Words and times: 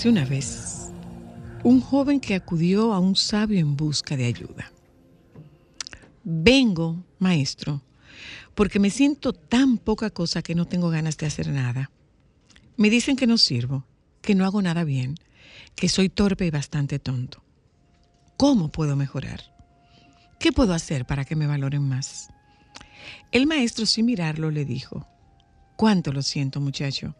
Érase 0.00 0.08
una 0.08 0.24
vez 0.24 0.90
un 1.62 1.82
joven 1.82 2.20
que 2.20 2.34
acudió 2.34 2.94
a 2.94 2.98
un 2.98 3.16
sabio 3.16 3.58
en 3.58 3.76
busca 3.76 4.16
de 4.16 4.24
ayuda. 4.24 4.72
Vengo, 6.24 7.04
maestro, 7.18 7.82
porque 8.54 8.78
me 8.78 8.88
siento 8.88 9.34
tan 9.34 9.76
poca 9.76 10.08
cosa 10.08 10.40
que 10.40 10.54
no 10.54 10.64
tengo 10.64 10.88
ganas 10.88 11.18
de 11.18 11.26
hacer 11.26 11.48
nada. 11.48 11.90
Me 12.78 12.88
dicen 12.88 13.14
que 13.14 13.26
no 13.26 13.36
sirvo, 13.36 13.84
que 14.22 14.34
no 14.34 14.46
hago 14.46 14.62
nada 14.62 14.84
bien, 14.84 15.16
que 15.74 15.90
soy 15.90 16.08
torpe 16.08 16.46
y 16.46 16.50
bastante 16.50 16.98
tonto. 16.98 17.42
¿Cómo 18.38 18.72
puedo 18.72 18.96
mejorar? 18.96 19.54
¿Qué 20.38 20.50
puedo 20.50 20.72
hacer 20.72 21.04
para 21.04 21.26
que 21.26 21.36
me 21.36 21.46
valoren 21.46 21.82
más? 21.82 22.30
El 23.32 23.46
maestro, 23.46 23.84
sin 23.84 24.06
mirarlo, 24.06 24.50
le 24.50 24.64
dijo, 24.64 25.06
Cuánto 25.76 26.10
lo 26.10 26.22
siento, 26.22 26.58
muchacho. 26.58 27.14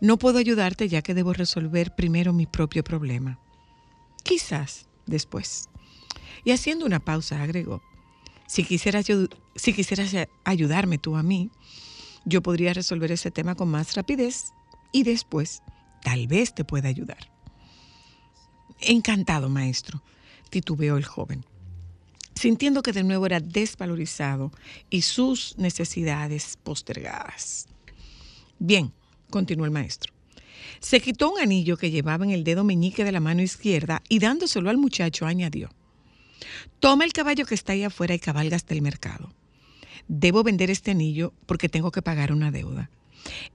No 0.00 0.18
puedo 0.18 0.38
ayudarte 0.38 0.88
ya 0.88 1.02
que 1.02 1.14
debo 1.14 1.32
resolver 1.32 1.94
primero 1.94 2.32
mi 2.32 2.46
propio 2.46 2.84
problema. 2.84 3.38
Quizás 4.22 4.86
después. 5.06 5.68
Y 6.44 6.52
haciendo 6.52 6.86
una 6.86 7.00
pausa, 7.00 7.42
agregó, 7.42 7.82
si 8.46 8.64
quisieras, 8.64 9.06
si 9.56 9.72
quisieras 9.72 10.14
ayudarme 10.44 10.98
tú 10.98 11.16
a 11.16 11.22
mí, 11.22 11.50
yo 12.24 12.42
podría 12.42 12.72
resolver 12.72 13.12
ese 13.12 13.30
tema 13.30 13.54
con 13.54 13.68
más 13.68 13.94
rapidez 13.94 14.52
y 14.92 15.02
después 15.02 15.62
tal 16.02 16.26
vez 16.26 16.54
te 16.54 16.64
pueda 16.64 16.88
ayudar. 16.88 17.30
Encantado, 18.80 19.48
maestro, 19.48 20.02
titubeó 20.50 20.96
el 20.96 21.04
joven, 21.04 21.44
sintiendo 22.34 22.82
que 22.82 22.92
de 22.92 23.02
nuevo 23.02 23.26
era 23.26 23.40
desvalorizado 23.40 24.52
y 24.88 25.02
sus 25.02 25.56
necesidades 25.58 26.56
postergadas. 26.62 27.66
Bien, 28.58 28.92
continuó 29.30 29.64
el 29.64 29.70
maestro. 29.70 30.12
Se 30.80 31.00
quitó 31.00 31.30
un 31.30 31.40
anillo 31.40 31.76
que 31.76 31.90
llevaba 31.90 32.24
en 32.24 32.30
el 32.30 32.44
dedo 32.44 32.64
meñique 32.64 33.04
de 33.04 33.12
la 33.12 33.20
mano 33.20 33.42
izquierda 33.42 34.02
y 34.08 34.18
dándoselo 34.18 34.70
al 34.70 34.76
muchacho 34.76 35.26
añadió, 35.26 35.70
Toma 36.80 37.04
el 37.04 37.12
caballo 37.12 37.46
que 37.46 37.54
está 37.54 37.72
ahí 37.72 37.82
afuera 37.82 38.14
y 38.14 38.18
cabalga 38.18 38.56
hasta 38.56 38.74
el 38.74 38.82
mercado. 38.82 39.32
Debo 40.06 40.42
vender 40.42 40.70
este 40.70 40.92
anillo 40.92 41.32
porque 41.46 41.68
tengo 41.68 41.90
que 41.90 42.02
pagar 42.02 42.32
una 42.32 42.50
deuda. 42.50 42.90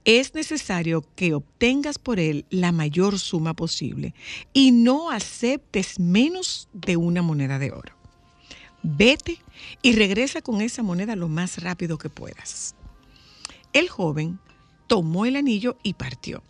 Es 0.04 0.34
necesario 0.34 1.04
que 1.16 1.34
obtengas 1.34 1.98
por 1.98 2.20
él 2.20 2.44
la 2.50 2.70
mayor 2.70 3.18
suma 3.18 3.54
posible 3.54 4.14
y 4.52 4.70
no 4.70 5.10
aceptes 5.10 5.98
menos 5.98 6.68
de 6.72 6.96
una 6.96 7.22
moneda 7.22 7.58
de 7.58 7.72
oro. 7.72 7.94
Vete 8.82 9.38
y 9.80 9.94
regresa 9.94 10.42
con 10.42 10.60
esa 10.60 10.82
moneda 10.82 11.16
lo 11.16 11.28
más 11.28 11.62
rápido 11.62 11.96
que 11.96 12.10
puedas. 12.10 12.74
El 13.72 13.88
joven 13.88 14.38
tomó 14.86 15.26
el 15.26 15.36
anillo 15.36 15.76
y 15.82 15.94
partió. 15.94 16.42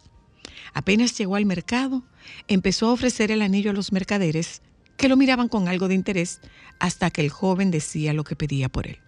Apenas 0.73 1.17
llegó 1.17 1.37
al 1.37 1.47
mercado, 1.47 2.03
empezó 2.49 2.89
a 2.89 2.93
ofrecer 2.93 3.31
el 3.31 3.43
anillo 3.43 3.71
a 3.71 3.75
los 3.75 3.93
mercaderes 3.93 4.63
que 4.97 5.09
lo 5.09 5.17
miraban 5.17 5.49
con 5.49 5.69
algo 5.69 5.89
de 5.89 5.95
interés 5.95 6.41
hasta 6.79 7.11
que 7.11 7.21
el 7.21 7.31
joven 7.31 7.71
decía 7.71 8.13
lo 8.13 8.25
que 8.25 8.37
pedía 8.37 8.69
por 8.69 8.87
él. 8.87 8.99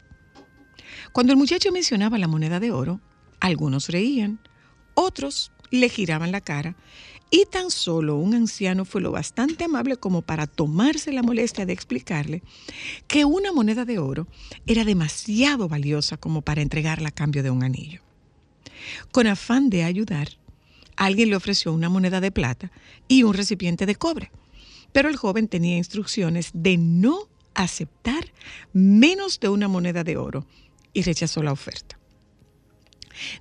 Cuando 1.12 1.32
el 1.32 1.38
muchacho 1.38 1.72
mencionaba 1.72 2.18
la 2.18 2.28
moneda 2.28 2.60
de 2.60 2.70
oro, 2.70 3.00
algunos 3.40 3.88
reían, 3.88 4.40
otros 4.94 5.52
le 5.70 5.88
giraban 5.88 6.32
la 6.32 6.40
cara 6.40 6.76
y 7.30 7.44
tan 7.46 7.70
solo 7.70 8.16
un 8.16 8.34
anciano 8.34 8.84
fue 8.84 9.00
lo 9.00 9.10
bastante 9.10 9.64
amable 9.64 9.96
como 9.96 10.22
para 10.22 10.46
tomarse 10.46 11.12
la 11.12 11.22
molestia 11.22 11.66
de 11.66 11.72
explicarle 11.72 12.42
que 13.08 13.24
una 13.24 13.52
moneda 13.52 13.84
de 13.84 13.98
oro 13.98 14.28
era 14.66 14.84
demasiado 14.84 15.68
valiosa 15.68 16.16
como 16.16 16.42
para 16.42 16.62
entregarla 16.62 17.08
a 17.08 17.12
cambio 17.12 17.42
de 17.42 17.50
un 17.50 17.64
anillo. 17.64 18.05
Con 19.12 19.26
afán 19.26 19.70
de 19.70 19.84
ayudar, 19.84 20.28
alguien 20.96 21.30
le 21.30 21.36
ofreció 21.36 21.72
una 21.72 21.88
moneda 21.88 22.20
de 22.20 22.32
plata 22.32 22.70
y 23.08 23.22
un 23.22 23.34
recipiente 23.34 23.86
de 23.86 23.96
cobre, 23.96 24.30
pero 24.92 25.08
el 25.08 25.16
joven 25.16 25.48
tenía 25.48 25.76
instrucciones 25.76 26.50
de 26.54 26.76
no 26.76 27.28
aceptar 27.54 28.32
menos 28.72 29.40
de 29.40 29.48
una 29.48 29.68
moneda 29.68 30.04
de 30.04 30.16
oro 30.16 30.46
y 30.92 31.02
rechazó 31.02 31.42
la 31.42 31.52
oferta. 31.52 31.98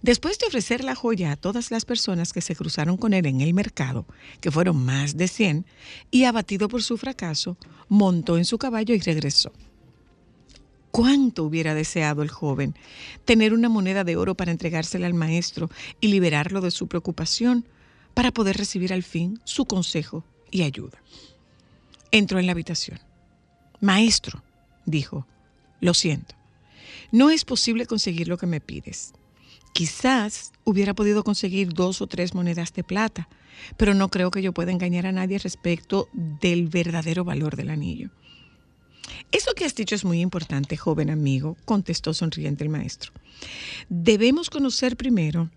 Después 0.02 0.40
de 0.40 0.48
ofrecer 0.48 0.84
la 0.84 0.96
joya 0.96 1.32
a 1.32 1.36
todas 1.36 1.72
las 1.72 1.86
personas 1.86 2.34
que 2.34 2.42
se 2.42 2.56
cruzaron 2.56 2.98
con 2.98 3.14
él 3.14 3.26
en 3.26 3.42
el 3.42 3.54
mercado, 3.54 4.06
que 4.40 4.52
fueron 4.52 4.78
más 4.84 5.18
de 5.18 5.28
100, 5.28 5.66
y 6.12 6.24
abatido 6.24 6.70
por 6.70 6.82
su 6.82 6.98
fracaso, 6.98 7.58
montó 7.90 8.38
en 8.38 8.46
su 8.46 8.58
caballo 8.58 8.96
y 8.96 9.00
regresó. 9.00 9.52
Cuánto 10.96 11.44
hubiera 11.44 11.74
deseado 11.74 12.22
el 12.22 12.30
joven 12.30 12.74
tener 13.26 13.54
una 13.54 13.68
moneda 13.68 14.06
de 14.06 14.16
oro 14.16 14.36
para 14.36 14.52
entregársela 14.52 15.08
al 15.08 15.14
maestro 15.14 15.70
y 16.00 16.08
liberarlo 16.08 16.62
de 16.62 16.72
su 16.72 16.88
preocupación 16.88 17.68
para 18.14 18.32
poder 18.32 18.56
recibir 18.56 18.94
al 18.94 19.04
fin 19.04 19.42
su 19.44 19.66
consejo 19.66 20.24
y 20.52 20.64
ayuda. 20.64 20.98
Entró 22.12 22.40
en 22.40 22.46
la 22.46 22.54
habitación. 22.54 23.02
Maestro, 23.82 24.42
dijo, 24.86 25.28
lo 25.82 25.94
siento, 25.94 26.34
no 27.12 27.30
es 27.30 27.44
posible 27.44 27.88
conseguir 27.88 28.30
lo 28.30 28.38
que 28.38 28.48
me 28.48 28.62
pides. 28.62 29.12
Quizás 29.74 30.54
hubiera 30.64 30.94
podido 30.94 31.26
conseguir 31.26 31.74
dos 31.74 32.00
o 32.02 32.08
tres 32.08 32.34
monedas 32.34 32.72
de 32.72 32.86
plata, 32.86 33.28
pero 33.76 33.96
no 33.96 34.08
creo 34.08 34.32
que 34.32 34.42
yo 34.42 34.54
pueda 34.54 34.72
engañar 34.72 35.08
a 35.08 35.12
nadie 35.12 35.40
respecto 35.40 36.08
del 36.14 36.70
verdadero 36.70 37.26
valor 37.26 37.58
del 37.58 37.70
anillo. 37.70 38.12
Eso 39.32 39.54
que 39.54 39.66
has 39.66 39.76
dicho 39.76 39.96
es 39.96 40.06
muy 40.06 40.22
importante, 40.22 40.78
joven 40.78 41.10
amigo, 41.10 41.58
contestó 41.66 42.14
sonriente 42.14 42.64
el 42.64 42.70
maestro. 42.70 43.12
Debemos 43.90 44.50
conocer 44.50 44.98
primero 44.98 45.50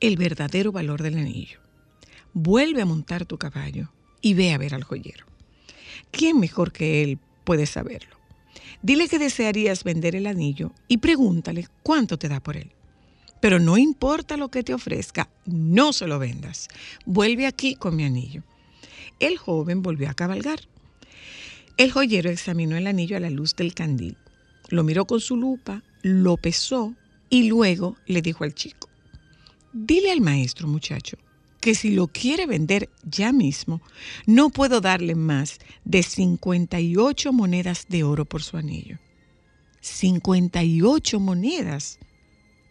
el 0.00 0.16
verdadero 0.16 0.72
valor 0.72 1.02
del 1.02 1.18
anillo. 1.18 1.60
Vuelve 2.32 2.82
a 2.82 2.86
montar 2.86 3.26
tu 3.26 3.38
caballo 3.38 3.92
y 4.22 4.34
ve 4.34 4.52
a 4.52 4.58
ver 4.58 4.74
al 4.74 4.84
joyero. 4.84 5.26
¿Quién 6.10 6.40
mejor 6.40 6.72
que 6.72 7.02
él 7.02 7.18
puede 7.44 7.66
saberlo? 7.66 8.16
Dile 8.82 9.08
que 9.08 9.18
desearías 9.18 9.84
vender 9.84 10.16
el 10.16 10.26
anillo 10.26 10.72
y 10.88 10.98
pregúntale 10.98 11.68
cuánto 11.82 12.18
te 12.18 12.28
da 12.28 12.40
por 12.40 12.56
él. 12.56 12.72
Pero 13.40 13.58
no 13.58 13.78
importa 13.78 14.36
lo 14.36 14.50
que 14.50 14.62
te 14.62 14.74
ofrezca, 14.74 15.28
no 15.46 15.92
se 15.92 16.06
lo 16.06 16.18
vendas. 16.18 16.68
Vuelve 17.06 17.46
aquí 17.46 17.74
con 17.74 17.96
mi 17.96 18.04
anillo. 18.04 18.42
El 19.18 19.38
joven 19.38 19.82
volvió 19.82 20.08
a 20.08 20.14
cabalgar. 20.14 20.60
El 21.76 21.92
joyero 21.92 22.30
examinó 22.30 22.76
el 22.76 22.86
anillo 22.86 23.16
a 23.16 23.20
la 23.20 23.30
luz 23.30 23.56
del 23.56 23.74
candil, 23.74 24.16
lo 24.68 24.84
miró 24.84 25.06
con 25.06 25.20
su 25.20 25.36
lupa, 25.36 25.82
lo 26.02 26.36
pesó 26.36 26.94
y 27.28 27.48
luego 27.48 27.96
le 28.06 28.22
dijo 28.22 28.44
al 28.44 28.54
chico, 28.54 28.88
dile 29.72 30.10
al 30.10 30.20
maestro 30.20 30.68
muchacho 30.68 31.16
que 31.60 31.74
si 31.74 31.90
lo 31.90 32.08
quiere 32.08 32.46
vender 32.46 32.88
ya 33.04 33.32
mismo, 33.32 33.82
no 34.26 34.50
puedo 34.50 34.80
darle 34.80 35.14
más 35.14 35.58
de 35.84 36.02
58 36.02 37.32
monedas 37.32 37.86
de 37.88 38.02
oro 38.02 38.24
por 38.24 38.42
su 38.42 38.56
anillo. 38.56 38.98
58 39.80 41.20
monedas. 41.20 41.98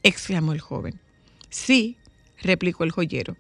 exclamó 0.02 0.54
el 0.54 0.60
joven. 0.60 1.00
Sí, 1.50 1.98
replicó 2.42 2.84
el 2.84 2.92
joyero. 2.92 3.38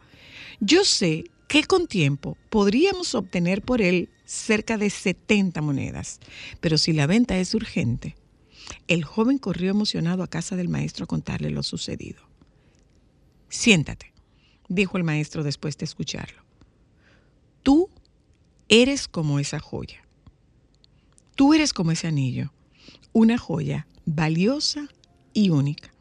Yo 0.59 0.83
sé 0.83 1.25
que 1.47 1.63
con 1.63 1.87
tiempo 1.87 2.37
podríamos 2.49 3.15
obtener 3.15 3.61
por 3.61 3.81
él 3.81 4.09
cerca 4.29 4.77
de 4.77 4.91
70 4.91 5.59
monedas, 5.63 6.19
pero 6.61 6.77
si 6.77 6.93
la 6.93 7.07
venta 7.07 7.39
es 7.39 7.55
urgente. 7.55 8.15
El 8.87 9.03
joven 9.03 9.39
corrió 9.39 9.71
emocionado 9.71 10.21
a 10.21 10.27
casa 10.27 10.55
del 10.55 10.69
maestro 10.69 11.05
a 11.05 11.07
contarle 11.07 11.49
lo 11.49 11.63
sucedido. 11.63 12.21
Siéntate, 13.49 14.13
dijo 14.67 14.97
el 14.97 15.03
maestro 15.03 15.41
después 15.43 15.79
de 15.79 15.85
escucharlo. 15.85 16.43
Tú 17.63 17.89
eres 18.67 19.07
como 19.07 19.39
esa 19.39 19.59
joya. 19.59 20.05
Tú 21.33 21.55
eres 21.55 21.73
como 21.73 21.91
ese 21.91 22.05
anillo, 22.05 22.53
una 23.13 23.39
joya 23.39 23.87
valiosa 24.05 24.89
y 25.33 25.49
única. 25.49 25.91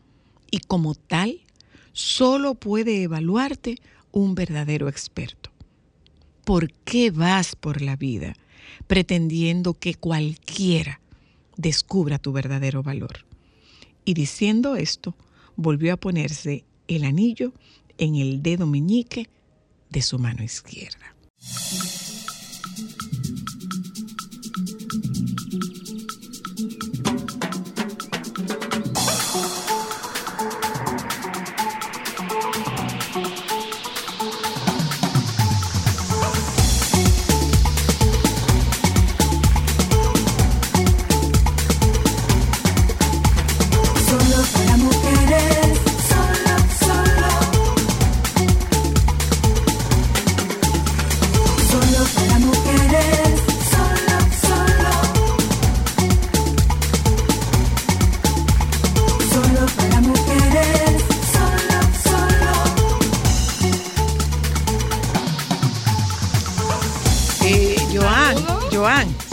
Y 0.50 0.58
como 0.58 0.94
tal, 0.94 1.40
solo 1.92 2.56
puede 2.56 3.02
evaluarte 3.04 3.78
un 4.12 4.34
verdadero 4.34 4.88
experto. 4.88 5.47
¿Por 6.48 6.72
qué 6.72 7.10
vas 7.10 7.54
por 7.56 7.82
la 7.82 7.94
vida 7.94 8.34
pretendiendo 8.86 9.74
que 9.74 9.92
cualquiera 9.92 10.98
descubra 11.58 12.18
tu 12.18 12.32
verdadero 12.32 12.82
valor? 12.82 13.26
Y 14.06 14.14
diciendo 14.14 14.74
esto, 14.74 15.14
volvió 15.56 15.92
a 15.92 15.98
ponerse 15.98 16.64
el 16.86 17.04
anillo 17.04 17.52
en 17.98 18.14
el 18.14 18.42
dedo 18.42 18.66
meñique 18.66 19.28
de 19.90 20.00
su 20.00 20.18
mano 20.18 20.42
izquierda. 20.42 21.14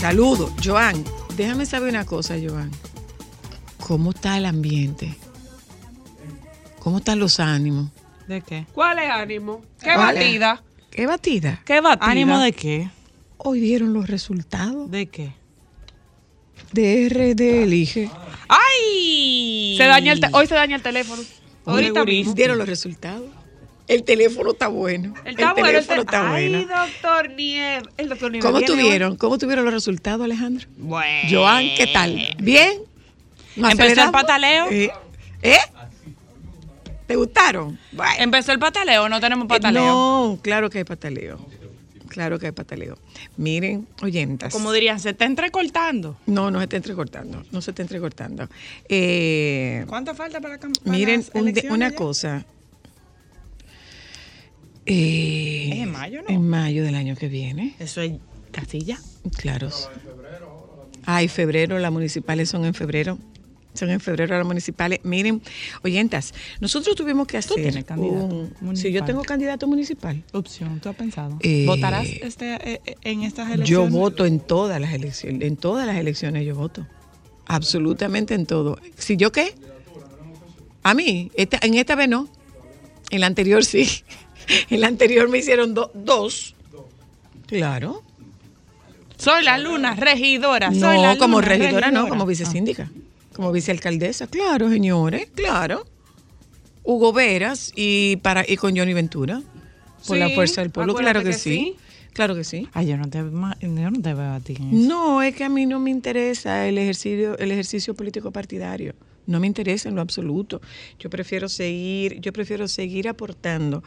Saludo, 0.09 0.53
Joan. 0.63 1.03
Déjame 1.35 1.65
saber 1.65 1.89
una 1.89 2.05
cosa, 2.05 2.35
Joan. 2.41 2.69
¿Cómo 3.79 4.11
está 4.11 4.37
el 4.37 4.45
ambiente? 4.45 5.15
¿Cómo 6.79 6.99
están 6.99 7.17
los 7.17 7.39
ánimos? 7.39 7.89
¿De 8.27 8.41
qué? 8.41 8.67
¿Cuál 8.73 8.99
es 8.99 9.09
ánimo? 9.09 9.63
¿Qué 9.81 9.93
¿Cuál 9.95 10.17
es? 10.17 10.23
batida? 10.23 10.63
¿Qué 10.91 11.07
batida? 11.07 11.61
¿Qué 11.65 11.81
batida? 11.81 12.11
¿Ánimo 12.11 12.39
de 12.39 12.53
qué? 12.53 12.89
Hoy 13.37 13.59
dieron 13.59 13.93
los 13.93 14.07
resultados 14.07 14.89
¿De 14.91 15.07
qué? 15.07 15.33
de 16.71 17.09
RD 17.09 17.63
Elige. 17.63 18.09
¡Ay! 18.47 19.75
Se 19.77 19.85
daña 19.85 20.11
el 20.13 20.19
te- 20.19 20.29
hoy 20.33 20.45
se 20.45 20.53
daña 20.55 20.75
el 20.75 20.81
teléfono. 20.83 21.21
Ahorita 21.65 22.05
mismo. 22.05 22.33
Dieron 22.33 22.57
los 22.59 22.67
resultados. 22.69 23.23
El 23.87 24.03
teléfono 24.03 24.51
está 24.51 24.67
bueno. 24.67 25.13
El, 25.25 25.31
está 25.35 25.53
bueno, 25.53 25.67
el 25.67 25.73
teléfono 25.85 25.95
tel- 25.95 26.05
está 26.05 26.33
Ay, 26.33 26.49
bueno. 26.49 26.67
doctor 26.85 27.29
Nieves. 27.31 27.83
El 27.97 28.09
doctor 28.09 28.31
Nieves. 28.31 28.45
¿Cómo 28.45 28.57
hoy. 28.57 28.65
tuvieron? 28.65 29.15
¿Cómo 29.17 29.37
tuvieron 29.37 29.65
los 29.65 29.73
resultados, 29.73 30.23
Alejandro? 30.23 30.67
Bueno. 30.77 31.29
Joan, 31.29 31.63
¿qué 31.77 31.87
tal? 31.93 32.19
¿Bien? 32.39 32.79
¿Nos 33.55 33.71
Empezó 33.71 34.03
el 34.05 34.11
pataleo. 34.11 34.67
Eh, 34.71 34.91
¿Eh? 35.43 35.57
¿Te 37.07 37.15
gustaron? 37.15 37.77
Bueno. 37.91 38.13
¿Empezó 38.19 38.51
el 38.51 38.59
pataleo? 38.59 39.07
No 39.07 39.19
tenemos 39.19 39.47
pataleo. 39.47 39.83
No, 39.83 40.39
claro 40.41 40.69
que 40.69 40.79
hay 40.79 40.83
pataleo. 40.83 41.39
Claro 42.07 42.39
que 42.39 42.47
hay 42.47 42.51
pataleo. 42.51 42.97
Miren, 43.37 43.87
oyentas. 44.01 44.53
Como 44.53 44.71
dirían, 44.71 44.99
se 44.99 45.11
está 45.11 45.25
entrecortando. 45.25 46.17
No, 46.25 46.49
no 46.49 46.59
se 46.59 46.63
está 46.63 46.77
entrecortando. 46.77 47.43
No 47.51 47.61
se 47.61 47.71
está 47.71 47.81
entrecortando. 47.83 48.47
Eh, 48.89 49.85
¿Cuánto 49.87 50.15
falta 50.15 50.39
para, 50.41 50.57
para 50.57 50.71
miren, 50.85 51.25
las 51.33 51.41
un 51.41 51.71
una 51.71 51.89
ya? 51.89 51.95
cosa. 51.95 52.45
Eh, 54.85 55.69
Es 55.73 55.79
en 55.79 55.91
mayo, 55.91 56.21
¿no? 56.21 56.29
En 56.29 56.47
mayo 56.47 56.83
del 56.83 56.95
año 56.95 57.15
que 57.15 57.27
viene. 57.27 57.75
Eso 57.79 58.01
es 58.01 58.13
Castilla. 58.51 58.99
Claro. 59.37 59.69
Ay, 61.05 61.27
febrero, 61.27 61.77
las 61.79 61.91
municipales 61.91 62.49
son 62.49 62.65
en 62.65 62.73
febrero. 62.73 63.17
Son 63.73 63.89
en 63.89 63.99
febrero 63.99 64.37
las 64.37 64.45
municipales. 64.47 65.01
Miren, 65.03 65.41
oyentas, 65.83 66.33
nosotros 66.61 66.95
tuvimos 66.95 67.27
que 67.27 67.37
hacer. 67.37 67.57
tienes 67.57 67.83
candidato 67.83 68.25
un- 68.25 68.53
municipal. 68.61 68.91
yo 68.93 69.03
tengo 69.05 69.23
candidato 69.23 69.67
municipal. 69.67 70.23
Opción, 70.31 70.79
¿tú 70.79 70.87
has 70.89 70.95
pensado? 70.95 71.37
Eh, 71.41 71.65
¿Votarás 71.67 72.07
este, 72.07 72.53
eh, 72.55 72.81
eh, 72.85 72.95
en 73.03 73.23
estas 73.23 73.47
elecciones? 73.51 73.69
Yo 73.69 73.99
voto 73.99 74.25
en 74.25 74.39
todas 74.39 74.79
las 74.79 74.93
elecciones, 74.93 75.41
en 75.41 75.57
todas 75.57 75.85
las 75.85 75.97
elecciones 75.97 76.45
yo 76.45 76.55
voto. 76.55 76.87
Absolutamente 77.47 78.33
en 78.33 78.45
todo. 78.45 78.79
¿Si 78.97 79.17
yo 79.17 79.31
qué? 79.33 79.53
A 80.83 80.93
mí, 80.93 81.29
esta- 81.35 81.59
en 81.61 81.73
esta 81.73 81.95
vez 81.95 82.07
no. 82.07 82.29
En 83.11 83.19
la 83.19 83.27
anterior 83.27 83.63
sí. 83.65 83.87
En 84.69 84.81
la 84.81 84.87
anterior 84.87 85.27
me 85.29 85.37
hicieron 85.39 85.73
do- 85.73 85.91
dos. 85.93 86.55
Claro. 87.47 88.03
Soy 89.17 89.43
la 89.43 89.57
luna 89.57 89.95
regidora. 89.95 90.69
soy 90.71 90.79
No, 90.97 91.01
la 91.01 91.17
como 91.17 91.41
regidora, 91.41 91.91
no, 91.91 92.07
como 92.09 92.23
Ah. 92.23 92.27
vicesíndica. 92.27 92.91
Como 93.33 93.51
vicealcaldesa. 93.51 94.27
Claro, 94.27 94.69
señores, 94.69 95.27
claro. 95.33 95.85
Hugo 96.83 97.13
Veras 97.13 97.71
y, 97.75 98.17
para, 98.17 98.45
y 98.47 98.57
con 98.57 98.75
Johnny 98.77 98.93
Ventura. 98.93 99.41
Por 100.07 100.17
la 100.17 100.29
fuerza 100.29 100.61
del 100.61 100.69
pueblo, 100.69 100.93
claro 100.93 101.23
que, 101.23 101.33
sí. 101.33 101.75
Claro 102.13 102.35
que 102.35 102.43
sí. 102.43 102.69
Ay, 102.73 102.87
yo 102.87 102.97
no 102.97 103.09
te, 103.09 103.17
yo 103.17 103.91
no 103.91 104.01
te 104.01 104.13
veo 104.13 104.33
a 104.33 104.39
ti 104.39 104.55
en 104.57 104.67
eso. 104.69 104.87
No, 104.87 105.21
es 105.23 105.35
que 105.35 105.43
a 105.43 105.49
mí 105.49 105.65
no 105.65 105.79
me 105.79 105.89
interesa 105.89 106.67
el 106.67 106.77
ejercicio, 106.77 107.37
el 107.39 107.51
ejercicio 107.51 107.93
político 107.95 108.31
partidario. 108.31 108.93
No 109.27 109.39
me 109.39 109.47
interesa 109.47 109.89
en 109.89 109.95
lo 109.95 110.01
absoluto. 110.01 110.61
Yo 110.99 111.09
prefiero 111.09 111.49
seguir, 111.49 112.19
yo 112.19 112.31
prefiero 112.33 112.67
seguir 112.67 113.07
aportando 113.07 113.83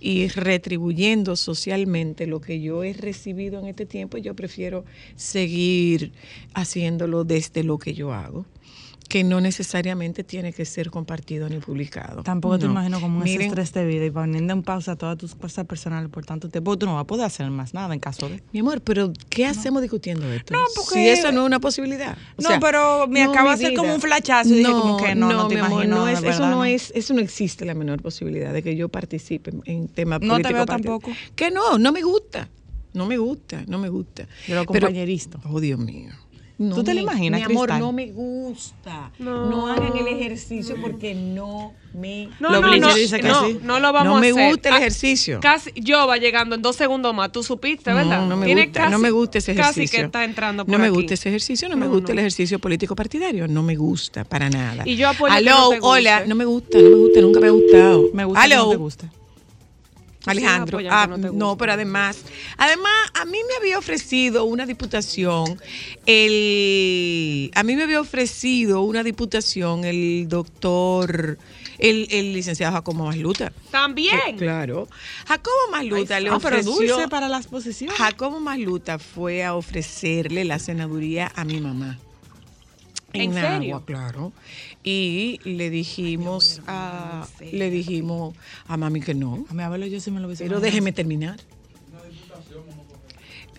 y 0.00 0.28
retribuyendo 0.28 1.36
socialmente 1.36 2.26
lo 2.26 2.40
que 2.40 2.60
yo 2.60 2.84
he 2.84 2.92
recibido 2.92 3.58
en 3.60 3.66
este 3.66 3.86
tiempo. 3.86 4.18
Yo 4.18 4.34
prefiero 4.34 4.84
seguir 5.16 6.12
haciéndolo 6.54 7.24
desde 7.24 7.64
lo 7.64 7.78
que 7.78 7.94
yo 7.94 8.12
hago, 8.12 8.44
que 9.12 9.24
no 9.24 9.42
necesariamente 9.42 10.24
tiene 10.24 10.54
que 10.54 10.64
ser 10.64 10.90
compartido 10.90 11.46
ni 11.46 11.58
publicado. 11.58 12.22
Tampoco 12.22 12.58
te 12.58 12.64
No. 12.64 12.70
imagino 12.72 12.98
como 12.98 13.18
un 13.18 13.24
Miren, 13.24 13.48
estrés 13.48 13.70
de 13.74 13.84
vida 13.84 14.06
y 14.06 14.10
poniendo 14.10 14.54
en 14.54 14.62
pausa 14.62 14.96
todas 14.96 15.18
tus 15.18 15.34
cosas 15.34 15.66
personales 15.66 16.08
por 16.08 16.24
tanto 16.24 16.48
tiempo. 16.48 16.78
Tú 16.78 16.86
no 16.86 16.94
vas 16.94 17.02
a 17.02 17.06
poder 17.06 17.26
hacer 17.26 17.50
más 17.50 17.74
nada 17.74 17.92
en 17.92 18.00
caso 18.00 18.26
de. 18.30 18.42
Mi 18.54 18.60
amor, 18.60 18.80
pero 18.80 19.12
¿qué 19.28 19.44
hacemos 19.44 19.82
discutiendo 19.82 20.32
esto? 20.32 20.54
No, 20.54 20.60
porque- 20.74 20.94
Si 20.94 21.08
eso 21.10 21.30
no 21.30 21.42
es 21.42 21.46
una 21.46 21.60
posibilidad. 21.60 22.16
O 22.38 22.42
No, 22.42 22.48
sea, 22.48 22.58
pero 22.58 23.06
me 23.06 23.22
acaba 23.22 23.50
de 23.54 23.66
hacer 23.66 23.76
como 23.76 23.94
un 23.94 24.00
flachazo 24.00 24.48
y 24.48 24.60
dije 24.60 24.70
como 24.72 24.96
que 24.96 25.14
no, 25.14 25.30
no 25.30 25.46
te 25.46 25.56
mi 25.56 25.60
amor, 25.60 25.72
imagino, 25.84 25.96
no 25.96 26.08
es, 26.08 26.14
eso 26.14 26.22
verdad, 26.28 26.50
no, 26.50 26.56
no. 26.56 26.64
es, 26.64 26.90
eso 26.94 27.12
no 27.12 27.20
existe 27.20 27.66
la 27.66 27.74
menor 27.74 28.00
posibilidad 28.00 28.54
de 28.54 28.62
que 28.62 28.76
yo 28.76 28.88
participe 28.88 29.52
en- 29.66 29.88
temas 29.88 30.20
No 30.22 30.36
te 30.38 30.44
políticos. 30.44 30.54
veo 30.54 30.64
partido- 30.66 30.98
tampoco. 31.00 31.12
Que 31.36 31.50
no, 31.50 31.76
no 31.76 31.92
me 31.92 32.00
gusta. 32.00 32.48
No 32.94 33.06
me 33.06 33.18
gusta, 33.18 33.62
no 33.68 33.78
me 33.78 33.90
gusta. 33.90 34.26
Pero- 34.46 34.64
compañerista. 34.64 35.38
oh, 35.50 35.60
Dios 35.60 35.78
mío. 35.78 36.12
No 36.58 36.76
¿Tú 36.76 36.84
te 36.84 36.90
lo 36.92 36.96
me- 36.96 37.02
imaginas, 37.02 37.40
Mi 37.40 37.44
amor, 37.46 37.66
Cristal? 37.68 37.80
no 37.80 37.92
me 37.92 38.12
gusta. 38.12 39.10
No. 39.18 39.46
No. 39.50 39.66
hagan 39.68 39.96
el 39.96 40.06
ejercicio 40.06 40.76
porque 40.80 41.14
no 41.14 41.72
me 41.94 42.28
No, 42.40 42.50
Lo 42.50 42.60
no, 42.60 42.76
no, 42.76 42.94
dice 42.94 43.20
que 43.20 43.26
no, 43.28 43.46
sí. 43.48 43.58
no 43.62 43.80
lo 43.80 43.92
vamos 43.92 44.14
No 44.14 44.20
me 44.20 44.28
a 44.28 44.30
hacer. 44.32 44.48
gusta 44.50 44.68
el 44.68 44.74
Ah, 44.74 44.78
ejercicio. 44.78 45.40
Casi, 45.40 45.70
yo 45.74 46.06
va 46.06 46.18
llegando 46.18 46.54
en 46.54 46.62
dos 46.62 46.76
segundos 46.76 47.14
más. 47.14 47.32
Tú 47.32 47.42
supiste, 47.42 47.90
No, 47.90 47.96
¿verdad? 47.96 48.26
No, 48.26 48.36
me 48.36 48.46
Tiene 48.46 48.66
gusta, 48.66 48.88
no 48.90 48.98
me 48.98 49.10
gusta 49.10 49.38
ese 49.38 49.52
ejercicio. 49.52 49.82
Casi 49.84 49.96
que 49.96 50.02
está 50.02 50.24
entrando 50.24 50.64
por 50.64 50.72
No 50.72 50.78
me 50.78 50.86
aquí. 50.86 50.94
gusta 50.94 51.14
ese 51.14 51.28
ejercicio, 51.30 51.68
no, 51.68 51.76
me 51.76 51.86
No, 51.86 51.92
gusta 51.92 52.08
no. 52.08 52.12
el 52.12 52.18
ejercicio 52.20 52.58
político 52.58 52.94
partidario, 52.94 53.48
no 53.48 53.62
me 53.62 53.74
gusta 53.74 54.24
para 54.24 54.48
nada. 54.48 54.82
Y 54.86 54.96
yo 54.96 55.08
apoyo 55.08 55.32
que 55.32 55.38
Aló, 55.38 55.50
no 55.50 55.68
te 55.70 55.80
guste. 55.80 55.88
hola, 55.98 56.24
no 56.26 56.34
me 56.34 56.44
gusta, 56.44 56.78
no 56.78 56.88
me 56.90 56.96
gusta, 56.96 57.20
nunca 57.22 57.40
me 57.40 57.46
ha 57.46 57.50
gustado. 57.50 58.04
Me 58.14 58.24
gusta 58.24 58.42
que 58.48 58.54
no 58.56 58.68
te 58.70 58.76
guste. 58.76 59.06
Alejandro. 60.26 60.78
Apoya 60.78 60.90
Ah, 61.02 61.06
no 61.32 61.56
pero 61.56 61.72
además, 61.72 62.18
además 62.56 62.92
a 63.14 63.24
mí 63.24 63.38
me 63.48 63.56
había 63.56 63.78
ofrecido 63.78 64.44
una 64.44 64.66
diputación 64.66 65.58
el 66.06 67.50
a 67.54 67.62
mí 67.62 67.76
me 67.76 67.82
había 67.84 68.00
ofrecido 68.00 68.82
una 68.82 69.02
diputación 69.02 69.84
el 69.84 70.26
doctor 70.28 71.38
el, 71.78 72.06
el 72.10 72.32
licenciado 72.32 72.72
Jacobo 72.74 73.06
Masluta. 73.06 73.52
También. 73.72 74.16
Que- 74.24 74.36
claro. 74.36 74.88
Jacobo 75.26 75.56
Masluta 75.72 76.20
le 76.20 76.28
Ah, 76.28 76.38
pero 76.40 76.58
ofreció 76.60 76.72
dulce 76.94 77.08
para 77.08 77.28
las 77.28 77.48
posiciones. 77.48 77.96
Jacobo 77.98 78.38
Masluta 78.38 79.00
fue 79.00 79.42
a 79.44 79.54
ofrecerle 79.54 80.44
la 80.44 80.60
senaduría 80.60 81.32
a 81.34 81.44
mi 81.44 81.60
mamá. 81.60 81.98
¿En 83.12 83.36
agua, 83.36 83.50
serio? 83.50 83.82
claro. 83.84 84.32
Y 84.82 85.40
le 85.44 85.70
dijimos 85.70 86.60
a 86.66 87.26
le 87.40 87.70
dijimos 87.70 88.34
a 88.66 88.76
mami 88.76 89.00
que 89.00 89.14
no. 89.14 89.44
A 89.50 89.54
mi 89.54 89.62
abuelo 89.62 89.86
yo 89.86 90.00
sí 90.00 90.10
me 90.10 90.20
lo 90.20 90.26
hubiese 90.26 90.44
Pero 90.44 90.60
déjeme 90.60 90.92
terminar. 90.92 91.40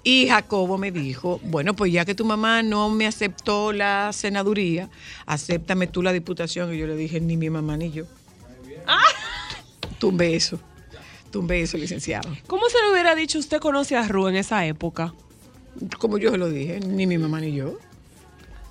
Y 0.05 0.27
Jacobo 0.27 0.77
me 0.77 0.91
dijo, 0.91 1.39
bueno, 1.43 1.75
pues 1.75 1.93
ya 1.93 2.03
que 2.03 2.13
tu 2.13 2.25
mamá 2.25 2.62
no 2.62 2.89
me 2.89 3.07
aceptó 3.07 3.72
la 3.72 4.12
senaduría, 4.12 4.89
acéptame 5.25 5.88
tú 5.88 6.03
la 6.03 6.12
diputación. 6.12 6.74
Y 6.74 6.77
yo 6.77 6.88
le 6.88 6.98
dije, 6.98 7.22
ni 7.22 7.38
mi 7.38 7.50
mamá 7.50 7.77
ni 7.77 7.89
yo. 7.89 8.05
Tumbe 10.00 10.36
eso. 10.36 10.60
Tumbe 11.31 11.62
eso, 11.62 11.77
licenciado. 11.77 12.29
¿Cómo 12.48 12.67
se 12.69 12.81
le 12.81 12.91
hubiera 12.91 13.15
dicho 13.15 13.39
usted 13.39 13.60
conoce 13.60 13.95
a 13.95 14.05
Ru 14.05 14.27
en 14.27 14.36
esa 14.36 14.65
época? 14.65 15.13
Como 15.98 16.17
yo 16.17 16.31
se 16.31 16.38
lo 16.38 16.50
dije, 16.50 16.81
ni 16.81 17.07
mi 17.07 17.17
mamá 17.17 17.39
ni 17.39 17.53
yo. 17.53 17.79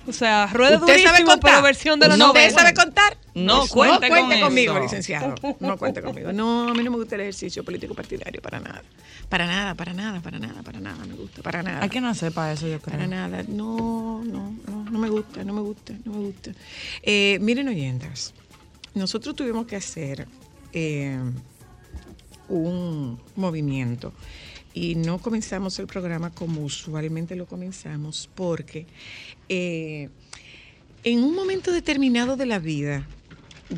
O 0.05 0.11
sea, 0.13 0.47
rueda 0.47 0.77
¿Usted 0.77 0.93
sabe 0.95 1.03
durísimo, 1.03 1.29
contar? 1.31 1.51
pero 1.51 1.63
versión 1.63 1.99
de 1.99 2.07
los 2.07 2.17
¿Usted 2.17 2.27
90. 2.27 2.59
sabe 2.59 2.73
contar? 2.73 3.17
No 3.35 3.67
cuente 3.67 4.09
con 4.09 4.29
conmigo, 4.41 4.73
eso. 4.73 4.83
licenciado. 4.83 5.35
No 5.59 5.77
cuente 5.77 6.01
conmigo. 6.01 6.33
No, 6.33 6.69
a 6.69 6.73
mí 6.73 6.83
no 6.83 6.91
me 6.91 6.97
gusta 6.97 7.15
el 7.15 7.21
ejercicio 7.21 7.63
político 7.63 7.95
partidario, 7.95 8.41
para 8.41 8.59
nada. 8.59 8.83
Para 9.29 9.47
nada, 9.47 9.75
para 9.75 9.93
nada, 9.93 10.19
para 10.19 10.39
nada, 10.39 10.61
para 10.61 10.79
nada 10.79 11.05
me 11.05 11.15
gusta, 11.15 11.41
para 11.41 11.63
nada. 11.63 11.81
Hay 11.81 11.89
que 11.89 12.01
nacer 12.01 12.31
para 12.33 12.51
eso, 12.53 12.67
yo 12.67 12.79
creo. 12.79 12.97
Para 12.97 13.07
nada. 13.07 13.43
No, 13.47 14.23
no, 14.23 14.53
no, 14.67 14.83
no 14.91 14.99
me 14.99 15.09
gusta, 15.09 15.43
no 15.43 15.53
me 15.53 15.61
gusta, 15.61 15.93
no 16.05 16.11
me 16.11 16.19
gusta. 16.25 16.51
Eh, 17.01 17.37
miren, 17.41 17.67
oyentas, 17.69 18.33
nosotros 18.93 19.35
tuvimos 19.35 19.65
que 19.65 19.77
hacer 19.77 20.27
eh, 20.73 21.17
un 22.49 23.19
movimiento 23.35 24.13
y 24.73 24.95
no 24.95 25.19
comenzamos 25.19 25.77
el 25.79 25.87
programa 25.87 26.31
como 26.31 26.61
usualmente 26.61 27.35
lo 27.35 27.45
comenzamos 27.45 28.29
porque 28.35 28.87
eh, 29.55 30.09
en 31.03 31.23
un 31.23 31.35
momento 31.35 31.71
determinado 31.71 32.35
de 32.37 32.47
la 32.47 32.57
vida, 32.57 33.07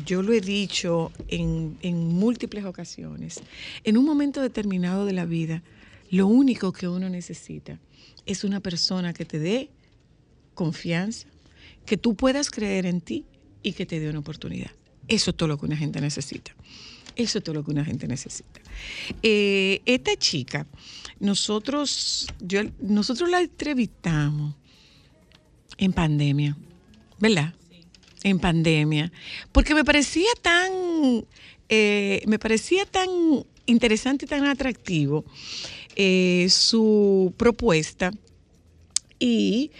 yo 0.06 0.22
lo 0.22 0.32
he 0.32 0.40
dicho 0.40 1.12
en, 1.28 1.76
en 1.82 1.96
múltiples 1.98 2.64
ocasiones, 2.64 3.42
en 3.84 3.98
un 3.98 4.06
momento 4.06 4.40
determinado 4.40 5.04
de 5.04 5.12
la 5.12 5.26
vida, 5.26 5.62
lo 6.10 6.28
único 6.28 6.72
que 6.72 6.88
uno 6.88 7.10
necesita 7.10 7.78
es 8.24 8.42
una 8.42 8.60
persona 8.60 9.12
que 9.12 9.26
te 9.26 9.38
dé 9.38 9.68
confianza, 10.54 11.28
que 11.84 11.98
tú 11.98 12.14
puedas 12.14 12.50
creer 12.50 12.86
en 12.86 13.02
ti 13.02 13.26
y 13.62 13.74
que 13.74 13.84
te 13.84 14.00
dé 14.00 14.08
una 14.08 14.20
oportunidad. 14.20 14.70
Eso 15.06 15.30
es 15.30 15.36
todo 15.36 15.48
lo 15.48 15.58
que 15.58 15.66
una 15.66 15.76
gente 15.76 16.00
necesita. 16.00 16.54
Eso 17.16 17.38
es 17.38 17.44
todo 17.44 17.56
lo 17.56 17.64
que 17.64 17.70
una 17.70 17.84
gente 17.84 18.08
necesita. 18.08 18.60
Eh, 19.22 19.82
esta 19.84 20.16
chica, 20.16 20.66
nosotros, 21.20 22.28
yo, 22.40 22.62
nosotros 22.80 23.28
la 23.28 23.40
entrevistamos 23.40 24.54
en 25.78 25.92
pandemia, 25.92 26.56
¿verdad? 27.18 27.54
En 28.22 28.38
pandemia, 28.38 29.12
porque 29.52 29.74
me 29.74 29.84
parecía 29.84 30.28
tan, 30.42 30.70
eh, 31.68 32.22
me 32.26 32.38
parecía 32.38 32.86
tan 32.86 33.08
interesante 33.66 34.24
y 34.24 34.28
tan 34.28 34.44
atractivo 34.46 35.24
eh, 35.94 36.46
su 36.50 37.34
propuesta 37.36 38.12
y 39.18 39.70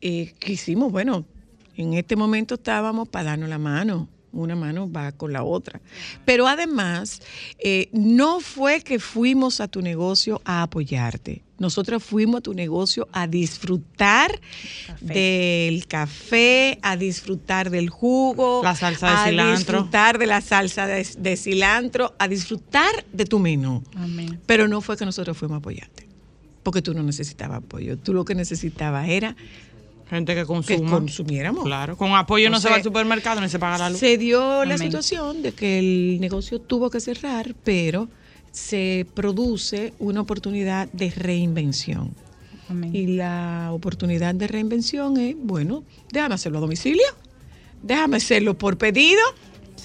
eh, 0.00 0.34
quisimos, 0.38 0.92
bueno, 0.92 1.24
en 1.76 1.94
este 1.94 2.16
momento 2.16 2.54
estábamos 2.54 3.08
para 3.08 3.30
darnos 3.30 3.48
la 3.48 3.58
mano. 3.58 4.08
Una 4.32 4.54
mano 4.56 4.90
va 4.90 5.12
con 5.12 5.32
la 5.32 5.42
otra. 5.44 5.80
Pero 6.24 6.46
además, 6.46 7.22
eh, 7.58 7.88
no 7.92 8.40
fue 8.40 8.82
que 8.82 8.98
fuimos 8.98 9.60
a 9.60 9.68
tu 9.68 9.80
negocio 9.80 10.42
a 10.44 10.62
apoyarte. 10.62 11.42
Nosotros 11.58 12.04
fuimos 12.04 12.40
a 12.40 12.42
tu 12.42 12.52
negocio 12.52 13.08
a 13.12 13.26
disfrutar 13.26 14.38
del 15.00 15.86
café, 15.86 16.78
a 16.82 16.96
disfrutar 16.96 17.70
del 17.70 17.88
jugo, 17.88 18.60
La 18.62 18.74
salsa 18.74 19.06
de 19.08 19.12
a 19.14 19.24
cilantro. 19.24 19.56
disfrutar 19.56 20.18
de 20.18 20.26
la 20.26 20.40
salsa 20.42 20.86
de, 20.86 21.06
de 21.18 21.36
cilantro, 21.36 22.14
a 22.18 22.28
disfrutar 22.28 23.06
de 23.12 23.24
tu 23.24 23.38
menú. 23.38 23.82
Amén. 23.94 24.38
Pero 24.46 24.68
no 24.68 24.80
fue 24.80 24.96
que 24.96 25.04
nosotros 25.06 25.36
fuimos 25.36 25.56
a 25.56 25.58
apoyarte, 25.58 26.06
porque 26.62 26.82
tú 26.82 26.92
no 26.92 27.02
necesitabas 27.02 27.58
apoyo. 27.58 27.96
Tú 27.96 28.12
lo 28.12 28.24
que 28.24 28.34
necesitabas 28.34 29.08
era 29.08 29.34
Gente 30.08 30.34
que 30.34 30.40
que 30.40 30.46
consuma. 30.46 30.90
consumiéramos. 30.90 31.64
Claro. 31.64 31.96
Con 31.96 32.14
apoyo 32.14 32.48
no 32.48 32.60
se 32.60 32.68
va 32.68 32.76
al 32.76 32.82
supermercado 32.82 33.40
ni 33.40 33.48
se 33.48 33.58
paga 33.58 33.78
la 33.78 33.90
luz. 33.90 33.98
Se 33.98 34.16
dio 34.18 34.64
la 34.64 34.74
Amén. 34.74 34.78
situación 34.78 35.42
de 35.42 35.52
que 35.52 35.78
el 35.78 36.20
negocio 36.20 36.60
tuvo 36.60 36.90
que 36.90 37.00
cerrar, 37.00 37.54
pero 37.64 38.08
se 38.52 39.06
produce 39.14 39.92
una 39.98 40.20
oportunidad 40.20 40.88
de 40.92 41.10
reinvención. 41.10 42.14
Amén. 42.68 42.94
Y 42.94 43.06
la 43.08 43.70
oportunidad 43.72 44.34
de 44.34 44.46
reinvención 44.46 45.16
es, 45.18 45.36
bueno, 45.38 45.82
déjame 46.12 46.36
hacerlo 46.36 46.58
a 46.58 46.60
domicilio, 46.62 47.06
déjame 47.82 48.16
hacerlo 48.16 48.56
por 48.56 48.78
pedido, 48.78 49.20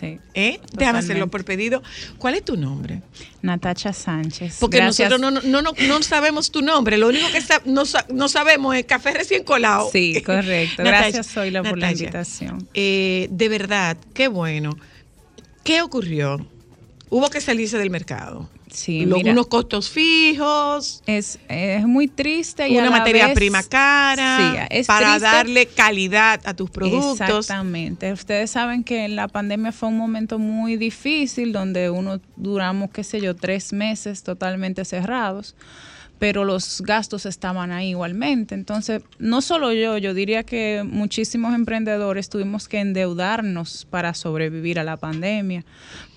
Sí. 0.01 0.20
¿eh? 0.34 0.60
déjame 0.74 0.98
hacerlo 1.00 1.27
Totalmente. 1.27 1.31
por 1.31 1.46
pedido. 1.46 1.84
¿Cuál 2.17 2.34
es 2.34 2.43
tu 2.43 2.58
nombre? 2.58 3.01
Natacha 3.41 3.93
Sánchez. 3.93 4.58
Porque 4.60 4.77
Gracias. 4.77 5.10
nosotros 5.12 5.34
no, 5.34 5.41
no, 5.41 5.62
no, 5.62 5.72
no 5.88 6.03
sabemos 6.03 6.51
tu 6.51 6.62
nombre, 6.62 6.98
lo 6.98 7.08
único 7.08 7.31
que 7.31 7.39
sa- 7.39 7.62
no, 7.65 7.86
sa- 7.86 8.05
no 8.12 8.27
sabemos 8.27 8.75
es 8.75 8.86
café 8.86 9.12
recién 9.13 9.43
colado. 9.43 9.89
Sí, 9.91 10.22
correcto. 10.24 10.84
Natacha, 10.84 11.01
Gracias, 11.03 11.27
Zoila, 11.34 11.63
por 11.63 11.77
la 11.77 11.91
invitación. 11.91 12.67
eh, 12.74 13.27
de 13.31 13.48
verdad, 13.50 13.96
qué 14.13 14.27
bueno. 14.27 14.75
¿Qué 15.63 15.81
ocurrió? 15.81 16.46
Hubo 17.10 17.29
que 17.29 17.39
salirse 17.41 17.77
del 17.77 17.89
mercado. 17.91 18.50
Sí, 18.71 19.05
Lo- 19.05 19.17
mira, 19.17 19.33
unos 19.33 19.47
costos 19.47 19.89
fijos, 19.89 21.03
es, 21.05 21.39
es 21.49 21.85
muy 21.85 22.07
triste 22.07 22.67
y 22.69 22.77
una 22.77 22.89
materia 22.89 23.27
vez- 23.27 23.35
prima 23.35 23.63
cara, 23.63 24.37
Sí, 24.37 24.67
es 24.69 24.87
para 24.87 25.11
triste. 25.11 25.21
darle 25.25 25.65
calidad 25.67 26.39
a 26.45 26.53
tus 26.53 26.69
productos. 26.69 27.19
Exactamente. 27.19 28.13
Ustedes 28.13 28.49
saben 28.51 28.83
que 28.83 29.07
la 29.09 29.27
pandemia 29.27 29.71
fue 29.71 29.89
un 29.89 29.97
momento 29.97 30.39
muy 30.39 30.77
difícil 30.77 31.51
donde 31.51 31.89
uno 31.89 32.21
duramos, 32.37 32.89
qué 32.91 33.03
sé 33.03 33.19
yo, 33.19 33.35
tres 33.35 33.73
meses 33.73 34.23
totalmente 34.23 34.85
cerrados, 34.85 35.55
pero 36.21 36.45
los 36.45 36.81
gastos 36.85 37.25
estaban 37.25 37.71
ahí 37.71 37.89
igualmente. 37.89 38.53
Entonces, 38.53 39.01
no 39.17 39.41
solo 39.41 39.73
yo, 39.73 39.97
yo 39.97 40.13
diría 40.13 40.43
que 40.43 40.83
muchísimos 40.85 41.55
emprendedores 41.55 42.29
tuvimos 42.29 42.67
que 42.67 42.77
endeudarnos 42.79 43.87
para 43.89 44.13
sobrevivir 44.13 44.77
a 44.77 44.83
la 44.83 44.97
pandemia, 44.97 45.65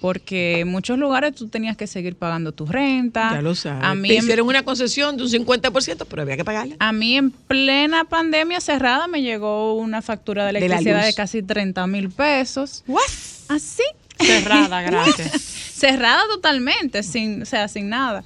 porque 0.02 0.60
en 0.60 0.68
muchos 0.68 0.98
lugares 0.98 1.34
tú 1.34 1.48
tenías 1.48 1.78
que 1.78 1.86
seguir 1.86 2.16
pagando 2.16 2.52
tu 2.52 2.66
renta. 2.66 3.30
Ya 3.32 3.40
lo 3.40 3.54
sabes. 3.54 3.82
A 3.82 3.94
mí 3.94 4.08
Te 4.08 4.18
en- 4.18 4.24
hicieron 4.24 4.46
una 4.46 4.62
concesión 4.62 5.16
de 5.16 5.22
un 5.22 5.30
50%, 5.30 6.04
pero 6.06 6.20
había 6.20 6.36
que 6.36 6.44
pagarla. 6.44 6.76
a 6.80 6.92
mí 6.92 7.16
en 7.16 7.30
plena 7.30 8.04
pandemia 8.04 8.60
cerrada 8.60 9.06
me 9.08 9.22
llegó 9.22 9.72
una 9.74 10.02
factura 10.02 10.42
de 10.44 10.48
De 10.48 10.52
la 10.52 10.66
electricidad 10.66 11.00
de, 11.00 11.06
luz. 11.06 11.16
casi 11.16 11.42
30 11.42 11.86
mil 11.86 12.10
pesos. 12.10 12.84
¿What? 12.86 13.00
Así. 13.48 13.82
Cerrada, 14.20 14.82
gracias. 14.90 15.32
cerrada 15.74 16.20
totalmente, 16.30 17.02
sin, 17.02 17.40
o 17.42 17.46
sea, 17.46 17.68
sin 17.68 17.88
nada. 17.88 18.22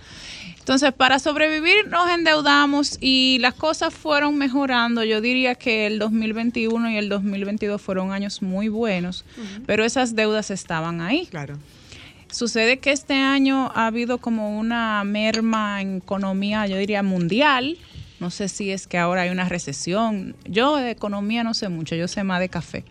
Entonces, 0.69 0.93
para 0.93 1.19
sobrevivir 1.19 1.89
nos 1.89 2.11
endeudamos 2.11 2.99
y 3.01 3.39
las 3.41 3.55
cosas 3.55 3.95
fueron 3.95 4.37
mejorando. 4.37 5.03
Yo 5.03 5.23
diría 5.23 5.55
que 5.55 5.87
el 5.87 5.99
2021 5.99 6.91
y 6.91 6.99
el 6.99 7.09
2022 7.09 7.81
fueron 7.81 8.13
años 8.13 8.43
muy 8.43 8.69
buenos, 8.69 9.25
pero 9.65 9.83
esas 9.83 10.15
deudas 10.15 10.51
estaban 10.51 11.01
ahí. 11.01 11.25
Claro. 11.25 11.57
Sucede 12.31 12.81
que 12.81 12.93
este 12.93 13.15
año 13.15 13.73
ha 13.75 13.87
habido 13.87 14.19
como 14.19 14.59
una 14.59 15.03
merma 15.05 15.81
en 15.81 15.97
economía, 15.97 16.67
yo 16.67 16.77
diría 16.77 17.03
mundial. 17.03 17.79
No 18.21 18.31
sé 18.31 18.49
si 18.49 18.73
es 18.73 18.87
que 18.89 18.99
ahora 18.99 19.23
hay 19.23 19.31
una 19.31 19.49
recesión. 19.49 20.35
Yo 20.45 20.77
de 20.77 20.91
economía 20.91 21.45
no 21.45 21.55
sé 21.55 21.69
mucho, 21.69 21.95
yo 21.95 22.09
sé 22.09 22.25
más 22.25 22.41
de 22.41 22.49
café. 22.49 22.85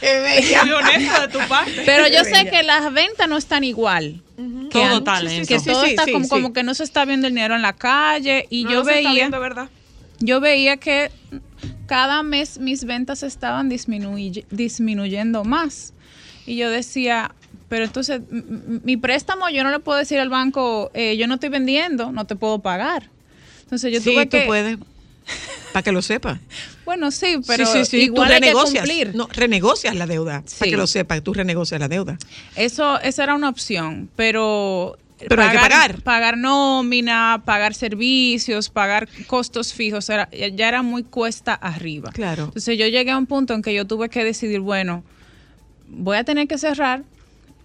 ¡Qué 0.00 0.20
bella! 0.20 0.64
Muy 0.64 0.72
honesta 0.74 1.26
de 1.26 1.32
tu 1.32 1.38
parte. 1.48 1.82
Pero 1.84 2.06
yo 2.08 2.22
sé 2.24 2.48
que 2.50 2.62
las 2.62 2.92
ventas 2.92 3.28
no 3.28 3.36
están 3.36 3.64
igual. 3.64 4.22
que 4.36 4.42
Todo. 4.78 5.02
Que 5.04 5.58
Sí, 5.58 5.58
sí, 5.58 5.70
todo 5.70 5.84
sí, 5.84 5.90
está 5.90 6.04
sí, 6.04 6.12
como, 6.12 6.24
sí. 6.24 6.30
como 6.30 6.52
que 6.52 6.62
no 6.62 6.74
se 6.74 6.84
está 6.84 7.04
viendo 7.04 7.26
el 7.26 7.34
dinero 7.34 7.56
en 7.56 7.62
la 7.62 7.72
calle. 7.72 8.46
Y 8.50 8.64
No, 8.64 8.70
yo 8.70 8.76
no 8.80 8.84
veía, 8.84 9.10
viendo, 9.12 9.40
¿verdad? 9.40 9.68
yo 10.20 10.40
veía 10.40 10.76
que 10.76 11.10
cada 11.86 12.22
mes 12.22 12.58
mis 12.58 12.84
ventas 12.84 13.22
estaban 13.22 13.68
disminuy- 13.70 14.44
disminuyendo 14.50 15.44
más. 15.44 15.94
Y 16.46 16.56
yo 16.56 16.70
decía, 16.70 17.34
pero 17.68 17.84
entonces 17.84 18.20
mi 18.30 18.96
préstamo 18.96 19.48
yo 19.50 19.64
no 19.64 19.70
le 19.72 19.80
puedo 19.80 19.98
decir 19.98 20.20
al 20.20 20.28
banco, 20.28 20.90
eh, 20.94 21.16
yo 21.16 21.26
no 21.26 21.34
estoy 21.34 21.48
vendiendo, 21.48 22.12
no 22.12 22.24
te 22.24 22.36
puedo 22.36 22.60
pagar. 22.60 23.10
Entonces 23.66 23.92
yo 23.92 24.00
sí, 24.00 24.12
tuve 24.12 24.26
tú 24.26 24.38
que... 24.38 24.44
puedes. 24.46 24.78
Para 25.72 25.82
que 25.82 25.92
lo 25.92 26.00
sepas. 26.00 26.38
Bueno, 26.84 27.10
sí, 27.10 27.38
pero 27.46 27.66
sí, 27.66 27.84
sí, 27.84 27.84
sí. 27.84 27.96
igual 28.04 28.28
tú 28.28 28.34
hay 28.34 28.40
que 28.40 28.46
renegocias. 28.46 28.84
cumplir. 28.84 29.14
No, 29.14 29.28
renegocias 29.32 29.96
la 29.96 30.06
deuda. 30.06 30.44
Para 30.58 30.70
que 30.70 30.76
lo 30.76 30.86
sepas, 30.86 31.22
tú 31.22 31.34
renegocias 31.34 31.80
la 31.80 31.88
deuda. 31.88 32.16
Eso, 32.54 33.00
esa 33.00 33.24
era 33.24 33.34
una 33.34 33.48
opción, 33.48 34.08
pero... 34.16 34.96
Pero 35.18 35.42
hay 35.42 35.50
que 35.50 35.58
pagar. 35.58 36.02
Pagar 36.02 36.36
nómina, 36.36 37.42
pagar 37.44 37.74
servicios, 37.74 38.68
pagar 38.68 39.08
costos 39.26 39.72
fijos, 39.72 40.08
era, 40.10 40.30
ya 40.30 40.68
era 40.68 40.82
muy 40.82 41.02
cuesta 41.04 41.54
arriba. 41.54 42.10
Claro. 42.12 42.44
Entonces 42.44 42.78
yo 42.78 42.86
llegué 42.86 43.10
a 43.10 43.18
un 43.18 43.26
punto 43.26 43.54
en 43.54 43.62
que 43.62 43.72
yo 43.74 43.86
tuve 43.86 44.10
que 44.10 44.22
decidir, 44.22 44.60
bueno, 44.60 45.02
voy 45.88 46.18
a 46.18 46.24
tener 46.24 46.46
que 46.46 46.58
cerrar 46.58 47.02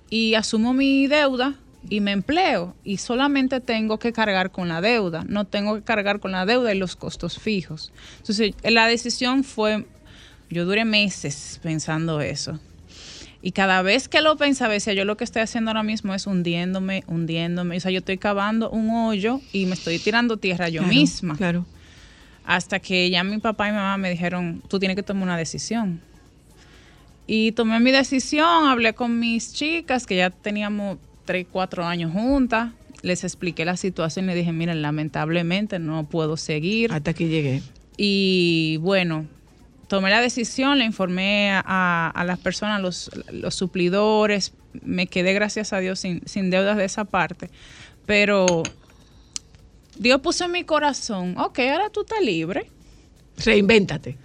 y 0.09 0.33
asumo 0.35 0.73
mi 0.73 1.07
deuda 1.07 1.55
y 1.89 1.99
me 1.99 2.11
empleo 2.11 2.75
y 2.83 2.97
solamente 2.97 3.59
tengo 3.59 3.99
que 3.99 4.13
cargar 4.13 4.51
con 4.51 4.67
la 4.67 4.81
deuda, 4.81 5.23
no 5.27 5.45
tengo 5.45 5.75
que 5.75 5.81
cargar 5.81 6.19
con 6.19 6.31
la 6.31 6.45
deuda 6.45 6.73
y 6.73 6.77
los 6.77 6.95
costos 6.95 7.39
fijos. 7.39 7.91
Entonces 8.17 8.53
la 8.63 8.87
decisión 8.87 9.43
fue 9.43 9.85
Yo 10.49 10.65
duré 10.65 10.85
meses 10.85 11.59
pensando 11.63 12.21
eso. 12.21 12.59
Y 13.43 13.53
cada 13.53 13.81
vez 13.81 14.07
que 14.07 14.21
lo 14.21 14.37
pensaba, 14.37 14.73
decía, 14.73 14.93
yo 14.93 15.03
lo 15.03 15.17
que 15.17 15.23
estoy 15.23 15.41
haciendo 15.41 15.71
ahora 15.71 15.81
mismo 15.81 16.13
es 16.13 16.27
hundiéndome, 16.27 17.03
hundiéndome. 17.07 17.77
O 17.77 17.79
sea, 17.79 17.89
yo 17.89 17.99
estoy 17.99 18.19
cavando 18.19 18.69
un 18.69 18.91
hoyo 18.91 19.41
y 19.51 19.65
me 19.65 19.73
estoy 19.73 19.97
tirando 19.97 20.37
tierra 20.37 20.69
yo 20.69 20.81
Claro, 20.81 20.93
misma. 20.93 21.37
Claro. 21.37 21.65
Hasta 22.45 22.79
que 22.79 23.09
ya 23.09 23.23
mi 23.23 23.39
papá 23.39 23.67
y 23.67 23.71
mi 23.71 23.77
mamá 23.77 23.97
me 23.97 24.11
dijeron, 24.11 24.61
tú 24.67 24.77
tienes 24.77 24.95
que 24.95 25.01
tomar 25.01 25.23
una 25.23 25.37
decisión. 25.37 26.01
Y 27.25 27.53
tomé 27.53 27.79
mi 27.79 27.91
decisión, 27.91 28.67
hablé 28.67 28.93
con 28.93 29.19
mis 29.19 29.53
chicas, 29.53 30.05
que 30.05 30.17
ya 30.17 30.29
teníamos 30.29 30.97
3, 31.25 31.45
4 31.51 31.85
años 31.85 32.11
juntas. 32.11 32.71
Les 33.01 33.23
expliqué 33.23 33.65
la 33.65 33.77
situación 33.77 34.25
y 34.25 34.27
le 34.29 34.35
dije, 34.35 34.51
miren, 34.51 34.81
lamentablemente 34.81 35.79
no 35.79 36.03
puedo 36.05 36.37
seguir. 36.37 36.91
Hasta 36.91 37.11
aquí 37.11 37.27
llegué. 37.27 37.61
Y 37.97 38.77
bueno, 38.77 39.25
tomé 39.87 40.09
la 40.09 40.21
decisión, 40.21 40.77
le 40.77 40.85
informé 40.85 41.51
a, 41.51 42.11
a 42.13 42.23
las 42.23 42.39
personas, 42.39 42.81
los, 42.81 43.09
los 43.31 43.55
suplidores, 43.55 44.53
me 44.83 45.07
quedé, 45.07 45.33
gracias 45.33 45.73
a 45.73 45.79
Dios, 45.79 45.99
sin, 45.99 46.21
sin 46.25 46.49
deudas 46.49 46.77
de 46.77 46.85
esa 46.85 47.05
parte. 47.05 47.49
Pero 48.05 48.63
Dios 49.97 50.21
puso 50.21 50.45
en 50.45 50.51
mi 50.51 50.63
corazón, 50.63 51.37
ok, 51.37 51.59
ahora 51.59 51.89
tú 51.89 52.01
estás 52.01 52.21
libre. 52.21 52.67
Reinvéntate. 53.37 54.17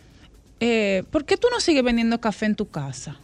Eh, 0.61 1.05
¿Por 1.11 1.25
qué 1.25 1.37
tú 1.37 1.49
no 1.51 1.61
sigues 1.61 1.83
vendiendo 1.83 2.21
café 2.21 2.47
en 2.47 2.55
tu 2.55 2.69
casa? 2.69 3.17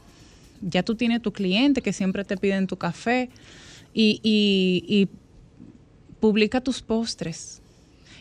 Ya 0.61 0.83
tú 0.83 0.95
tienes 0.95 1.23
tu 1.23 1.33
cliente 1.33 1.83
que 1.83 1.93
siempre 1.93 2.25
te 2.25 2.37
piden 2.37 2.67
tu 2.67 2.77
café 2.77 3.31
y, 3.95 4.21
y- 4.23 4.85
y 4.89 5.09
publica 6.21 6.61
tus 6.61 6.83
postres. 6.83 7.61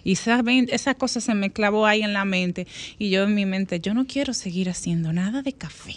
Y 0.04 0.14
esa, 0.14 0.42
ven- 0.42 0.68
esa 0.72 0.96
cosa 0.96 1.22
se 1.22 1.34
me 1.36 1.52
clavó 1.52 1.86
ahí 1.86 2.02
en 2.02 2.14
la 2.14 2.26
mente. 2.26 2.66
Y 2.98 3.10
yo 3.12 3.24
en 3.24 3.36
mi 3.36 3.46
mente, 3.46 3.80
yo 3.80 3.94
no 3.94 4.08
quiero 4.08 4.34
seguir 4.34 4.70
haciendo 4.70 5.14
nada 5.14 5.42
de 5.44 5.54
café. 5.54 5.96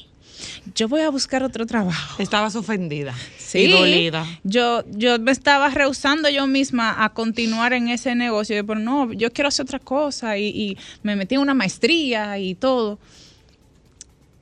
Yo 0.74 0.88
voy 0.88 1.00
a 1.00 1.08
buscar 1.10 1.42
otro 1.42 1.64
trabajo. 1.64 2.20
Estabas 2.22 2.54
ofendida 2.56 3.14
Sí. 3.38 3.60
y 3.60 3.70
dolida. 3.70 4.26
Yo, 4.42 4.84
yo 4.90 5.18
me 5.18 5.30
estaba 5.32 5.70
rehusando 5.70 6.28
yo 6.28 6.46
misma 6.46 7.02
a 7.04 7.14
continuar 7.14 7.72
en 7.72 7.88
ese 7.88 8.14
negocio. 8.14 8.56
Yo, 8.56 8.66
pero 8.66 8.80
no, 8.80 9.10
yo 9.12 9.30
quiero 9.32 9.48
hacer 9.48 9.62
otra 9.64 9.78
cosa. 9.78 10.36
Y, 10.36 10.48
y 10.48 10.76
me 11.02 11.16
metí 11.16 11.36
en 11.36 11.40
una 11.40 11.54
maestría 11.54 12.38
y 12.38 12.54
todo. 12.54 12.98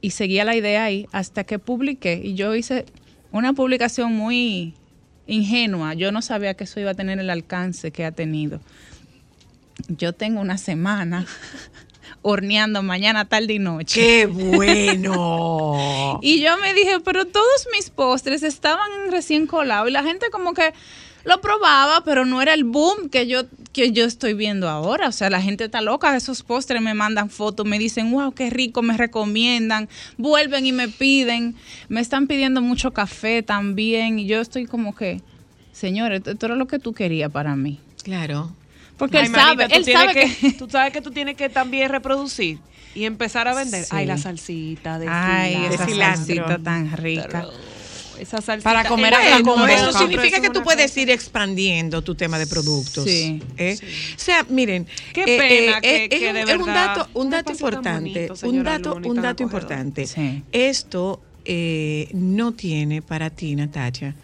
Y 0.00 0.10
seguía 0.10 0.44
la 0.44 0.56
idea 0.56 0.84
ahí 0.84 1.06
hasta 1.12 1.44
que 1.44 1.60
publiqué. 1.60 2.20
Y 2.24 2.34
yo 2.34 2.54
hice 2.56 2.86
una 3.30 3.52
publicación 3.52 4.12
muy 4.12 4.74
ingenua. 5.26 5.94
Yo 5.94 6.12
no 6.12 6.22
sabía 6.22 6.54
que 6.54 6.64
eso 6.64 6.80
iba 6.80 6.90
a 6.92 6.94
tener 6.94 7.18
el 7.18 7.30
alcance 7.30 7.90
que 7.90 8.04
ha 8.04 8.12
tenido. 8.12 8.60
Yo 9.88 10.12
tengo 10.12 10.40
una 10.40 10.58
semana 10.58 11.26
horneando 12.22 12.82
mañana, 12.82 13.24
tarde 13.24 13.54
y 13.54 13.58
noche. 13.58 14.00
¡Qué 14.00 14.26
bueno! 14.26 15.80
Y 16.22 16.40
yo 16.40 16.56
me 16.58 16.72
dije, 16.74 17.00
pero 17.04 17.26
todos 17.26 17.66
mis 17.72 17.90
postres 17.90 18.42
estaban 18.42 19.10
recién 19.10 19.46
colados 19.46 19.88
y 19.88 19.92
la 19.92 20.02
gente 20.02 20.30
como 20.30 20.54
que 20.54 20.72
lo 21.24 21.40
probaba, 21.40 22.02
pero 22.04 22.24
no 22.24 22.42
era 22.42 22.54
el 22.54 22.64
boom 22.64 23.08
que 23.10 23.26
yo, 23.26 23.42
que 23.72 23.92
yo 23.92 24.04
estoy 24.04 24.34
viendo 24.34 24.68
ahora. 24.68 25.08
O 25.08 25.12
sea, 25.12 25.30
la 25.30 25.40
gente 25.40 25.64
está 25.64 25.80
loca, 25.80 26.16
esos 26.16 26.42
postres 26.42 26.82
me 26.82 26.94
mandan 26.94 27.30
fotos, 27.30 27.66
me 27.66 27.78
dicen, 27.78 28.10
wow, 28.12 28.32
qué 28.32 28.50
rico, 28.50 28.82
me 28.82 28.96
recomiendan, 28.96 29.88
vuelven 30.18 30.66
y 30.66 30.72
me 30.72 30.88
piden, 30.88 31.54
me 31.88 32.00
están 32.00 32.26
pidiendo 32.26 32.60
mucho 32.60 32.92
café 32.92 33.42
también 33.42 34.18
y 34.18 34.26
yo 34.26 34.40
estoy 34.40 34.66
como 34.66 34.94
que, 34.94 35.20
señores, 35.72 36.22
esto 36.26 36.46
era 36.46 36.56
lo 36.56 36.66
que 36.66 36.78
tú 36.78 36.92
querías 36.92 37.30
para 37.30 37.56
mí. 37.56 37.80
claro. 38.02 38.54
Porque 38.98 39.18
Ay, 39.18 39.26
él 39.26 39.32
sabe, 39.32 39.56
manita, 39.56 39.76
él 39.76 39.84
sabe 39.84 40.12
que... 40.14 40.52
Tú 40.52 40.68
sabes 40.70 40.92
que 40.92 41.00
tú 41.00 41.10
tienes 41.10 41.34
que 41.36 41.48
también 41.48 41.88
reproducir 41.90 42.58
y 42.94 43.04
empezar 43.04 43.48
a 43.48 43.54
vender. 43.54 43.82
Sí. 43.82 43.90
Ay, 43.90 44.06
la 44.06 44.16
salsita 44.16 44.98
de 45.00 45.08
Ay, 45.08 45.54
cilantro. 45.54 45.74
esa 45.74 46.14
salsita 46.16 46.58
tan 46.58 46.92
rica. 46.96 47.48
Esa. 48.18 48.40
Para 48.62 48.84
comer 48.88 49.12
Eh, 49.14 49.16
Bueno, 49.42 49.54
con 49.62 49.70
eso 49.70 49.92
significa 49.98 50.40
que 50.40 50.50
tú 50.50 50.62
puedes 50.62 50.90
cosa. 50.90 51.00
ir 51.00 51.10
expandiendo 51.10 52.02
tu 52.02 52.14
tema 52.14 52.38
de 52.38 52.46
productos. 52.46 53.04
Sí. 53.04 53.42
¿eh? 53.56 53.76
O 54.16 54.18
sea, 54.18 54.44
miren, 54.48 54.86
Qué 55.12 55.22
eh, 55.22 55.38
pena 55.38 55.78
eh, 55.78 55.80
que- 55.80 56.04
es 56.04 56.20
que 56.20 56.32
de 56.32 56.40
es 56.42 56.56
un 56.56 56.66
verdad 56.66 56.96
dato, 56.96 57.08
un 57.14 57.30
dato 57.30 57.52
importante, 57.52 58.28
bonito, 58.28 58.48
un 58.48 58.62
dato, 58.64 58.94
Luni, 58.94 59.08
un 59.10 59.22
dato 59.22 59.42
importante. 59.42 60.06
Sí. 60.06 60.42
Esto 60.52 61.20
eh, 61.44 62.08
no 62.12 62.52
tiene 62.52 63.02
para 63.02 63.30
ti, 63.30 63.56
Natacha, 63.56 64.14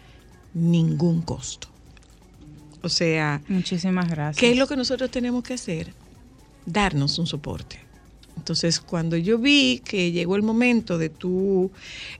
ningún 0.55 1.23
costo. 1.23 1.69
O 2.83 2.89
sea, 2.89 3.41
Muchísimas 3.49 4.09
gracias. 4.09 4.37
¿Qué 4.39 4.53
es 4.53 4.57
lo 4.57 4.67
que 4.69 4.77
nosotros 4.77 5.11
tenemos 5.11 5.43
que 5.43 5.55
hacer? 5.55 5.93
Darnos 6.65 7.19
un 7.19 7.27
soporte. 7.27 7.81
Entonces, 8.39 8.81
cuando 8.81 9.17
yo 9.17 9.37
vi 9.39 9.83
que 9.85 10.13
llegó 10.13 10.37
el 10.37 10.43
momento 10.43 10.97
de 10.97 11.11
tú 11.11 11.71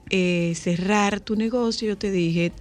eh, 0.09 0.53
cerrar 0.55 1.19
tu 1.19 1.35
negocio, 1.35 1.87
yo 1.87 1.97
te 1.97 2.11
dije, 2.11 2.51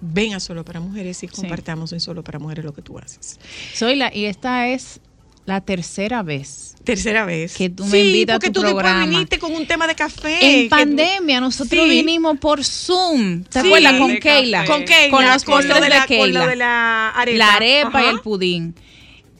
ven 0.00 0.34
a 0.34 0.40
Solo 0.40 0.64
para 0.64 0.80
Mujeres 0.80 1.22
y 1.22 1.28
Sí. 1.28 1.34
compartamos 1.34 1.92
en 1.92 2.00
Solo 2.00 2.22
para 2.22 2.38
Mujeres 2.38 2.64
lo 2.64 2.74
que 2.74 2.82
tú 2.82 2.98
haces. 2.98 3.38
Soy 3.74 3.96
la, 3.96 4.14
y 4.14 4.26
esta 4.26 4.68
es 4.68 5.00
la 5.46 5.60
tercera 5.60 6.22
vez. 6.22 6.74
Tercera 6.84 7.24
vez. 7.24 7.54
Que 7.56 7.70
tú 7.70 7.84
me 7.86 8.00
invitas 8.00 8.36
a 8.36 8.38
porque 8.38 8.48
tu 8.50 8.60
tú 8.60 8.66
después 8.66 8.82
programa. 8.84 9.06
viniste 9.06 9.38
con 9.38 9.54
un 9.54 9.66
tema 9.66 9.86
de 9.86 9.94
café. 9.94 10.38
En 10.62 10.64
tú- 10.68 10.70
pandemia 10.76 11.40
nosotros 11.40 11.82
Sí. 11.84 11.88
vinimos 11.90 12.38
por 12.38 12.62
Zoom. 12.64 13.44
¿Te 13.44 13.60
Sí, 13.62 13.66
acuerdas? 13.68 13.98
Con 13.98 14.16
Keila. 14.16 14.64
Con 14.66 14.84
Keila, 14.84 15.10
Con 15.10 15.24
los 15.26 15.44
con 15.44 15.54
postres 15.54 15.76
de 15.76 15.82
de, 15.82 15.88
la, 15.88 15.98
con 16.00 16.06
Keila. 16.08 16.40
lo 16.44 16.46
de 16.48 16.56
la 16.56 17.08
arepa. 17.10 17.38
La 17.38 17.54
arepa 17.54 18.02
y 18.04 18.06
el 18.08 18.20
pudín. 18.20 18.74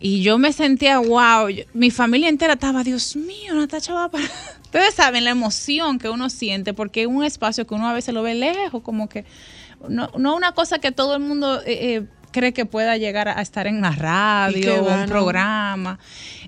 Y 0.06 0.20
yo 0.20 0.36
me 0.36 0.52
sentía, 0.52 0.98
wow, 0.98 1.48
yo- 1.48 1.64
mi 1.72 1.90
familia 1.90 2.28
entera 2.28 2.52
estaba, 2.52 2.84
Dios 2.84 3.16
mío, 3.16 3.54
Natacha 3.54 3.94
va 3.94 4.10
para... 4.10 4.24
Ustedes 4.64 4.92
saben 4.92 5.24
la 5.24 5.30
emoción 5.30 5.98
que 5.98 6.10
uno 6.10 6.28
siente 6.28 6.74
porque 6.74 7.00
es 7.02 7.06
un 7.06 7.24
espacio 7.24 7.66
que 7.66 7.72
uno 7.74 7.88
a 7.88 7.94
veces 7.94 8.12
lo 8.12 8.22
ve 8.22 8.34
lejos, 8.34 8.82
como 8.82 9.08
que 9.08 9.24
no, 9.88 10.10
no 10.18 10.36
una 10.36 10.52
cosa 10.52 10.78
que 10.78 10.92
todo 10.92 11.14
el 11.14 11.22
mundo 11.22 11.62
eh, 11.62 11.94
eh, 11.94 12.06
cree 12.32 12.52
que 12.52 12.66
pueda 12.66 12.98
llegar 12.98 13.28
a, 13.28 13.38
a 13.38 13.40
estar 13.40 13.66
en 13.66 13.80
la 13.80 13.92
radio 13.92 14.74
o 14.82 14.94
un 15.02 15.08
programa. 15.08 15.98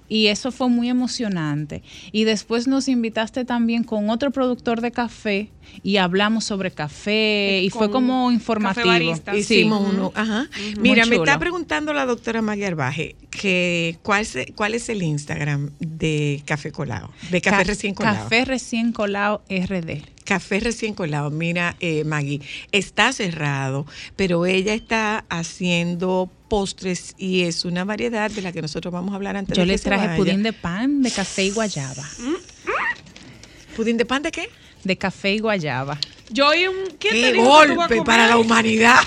Y 0.09 0.27
eso 0.29 0.53
fue 0.53 0.69
muy 0.69 0.89
emocionante. 0.89 1.83
Y 2.13 2.25
después 2.25 2.67
nos 2.69 2.89
invitaste 2.89 3.45
también 3.45 3.83
con 3.85 4.09
otro 4.11 4.31
productor 4.31 4.81
de 4.81 4.93
café 4.93 5.51
y 5.83 5.97
hablamos 5.97 6.45
sobre 6.45 6.71
café 6.71 7.61
y 7.65 7.71
fue 7.71 7.91
como 7.91 8.27
café 8.27 8.35
informativo. 8.35 9.15
Sí. 9.33 9.37
Hicimos 9.39 9.93
uno. 9.93 10.13
Ajá. 10.15 10.49
Mira, 10.81 11.07
me 11.07 11.17
está 11.17 11.39
preguntando 11.39 11.93
la 11.93 12.07
doctora 12.07 12.41
María 12.43 12.69
Arbaje 12.69 13.17
que 13.31 13.99
cuál, 14.03 14.25
se- 14.27 14.53
cuál 14.55 14.75
es 14.75 14.89
el 14.89 15.03
Instagram 15.03 15.71
de 15.81 16.43
Café 16.47 16.71
Colado, 16.73 17.11
de 17.31 17.41
Café 17.41 17.57
Ca- 17.59 17.65
Recién 17.65 17.95
Colado. 17.95 18.17
Café 18.25 18.45
recién 18.45 18.93
colado 18.93 19.43
RD. 19.51 20.03
Café 20.25 20.59
Recién 20.61 20.95
Colado. 20.95 21.31
Mira, 21.31 21.77
eh, 21.81 22.03
Maggie, 22.05 22.41
está 22.73 23.13
cerrado, 23.13 23.87
pero 24.17 24.47
ella 24.47 24.75
está 24.75 25.25
haciendo 25.29 26.31
postres 26.49 27.15
y 27.19 27.43
es 27.43 27.65
una 27.65 27.85
variedad 27.85 28.31
de 28.31 28.43
la 28.43 28.53
que 28.53 28.63
nosotros 28.63 28.93
vamos 28.93 29.13
a 29.13 29.17
hablar 29.17 29.37
antes 29.37 29.57
Yo 29.57 29.63
de 29.63 29.67
que 29.67 29.73
les 29.73 29.81
se 29.83 29.89
traje 29.89 30.07
vaya. 30.07 30.17
pudín 30.17 30.43
de 30.43 30.53
pan, 30.53 31.03
de 31.03 31.11
café 31.11 31.45
y 31.45 31.51
guayaba. 31.51 32.05
¿Pudín 33.77 33.97
de 33.97 34.05
pan 34.07 34.23
de 34.23 34.33
qué? 34.33 34.49
De 34.85 34.97
café 34.97 35.35
y 35.35 35.39
guayaba. 35.41 35.99
Yo 36.31 36.49
oí 36.49 36.67
un. 36.67 36.75
¿Quién 36.99 37.13
te 37.15 37.21
¡Qué 37.21 37.33
dijo 37.33 37.35
que 37.35 37.43
tú 37.45 37.49
vas 37.49 37.63
a 37.71 37.75
golpe 37.75 37.97
comer? 37.97 38.05
para 38.07 38.27
la 38.29 38.39
humanidad! 38.39 38.99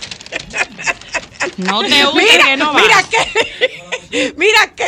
No 1.58 1.82
te 1.82 1.88
Mira, 2.16 2.46
que 2.46 2.58
no 2.58 2.74
mira 2.74 3.04
que, 3.10 3.79
mira 4.12 4.74
que, 4.76 4.86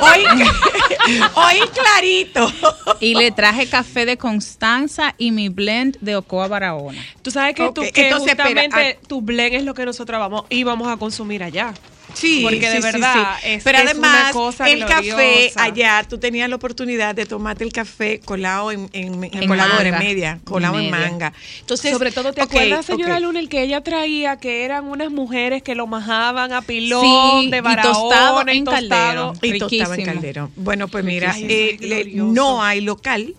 oí, 0.00 0.24
oí 1.34 1.60
clarito. 1.74 2.52
Y 3.00 3.14
le 3.14 3.30
traje 3.30 3.68
café 3.68 4.06
de 4.06 4.16
Constanza 4.16 5.14
y 5.18 5.30
mi 5.30 5.48
blend 5.48 5.96
de 6.00 6.16
Ocoa 6.16 6.48
Barahona. 6.48 7.04
Tú 7.22 7.30
sabes 7.30 7.54
que, 7.54 7.70
tú, 7.72 7.82
Ok, 7.82 7.92
que 7.92 8.08
entonces, 8.08 8.30
espera, 8.30 8.48
justamente 8.48 8.98
tu 9.06 9.20
blend 9.20 9.54
es 9.54 9.64
lo 9.64 9.74
que 9.74 9.84
nosotros 9.84 10.18
vamos 10.18 10.44
y 10.48 10.64
vamos 10.64 10.88
a 10.88 10.96
consumir 10.96 11.42
allá. 11.42 11.74
Sí, 12.14 12.40
Porque 12.42 12.68
de 12.70 12.76
sí, 12.76 12.82
verdad 12.82 13.36
sí. 13.42 13.48
es- 13.48 13.64
Pero 13.64 13.78
es 13.78 13.84
además 13.84 14.22
una 14.24 14.32
cosa 14.32 14.68
el 14.70 14.84
café 14.86 15.52
allá, 15.56 16.04
tú 16.08 16.18
tenías 16.18 16.48
la 16.48 16.56
oportunidad 16.56 17.14
de 17.14 17.26
tomarte 17.26 17.64
el 17.64 17.72
café 17.72 18.20
colado 18.20 18.72
en, 18.72 18.88
en, 18.92 19.22
en 19.24 19.42
En 19.42 19.48
colador, 19.48 19.84
en 19.86 19.92
manga. 19.92 19.98
media, 20.06 20.40
colado 20.44 20.78
en, 20.80 20.90
manga. 20.90 21.32
Entonces, 21.60 21.92
Sobre 21.92 22.10
todo, 22.10 22.32
¿te 22.32 22.40
acuerdas, 22.40 22.86
señora 22.86 23.16
ok. 23.16 23.22
Luna, 23.22 23.40
el 23.40 23.48
que 23.48 23.62
ella 23.62 23.82
traía, 23.82 24.36
que 24.38 24.64
eran 24.64 24.86
unas 24.86 25.10
mujeres 25.10 25.62
que 25.62 25.74
lo 25.74 25.86
majaban 25.86 26.52
a 26.52 26.62
pilón, 26.62 27.02
Sí, 27.44 27.50
de 27.50 27.58
y 27.58 27.60
Barahona, 27.60 27.92
tostado 27.92 28.40
en 28.40 28.48
y 28.48 28.64
tostado? 28.64 28.88
caldero. 28.88 29.32
Y 29.42 29.58
tostaba 29.58 29.94
en 29.94 30.00
Riquísimo. 30.00 30.04
Calderón. 30.14 30.52
Bueno, 30.56 30.88
pues 30.88 31.04
mira, 31.04 31.34
eh, 31.38 31.76
le- 31.80 32.04
no 32.14 32.62
hay 32.62 32.80
local, 32.80 33.34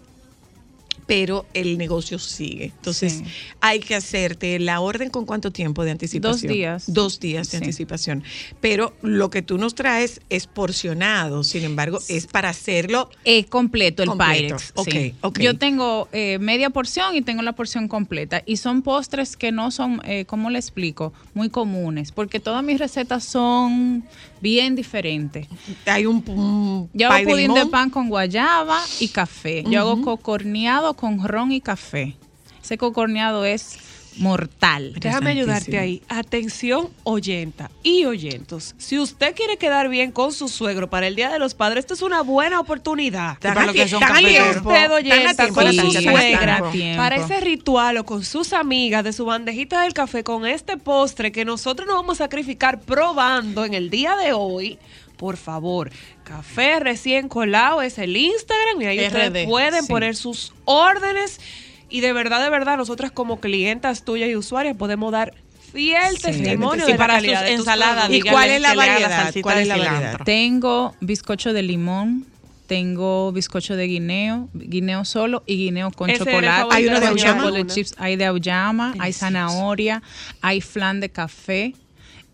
pero 1.10 1.48
el 1.56 1.80
negocio 1.80 2.20
sigue. 2.20 2.66
Entonces, 2.66 3.14
Sí. 3.14 3.24
hay 3.62 3.80
que 3.80 3.96
hacerte 3.96 4.60
la 4.60 4.80
orden 4.80 5.10
con 5.10 5.26
cuánto 5.26 5.50
tiempo 5.52 5.84
de 5.84 5.90
anticipación. 5.90 6.54
días. 6.54 6.84
Dos 6.94 7.20
días 7.20 7.50
de 7.50 7.58
Sí. 7.58 7.64
anticipación. 7.64 8.24
Pero 8.62 8.94
lo 9.02 9.32
que 9.32 9.42
tú 9.42 9.58
nos 9.58 9.74
traes 9.74 10.22
es 10.30 10.46
porcionado, 10.46 11.44
sin 11.44 11.64
embargo, 11.64 11.98
es 12.10 12.28
para 12.28 12.50
hacerlo. 12.50 13.10
Eh, 13.26 13.46
completo, 13.46 14.04
el 14.04 14.10
Completo. 14.10 14.58
Pyrex. 14.58 14.72
Ok, 14.76 14.90
sí. 14.92 15.16
ok. 15.22 15.40
Yo 15.40 15.58
tengo 15.58 16.08
eh, 16.12 16.38
media 16.40 16.70
porción 16.70 17.16
y 17.16 17.24
tengo 17.24 17.42
la 17.42 17.54
porción 17.54 17.88
completa. 17.88 18.44
Y 18.46 18.58
son 18.58 18.84
postres 18.84 19.36
que 19.36 19.52
no 19.52 19.72
son, 19.72 20.02
eh, 20.06 20.26
¿cómo 20.26 20.52
le 20.52 20.60
explico? 20.60 21.12
Muy 21.34 21.50
comunes. 21.50 22.12
Porque 22.12 22.40
todas 22.40 22.64
mis 22.64 22.78
recetas 22.78 23.24
son 23.24 24.04
bien 24.42 24.76
diferentes. 24.76 25.48
Hay 25.86 26.06
un, 26.06 26.24
un 26.28 26.90
Yo 26.94 27.12
hago 27.12 27.30
pudín 27.30 27.54
de 27.54 27.66
pan 27.66 27.90
con 27.90 28.10
guayaba 28.10 28.82
y 29.00 29.10
café. 29.10 29.64
Yo 29.68 29.80
hago 29.82 30.02
cocorneado 30.02 30.94
con 30.96 31.26
ron 31.28 31.52
y 31.52 31.62
café. 31.62 32.16
Ese 32.62 32.78
cocorneado 32.78 33.46
es 33.46 33.78
mortal. 34.20 34.94
Déjame 35.00 35.32
ayudarte 35.32 35.80
ahí. 35.80 36.02
Atención, 36.10 36.90
oyenta 37.04 37.72
y 37.84 38.06
oyentos. 38.06 38.76
Si 38.78 39.00
usted 39.00 39.36
quiere 39.36 39.58
quedar 39.58 39.90
bien 39.90 40.12
con 40.12 40.34
su 40.34 40.48
suegro 40.48 40.90
para 40.90 41.08
el 41.08 41.16
Día 41.16 41.30
de 41.30 41.40
los 41.40 41.54
Padres, 41.54 41.86
esta 41.86 41.94
es 41.94 42.02
una 42.02 42.22
buena 42.22 42.60
oportunidad. 42.60 43.40
Para 43.40 43.66
lo 43.66 43.74
que 43.74 43.88
son. 43.88 44.04
Usted 44.04 44.92
oyenta 44.92 45.46
tiempo, 45.46 45.62
con 45.62 45.74
su 45.74 45.92
suegra 45.92 46.64
para 46.98 47.16
ese 47.16 47.40
ritual 47.40 47.98
o 47.98 48.06
con 48.06 48.24
sus 48.24 48.54
amigas 48.54 49.04
de 49.04 49.14
su 49.14 49.26
bandejita 49.26 49.84
del 49.84 49.94
café 49.94 50.24
con 50.24 50.46
este 50.46 50.78
postre 50.78 51.32
que 51.32 51.46
nosotros 51.46 51.88
nos 51.88 51.96
vamos 51.96 52.22
a 52.22 52.26
sacrificar 52.26 52.82
probando 52.82 53.66
en 53.66 53.74
el 53.74 53.90
día 53.90 54.16
de 54.16 54.34
hoy. 54.34 54.78
Por 55.18 55.36
favor, 55.36 55.92
café 56.24 56.80
recién 56.80 57.28
colado 57.28 57.82
es 57.82 57.98
el 57.98 58.16
Instagram 58.16 58.82
y 58.82 58.86
ahí 58.86 59.08
ustedes 59.08 59.48
pueden 59.48 59.82
sí. 59.82 59.88
poner 59.90 60.16
sus 60.16 60.54
órdenes 60.64 61.40
y 61.90 62.02
de 62.02 62.14
verdad, 62.14 62.44
de 62.44 62.50
verdad, 62.50 62.78
nosotras 62.78 63.12
como 63.12 63.40
clientas 63.40 64.04
tuyas 64.04 64.30
y 64.30 64.36
usuarias 64.36 64.76
podemos 64.78 65.12
dar 65.12 65.34
fiel 65.72 66.16
Sí. 66.18 66.22
testimonio 66.24 66.86
de 66.86 66.92
la 66.94 66.98
para 66.98 67.14
calidad 67.16 67.44
de 67.44 67.50
tus 67.52 67.60
ensaladas, 67.60 68.06
productos. 68.08 68.28
¿Y 68.28 68.32
cuál 68.32 68.50
es 68.50 68.62
la 68.62 68.74
variedad? 68.74 69.10
salsita 69.10 69.44
¿Cuál 69.44 69.56
de 69.58 69.62
es 69.62 69.68
la 69.68 69.78
variedad? 69.78 70.20
Tengo 70.26 70.96
bizcocho 71.02 71.54
de 71.54 71.62
limón, 71.64 72.26
tengo 72.68 73.32
bizcocho 73.32 73.76
de 73.76 73.88
guineo, 73.88 74.50
guineo 74.54 75.06
solo 75.06 75.44
y 75.46 75.58
guineo 75.58 75.92
con 75.92 76.10
Ese 76.10 76.20
chocolate. 76.26 76.68
Hay 76.72 76.88
uno 76.88 77.00
de 77.00 77.08
auyama. 77.08 77.44
chocolate 77.44 77.74
chips, 77.74 77.96
hay 77.98 78.16
de 78.16 78.26
auyama, 78.26 78.94
hay 79.00 79.14
zanahoria, 79.14 80.02
hay 80.42 80.62
flan 80.62 81.00
de 81.00 81.10
café, 81.10 81.74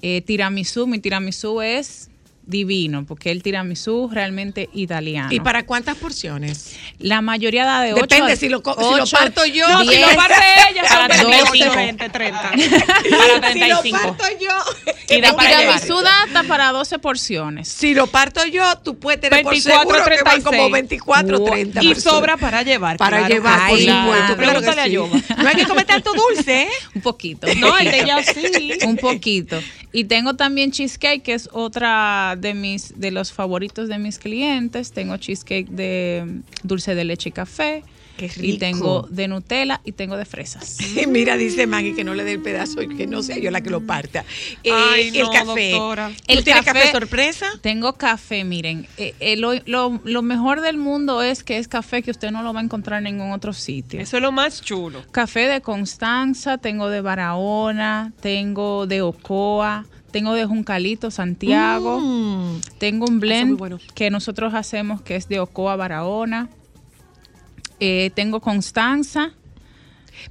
eh, 0.01 0.21
tiramisú. 0.21 0.87
Mi 0.87 0.99
tiramisú 0.99 1.61
es 1.61 2.09
divino 2.47 3.05
porque 3.05 3.31
el 3.31 3.41
tiramisú 3.43 4.09
realmente 4.11 4.69
italiano. 4.73 5.29
¿Y 5.31 5.39
para 5.39 5.65
cuántas 5.65 5.97
porciones? 5.97 6.75
la 6.99 7.21
mayoría 7.21 7.65
da 7.65 7.81
de 7.81 7.93
8 7.93 8.01
Depende, 8.01 8.35
si 8.37 8.49
lo 8.49 8.61
co- 8.63 8.75
si 8.75 8.97
lo 8.97 9.05
parto 9.07 9.45
yo, 9.45 9.67
No, 9.67 9.79
si 9.81 9.85
lo 9.85 9.91
10, 10.07 10.15
parte 10.15 10.35
ella, 10.71 10.87
son 10.87 10.97
Para 10.97 11.07
25, 11.17 11.65
12. 11.65 11.75
20, 11.77 12.09
30. 12.09 12.41
Para 12.41 12.57
Si 13.53 13.59
lo 13.59 13.79
35. 13.81 13.97
parto 13.99 14.23
yo. 14.39 14.93
Y 15.07 15.21
da 15.21 15.29
El 15.29 15.35
para 15.35 15.49
tiramisú 15.59 16.01
da 16.01 16.23
hasta 16.23 16.43
para 16.43 16.71
12 16.71 16.97
porciones. 16.97 17.67
Si 17.67 17.93
lo 17.93 18.07
parto 18.07 18.43
yo, 18.47 18.63
tú 18.83 18.97
puedes 18.97 19.21
tener 19.21 19.43
24, 19.43 19.83
por 19.87 19.95
seguro 19.99 20.17
que 20.17 20.23
van 20.23 20.41
36. 20.41 20.43
como 20.43 20.69
24, 20.71 21.37
Wow. 21.39 21.47
30 21.51 21.83
Y 21.83 21.87
personas. 21.89 22.03
sobra 22.15 22.37
para 22.37 22.63
llevar. 22.63 22.97
para 22.97 23.17
claro. 23.19 23.33
llevar, 23.35 23.69
por 23.69 23.79
supuesto. 23.79 24.35
claro. 24.35 24.35
Claro 24.37 24.61
que 24.61 24.81
a 24.81 24.85
sí. 24.85 24.91
Yoba. 24.91 25.17
No 25.37 25.47
hay 25.49 25.55
que 25.55 25.65
comer 25.65 25.85
tanto 25.85 26.11
dulce, 26.13 26.63
¿eh? 26.63 26.69
Un 26.95 27.01
poquito. 27.01 27.45
No, 27.57 27.77
el 27.77 27.91
de 27.91 28.01
ella 28.01 28.23
sí. 28.23 28.71
un 28.83 28.97
poquito. 28.97 29.61
Y 29.93 30.05
tengo 30.05 30.33
también 30.35 30.71
cheesecake, 30.71 31.21
que 31.23 31.33
es 31.35 31.47
otra 31.53 32.34
de 32.37 32.53
mis 32.53 32.99
de 32.99 33.11
los 33.11 33.31
favoritos 33.31 33.87
de 33.87 33.97
mis 33.99 34.19
clientes. 34.19 34.91
Tengo 34.91 35.17
cheesecake 35.17 35.69
de 35.69 36.23
mm, 36.25 36.67
dulce 36.67 36.95
de 36.95 37.03
leche 37.05 37.29
y 37.29 37.31
café. 37.31 37.83
Qué 38.17 38.27
Y 38.27 38.29
rico. 38.29 38.59
tengo 38.59 39.07
de 39.09 39.27
Nutella 39.27 39.81
y 39.83 39.91
tengo 39.91 40.15
de 40.15 40.23
fresas. 40.23 40.77
Y 40.95 41.05
mira, 41.05 41.35
dice 41.35 41.67
Maggie 41.67 41.93
que 41.93 42.05
no 42.05 42.13
le 42.13 42.23
dé 42.23 42.31
el 42.31 42.41
pedazo 42.41 42.81
y 42.81 42.87
que 42.95 43.07
no 43.07 43.21
sea 43.21 43.37
yo 43.37 43.51
la 43.51 43.59
que 43.59 43.69
lo 43.69 43.81
parta. 43.85 44.23
Eh, 44.63 44.71
Ay, 44.71 45.09
el 45.13 45.23
no, 45.23 45.31
café. 45.31 45.71
doctora. 45.71 46.11
¿Tú 46.15 46.23
El 46.29 46.43
tienes 46.45 46.63
café- 46.63 46.79
café 46.79 46.91
sorpresa? 46.93 47.45
Tengo 47.61 47.91
café, 47.97 48.45
miren. 48.45 48.87
eh, 48.95 49.13
eh, 49.19 49.35
lo, 49.35 49.51
lo- 49.65 49.99
lo 50.05 50.21
mejor 50.21 50.61
del 50.61 50.77
mundo 50.77 51.21
es 51.23 51.43
que 51.43 51.57
es 51.57 51.67
café 51.67 52.03
que 52.03 52.11
usted 52.11 52.31
no 52.31 52.41
lo 52.41 52.53
va 52.53 52.61
a 52.61 52.63
encontrar 52.63 52.99
en 52.99 53.03
ningún 53.17 53.33
otro 53.33 53.51
sitio. 53.51 53.99
Eso 53.99 54.15
es 54.15 54.23
lo 54.23 54.31
más 54.31 54.61
chulo. 54.61 55.03
Café 55.11 55.41
de 55.49 55.59
Constanza, 55.59 56.57
tengo 56.57 56.87
de 56.89 57.01
Barahona, 57.01 58.13
tengo 58.21 58.87
de 58.87 59.01
Ocoa, 59.01 59.85
tengo 60.15 60.33
de 60.33 60.45
Juncalito, 60.45 61.11
Santiago. 61.11 61.99
Mm. 61.99 62.61
Tengo 62.77 63.05
un 63.05 63.19
blend 63.19 63.57
bueno. 63.57 63.79
que 63.95 64.09
nosotros 64.09 64.53
hacemos 64.53 65.01
que 65.01 65.17
es 65.17 65.27
de 65.27 65.41
Ocoa 65.41 65.75
Barahona. 65.75 66.47
Eh, 67.81 68.11
tengo 68.15 68.39
Constanza. 68.39 69.33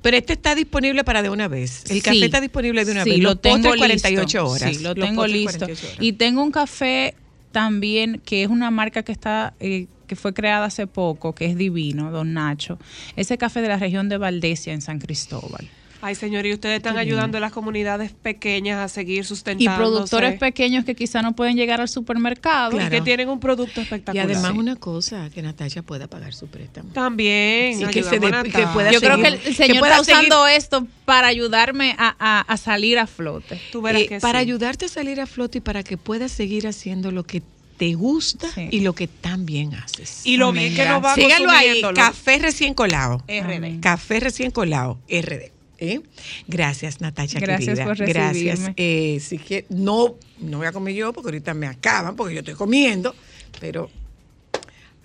Pero 0.01 0.16
este 0.16 0.33
está 0.33 0.55
disponible 0.55 1.05
para 1.05 1.20
de 1.20 1.29
una 1.29 1.49
vez. 1.49 1.85
El 1.90 1.97
Sí. 1.97 2.01
café 2.01 2.25
está 2.25 2.40
disponible 2.40 2.87
de 2.87 2.92
una 2.92 3.05
Sí, 3.05 3.11
vez. 3.11 3.18
lo 3.18 3.29
Los 3.33 3.42
tengo 3.42 3.57
postres 3.68 3.79
48 3.79 4.38
listo. 4.38 4.47
horas. 4.51 4.77
Sí, 4.77 4.83
lo 4.83 4.94
Los 4.94 5.07
tengo 5.07 5.27
listo. 5.27 5.59
48 5.59 5.87
horas. 5.87 5.99
Y 6.01 6.12
tengo 6.14 6.42
un 6.42 6.51
café 6.51 7.14
también 7.53 8.23
que 8.25 8.42
es 8.42 8.49
una 8.49 8.70
marca 8.70 9.03
que 9.03 9.12
está 9.12 9.53
eh, 9.61 9.87
que 10.07 10.16
fue 10.16 10.33
creada 10.33 10.64
hace 10.64 10.87
poco, 10.87 11.35
que 11.35 11.44
es 11.44 11.59
divino, 11.59 12.11
Don 12.11 12.33
Nacho. 12.33 12.79
Ese 13.16 13.37
café 13.37 13.61
de 13.61 13.68
la 13.68 13.77
región 13.79 14.09
de 14.09 14.16
Valdesia 14.16 14.73
en 14.73 14.81
San 14.81 14.99
Cristóbal. 14.99 15.68
Ay, 16.07 16.14
señor, 16.14 16.45
y 16.45 16.53
ustedes 16.53 16.77
están 16.77 16.99
ayudando 16.99 17.38
a 17.38 17.40
las 17.40 17.51
comunidades 17.51 18.12
pequeñas 18.12 18.79
a 18.79 18.88
seguir 18.88 19.21
Y 19.21 19.25
sustentándose. 19.25 19.77
productores 19.79 20.38
pequeños 20.38 20.85
que 20.85 20.95
quizá 20.95 21.23
no 21.23 21.35
pueden 21.35 21.57
llegar 21.57 21.81
al 21.81 21.88
supermercado. 21.88 22.73
y 22.73 22.75
Claro. 22.77 22.90
que 22.90 23.01
tienen 23.01 23.29
un 23.31 23.40
producto 23.40 23.81
Y 23.81 23.85
espectacular. 23.85 24.27
además 24.27 24.53
Sí. 24.53 24.59
una 24.59 24.77
cosa, 24.77 25.31
que 25.31 25.40
Natacha 25.40 25.83
pueda 25.83 26.07
pagar 26.09 26.35
su 26.35 26.47
préstamo. 26.49 26.90
También. 26.93 27.79
Sí, 27.79 27.87
que 27.87 28.03
se 28.03 28.19
de- 28.19 28.31
que 28.53 28.67
pueda 28.73 28.93
Yo 28.93 29.01
creo 29.01 29.17
que 29.17 29.29
el 29.29 29.55
señor 29.55 29.73
que 29.77 29.79
pueda 29.81 29.99
está 30.01 30.12
usando 30.19 30.47
esto 30.47 30.87
para 31.07 31.27
ayudarme 31.29 31.95
a, 31.99 32.14
a- 32.19 32.40
a 32.43 32.57
salir 32.59 32.99
a 32.99 33.07
flote. 33.07 33.59
Tú 33.73 33.81
verás 33.81 34.03
Eh, 34.03 34.07
que 34.09 34.21
para 34.21 34.40
sí. 34.40 34.43
ayudarte 34.47 34.85
a 34.85 34.88
salir 34.88 35.21
a 35.23 35.27
flote 35.27 35.59
y 35.59 35.61
para 35.62 35.83
que 35.83 35.97
puedas 35.97 36.33
seguir 36.33 36.67
haciendo 36.67 37.11
lo 37.12 37.25
que 37.25 37.43
te 37.79 37.95
gusta 37.95 38.49
Sí. 38.53 38.69
y 38.71 38.81
lo 38.81 38.95
que 38.95 39.09
tan 39.09 39.47
bien 39.47 39.75
haces. 39.75 40.21
Y 40.25 40.37
lo 40.37 40.49
Amén, 40.49 40.64
bien 40.73 40.77
que 40.77 40.88
nos 40.88 41.03
va 41.05 41.14
Síganlo 41.14 41.51
ahí, 41.51 41.83
café 41.95 42.38
recién 42.38 42.73
colado. 42.75 43.25
RD. 43.27 43.81
Café 43.81 44.21
recién 44.21 44.51
colado, 44.53 44.99
RD. 45.09 45.51
¿Eh? 45.92 46.01
Gracias, 46.47 47.01
Natacha. 47.01 47.38
Gracias 47.40 47.79
querida. 47.79 47.85
por 47.85 47.97
Gracias. 47.97 48.59
recibirme. 48.59 48.75
Eh, 48.77 49.20
sí 49.20 49.38
que 49.38 49.66
no, 49.68 50.16
no 50.40 50.59
voy 50.59 50.66
a 50.66 50.73
comer 50.73 50.94
yo 50.94 51.12
porque 51.12 51.29
ahorita 51.29 51.55
me 51.55 51.66
acaban 51.66 52.16
porque 52.16 52.35
yo 52.35 52.40
estoy 52.40 52.55
comiendo, 52.55 53.14
pero 53.61 53.90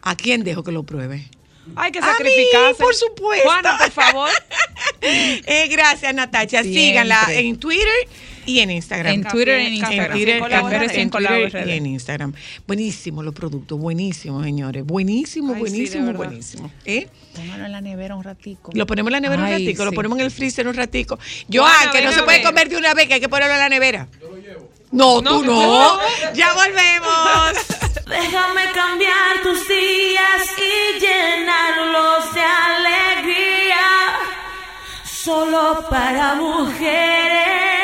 ¿a 0.02 0.15
quién 0.15 0.44
dejo 0.44 0.63
que 0.63 0.72
lo 0.72 0.84
pruebe? 0.84 1.28
Hay 1.76 1.92
que 1.92 2.00
A 2.00 2.02
mí, 2.02 2.08
sacrificarse. 2.08 2.82
por 2.84 2.96
supuesto. 2.96 3.48
Juana, 3.48 3.78
por 3.78 3.92
favor. 3.92 4.30
Eh, 5.02 5.68
gracias, 5.70 6.13
Natacha. 6.13 6.62
Siempre. 6.62 6.82
Síganla 6.82 7.26
en 7.30 7.58
Twitter 7.58 7.88
y 8.50 8.60
en 8.60 8.72
Instagram. 8.72 9.14
En 9.14 9.24
Twitter 9.24 9.60
y 9.62 9.66
en 9.68 9.74
Instagram. 9.76 10.12
Twitter, 10.12 10.44
En 10.94 11.10
RD. 11.12 11.68
y 11.68 11.72
en 11.72 11.86
Instagram. 11.86 12.34
Buenísimo 12.68 13.24
los 13.24 13.34
productos, 13.34 13.78
buenísimo, 13.80 14.44
señores. 14.44 14.86
Buenísimo, 14.86 15.54
Ay, 15.54 15.56
sí, 15.56 15.60
buenísimo, 15.62 16.06
verdad. 16.08 16.18
buenísimo. 16.18 16.72
¿Eh? 16.86 17.08
Póngalo 17.36 17.66
en 17.66 17.72
la 17.72 17.82
nevera 17.82 18.16
un 18.16 18.24
ratico. 18.24 18.72
Lo 18.74 18.86
ponemos 18.86 19.10
en 19.10 19.14
la 19.14 19.20
nevera 19.22 19.44
un 19.44 19.50
ratico, 19.50 19.86
lo 19.86 19.92
sí. 19.92 19.96
ponemos 19.96 20.20
en 20.20 20.26
el 20.26 20.32
freezer 20.32 20.68
un 20.68 20.74
ratico. 20.76 21.18
Joan, 21.52 21.72
Juana, 21.74 21.92
que 21.92 22.02
no 22.02 22.12
se 22.12 22.24
puede 22.24 22.42
comer 22.44 22.70
de 22.70 22.78
una 22.78 22.94
vez, 22.94 23.08
que 23.08 23.16
hay 23.16 23.20
que 23.20 23.30
ponerlo 23.30 23.54
en 23.54 23.60
la 23.60 23.70
nevera. 23.70 24.08
Yo 24.20 24.30
lo 24.30 24.38
llevo. 24.38 24.70
No, 24.92 25.22
No, 25.22 25.40
tú 25.40 25.46
no. 25.46 26.00
ya 26.34 26.54
volvemos. 26.54 27.54
Déjame 28.10 28.72
cambiar 28.74 29.42
tus 29.44 29.68
días 29.68 30.42
y 30.58 31.00
llenarlos 31.00 32.34
de 32.34 32.42
alegría. 32.42 33.78
Solo 35.04 35.86
para 35.90 36.34
mujeres. 36.36 37.79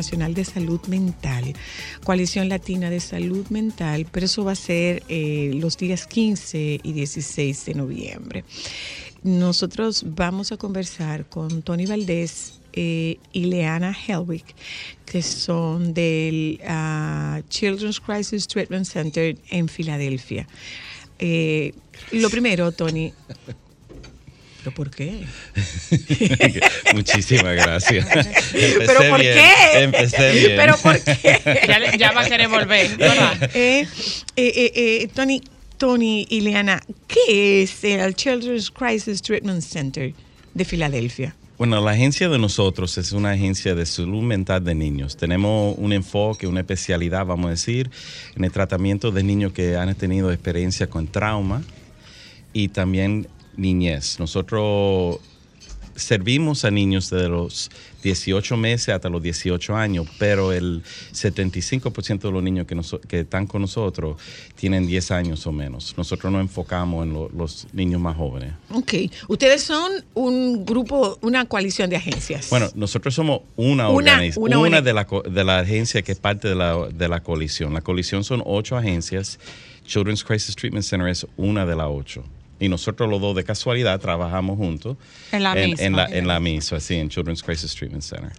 Binacional 0.00 0.32
de 0.32 0.44
salud 0.44 0.80
mental, 0.86 1.52
Coalición 2.04 2.48
Latina 2.48 2.88
de 2.88 3.00
Salud 3.00 3.46
Mental, 3.50 4.06
pero 4.10 4.26
eso 4.26 4.44
va 4.44 4.52
a 4.52 4.56
ser 4.56 5.02
eh, 5.08 5.52
los 5.54 5.76
días 5.76 6.06
15 6.06 6.80
y 6.82 6.92
16 6.92 7.66
de 7.66 7.74
noviembre. 7.74 8.44
Nosotros 9.22 10.04
vamos 10.06 10.52
a 10.52 10.56
conversar 10.56 11.26
con 11.26 11.60
Tony 11.60 11.84
Valdés 11.84 12.60
eh, 12.72 13.18
y 13.32 13.44
Leana 13.44 13.94
Helwig, 13.94 14.44
que 15.04 15.20
son 15.20 15.92
del 15.92 16.60
ah, 16.66 17.42
Children's 17.50 18.00
Crisis 18.00 18.46
Treatment 18.46 18.86
Center 18.86 19.36
en 19.50 19.68
Filadelfia. 19.68 20.46
Eh, 21.18 21.74
lo 22.12 22.30
primero, 22.30 22.72
Tony. 22.72 23.12
¿Pero 24.62 24.74
por 24.74 24.90
qué? 24.90 25.24
Muchísimas 26.94 27.56
gracias. 27.56 28.06
¿Pero 28.52 29.08
por 29.08 29.20
bien, 29.20 29.34
qué? 29.34 29.82
Empecé 29.82 30.32
bien. 30.32 30.56
¿Pero 30.56 30.76
por 30.76 31.02
qué? 31.02 31.96
Ya, 31.98 32.12
va 32.12 32.22
a 32.22 32.28
querer 32.28 32.48
volver. 32.48 32.90
Eh, 33.54 33.86
eh, 34.36 34.52
eh, 34.56 34.72
eh, 34.74 35.08
Tony, 35.14 35.42
Tony 35.78 36.26
y 36.28 36.40
Leana, 36.40 36.80
¿qué 37.06 37.62
es 37.62 37.82
el 37.84 38.14
Children's 38.14 38.70
Crisis 38.70 39.22
Treatment 39.22 39.62
Center 39.62 40.12
de 40.54 40.64
Filadelfia? 40.64 41.34
Bueno, 41.58 41.80
la 41.80 41.92
agencia 41.92 42.28
de 42.28 42.38
nosotros 42.38 42.96
es 42.98 43.12
una 43.12 43.32
agencia 43.32 43.74
de 43.74 43.84
salud 43.86 44.22
mental 44.22 44.64
de 44.64 44.74
niños. 44.74 45.16
Tenemos 45.16 45.74
un 45.78 45.92
enfoque, 45.92 46.46
una 46.46 46.60
especialidad, 46.60 47.26
vamos 47.26 47.46
a 47.46 47.50
decir, 47.50 47.90
en 48.36 48.44
el 48.44 48.52
tratamiento 48.52 49.10
de 49.10 49.22
niños 49.22 49.52
que 49.52 49.76
han 49.76 49.94
tenido 49.94 50.32
experiencia 50.32 50.88
con 50.88 51.06
trauma 51.06 51.62
y 52.52 52.68
también 52.68 53.28
niñez. 53.56 54.18
Nosotros 54.18 55.18
servimos 55.96 56.64
a 56.64 56.70
niños 56.70 57.10
desde 57.10 57.28
los 57.28 57.70
18 58.02 58.56
meses 58.56 58.88
hasta 58.88 59.10
los 59.10 59.22
18 59.22 59.76
años, 59.76 60.06
pero 60.18 60.50
el 60.52 60.82
75% 61.12 62.20
de 62.20 62.30
los 62.32 62.42
niños 62.42 62.66
que, 62.66 62.74
noso- 62.74 63.00
que 63.00 63.20
están 63.20 63.46
con 63.46 63.60
nosotros 63.60 64.16
tienen 64.54 64.86
10 64.86 65.10
años 65.10 65.46
o 65.46 65.52
menos. 65.52 65.94
Nosotros 65.98 66.32
nos 66.32 66.40
enfocamos 66.40 67.04
en 67.06 67.12
lo- 67.12 67.28
los 67.36 67.66
niños 67.74 68.00
más 68.00 68.16
jóvenes. 68.16 68.54
Ok, 68.72 68.94
ustedes 69.28 69.62
son 69.62 69.92
un 70.14 70.64
grupo, 70.64 71.18
una 71.20 71.44
coalición 71.44 71.90
de 71.90 71.96
agencias. 71.96 72.48
Bueno, 72.48 72.70
nosotros 72.74 73.14
somos 73.14 73.42
una 73.56 73.90
organización, 74.14 74.42
una 74.68 74.80
de, 74.80 74.92
la, 74.94 75.06
de 75.30 75.44
la 75.44 75.58
agencia 75.58 76.00
que 76.00 76.12
es 76.12 76.18
parte 76.18 76.48
de 76.48 76.54
la, 76.54 76.88
de 76.88 77.08
la 77.08 77.20
coalición. 77.22 77.74
La 77.74 77.82
coalición 77.82 78.24
son 78.24 78.42
ocho 78.46 78.74
agencias. 78.78 79.38
Children's 79.84 80.24
Crisis 80.24 80.56
Treatment 80.56 80.84
Center 80.86 81.08
es 81.08 81.26
una 81.36 81.66
de 81.66 81.76
las 81.76 81.88
ocho. 81.90 82.24
Y 82.60 82.68
nosotros 82.68 83.08
los 83.08 83.20
dos 83.20 83.34
de 83.34 83.42
casualidad 83.42 83.98
trabajamos 84.00 84.58
juntos 84.58 84.98
En 85.32 85.42
la 85.42 85.54
en, 85.54 85.70
misma. 85.70 85.86
en 85.86 85.96
la, 85.96 86.04
en 86.06 86.28
la 86.28 86.40
misma, 86.40 86.78
sí, 86.78 86.94
en 86.94 87.08
Children's 87.08 87.42
Crisis 87.42 87.74
Treatment 87.74 88.02
Center. 88.04 88.30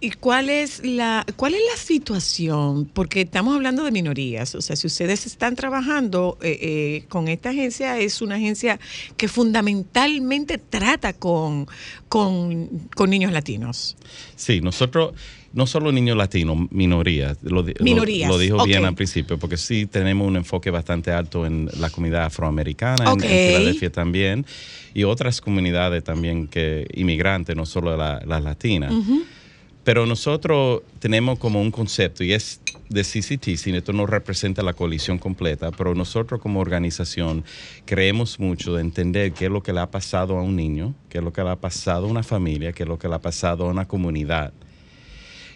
¿Y 0.00 0.10
cuál 0.12 0.48
es 0.48 0.84
la 0.84 1.24
cuál 1.36 1.54
es 1.54 1.60
la 1.70 1.76
situación? 1.76 2.86
Porque 2.86 3.20
estamos 3.20 3.54
hablando 3.54 3.84
de 3.84 3.92
minorías. 3.92 4.54
O 4.54 4.62
sea, 4.62 4.76
si 4.76 4.86
ustedes 4.86 5.26
están 5.26 5.56
trabajando 5.56 6.38
eh, 6.40 6.58
eh, 6.60 7.04
con 7.08 7.28
esta 7.28 7.50
agencia, 7.50 7.98
es 7.98 8.22
una 8.22 8.36
agencia 8.36 8.80
que 9.16 9.28
fundamentalmente 9.28 10.58
trata 10.58 11.12
con, 11.12 11.66
con, 12.08 12.88
con 12.94 13.10
niños 13.10 13.32
latinos. 13.32 13.96
Sí, 14.36 14.60
nosotros, 14.60 15.12
no 15.56 15.66
solo 15.66 15.90
niños 15.90 16.16
latinos, 16.16 16.70
minorías. 16.70 17.38
Lo, 17.42 17.62
lo- 17.62 17.64
dijo 18.38 18.56
bien 18.66 18.84
al 18.84 18.94
principio, 18.94 19.38
porque 19.38 19.56
sí 19.56 19.86
tenemos 19.86 20.28
un 20.28 20.36
enfoque 20.36 20.70
bastante 20.70 21.10
alto 21.10 21.46
en 21.46 21.68
la 21.80 21.90
comunidad 21.90 22.24
afroamericana, 22.26 23.04
en- 23.12 23.24
en, 23.24 23.38
Filadelfia 23.46 23.90
también, 23.90 24.46
y 24.94 25.04
otras 25.04 25.40
comunidades 25.40 26.04
también 26.04 26.46
que 26.46 26.86
inmigrantes, 26.94 27.56
no 27.56 27.66
solo 27.66 27.96
la- 27.96 28.22
las 28.24 28.44
latinas. 28.44 28.92
Pero 29.82 30.04
nosotros 30.04 30.82
tenemos 30.98 31.38
como 31.38 31.60
un 31.62 31.70
concepto 31.70 32.24
y 32.24 32.32
es 32.32 32.60
de 32.88 33.02
CCT, 33.04 33.76
esto 33.76 33.92
no 33.92 34.04
representa 34.04 34.62
la 34.62 34.72
coalición 34.74 35.18
completa, 35.18 35.70
pero 35.70 35.94
nosotros 35.94 36.40
como 36.40 36.58
organización 36.60 37.44
creemos 37.84 38.38
mucho 38.40 38.74
de 38.74 38.80
entender 38.80 39.32
qué 39.32 39.46
es 39.46 39.50
lo 39.50 39.62
que 39.62 39.72
le 39.72 39.80
ha 39.80 39.90
pasado 39.90 40.38
a 40.38 40.42
un 40.42 40.54
niño, 40.56 40.94
qué 41.08 41.18
es 41.18 41.24
lo 41.24 41.32
que 41.32 41.42
le 41.42 41.50
ha 41.50 41.56
pasado 41.56 42.06
a 42.06 42.10
una 42.10 42.22
familia, 42.24 42.72
qué 42.72 42.82
es 42.82 42.88
lo 42.88 42.98
que 42.98 43.08
le 43.08 43.14
ha 43.14 43.20
pasado 43.20 43.66
a 43.66 43.70
una 43.70 43.86
comunidad. 43.86 44.52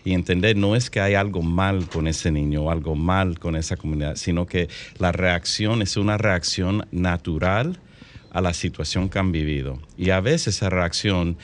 Y 0.05 0.15
entender 0.15 0.57
no 0.57 0.77
es 0.77 0.91
que 0.91 1.01
hay 1.01 1.15
algo 1.15 1.43
mal 1.43 1.89
con 1.89 2.07
ese 2.07 2.31
niño 2.31 2.63
o 2.63 2.71
algo 2.71 2.95
mal 2.95 3.39
con 3.39 3.57
esa 3.57 3.77
comunidad, 3.77 4.17
sino 4.17 4.47
que 4.47 4.69
la 4.99 5.13
reacción 5.13 5.83
es 5.83 5.97
una 5.97 6.17
reacción 6.17 6.87
natural 6.91 7.79
a 8.31 8.41
la 8.41 8.55
situación 8.55 9.09
que 9.09 9.19
han 9.19 9.33
vivido. 9.33 9.79
Y 9.97 10.11
a 10.11 10.21
veces 10.21 10.57
esa 10.57 10.71
reacción 10.71 11.37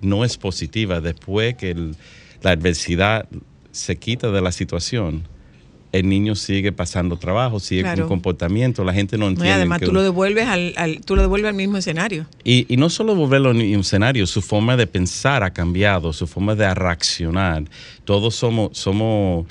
no 0.00 0.24
es 0.24 0.36
positiva 0.36 1.00
después 1.00 1.54
que 1.54 1.74
la 2.42 2.50
adversidad 2.50 3.28
se 3.70 3.96
quita 3.96 4.30
de 4.30 4.40
la 4.40 4.52
situación. 4.52 5.26
El 5.94 6.08
niño 6.08 6.34
sigue 6.34 6.72
pasando 6.72 7.16
trabajo, 7.16 7.60
sigue 7.60 7.82
Claro. 7.82 8.02
con 8.02 8.08
comportamiento, 8.08 8.82
la 8.84 8.92
gente 8.92 9.16
no 9.16 9.26
No, 9.26 9.30
y 9.30 9.34
entiende. 9.34 9.52
además 9.54 9.78
que- 9.78 9.86
tú 9.86 9.92
lo 9.92 10.02
devuelves 10.02 10.46
al, 10.48 10.74
al- 10.76 11.00
tú 11.04 11.14
lo 11.14 11.22
devuelves 11.22 11.48
al 11.50 11.54
mismo 11.54 11.76
escenario. 11.76 12.26
y, 12.42 12.66
y 12.68 12.76
no 12.76 12.90
solo 12.90 13.14
volverlo 13.14 13.52
en 13.52 13.58
un 13.58 13.80
escenario, 13.80 14.26
su 14.26 14.42
forma 14.42 14.76
de 14.76 14.86
pensar 14.88 15.42
ha 15.44 15.52
cambiado, 15.52 16.12
su 16.12 16.26
forma 16.26 16.54
de 16.56 16.74
reaccionar. 16.74 17.64
Todos 18.04 18.34
somos, 18.34 18.76
somos 18.76 19.46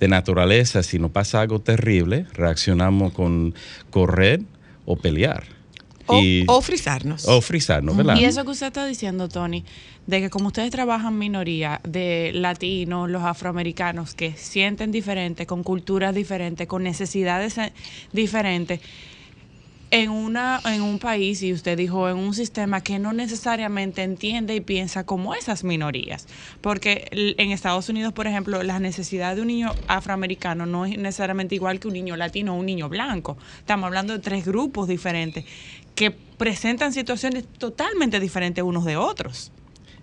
de 0.00 0.08
naturaleza, 0.08 0.82
si 0.82 0.98
nos 0.98 1.10
pasa 1.10 1.40
algo 1.42 1.60
terrible, 1.60 2.26
reaccionamos 2.32 3.12
con 3.12 3.54
correr 3.90 4.40
o 4.86 4.96
pelear. 4.96 5.44
O, 6.06 6.18
y, 6.18 6.44
o 6.48 6.60
frizarnos. 6.60 7.26
o 7.28 7.40
frizarnos, 7.40 7.96
¿verdad? 7.96 8.16
Y 8.16 8.24
eso 8.24 8.44
que 8.44 8.50
usted 8.50 8.66
está 8.66 8.84
diciendo, 8.86 9.28
Tony, 9.28 9.64
de 10.06 10.20
que 10.20 10.30
como 10.30 10.48
ustedes 10.48 10.70
trabajan 10.70 11.18
minoría 11.18 11.80
de 11.84 12.32
latinos, 12.34 13.08
los 13.08 13.22
afroamericanos, 13.22 14.14
que 14.14 14.32
sienten 14.36 14.90
diferente, 14.90 15.46
con 15.46 15.62
culturas 15.62 16.14
diferentes, 16.14 16.66
con 16.66 16.82
necesidades 16.82 17.56
diferentes, 18.12 18.80
en, 19.92 20.10
una, 20.10 20.60
en 20.64 20.80
un 20.82 20.98
país, 20.98 21.42
y 21.42 21.52
usted 21.52 21.76
dijo, 21.76 22.08
en 22.08 22.16
un 22.16 22.32
sistema 22.34 22.80
que 22.80 22.98
no 22.98 23.12
necesariamente 23.12 24.02
entiende 24.02 24.54
y 24.56 24.60
piensa 24.60 25.04
como 25.04 25.34
esas 25.34 25.64
minorías. 25.64 26.26
Porque 26.62 27.08
en 27.12 27.50
Estados 27.52 27.88
Unidos, 27.90 28.12
por 28.14 28.26
ejemplo, 28.26 28.62
las 28.62 28.80
necesidades 28.80 29.36
de 29.36 29.42
un 29.42 29.48
niño 29.48 29.72
afroamericano 29.88 30.64
no 30.66 30.86
es 30.86 30.96
necesariamente 30.98 31.54
igual 31.54 31.78
que 31.78 31.88
un 31.88 31.94
niño 31.94 32.16
latino 32.16 32.54
o 32.54 32.58
un 32.58 32.66
niño 32.66 32.88
blanco. 32.88 33.36
Estamos 33.58 33.86
hablando 33.86 34.14
de 34.14 34.18
tres 34.18 34.46
grupos 34.46 34.88
diferentes 34.88 35.44
que 35.94 36.10
presentan 36.10 36.94
situaciones 36.94 37.44
totalmente 37.58 38.18
diferentes 38.18 38.64
unos 38.64 38.86
de 38.86 38.96
otros. 38.96 39.52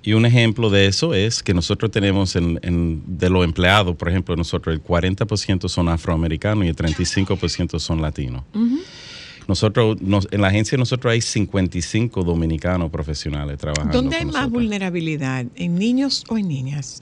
Y 0.03 0.13
un 0.13 0.25
ejemplo 0.25 0.69
de 0.69 0.85
eso 0.85 1.13
es 1.15 1.43
que 1.43 1.53
nosotros 1.53 1.89
tenemos 1.91 2.35
en, 2.35 2.59
en- 2.61 3.01
de 3.17 3.29
los 3.29 3.43
empleados, 3.43 3.95
por 3.97 4.07
ejemplo, 4.07 4.35
nosotros 4.35 4.73
el 4.73 4.81
40% 4.83 5.67
son 5.67 5.89
afroamericanos 5.89 6.63
y 6.63 6.67
el 6.69 6.75
35% 6.75 7.79
son 7.79 8.01
latinos. 8.01 8.43
Nosotros, 9.49 9.99
nos- 9.99 10.27
en 10.29 10.41
la 10.41 10.49
agencia 10.49 10.77
nosotros 10.77 11.11
hay 11.11 11.21
55 11.21 12.23
dominicanos 12.23 12.91
profesionales 12.91 13.57
trabajando. 13.57 13.91
¿Dónde 13.91 14.15
hay 14.17 14.25
más 14.25 14.47
vulnerabilidad? 14.51 15.47
¿En 15.55 15.73
niños 15.73 16.23
o 16.29 16.37
en 16.37 16.47
niñas? 16.47 17.01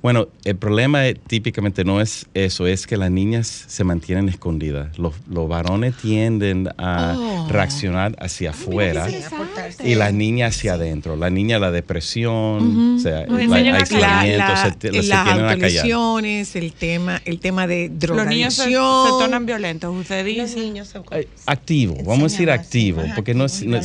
Bueno, 0.00 0.28
el 0.44 0.54
problema 0.56 1.06
eh, 1.08 1.14
típicamente 1.26 1.84
no 1.84 2.00
es 2.00 2.26
eso, 2.34 2.66
es 2.68 2.86
que 2.86 2.96
las 2.96 3.10
niñas 3.10 3.64
se 3.66 3.82
mantienen 3.82 4.28
escondidas. 4.28 4.96
Los, 4.98 5.14
los 5.28 5.48
varones 5.48 5.96
tienden 5.96 6.68
a 6.78 7.16
Oh. 7.18 7.48
reaccionar 7.50 8.14
hacia 8.20 8.50
afuera 8.50 9.06
aportarse. 9.26 9.88
y 9.88 9.94
las 9.96 10.12
niñas 10.14 10.54
hacia 10.56 10.74
adentro. 10.74 11.16
La 11.16 11.30
niña, 11.30 11.58
la 11.58 11.70
depresión, 11.72 12.96
o 12.96 12.98
sea, 13.00 13.22
el 13.22 13.52
aislamiento, 13.52 13.98
La- 13.98 14.56
se, 14.62 14.70
te- 14.72 15.02
se 15.02 15.08
las 15.08 15.24
tienen 15.24 15.44
a 15.46 15.48
callar. 15.58 15.84
autolesiones, 15.84 16.56
el 16.56 16.72
tema, 16.72 17.20
el 17.24 17.40
tema 17.40 17.66
de 17.66 17.90
Los 18.00 18.26
niños 18.26 18.54
se, 18.54 18.64
se 18.64 18.70
drogadicción. 18.70 19.18
tornan 19.18 19.46
violentos, 19.46 19.96
usted 19.96 20.24
Los 20.36 20.54
dice. 20.54 20.84
son 20.84 21.04
Eh, 21.10 21.28
Activo, 21.46 21.96
vamos 22.04 22.20
a 22.20 22.34
decir 22.34 22.50
activo, 22.50 23.02
porque 23.16 23.34
no 23.34 23.46
no 23.64 23.80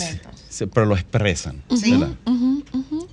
pero 0.74 0.86
lo 0.86 0.96
expresan, 0.96 1.64
¿verdad? 1.70 2.10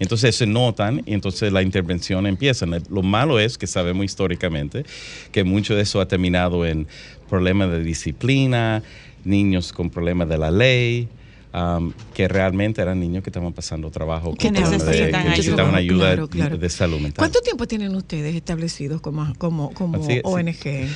Entonces 0.01 0.35
se 0.35 0.47
notan 0.47 1.03
y 1.07 1.15
entonces 1.15 1.53
la 1.53 1.63
intervención 1.63 2.27
empieza. 2.27 2.67
Lo 2.67 3.03
malo 3.03 3.39
es 3.39 3.57
que 3.59 3.67
sabemos 3.69 4.05
históricamente 4.05 4.85
que 5.31 5.45
mucho 5.45 5.77
de 5.77 5.83
eso 5.83 6.01
ha 6.01 6.09
terminado 6.09 6.67
en 6.67 6.89
problemas 7.29 7.71
de 7.71 7.85
disciplina, 7.85 8.83
niños 9.25 9.73
con 9.73 9.91
problemas 9.91 10.29
de 10.29 10.39
la 10.39 10.51
ley, 10.51 11.09
um, 11.55 11.93
que 12.15 12.27
realmente 12.29 12.81
eran 12.81 12.99
niños 12.99 13.23
que 13.23 13.29
estaban 13.31 13.53
pasando 13.53 13.91
trabajo, 13.91 14.35
Que 14.35 14.47
con 14.49 14.55
problemas 14.57 14.87
de- 14.87 15.13
necesitaban 15.29 15.75
ayuda. 15.75 15.77
ayuda 15.77 16.07
Claro, 16.07 16.29
claro. 16.29 16.57
de 16.59 16.69
salud 16.71 16.97
mental. 16.99 17.17
¿Cuánto 17.19 17.41
tiempo 17.43 17.67
tienen 17.69 17.95
ustedes 17.95 18.35
establecidos 18.35 19.01
como, 19.03 19.33
como, 19.37 19.73
como 19.75 20.03
Así 20.03 20.13
es, 20.15 20.19
sí. 20.19 20.23
ONG? 20.25 20.89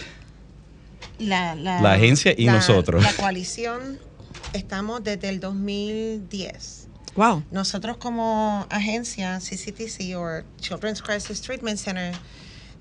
La, 1.18 1.54
la- 1.54 1.80
La 1.82 1.92
agencia 1.92 2.34
y 2.36 2.46
la- 2.46 2.54
nosotros. 2.54 3.02
La 3.04 3.12
coalición 3.12 3.98
estamos 4.54 5.04
desde 5.04 5.28
el 5.28 5.40
2010. 5.40 6.83
Wow. 7.16 7.44
Nosotros 7.50 7.96
como 7.96 8.66
agencia 8.70 9.38
CCTC 9.38 10.16
o 10.16 10.42
Children's 10.60 11.00
Crisis 11.02 11.40
Treatment 11.42 11.78
Center, 11.78 12.12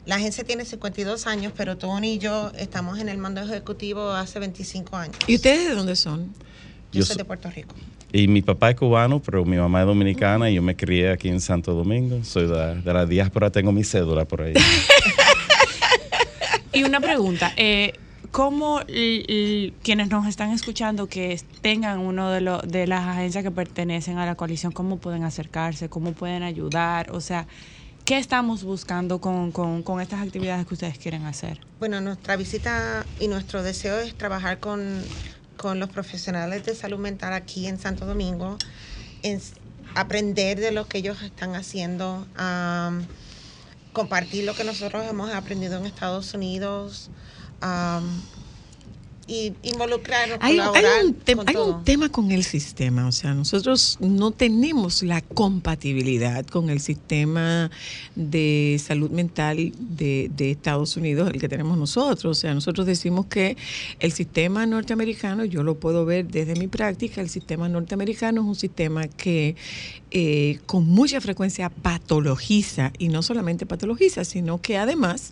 la 0.05 0.15
agencia 0.15 0.43
tiene 0.43 0.65
52 0.65 1.27
años, 1.27 1.53
pero 1.55 1.77
Tony 1.77 2.13
y 2.13 2.17
yo 2.17 2.51
estamos 2.57 2.99
en 2.99 3.09
el 3.09 3.17
mando 3.17 3.41
ejecutivo 3.41 4.11
hace 4.11 4.39
25 4.39 4.97
años. 4.97 5.15
¿Y 5.27 5.35
ustedes 5.35 5.67
de 5.69 5.75
dónde 5.75 5.95
son? 5.95 6.33
Yo, 6.91 6.99
Yo 6.99 7.05
soy 7.05 7.13
so- 7.13 7.17
de 7.19 7.25
Puerto 7.25 7.49
Rico. 7.51 7.75
Y 8.11 8.27
mi 8.27 8.41
papá 8.43 8.69
es 8.69 8.75
cubano, 8.75 9.19
pero 9.21 9.43
mi 9.43 9.57
mamá 9.57 9.81
es 9.81 9.87
dominicana 9.87 10.47
y 10.49 10.55
yo 10.55 10.61
me 10.61 10.75
crié 10.75 11.11
aquí 11.11 11.29
en 11.29 11.41
Santo 11.41 11.73
Domingo. 11.73 12.23
Soy 12.23 12.43
de, 12.47 12.53
la- 12.55 12.75
de 12.75 12.93
la 12.93 13.05
diáspora, 13.07 13.51
tengo 13.51 13.71
mi 13.71 13.83
cédula 13.83 14.25
por 14.25 14.41
ahí. 14.41 14.53
Y 16.75 16.83
una 16.83 16.99
pregunta, 16.99 17.53
eh, 17.55 17.93
¿cómo 18.33 18.81
quienes 19.83 20.09
nos 20.09 20.25
están 20.27 20.49
escuchando 20.51 21.07
que 21.07 21.39
tengan 21.61 21.99
uno 21.99 22.31
de, 22.31 22.41
los 22.41 22.63
de 22.63 22.87
las 22.87 23.07
agencias 23.07 23.43
que 23.43 23.51
pertenecen 23.51 24.17
a 24.17 24.25
la 24.25 24.33
coalición, 24.33 24.71
cómo 24.71 24.97
pueden 24.97 25.23
acercarse, 25.23 25.87
cómo 25.87 26.13
pueden 26.13 26.41
ayudar? 26.41 27.11
O 27.11 27.21
sea, 27.21 27.45
¿qué 28.05 28.17
estamos 28.17 28.63
buscando 28.63 29.21
con, 29.21 29.51
con- 29.51 29.83
con 29.83 30.01
estas 30.01 30.19
actividades 30.21 30.65
que 30.65 30.73
ustedes 30.73 30.97
quieren 30.97 31.25
hacer? 31.25 31.59
Bueno, 31.79 32.01
nuestra 32.01 32.35
visita 32.35 33.05
y 33.19 33.27
nuestro 33.27 33.61
deseo 33.61 33.99
es 33.99 34.15
trabajar 34.15 34.59
con, 34.59 35.03
con 35.55 35.79
los 35.79 35.89
profesionales 35.91 36.65
de 36.65 36.73
salud 36.73 36.97
mental 36.97 37.33
aquí 37.33 37.67
en 37.67 37.77
Santo 37.77 38.07
Domingo, 38.07 38.57
en 39.21 39.39
aprender 39.93 40.59
de 40.59 40.71
lo 40.71 40.87
que 40.87 40.97
ellos 40.97 41.21
están 41.21 41.55
haciendo, 41.55 42.25
am, 42.35 43.05
compartir 43.93 44.43
lo 44.45 44.55
que 44.55 44.63
nosotros 44.63 45.05
hemos 45.07 45.31
aprendido 45.31 45.77
en 45.77 45.85
Estados 45.85 46.33
Unidos 46.33 47.11
y 49.25 49.53
involucrarnos, 49.63 50.37
Hay, 50.41 50.59
hay 50.59 50.83
un 51.05 51.15
tem- 51.23 51.43
hay 51.47 51.55
un 51.55 51.85
tema 51.85 52.09
con 52.09 52.29
el 52.31 52.43
sistema, 52.43 53.07
o 53.07 53.11
sea, 53.13 53.33
nosotros 53.33 53.97
no 54.01 54.31
tenemos 54.31 55.01
la 55.01 55.21
compatibilidad 55.21 56.45
con 56.45 56.69
el 56.69 56.81
sistema 56.81 57.71
de 58.15 58.81
salud 58.85 59.11
mental 59.11 59.71
de, 59.79 60.29
de 60.35 60.51
Estados 60.51 60.97
Unidos, 60.97 61.31
el 61.33 61.39
que 61.39 61.47
tenemos 61.47 61.77
nosotros. 61.77 62.37
O 62.37 62.39
sea, 62.41 62.53
nosotros 62.53 62.85
decimos 62.85 63.27
que 63.27 63.55
el 64.01 64.11
sistema 64.11 64.65
norteamericano, 64.65 65.45
yo 65.45 65.63
lo 65.63 65.79
puedo 65.79 66.03
ver 66.03 66.27
desde 66.27 66.55
mi 66.55 66.67
práctica, 66.67 67.21
el 67.21 67.29
sistema 67.29 67.69
norteamericano 67.69 68.41
es 68.41 68.47
un 68.47 68.55
sistema 68.55 69.07
que 69.07 69.55
eh, 70.11 70.59
con 70.65 70.85
mucha 70.89 71.21
frecuencia 71.21 71.69
patologiza, 71.69 72.91
y 72.97 73.07
no 73.07 73.21
solamente 73.23 73.65
patologiza, 73.65 74.25
sino 74.25 74.61
que 74.61 74.77
además 74.77 75.31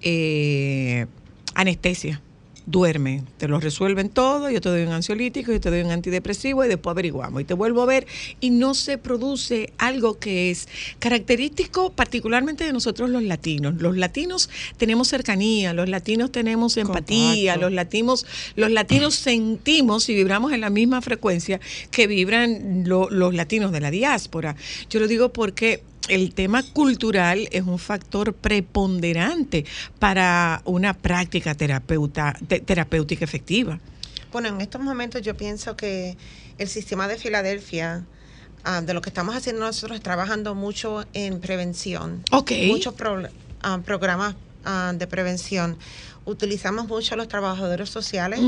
eh, 0.00 1.06
anestesia 1.54 2.20
duerme, 2.64 3.24
te 3.38 3.48
lo 3.48 3.58
resuelven 3.58 4.08
todo, 4.08 4.48
yo 4.48 4.60
te 4.60 4.68
doy 4.68 4.82
un 4.82 4.92
ansiolítico, 4.92 5.50
yo 5.50 5.60
te 5.60 5.68
doy 5.68 5.80
un 5.80 5.90
antidepresivo 5.90 6.64
y 6.64 6.68
después 6.68 6.92
averiguamos 6.92 7.42
y 7.42 7.44
te 7.44 7.54
vuelvo 7.54 7.82
a 7.82 7.86
ver 7.86 8.06
y 8.38 8.50
no 8.50 8.74
se 8.74 8.98
produce 8.98 9.72
algo 9.78 10.20
que 10.20 10.52
es 10.52 10.68
característico 11.00 11.90
particularmente 11.92 12.62
de 12.62 12.72
nosotros 12.72 13.10
los 13.10 13.24
latinos. 13.24 13.74
Los 13.82 13.96
latinos 13.96 14.48
tenemos 14.76 15.08
cercanía, 15.08 15.72
los 15.74 15.88
latinos 15.88 16.30
tenemos 16.30 16.76
empatía, 16.76 17.56
los 17.56 17.72
latinos, 17.72 18.26
los 18.54 18.70
latinos 18.70 19.16
sentimos 19.16 20.08
y 20.08 20.14
vibramos 20.14 20.52
en 20.52 20.60
la 20.60 20.70
misma 20.70 21.02
frecuencia 21.02 21.60
que 21.90 22.06
vibran 22.06 22.84
lo- 22.86 23.10
los 23.10 23.34
latinos 23.34 23.72
de 23.72 23.80
la 23.80 23.90
diáspora. 23.90 24.54
Yo 24.88 25.00
lo 25.00 25.08
digo 25.08 25.32
porque 25.32 25.82
el 26.08 26.34
tema 26.34 26.62
cultural 26.62 27.48
es 27.52 27.62
un 27.64 27.78
factor 27.78 28.34
preponderante 28.34 29.64
para 29.98 30.62
una 30.64 30.94
práctica 30.94 31.54
terapeuta, 31.54 32.34
te- 32.48 32.60
terapéutica 32.60 33.24
efectiva. 33.24 33.78
Bueno, 34.32 34.48
en 34.48 34.60
estos 34.60 34.80
momentos 34.80 35.22
yo 35.22 35.36
pienso 35.36 35.76
que 35.76 36.16
el 36.58 36.68
sistema 36.68 37.06
de 37.08 37.16
Filadelfia, 37.18 38.04
ah, 38.64 38.80
de 38.80 38.94
lo 38.94 39.02
que 39.02 39.10
estamos 39.10 39.36
haciendo 39.36 39.62
nosotros, 39.64 39.96
es 39.96 40.02
trabajando 40.02 40.54
mucho 40.54 41.04
en 41.12 41.40
prevención. 41.40 42.22
Ok. 42.30 42.52
Muchos 42.66 42.94
pro- 42.94 43.28
ah, 43.62 43.80
programas 43.84 44.34
ah, 44.64 44.92
de 44.96 45.06
prevención. 45.06 45.76
Utilizamos 46.24 46.88
mucho 46.88 47.14
a 47.14 47.16
los 47.16 47.28
trabajadores 47.28 47.90
sociales 47.90 48.40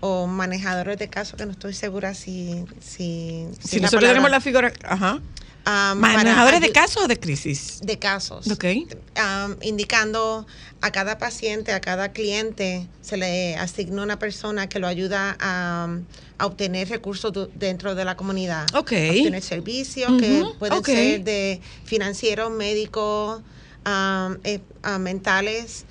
o 0.00 0.26
manejadores 0.26 0.98
de 0.98 1.08
casos, 1.08 1.36
que 1.38 1.46
no 1.46 1.52
estoy 1.52 1.74
segura 1.74 2.14
si... 2.14 2.64
Si, 2.80 3.46
Si 3.60 3.80
nosotros 3.80 4.08
tenemos 4.08 4.30
la 4.30 4.40
figura, 4.40 4.72
ajá. 4.84 5.20
Para 5.64 5.94
¿Manejadores 5.94 6.60
de 6.60 6.72
casos 6.72 7.04
o 7.04 7.08
de 7.08 7.18
crisis? 7.18 7.80
de 7.82 7.98
casos. 7.98 8.50
Ok. 8.50 8.64
um, 8.64 9.54
indicando 9.62 10.46
a 10.80 10.90
cada 10.90 11.18
paciente, 11.18 11.72
a 11.72 11.80
cada 11.80 12.12
cliente, 12.12 12.88
se 13.00 13.16
le 13.16 13.54
asigna 13.56 14.02
una 14.02 14.18
persona 14.18 14.68
que 14.68 14.80
lo 14.80 14.88
ayuda 14.88 15.36
a, 15.38 15.86
um, 15.88 16.04
a 16.38 16.46
obtener 16.46 16.88
recursos 16.88 17.32
dentro 17.54 17.94
de 17.94 18.04
la 18.04 18.16
comunidad. 18.16 18.66
Ok. 18.74 18.92
Obtener 18.92 19.42
servicios 19.42 20.10
que 20.20 20.44
pueden 20.58 20.84
ser 20.84 21.22
de 21.22 21.60
financieros, 21.84 22.50
médicos, 22.50 23.40
um, 23.86 24.36
eh, 24.42 24.60
mentales, 24.98 25.84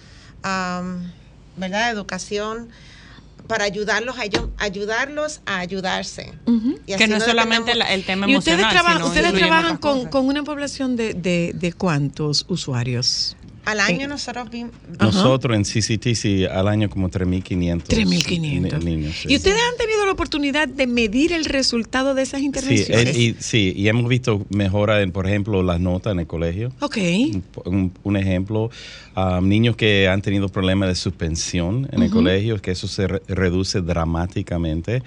um, 0.43 1.10
¿verdad? 1.55 1.91
Educación 1.91 2.69
para 3.51 3.65
ayudarlos 3.65 4.17
a 4.17 4.23
ellos, 4.23 4.45
ayudarlos 4.57 5.41
a 5.45 5.59
ayudarse. 5.59 6.31
Ujú. 6.45 6.79
Y 6.87 6.95
Que 6.95 7.05
no 7.07 7.17
es 7.17 7.23
solamente 7.25 7.75
la- 7.75 7.91
el 7.93 8.05
tema 8.05 8.25
Y 8.29 8.37
ustedes, 8.37 8.59
emocional, 8.59 8.83
traba- 8.95 9.05
ustedes 9.05 9.33
trabajan 9.33 9.75
con, 9.75 10.05
con 10.05 10.25
una 10.27 10.41
población 10.43 10.95
de, 10.95 11.13
de, 11.13 11.51
de 11.53 11.73
cuántos 11.73 12.45
usuarios? 12.47 13.35
Al 13.65 13.80
año 13.80 14.08
nosotros 14.08 14.50
vimos... 14.50 14.71
Nosotros 15.00 15.56
en 15.56 15.63
CCTC 15.63 16.50
al 16.52 16.67
año 16.67 16.89
como 16.89 17.10
3.500 17.10 17.84
3.500. 17.84 18.84
ni- 18.84 18.95
niños. 18.95 19.15
sí. 19.21 19.28
¿Y 19.32 19.36
ustedes 19.36 19.58
han 19.71 19.78
tenido 19.78 20.06
la 20.06 20.12
oportunidad 20.13 20.67
de 20.67 20.88
medir 20.88 21.32
el 21.32 21.45
resultado 21.45 22.15
de 22.15 22.24
esas 22.24 22.39
Sí, 22.39 22.45
intervenciones? 22.47 23.15
eh, 23.15 23.19
y, 23.19 23.36
sí, 23.39 23.74
y 23.76 23.88
hemos 23.88 24.10
visto 24.10 24.45
mejora 24.50 25.02
en, 25.02 25.12
por 25.12 25.28
ejemplo, 25.28 25.62
las 25.62 25.80
notas 25.80 26.13
en 26.13 26.19
el 26.21 26.28
colegio. 26.28 26.71
ok. 26.80 26.97
Un, 27.65 27.91
un- 28.04 28.17
ejemplo, 28.17 28.69
um, 29.15 29.47
niños 29.47 29.76
que 29.76 30.08
han 30.08 30.21
tenido 30.21 30.50
problemas 30.50 30.89
de 30.89 30.95
suspensión 30.95 31.88
en 31.91 32.02
el 32.02 32.08
Ujú. 32.10 32.17
colegio, 32.17 32.60
que 32.62 32.71
eso 32.71 32.88
se 32.88 33.08
re- 33.08 33.21
reduce 33.28 33.82
dramáticamente. 33.82 35.04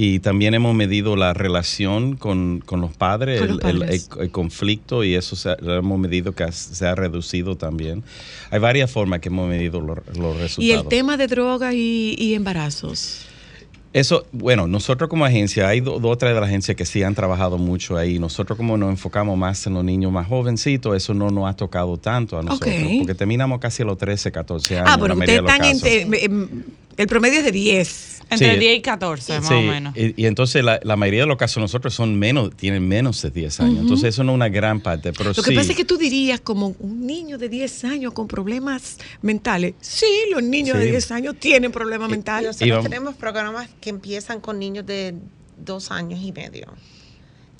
Y 0.00 0.20
también 0.20 0.54
hemos 0.54 0.76
medido 0.76 1.16
la 1.16 1.34
relación 1.34 2.14
con, 2.14 2.62
con 2.64 2.80
los 2.80 2.92
padres, 2.96 3.40
Con 3.40 3.48
el, 3.50 3.56
los 3.56 3.64
el- 3.64 3.78
padres. 3.80 4.08
el- 4.16 4.22
el 4.22 4.30
conflicto, 4.30 5.02
y 5.02 5.16
eso 5.16 5.34
se 5.34 5.56
lo 5.60 5.74
hemos 5.74 5.98
medido 5.98 6.30
que 6.36 6.52
se 6.52 6.86
ha 6.86 6.94
reducido 6.94 7.56
también. 7.56 8.04
Hay 8.52 8.60
varias 8.60 8.92
formas 8.92 9.18
que 9.18 9.28
hemos 9.28 9.48
medido 9.48 9.80
los, 9.80 9.98
los 10.16 10.36
resultados. 10.36 10.58
Y 10.58 10.70
el 10.70 10.86
tema 10.86 11.16
de 11.16 11.26
drogas 11.26 11.74
y, 11.74 12.14
y 12.16 12.34
embarazos. 12.34 13.22
Eso, 13.92 14.24
bueno, 14.30 14.68
nosotros 14.68 15.10
como 15.10 15.24
agencia, 15.24 15.66
hay 15.66 15.80
do- 15.80 15.98
dos 15.98 16.12
o 16.12 16.16
tres 16.16 16.32
de 16.32 16.40
las 16.40 16.48
agencias 16.48 16.76
que 16.76 16.84
sí 16.86 17.02
han 17.02 17.16
trabajado 17.16 17.58
mucho 17.58 17.96
ahí. 17.96 18.20
Nosotros 18.20 18.56
como 18.56 18.76
nos 18.76 18.90
enfocamos 18.90 19.36
más 19.36 19.66
en 19.66 19.74
los 19.74 19.82
niños 19.84 20.12
más 20.12 20.28
jovencitos, 20.28 20.94
eso 20.96 21.12
no 21.12 21.30
nos 21.30 21.50
ha 21.50 21.54
tocado 21.56 21.96
tanto 21.96 22.38
a 22.38 22.42
nosotros, 22.44 22.72
porque 22.98 23.14
terminamos 23.16 23.58
casi 23.58 23.82
a 23.82 23.86
los 23.86 23.98
13, 23.98 24.30
14 24.30 24.78
años. 24.78 24.90
Ah, 24.92 24.98
pero 25.00 25.14
ustedes 25.14 25.40
están 25.40 25.64
en, 25.64 26.64
el 26.98 27.06
promedio 27.06 27.38
es 27.38 27.44
de 27.44 27.52
10. 27.52 28.14
Entre 28.30 28.52
Sí. 28.52 28.58
10 28.58 28.76
y 28.76 28.82
14, 28.82 29.38
más 29.38 29.48
Sí, 29.48 29.54
o 29.54 29.62
menos. 29.62 29.96
Y, 29.96 30.12
y 30.22 30.26
entonces 30.26 30.62
la, 30.62 30.78
la 30.82 30.96
mayoría 30.96 31.22
de 31.22 31.26
los 31.26 31.38
casos 31.38 31.62
nosotros 31.62 31.94
son 31.94 32.18
menos, 32.18 32.54
tienen 32.54 32.86
menos 32.86 33.22
de 33.22 33.30
10 33.30 33.60
años. 33.60 33.78
Entonces 33.80 34.10
eso 34.10 34.22
no 34.22 34.32
es 34.32 34.34
una 34.34 34.50
gran 34.50 34.80
parte, 34.82 35.14
pero 35.14 35.30
Lo 35.30 35.34
sí. 35.34 35.42
que 35.48 35.56
pasa 35.56 35.70
es 35.70 35.76
que 35.78 35.86
tú 35.86 35.96
dirías 35.96 36.38
como 36.40 36.76
un 36.78 37.06
niño 37.06 37.38
de 37.38 37.48
10 37.48 37.84
años 37.84 38.12
con 38.12 38.28
problemas 38.28 38.98
mentales. 39.22 39.74
Sí, 39.80 40.06
los 40.30 40.42
niños 40.42 40.76
Sí. 40.76 40.84
de 40.84 40.90
10 40.90 41.10
años 41.12 41.36
tienen 41.40 41.72
problemas 41.72 42.08
Y 42.08 42.10
mentales. 42.10 42.48
nosotros 42.48 42.68
vamos- 42.70 42.84
tenemos 42.90 43.14
programas 43.14 43.70
que 43.80 43.88
empiezan 43.88 44.40
con 44.40 44.58
niños 44.58 44.84
de 44.84 45.14
dos 45.56 45.90
años 45.90 46.20
y 46.22 46.30
medio. 46.32 46.66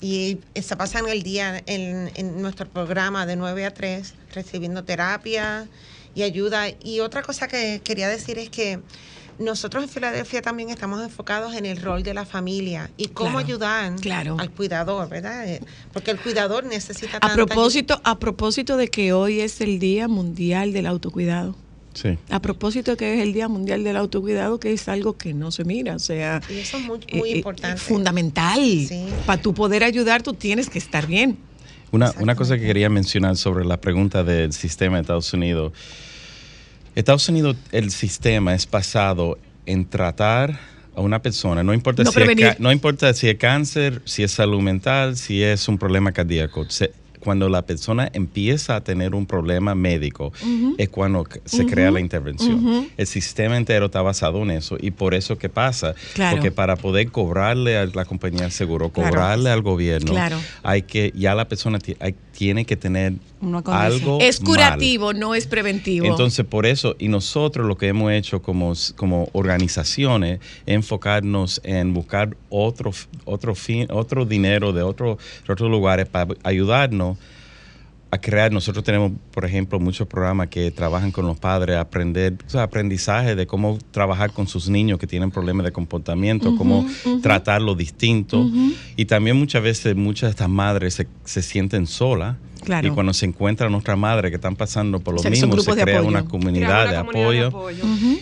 Y 0.01 0.37
se 0.61 0.75
pasan 0.77 1.09
el 1.09 1.23
día 1.23 1.63
en, 1.65 2.11
en 2.15 2.41
nuestro 2.41 2.67
programa 2.69 3.25
de 3.25 3.35
9 3.35 3.65
a 3.65 3.73
3 3.73 4.13
recibiendo 4.35 4.83
terapia 4.83 5.67
y 6.15 6.21
ayuda. 6.21 6.67
Y 6.83 6.99
otra 6.99 7.23
cosa 7.23 7.47
que 7.47 7.81
quería 7.83 8.07
decir 8.07 8.37
es 8.37 8.49
que 8.49 8.79
nosotros 9.39 9.83
en 9.83 9.89
Filadelfia 9.89 10.41
también 10.41 10.69
estamos 10.69 11.01
enfocados 11.03 11.55
en 11.55 11.65
el 11.65 11.81
rol 11.81 12.03
de 12.03 12.13
la 12.13 12.25
familia 12.25 12.89
y 12.97 13.07
cómo 13.07 13.29
Claro, 13.31 13.45
ayudar 13.45 13.95
claro. 13.95 14.35
al 14.39 14.51
cuidador, 14.51 15.07
¿verdad? 15.09 15.47
Eh, 15.47 15.61
Porque 15.93 16.11
el 16.11 16.19
cuidador 16.19 16.65
necesita 16.65 17.17
A 17.17 17.19
tanta 17.21 17.35
propósito, 17.35 18.01
a 18.03 18.19
propósito 18.19 18.77
de 18.77 18.89
que 18.89 19.13
hoy 19.13 19.39
es 19.41 19.61
el 19.61 19.79
Día 19.79 20.07
Mundial 20.07 20.73
del 20.73 20.85
Autocuidado. 20.85 21.55
Sí. 21.93 22.17
A 22.29 22.39
propósito 22.41 22.91
de 22.91 22.97
que 22.97 23.13
es 23.15 23.21
el 23.21 23.33
Día 23.33 23.47
Mundial 23.47 23.83
del 23.83 23.97
Autocuidado, 23.97 24.59
que 24.59 24.71
es 24.73 24.87
algo 24.87 25.17
que 25.17 25.33
no 25.33 25.51
se 25.51 25.63
mira, 25.63 25.95
o 25.95 25.99
sea, 25.99 26.41
Y 26.49 26.59
eso 26.59 26.77
es 26.77 26.83
muy, 26.85 26.99
muy 27.13 27.29
eh, 27.29 27.33
eh, 27.33 27.37
importante. 27.37 27.77
fundamental. 27.81 28.59
Sí. 28.59 29.07
Para 29.25 29.41
tu 29.41 29.53
poder 29.53 29.83
ayudar, 29.83 30.21
tú 30.21 30.33
tienes 30.33 30.69
que 30.69 30.77
estar 30.79 31.07
bien. 31.07 31.37
Una, 31.91 32.13
una 32.19 32.35
cosa 32.35 32.57
que 32.57 32.65
quería 32.65 32.89
mencionar 32.89 33.35
sobre 33.37 33.65
la 33.65 33.81
pregunta 33.81 34.23
del 34.23 34.53
sistema 34.53 34.97
de 34.97 35.01
Estados 35.01 35.33
Unidos. 35.33 35.73
Estados 36.95 37.27
Unidos, 37.29 37.55
el 37.71 37.91
sistema 37.91 38.53
es 38.53 38.69
basado 38.69 39.37
en 39.65 39.85
tratar 39.85 40.59
a 40.95 41.01
una 41.01 41.21
persona, 41.21 41.63
no 41.63 41.73
importa, 41.73 42.03
No 42.03 42.11
si, 42.11 42.19
es, 42.19 42.59
no 42.59 42.71
importa 42.71 43.13
si 43.13 43.29
es 43.29 43.35
cáncer, 43.37 44.01
si 44.05 44.23
es 44.23 44.31
salud 44.31 44.61
mental, 44.61 45.15
si 45.15 45.43
es 45.43 45.67
un 45.67 45.77
problema 45.77 46.11
cardíaco. 46.11 46.65
Se- 46.69 46.91
cuando 47.19 47.49
la 47.49 47.63
persona 47.65 48.09
empieza 48.13 48.75
a 48.75 48.81
tener 48.83 49.13
un 49.15 49.25
problema 49.25 49.75
médico, 49.75 50.31
es 50.77 50.89
cuando 50.89 51.25
se 51.45 51.65
crea 51.65 51.91
la 51.91 51.99
intervención. 51.99 52.87
El 52.97 53.07
sistema 53.07 53.57
entero 53.57 53.87
está 53.87 54.01
basado 54.01 54.41
en 54.43 54.51
eso 54.51 54.77
y 54.79 54.91
por 54.91 55.13
eso 55.13 55.37
que 55.37 55.49
pasa. 55.49 55.93
Claro. 56.13 56.37
Porque 56.37 56.51
para 56.51 56.75
poder 56.75 57.11
cobrarle 57.11 57.77
a 57.77 57.85
la 57.85 58.05
compañía 58.05 58.45
de 58.45 58.51
seguro, 58.51 58.89
Claro. 58.89 59.09
cobrarle 59.09 59.49
al 59.49 59.61
gobierno, 59.61 60.11
Claro. 60.11 60.37
hay 60.63 60.83
que, 60.83 61.11
ya 61.15 61.35
la 61.35 61.47
persona 61.47 61.79
hay- 61.99 62.15
tiene 62.31 62.63
que 62.65 62.77
tener 62.77 63.13
algo 63.65 64.19
Es 64.21 64.41
mal. 64.41 64.45
curativo, 64.47 65.13
no 65.13 65.35
es 65.35 65.45
preventivo. 65.45 66.05
Entonces, 66.05 66.45
por 66.45 66.65
eso, 66.65 66.95
y 66.99 67.09
nosotros 67.09 67.67
lo 67.67 67.77
que 67.77 67.87
hemos 67.89 68.11
hecho 68.13 68.41
como, 68.41 68.73
como 68.95 69.27
organizaciones, 69.33 70.39
es 70.65 70.75
enfocarnos 70.75 71.59
en 71.63 71.93
buscar 71.93 72.35
otro, 72.49 72.91
otro, 73.25 73.55
fin, 73.55 73.87
otro 73.91 74.25
dinero 74.25 74.71
de, 74.73 74.81
otro, 74.83 75.17
de 75.45 75.53
otros 75.53 75.69
lugares 75.69 76.07
para 76.07 76.33
ayudarnos 76.43 77.17
a 78.11 78.17
crear. 78.17 78.51
Nosotros 78.51 78.83
tenemos, 78.83 79.11
por 79.31 79.45
ejemplo, 79.45 79.79
muchos 79.79 80.07
programas 80.07 80.47
que 80.47 80.71
trabajan 80.71 81.11
con 81.11 81.25
los 81.25 81.37
padres 81.37 81.77
a 81.77 81.81
aprender, 81.81 82.35
o 82.45 82.49
sea, 82.49 82.63
aprendizaje 82.63 83.35
de 83.35 83.47
cómo 83.47 83.77
trabajar 83.91 84.31
con 84.31 84.47
sus 84.47 84.69
niños 84.69 84.99
que 84.99 85.07
tienen 85.07 85.31
problemas 85.31 85.65
de 85.65 85.71
comportamiento, 85.71 86.55
cómo 86.55 86.85
tratarlo 87.21 87.75
distinto. 87.75 88.49
Y 88.95 89.05
también 89.05 89.37
muchas 89.37 89.61
veces 89.63 89.95
muchas 89.95 90.29
de 90.29 90.31
estas 90.31 90.49
madres 90.49 90.95
se, 90.95 91.07
se 91.23 91.41
sienten 91.41 91.87
solas. 91.87 92.37
Claro. 92.63 92.87
Y 92.87 92.91
cuando 92.91 93.13
se 93.13 93.25
encuentran 93.25 93.73
otras 93.73 93.97
madres 93.97 94.31
que 94.31 94.35
están 94.35 94.55
pasando 94.55 94.99
por 94.99 95.13
lo 95.13 95.19
O 95.19 95.21
sea, 95.21 95.31
mismo, 95.31 95.57
se 95.59 95.71
crea 95.81 96.01
una 96.01 96.25
comunidad, 96.25 96.89
de, 96.89 96.97
apoyo. 96.97 97.51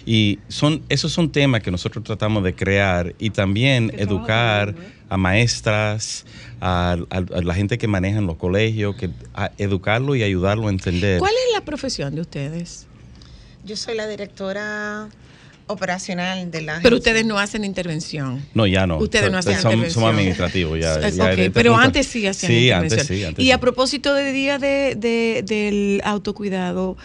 Y 0.05 0.39
son, 0.47 0.81
esos 0.89 1.11
son 1.11 1.31
temas 1.31 1.61
que 1.61 1.71
nosotros 1.71 2.03
tratamos 2.03 2.43
de 2.43 2.53
crear 2.55 3.15
y 3.19 3.31
también 3.31 3.89
Qué 3.89 4.03
educar 4.03 4.69
¿eh? 4.69 4.93
a 5.09 5.17
maestras, 5.17 6.25
a, 6.61 6.97
a- 7.09 7.17
a 7.17 7.41
la 7.41 7.53
gente 7.53 7.77
que 7.77 7.87
maneja 7.87 8.19
en 8.19 8.27
los 8.27 8.37
colegios, 8.37 8.95
que, 8.95 9.09
a 9.33 9.51
educarlo 9.57 10.15
y 10.15 10.23
ayudarlo 10.23 10.67
a 10.67 10.69
entender. 10.71 11.19
¿Cuál 11.19 11.33
es 11.33 11.53
la 11.53 11.61
profesión 11.65 12.15
de 12.15 12.21
ustedes? 12.21 12.85
Yo 13.65 13.75
soy 13.75 13.95
la 13.95 14.07
directora 14.07 15.09
operacional 15.67 16.49
de 16.51 16.61
la 16.61 16.79
Pero 16.81 16.97
ustedes 16.97 17.25
no 17.25 17.37
hacen 17.39 17.63
intervención. 17.63 18.43
No, 18.53 18.65
ya 18.67 18.87
no. 18.87 18.97
Ustedes 18.97 19.31
no 19.31 19.37
hacen 19.37 19.53
son- 19.53 19.71
intervención. 19.73 19.93
Somos 19.93 20.09
administrativos 20.11 20.79
ya. 20.79 20.93
Ya 21.09 21.25
de 21.27 21.31
este 21.33 21.51
pero 21.51 21.71
punto- 21.71 21.85
antes 21.85 22.07
sí 22.07 22.25
hacían 22.27 22.51
Sí, 22.51 22.57
intervención. 22.65 22.99
antes 23.01 23.07
sí. 23.17 23.23
Antes 23.23 23.43
y 23.43 23.47
sí. 23.47 23.51
a 23.51 23.59
propósito 23.59 24.13
del 24.13 24.33
día 24.33 24.57
de, 24.59 24.95
de- 24.95 25.43
del 25.45 26.01
autocuidado, 26.03 26.97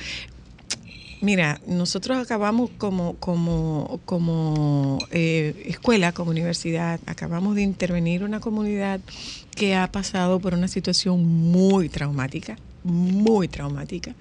mira, 1.20 1.60
nosotros 1.66 2.18
acabamos 2.18 2.70
como, 2.78 3.14
como, 3.16 4.00
como 4.04 4.98
eh, 5.10 5.64
escuela, 5.66 6.12
como 6.12 6.30
universidad, 6.30 7.00
acabamos 7.06 7.54
de 7.54 7.62
intervenir 7.62 8.24
una 8.24 8.40
comunidad 8.40 9.00
que 9.54 9.74
ha 9.74 9.90
pasado 9.92 10.40
por 10.40 10.54
una 10.54 10.68
situación 10.68 11.24
muy 11.24 11.88
traumática 11.88 12.56
muy 12.84 13.48
traumática. 13.48 14.14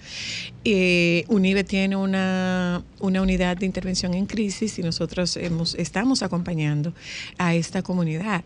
Eh, 0.64 1.26
UNIBE 1.28 1.64
tiene 1.64 1.96
una, 1.96 2.84
una 3.00 3.22
unidad 3.22 3.58
de 3.58 3.66
intervención 3.66 4.14
en 4.14 4.26
crisis 4.26 4.78
y 4.80 4.84
nosotros 4.84 5.38
hemos, 5.38 5.76
estamos 5.76 6.24
acompañando 6.24 6.94
a 7.38 7.56
esta 7.56 7.82
comunidad. 7.82 8.44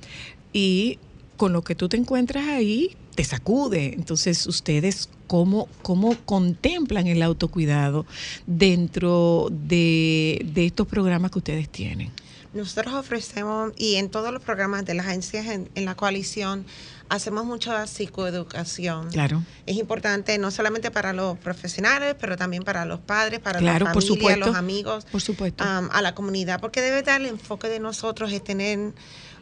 Y 0.53 0.99
con 1.37 1.53
lo 1.53 1.63
que 1.63 1.75
tú 1.75 1.89
te 1.89 1.97
encuentras 1.97 2.47
ahí, 2.47 2.95
te 3.15 3.23
sacude. 3.23 3.93
Entonces, 3.93 4.45
ustedes, 4.47 5.09
¿cómo, 5.27 5.67
cómo 5.81 6.15
contemplan 6.25 7.07
el 7.07 7.21
autocuidado 7.21 8.05
dentro 8.45 9.49
de, 9.51 10.45
de 10.53 10.65
estos 10.65 10.87
programas 10.87 11.31
que 11.31 11.39
ustedes 11.39 11.69
tienen? 11.69 12.11
Nosotros 12.53 12.93
ofrecemos, 12.93 13.73
y 13.77 13.95
en 13.95 14.09
todos 14.09 14.31
los 14.31 14.41
programas 14.41 14.85
de 14.85 14.93
las 14.93 15.07
agencias 15.07 15.47
en, 15.47 15.69
en 15.75 15.83
la 15.83 15.95
coalición, 15.95 16.65
hacemos 17.09 17.45
mucha 17.45 17.85
psicoeducación. 17.87 19.09
Claro. 19.11 19.43
Es 19.65 19.77
importante 19.77 20.37
no 20.37 20.51
solamente 20.51 20.91
para 20.91 21.13
los 21.13 21.37
profesionales, 21.37 22.15
pero 22.19 22.35
también 22.37 22.63
para 22.63 22.85
los 22.85 22.99
padres, 22.99 23.39
para 23.39 23.59
Claro, 23.59 23.85
la 23.85 23.93
por 23.93 24.01
familia, 24.03 24.17
supuesto. 24.29 24.45
los 24.47 24.55
amigos, 24.55 25.05
Por 25.11 25.21
supuesto. 25.21 25.63
am, 25.63 25.89
a 25.91 26.01
la 26.01 26.15
comunidad, 26.15 26.59
porque 26.59 26.81
debe 26.81 27.01
dar 27.03 27.21
el 27.21 27.27
enfoque 27.27 27.69
de 27.69 27.79
nosotros 27.79 28.31
es 28.31 28.43
tener 28.43 28.93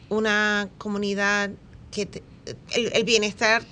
una 0.10 0.68
comunidad 0.78 1.52
que 1.92 2.06
te- 2.06 2.24
el, 2.74 2.92
el 2.94 3.04
bienestar 3.04 3.64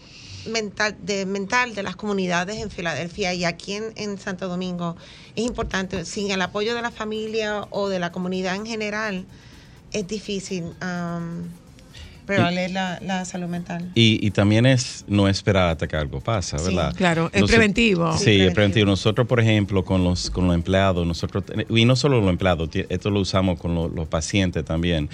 mental 0.47 0.95
de 1.03 1.25
mental 1.27 1.75
de 1.75 1.83
las 1.83 1.95
comunidades 1.95 2.57
en 2.57 2.71
Filadelfia 2.71 3.31
y 3.33 3.45
aquí 3.45 3.73
en, 3.73 3.93
en 3.95 4.17
Santo 4.17 4.47
Domingo 4.47 4.95
es 5.35 5.45
importante 5.45 6.03
sin 6.05 6.31
el 6.31 6.41
apoyo 6.41 6.73
de 6.73 6.81
la 6.81 6.89
familia 6.89 7.67
o 7.69 7.89
de 7.89 7.99
la 7.99 8.11
comunidad 8.11 8.55
en 8.55 8.65
general 8.65 9.25
es 9.91 10.07
difícil 10.07 10.63
prevaler 12.35 12.71
la, 12.71 12.99
la 13.01 13.25
salud 13.25 13.47
mental 13.47 13.91
Y, 13.95 14.25
y 14.25 14.31
también 14.31 14.65
es 14.65 15.03
no 15.07 15.27
esperar 15.27 15.69
hasta 15.69 15.87
que 15.87 15.95
algo 15.95 16.19
pasa, 16.21 16.57
Sí, 16.57 16.65
¿verdad? 16.65 16.93
claro, 16.95 17.29
es 17.33 17.43
preventivo. 17.43 18.11
Sí, 18.13 18.23
Sí, 18.23 18.29
es 18.31 18.35
preventivo. 18.35 18.53
preventivo. 18.55 18.85
Nosotros, 18.87 19.27
por 19.27 19.39
ejemplo, 19.39 19.83
con 19.83 20.03
los, 20.03 20.29
con 20.29 20.45
los 20.47 20.55
empleados, 20.55 21.05
nosotros, 21.05 21.43
y 21.69 21.85
no 21.85 21.95
solo 21.95 22.19
los 22.21 22.29
empleados, 22.29 22.69
esto 22.89 23.09
lo 23.09 23.19
usamos 23.19 23.59
con 23.59 23.75
lo- 23.75 23.87
los 23.89 24.07
pacientes 24.07 24.63
también, 24.65 25.09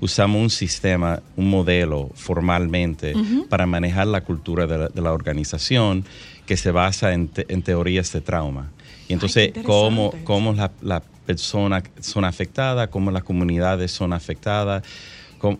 usamos 0.00 0.40
un 0.42 0.50
sistema, 0.50 1.20
un 1.36 1.48
modelo 1.50 2.10
formalmente 2.14 3.14
para 3.48 3.66
manejar 3.66 4.06
la 4.06 4.20
cultura 4.22 4.66
de 4.66 4.78
la, 4.78 4.88
de 4.88 5.00
la 5.02 5.12
organización 5.12 6.04
que 6.46 6.56
se 6.56 6.70
basa 6.70 7.12
en, 7.12 7.28
te- 7.28 7.46
en 7.52 7.62
teorías 7.62 8.12
de 8.12 8.20
trauma. 8.20 8.70
Y 9.08 9.12
entonces, 9.12 9.52
qué 9.52 9.62
cómo, 9.62 10.12
cómo 10.24 10.52
las 10.52 10.70
la 10.82 11.00
personas 11.26 11.82
son 12.00 12.24
afectadas, 12.24 12.88
cómo 12.88 13.10
las 13.10 13.24
comunidades 13.24 13.90
son 13.90 14.12
afectadas, 14.12 14.82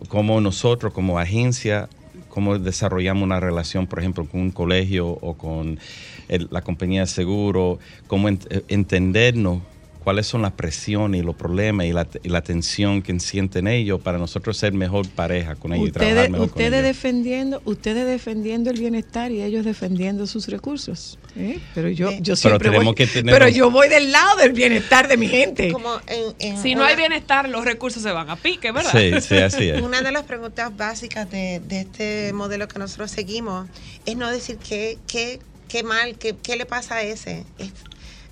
cómo, 0.07 0.41
nosotros 0.41 0.93
como 0.93 1.19
agencia, 1.19 1.89
cómo 2.29 2.57
desarrollamos 2.57 3.23
una 3.23 3.39
relación, 3.39 3.87
por 3.87 3.99
ejemplo, 3.99 4.25
con 4.25 4.41
un 4.41 4.51
colegio 4.51 5.07
o 5.07 5.35
con 5.35 5.79
la 6.27 6.61
compañía 6.61 7.01
de 7.01 7.07
seguro, 7.07 7.79
cómo 8.07 8.29
eh, 8.29 8.37
entendernos 8.67 9.61
cuáles 10.07 10.25
son 10.25 10.41
las 10.41 10.53
presiones 10.53 11.19
y 11.19 11.23
los 11.25 11.35
problemas 11.35 11.85
y 11.85 11.91
la, 11.91 12.07
y 12.23 12.29
la 12.29 12.41
tensión 12.41 13.01
que 13.01 13.19
sienten 13.19 13.67
ellos 13.67 13.99
para 14.01 14.17
nosotros 14.17 14.55
ser 14.55 14.71
mejor 14.71 15.05
pareja 15.09 15.55
con 15.55 15.73
ellos 15.73 15.89
y 15.89 15.91
trabajar 15.91 16.13
Ustedes, 16.15 16.31
mejor 16.31 16.47
con 16.47 16.55
ustedes 16.57 16.73
ellos. 16.79 16.83
defendiendo, 16.95 17.61
ustedes 17.65 18.07
defendiendo 18.07 18.69
el 18.69 18.79
bienestar 18.79 19.33
y 19.33 19.41
ellos 19.43 19.65
defendiendo 19.65 20.25
sus 20.25 20.47
recursos. 20.47 21.19
¿eh? 21.35 21.59
Pero 21.75 21.89
yo, 21.89 22.11
yo 22.11 22.19
Pero 22.23 22.35
siempre 22.37 22.69
tenemos 22.69 22.85
voy, 22.85 22.95
que 22.95 23.05
tener 23.07 23.33
pero 23.33 23.47
los- 23.47 23.55
yo 23.55 23.69
voy 23.69 23.89
del 23.89 24.13
lado 24.13 24.37
del 24.37 24.53
bienestar 24.53 25.09
de 25.09 25.17
mi 25.17 25.27
gente. 25.27 25.73
como 25.73 25.99
en, 26.07 26.33
en 26.39 26.57
Si 26.63 26.73
no 26.73 26.83
una- 26.83 26.91
hay 26.91 26.95
bienestar, 26.95 27.49
los 27.49 27.65
recursos 27.65 28.01
se 28.01 28.09
van 28.13 28.29
a 28.29 28.37
pique, 28.37 28.71
¿verdad? 28.71 28.91
Sí, 28.93 29.11
sí, 29.19 29.35
así 29.35 29.67
es. 29.67 29.81
Una 29.81 30.01
de 30.01 30.13
las 30.13 30.23
preguntas 30.23 30.71
básicas 30.77 31.29
de, 31.29 31.59
de 31.67 31.81
este 31.81 32.31
modelo 32.31 32.69
que 32.69 32.79
nosotros 32.79 33.11
seguimos 33.11 33.67
es 34.05 34.15
no 34.15 34.31
decir 34.31 34.57
qué, 34.57 34.99
qué, 35.05 35.39
qué 35.67 35.83
mal, 35.83 36.17
qué, 36.17 36.33
qué 36.41 36.55
le 36.55 36.65
pasa 36.65 36.95
a 36.95 37.01
ese. 37.01 37.43
Es, 37.57 37.73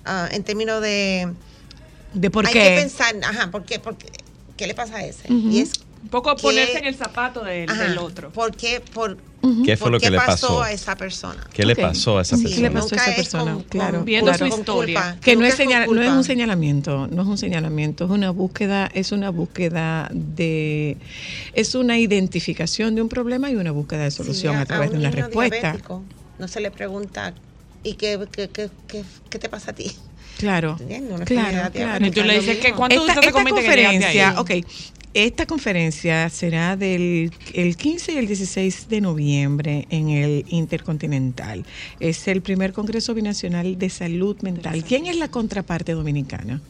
ah, 0.06 0.26
en 0.32 0.42
términos 0.42 0.80
de... 0.80 1.34
¿De 2.16 2.30
por 2.30 2.46
hay 2.46 2.52
qué? 2.52 2.62
que 2.62 2.80
pensar, 2.80 3.14
ajá, 3.22 3.50
¿por 3.50 3.64
qué, 3.64 3.78
por 3.78 3.96
qué, 3.96 4.08
qué 4.56 4.66
le 4.66 4.74
pasa 4.74 4.96
a 4.96 5.04
ese? 5.04 5.30
Y 5.32 5.60
es... 5.60 5.72
Un 6.02 6.10
poco 6.10 6.36
ponerse 6.36 6.78
en 6.78 6.84
el 6.84 6.94
zapato 6.94 7.42
del, 7.42 7.68
ajá, 7.68 7.82
del 7.82 7.98
otro. 7.98 8.30
¿Por 8.30 8.54
qué, 8.56 8.80
por, 8.92 9.16
¿Qué 9.64 9.76
fue 9.76 9.86
por 9.86 9.92
lo 9.92 9.98
que 10.00 10.10
le 10.10 10.18
pasó 10.18 10.30
pasó? 10.48 10.62
a 10.62 10.70
esa 10.70 10.94
persona? 10.96 11.44
¿Qué 11.52 11.66
le 11.66 11.74
pasó 11.74 12.18
a 12.18 12.22
esa 12.22 12.36
Sí, 12.36 12.44
¿Qué 12.44 12.60
le 12.60 12.70
persona? 12.70 12.80
pasó 12.80 12.94
a 12.94 12.98
nunca 12.98 13.02
esa 13.02 13.10
es 13.10 13.16
persona? 13.16 13.54
con- 13.54 13.62
Claro, 13.64 13.96
con- 13.98 14.04
Viendo 14.04 14.30
claro. 14.32 14.46
su 14.52 14.58
historia. 14.60 15.18
que 15.20 15.34
no 15.36 15.44
es, 15.44 15.56
señal- 15.56 15.88
no 15.92 16.00
es 16.02 16.10
un 16.10 16.22
señalamiento, 16.22 17.08
no 17.08 17.22
es 17.22 17.28
un 17.28 17.38
señalamiento, 17.38 18.04
es 18.04 18.10
una 18.10 18.30
búsqueda, 18.30 18.88
es 18.94 19.10
una 19.10 19.30
búsqueda 19.30 20.08
de, 20.12 20.96
es 21.54 21.74
una 21.74 21.98
identificación 21.98 22.94
de 22.94 23.02
un 23.02 23.08
problema 23.08 23.50
y 23.50 23.56
una 23.56 23.72
búsqueda 23.72 24.04
de 24.04 24.10
solución 24.12 24.54
Sí, 24.54 24.60
a 24.62 24.66
través 24.66 24.90
de 24.90 24.96
un 24.96 25.00
una 25.00 25.10
niño 25.10 25.24
respuesta. 25.24 25.58
diabético 25.60 26.04
No 26.38 26.46
se 26.46 26.60
le 26.60 26.70
pregunta, 26.70 27.34
¿y 27.82 27.94
qué, 27.94 28.20
qué, 28.30 28.48
qué, 28.50 28.70
qué, 28.86 29.02
qué 29.28 29.38
te 29.40 29.48
pasa 29.48 29.72
a 29.72 29.74
ti? 29.74 29.92
Claro, 30.38 30.76
¿Entiendes? 30.78 31.12
Una 31.12 31.24
claro, 31.24 31.72
claro. 31.72 32.10
tú 32.10 32.22
le 32.22 32.34
dices 32.40 32.58
que 32.58 32.64
mismo. 32.68 32.76
¿cuánto 32.76 32.96
esta, 32.96 33.20
usted 33.20 33.20
te 33.20 33.26
que 33.26 33.50
conferencia, 33.50 34.30
ahí? 34.30 34.36
ok, 34.36 34.50
esta 35.14 35.46
conferencia 35.46 36.28
será 36.28 36.76
del 36.76 37.32
el 37.54 37.76
15 37.78 38.12
y 38.12 38.16
el 38.18 38.26
16 38.26 38.88
de 38.90 39.00
noviembre 39.00 39.86
en 39.88 40.10
el 40.10 40.44
Intercontinental. 40.48 41.64
Es 42.00 42.28
el 42.28 42.42
primer 42.42 42.74
Congreso 42.74 43.14
Binacional 43.14 43.78
de 43.78 43.88
Salud 43.88 44.36
Mental. 44.42 44.84
¿Quién 44.84 45.06
es 45.06 45.16
la 45.16 45.28
contraparte 45.28 45.92
dominicana? 45.92 46.60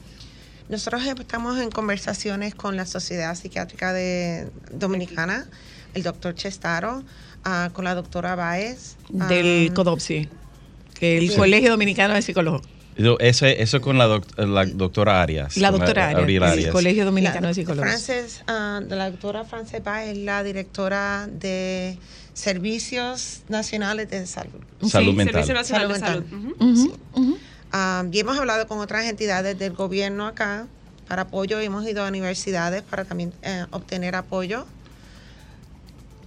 Nosotros 0.68 1.02
estamos 1.04 1.58
en 1.60 1.70
conversaciones 1.70 2.54
con 2.54 2.76
la 2.76 2.86
Sociedad 2.86 3.34
Psiquiátrica 3.34 3.92
de 3.92 4.48
Dominicana, 4.72 5.48
el 5.94 6.04
doctor 6.04 6.34
Chestaro, 6.36 7.02
ah, 7.44 7.70
con 7.72 7.84
la 7.84 7.96
doctora 7.96 8.36
Baez. 8.36 8.96
Del 9.08 9.68
ah, 9.70 9.74
CODOPSI, 9.74 10.28
que 10.98 11.18
el 11.18 11.30
Sí. 11.30 11.36
Colegio 11.36 11.70
Dominicano 11.70 12.14
de 12.14 12.22
Psicólogos. 12.22 12.62
Eso, 13.18 13.44
eso 13.46 13.80
con 13.82 13.98
la, 13.98 14.06
doc- 14.06 14.26
la 14.38 14.64
doctora 14.64 15.20
Arias. 15.22 15.56
La 15.58 15.70
doctora 15.70 16.08
Arias, 16.08 16.52
Arias. 16.52 16.70
Colegio 16.72 17.02
la- 17.04 17.10
Dominicano 17.10 17.48
de 17.48 17.54
Psicólogos. 17.54 17.88
Frances, 17.90 18.42
ah, 18.46 18.80
la 18.88 19.10
doctora 19.10 19.44
Frances 19.44 19.84
Baez 19.84 20.12
es 20.16 20.18
la 20.24 20.42
directora 20.42 21.28
de 21.30 21.98
Servicios 22.32 23.42
Nacionales 23.48 24.08
de 24.10 24.26
Salud. 24.26 24.60
Salud 24.88 25.10
Sí, 25.10 25.16
mental. 25.16 25.44
Servicio 25.44 25.54
Nacional 25.54 25.88
de 25.88 25.98
Salud. 25.98 26.24
Ah, 27.72 28.04
y 28.10 28.18
hemos 28.18 28.38
hablado 28.38 28.66
con 28.66 28.78
otras 28.78 29.04
entidades 29.04 29.58
del 29.58 29.72
gobierno 29.74 30.26
acá 30.26 30.66
para 31.08 31.22
apoyo. 31.22 31.60
Hemos 31.60 31.86
ido 31.86 32.04
a 32.04 32.08
universidades 32.08 32.82
para 32.82 33.04
también 33.04 33.32
eh, 33.42 33.66
obtener 33.72 34.14
apoyo. 34.14 34.64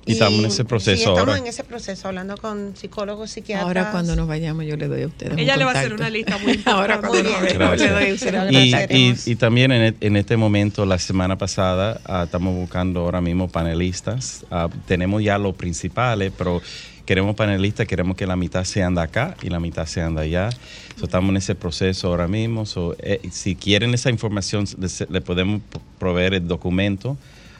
Y 0.09 0.13
estamos 0.13 0.39
en 0.39 0.45
ese 0.45 0.57
sí, 0.57 0.63
proceso 0.63 0.97
estamos 0.97 1.19
ahora. 1.19 1.37
en 1.37 1.47
ese 1.47 1.63
proceso, 1.63 2.07
hablando 2.07 2.37
con 2.37 2.75
psicólogos, 2.75 3.31
psiquiatras. 3.31 3.67
Ahora 3.67 3.91
cuando 3.91 4.15
nos 4.15 4.27
vayamos 4.27 4.65
yo 4.65 4.75
le 4.75 4.87
doy 4.87 5.03
a 5.03 5.07
ustedes 5.07 5.33
un 5.33 5.39
Ella 5.39 5.55
le 5.57 5.65
va 5.65 5.71
a 5.71 5.79
hacer 5.79 5.93
una 5.93 6.09
lista 6.09 6.37
muy 6.37 6.53
importante. 6.55 6.71
Ahora 6.71 6.99
cuando 6.99 7.23
Muy 7.23 7.31
nos 7.31 7.41
bien. 7.41 7.59
vayamos, 7.59 7.79
le 7.79 7.89
doy 7.89 8.09
a 8.09 8.13
ustedes 8.13 8.89
un 8.89 8.95
Y, 8.95 9.09
y, 9.09 9.15
y 9.31 9.35
también 9.35 9.71
en, 9.71 9.95
en 9.99 10.15
este 10.15 10.37
momento, 10.37 10.85
la 10.85 10.97
semana 10.99 11.37
pasada, 11.37 12.01
ah, 12.05 12.23
estamos 12.25 12.55
buscando 12.55 13.01
ahora 13.01 13.21
mismo 13.21 13.47
panelistas. 13.49 14.45
Ah, 14.51 14.69
tenemos 14.87 15.23
ya 15.23 15.37
los 15.37 15.55
principales, 15.55 16.31
pero 16.37 16.61
queremos 17.05 17.35
panelistas, 17.35 17.87
queremos 17.87 18.15
que 18.15 18.27
la 18.27 18.35
mitad 18.35 18.63
sean 18.65 18.93
de 18.95 19.01
acá 19.01 19.35
y 19.41 19.49
la 19.49 19.59
mitad 19.59 19.85
sean 19.87 20.15
de 20.15 20.21
allá. 20.21 20.49
So, 20.97 21.05
estamos 21.05 21.29
en 21.31 21.37
ese 21.37 21.55
proceso 21.55 22.07
ahora 22.09 22.27
mismo. 22.27 22.65
So, 22.65 22.95
eh, 22.99 23.19
si 23.31 23.55
quieren 23.55 23.93
esa 23.93 24.09
información, 24.09 24.65
les- 24.79 25.09
le 25.09 25.21
podemos 25.21 25.61
proveer 25.97 26.33
el 26.35 26.47
documento 26.47 27.17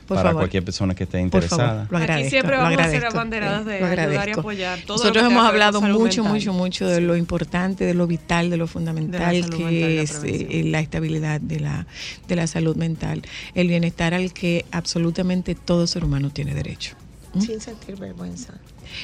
Por 0.10 0.18
para 0.18 0.30
favor. 0.30 0.42
cualquier 0.42 0.66
persona 0.66 0.94
que 0.96 1.04
esté 1.06 1.18
Por 1.20 1.24
interesada. 1.26 1.68
favor, 1.86 1.88
lo 1.92 1.98
Aquí 1.98 2.04
agradezco. 2.04 2.30
siempre 2.32 2.56
lo 2.58 2.62
vamos 2.64 2.80
a 2.82 2.90
ser 2.90 3.06
abanderadas 3.06 3.66
de 3.66 3.80
lo 3.80 3.86
ayudar 3.86 4.28
y 4.28 4.32
apoyar 4.32 4.80
todo 4.82 4.98
Nosotros 4.98 5.24
hemos 5.24 5.46
hablado 5.46 5.82
mucho, 5.82 6.24
mental. 6.24 6.34
mucho, 6.34 6.54
mucho 6.54 6.88
de 6.88 7.00
lo 7.00 7.16
importante, 7.16 7.86
de 7.86 7.94
lo 7.94 8.08
vital, 8.08 8.50
de 8.50 8.58
lo 8.58 8.68
fundamental 8.68 9.50
que 9.52 10.02
es 10.02 10.22
eh, 10.26 10.64
la 10.66 10.80
estabilidad 10.82 11.40
de 11.40 11.60
la, 11.62 11.86
de 12.28 12.36
la 12.36 12.48
salud 12.48 12.76
mental, 12.76 13.22
el 13.54 13.68
bienestar 13.70 14.14
al 14.14 14.34
que 14.34 14.66
absolutamente 14.72 15.56
todo 15.56 15.88
ser 15.88 16.04
humano 16.04 16.30
tiene 16.32 16.54
derecho. 16.54 16.96
Sin 17.40 17.62
sentir 17.62 17.96
vergüenza. 17.96 18.54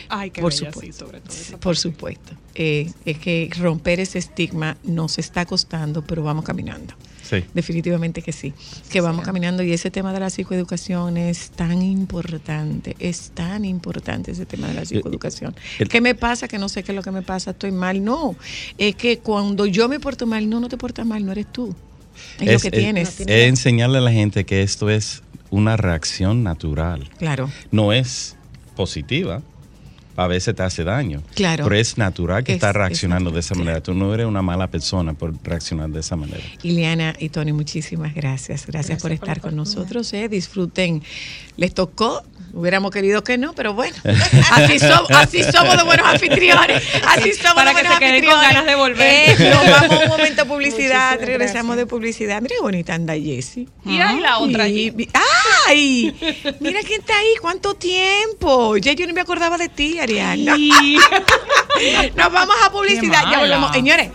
Ay, 0.09 0.29
qué 0.31 0.41
Por 0.41 0.51
bella, 0.53 0.67
sí, 0.67 0.73
supuesto. 0.73 1.05
sobre 1.05 1.21
todo 1.21 1.33
esa 1.35 1.57
Por 1.59 1.77
supuesto. 1.77 2.33
Eh, 2.55 2.91
es 3.05 3.17
que 3.19 3.49
romper 3.59 3.99
ese 3.99 4.19
estigma 4.19 4.77
nos 4.83 5.17
está 5.17 5.45
costando, 5.45 6.01
pero 6.03 6.23
vamos 6.23 6.45
caminando. 6.45 6.93
Sí. 7.21 7.43
Definitivamente 7.55 8.21
que 8.21 8.31
sí, 8.31 8.53
que 8.91 9.01
vamos 9.01 9.25
caminando 9.25 9.63
y 9.63 9.73
ese 9.73 9.89
tema 9.89 10.13
de 10.13 10.19
la 10.19 10.29
psicoeducación 10.29 11.17
es 11.17 11.49
tan 11.49 11.81
importante, 11.81 12.95
es 12.99 13.31
tan 13.33 13.65
importante 13.65 14.31
ese 14.31 14.45
tema 14.45 14.67
de 14.67 14.75
la 14.75 14.85
psicoeducación. 14.85 15.55
el- 15.79 15.89
¿Qué 15.89 16.01
me 16.01 16.13
pasa? 16.13 16.47
Que 16.47 16.59
no 16.59 16.69
sé 16.69 16.83
qué 16.83 16.91
es 16.91 16.95
lo 16.95 17.01
que 17.01 17.09
me 17.11 17.23
pasa, 17.23 17.51
estoy 17.51 17.71
mal. 17.71 18.03
No, 18.03 18.35
es 18.77 18.95
que 18.95 19.17
cuando 19.19 19.65
yo 19.65 19.89
me 19.89 19.99
porto 19.99 20.27
mal, 20.27 20.47
no, 20.47 20.59
no 20.59 20.69
te 20.69 20.77
portas 20.77 21.05
mal, 21.05 21.25
no 21.25 21.31
eres 21.31 21.51
tú. 21.51 21.75
Es, 22.39 22.53
lo 22.53 22.59
que 22.59 22.71
tienes. 22.77 23.19
es 23.19 23.27
enseñarle 23.27 23.97
a 23.97 24.01
la 24.01 24.11
gente 24.11 24.45
que 24.45 24.61
esto 24.61 24.89
es 24.89 25.23
una 25.49 25.77
reacción 25.77 26.43
natural. 26.43 27.09
Claro. 27.17 27.49
no 27.71 27.91
es 27.91 28.35
positiva, 28.75 29.41
a 30.17 30.27
veces 30.27 30.55
te 30.55 30.63
hace 30.63 30.83
daño. 30.83 31.21
Claro. 31.35 31.63
Pero 31.65 31.75
es 31.75 31.97
natural 31.97 32.43
que 32.43 32.53
Es- 32.53 32.55
estás 32.57 32.69
es 32.71 32.75
reaccionando 32.75 33.31
de 33.31 33.39
esa 33.41 33.55
manera. 33.55 33.81
Tú 33.81 33.93
no 33.93 34.13
eres 34.13 34.25
una 34.25 34.41
mala 34.41 34.67
persona 34.67 35.13
por 35.13 35.33
reaccionar 35.43 35.89
de 35.89 35.99
esa 35.99 36.15
manera. 36.15 36.43
Iliana 36.63 37.15
y 37.19 37.29
Tony, 37.29 37.51
muchísimas 37.53 38.13
gracias. 38.15 38.65
Gracias, 38.65 38.65
por 38.65 38.71
Gracias 38.73 39.01
por 39.01 39.09
la 39.11 39.15
estar 39.15 39.41
con 39.41 39.55
nosotros. 39.55 40.11
eh. 40.13 40.29
Disfruten. 40.29 41.03
Les 41.57 41.73
tocó. 41.73 42.23
Hubiéramos 42.57 42.89
querido 42.89 43.21
que 43.21 43.37
no, 43.37 43.53
pero 43.53 43.73
bueno, 43.73 43.95
así, 44.53 44.79
som- 44.79 45.05
así 45.13 45.43
somos 45.43 45.75
de 45.75 45.83
buenos 45.83 46.07
anfitriones. 46.07 46.81
Así 47.05 47.33
somos 47.33 47.53
Para 47.55 47.71
de 47.71 47.75
que 47.75 47.81
buenos 47.81 47.93
se 47.93 47.99
queden 47.99 48.23
con 48.25 48.33
anfitriones. 48.33 48.47
ganas 48.49 48.65
de 48.65 48.75
volver. 48.75 49.29
Eh, 49.41 49.49
nos 49.49 49.69
vamos 49.89 50.03
un 50.03 50.07
momento 50.09 50.41
a 50.43 50.45
publicidad, 50.45 51.11
Muchísimas 51.11 51.27
regresamos 51.27 51.75
gracias. 51.75 51.77
de 51.77 51.85
publicidad. 51.87 52.41
Mira 52.41 52.55
qué 52.55 52.61
bonita 52.61 52.93
anda 52.93 53.13
Jessie. 53.13 53.67
Y 53.85 53.99
ahí 53.99 54.19
la 54.21 54.37
otra 54.37 54.67
Y- 54.69 54.87
allí. 54.89 55.09
¡Ay! 55.67 56.15
Mira 56.61 56.79
quién 56.87 57.01
está 57.01 57.17
ahí, 57.17 57.33
cuánto 57.41 57.73
tiempo. 57.73 58.77
Ya 58.77 58.93
yo 58.93 59.05
no 59.05 59.13
me 59.13 59.19
acordaba 59.21 59.57
de 59.57 59.67
ti, 59.67 59.99
Ariana. 59.99 60.55
Nos 62.15 62.31
vamos 62.31 62.55
a 62.65 62.71
publicidad, 62.71 63.23
ya 63.29 63.39
volvemos. 63.39 63.71
Señores, 63.73 64.09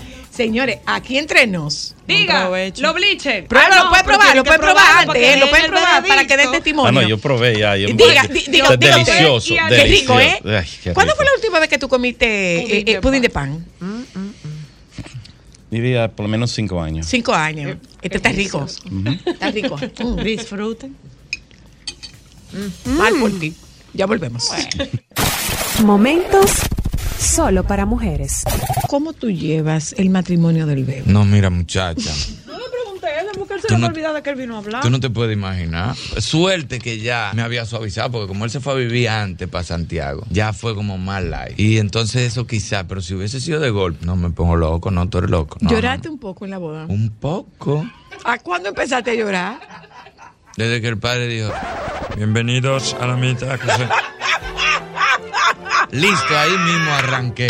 señores, 0.45 0.79
aquí 0.87 1.19
entre 1.19 1.47
nos. 1.47 1.95
Diga, 2.07 2.49
lo 2.79 2.95
bleacher. 2.95 3.47
Pruébalo, 3.47 3.75
Ah, 3.75 3.85
no, 3.85 3.91
puede 3.91 4.05
pero 4.05 4.19
probar, 4.19 4.37
lo 4.37 4.45
puede 4.45 4.59
probar 4.59 4.87
antes, 5.09 5.23
eh, 5.23 5.37
lo 5.39 5.51
puede 5.51 5.69
probar 5.69 6.07
para 6.07 6.27
que 6.27 6.37
dé 6.37 6.47
testimonio. 6.49 6.89
Ah, 6.89 6.93
no, 7.03 7.09
yo 7.09 7.19
probé 7.19 7.59
ya. 7.59 7.77
Yo 7.77 7.89
Diga, 7.89 8.23
di- 8.25 8.45
diga, 8.49 8.77
diga 8.77 8.97
delicioso, 8.97 9.53
Y 9.55 9.59
al- 9.59 9.69
Qué 9.69 9.85
rico, 9.85 10.19
¿eh? 10.19 10.41
delicioso. 10.43 10.59
Ay, 10.59 10.69
qué 10.83 10.93
¿Cuándo 10.95 11.13
rico. 11.13 11.17
fue 11.17 11.25
la 11.27 11.33
última 11.37 11.59
vez 11.61 11.69
que 11.69 11.79
tú 11.79 11.89
comiste 11.89 12.61
Pudín 12.63 12.77
eh, 12.81 12.85
de 12.85 12.93
eh, 12.93 13.01
pudín 13.01 13.23
de 13.23 13.31
pan? 13.31 13.67
Diría 15.71 16.11
por 16.11 16.25
lo 16.25 16.31
menos 16.31 16.51
cinco 16.51 16.81
años. 16.83 17.07
Cinco 17.07 17.33
años. 17.33 17.77
Este 18.03 18.17
está 18.17 18.31
rico. 18.33 18.67
Está 19.25 19.51
rico. 19.51 19.77
Mm, 19.77 20.17
Disfruten. 20.25 20.97
Mal 22.87 23.15
por 23.21 23.39
ti. 23.39 23.55
Ya 23.95 24.07
volvemos. 24.07 24.49
Momentos 25.85 26.51
solo 27.21 27.65
para 27.65 27.87
mujeres. 27.87 28.45
¿Cómo 28.89 29.13
tú 29.13 29.31
llevas 29.31 29.95
el 29.99 30.11
matrimonio 30.11 30.67
del 30.67 30.85
bebé? 30.85 31.03
No, 31.07 31.25
mira, 31.25 31.51
muchacha. 31.51 32.11
No 32.47 32.59
le 32.59 32.65
pregunté 32.71 33.07
eso 33.21 33.31
porque 33.39 33.55
él 33.55 33.61
se 33.61 33.69
Tú 33.69 33.75
le 33.75 33.81
no- 33.81 34.09
a 34.09 34.13
de 34.15 34.23
que 34.23 34.31
él 34.31 34.37
vino 34.37 34.55
a 34.57 34.59
hablar. 34.59 34.83
Tú 34.83 34.91
no 34.91 34.99
te 35.01 35.11
puedes 35.11 35.37
imaginar. 35.37 35.95
Suerte 35.97 36.79
que 36.79 36.99
ya 36.99 37.33
me 37.35 37.43
había 37.43 37.67
suavizado, 37.67 38.11
porque 38.11 38.29
como 38.29 38.45
él 38.45 38.51
se 38.51 38.61
fue 38.61 38.73
a 38.73 38.77
vivir 38.77 39.09
antes 39.09 39.49
para 39.49 39.63
Santiago, 39.65 40.25
ya 40.31 40.53
fue 40.53 40.75
como 40.75 40.99
más 40.99 41.23
light. 41.23 41.59
Y 41.61 41.79
entonces 41.79 42.23
eso 42.23 42.47
quizá, 42.47 42.87
pero 42.89 43.01
si 43.03 43.15
hubiese 43.15 43.41
sido 43.41 43.61
de 43.61 43.71
golpe, 43.71 44.05
no 44.07 44.17
me 44.17 44.31
pongo 44.31 44.57
loco, 44.57 44.91
no, 44.91 45.09
tú 45.09 45.19
eres 45.19 45.31
loco. 45.31 45.59
No, 45.61 45.71
¿Lloraste 45.71 46.09
no, 46.09 46.15
un 46.15 46.21
poco 46.21 46.45
en 46.47 46.51
la 46.53 46.59
boda? 46.59 46.87
Un 46.89 47.11
poco. 47.11 47.87
¿A 48.25 48.39
cuándo 48.39 48.71
empezaste 48.71 49.11
a 49.11 49.15
llorar? 49.15 49.59
Desde 50.57 50.81
que 50.81 50.89
el 50.89 50.99
padre 50.99 51.29
dijo, 51.29 51.53
bienvenidos 52.17 52.95
a 53.01 53.07
la 53.07 53.17
mitad. 53.17 53.59
que 53.59 53.67
se-". 53.67 53.89
Listo, 55.91 56.39
ahí 56.39 56.57
mismo 56.59 56.91
arranqué. 56.93 57.49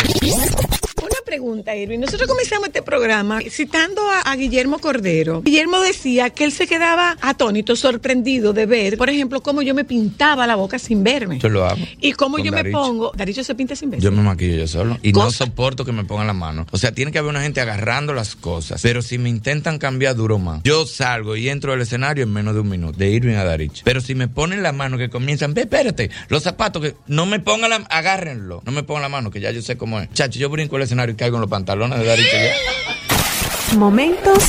Pregunta, 1.31 1.73
Irving. 1.73 1.99
Nosotros 1.99 2.27
comenzamos 2.27 2.67
este 2.67 2.81
programa 2.81 3.39
citando 3.49 4.01
a, 4.01 4.19
a 4.19 4.35
Guillermo 4.35 4.79
Cordero. 4.79 5.41
Guillermo 5.41 5.79
decía 5.79 6.29
que 6.29 6.43
él 6.43 6.51
se 6.51 6.67
quedaba 6.67 7.15
atónito, 7.21 7.77
sorprendido 7.77 8.51
de 8.51 8.65
ver, 8.65 8.97
por 8.97 9.09
ejemplo, 9.09 9.39
cómo 9.39 9.61
yo 9.61 9.73
me 9.73 9.85
pintaba 9.85 10.45
la 10.45 10.57
boca 10.57 10.77
sin 10.77 11.05
verme. 11.05 11.39
Yo 11.39 11.47
lo 11.47 11.63
hago. 11.63 11.79
Y 12.01 12.11
cómo 12.11 12.37
yo 12.37 12.51
me 12.51 12.65
pongo. 12.65 13.13
Daricho 13.15 13.45
se 13.45 13.55
pinta 13.55 13.77
sin 13.77 13.91
verse. 13.91 14.03
Yo 14.03 14.11
me 14.11 14.21
maquillo 14.21 14.57
yo 14.57 14.67
solo 14.67 14.97
y 15.01 15.13
no 15.13 15.31
soporto 15.31 15.85
que 15.85 15.93
me 15.93 16.03
pongan 16.03 16.27
la 16.27 16.33
mano. 16.33 16.67
O 16.69 16.77
sea, 16.77 16.91
tiene 16.91 17.13
que 17.13 17.19
haber 17.19 17.29
una 17.29 17.41
gente 17.43 17.61
agarrando 17.61 18.13
las 18.13 18.35
cosas. 18.35 18.81
Pero 18.81 19.01
si 19.01 19.17
me 19.17 19.29
intentan 19.29 19.77
cambiar, 19.77 20.17
duro 20.17 20.37
más. 20.37 20.61
Yo 20.63 20.85
salgo 20.85 21.37
y 21.37 21.47
entro 21.47 21.71
al 21.71 21.79
escenario 21.79 22.25
en 22.25 22.33
menos 22.33 22.55
de 22.55 22.59
un 22.59 22.67
minuto, 22.67 22.97
de 22.97 23.09
Irving 23.09 23.35
a 23.35 23.45
Darich. 23.45 23.83
Pero 23.85 24.01
si 24.01 24.15
me 24.15 24.27
ponen 24.27 24.63
la 24.63 24.73
mano 24.73 24.97
que 24.97 25.09
comienzan, 25.09 25.53
ve, 25.53 25.61
espérate, 25.61 26.11
los 26.27 26.43
zapatos 26.43 26.81
que 26.81 26.95
no 27.07 27.25
me 27.25 27.39
pongan 27.39 27.69
la, 27.69 27.75
agárrenlo. 27.89 28.61
No 28.65 28.73
me 28.73 28.83
pongan 28.83 29.03
la 29.03 29.09
mano, 29.09 29.31
que 29.31 29.39
ya 29.39 29.51
yo 29.51 29.61
sé 29.61 29.77
cómo 29.77 29.97
es. 30.01 30.11
Chacho, 30.11 30.37
yo 30.37 30.49
brinco 30.49 30.75
el 30.75 30.83
escenario 30.83 31.15
caigo 31.21 31.37
en 31.37 31.41
los 31.41 31.49
pantalones 31.51 31.99
de 31.99 32.05
Darich. 32.05 32.25
ya. 32.33 33.77
Momentos 33.77 34.43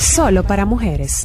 solo 0.00 0.42
para 0.42 0.64
mujeres. 0.64 1.22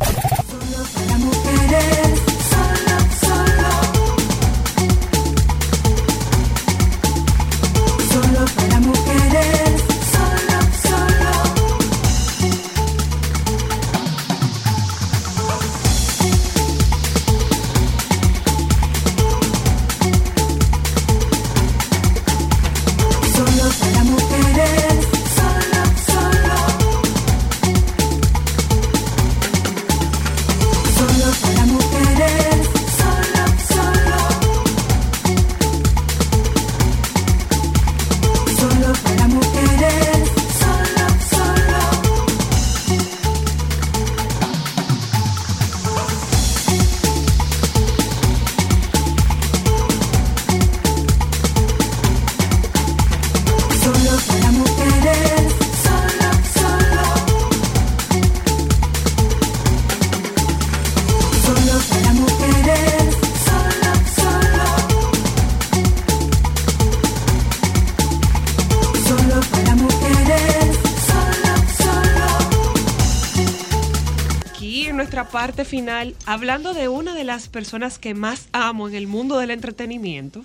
Parte 75.54 75.66
final, 75.70 76.16
hablando 76.26 76.74
de 76.74 76.88
una 76.88 77.14
de 77.14 77.24
las 77.24 77.48
personas 77.48 78.00
que 78.00 78.16
más 78.16 78.48
amo 78.54 78.88
en 78.88 78.96
el 78.96 79.06
mundo 79.06 79.38
del 79.38 79.52
entretenimiento, 79.52 80.42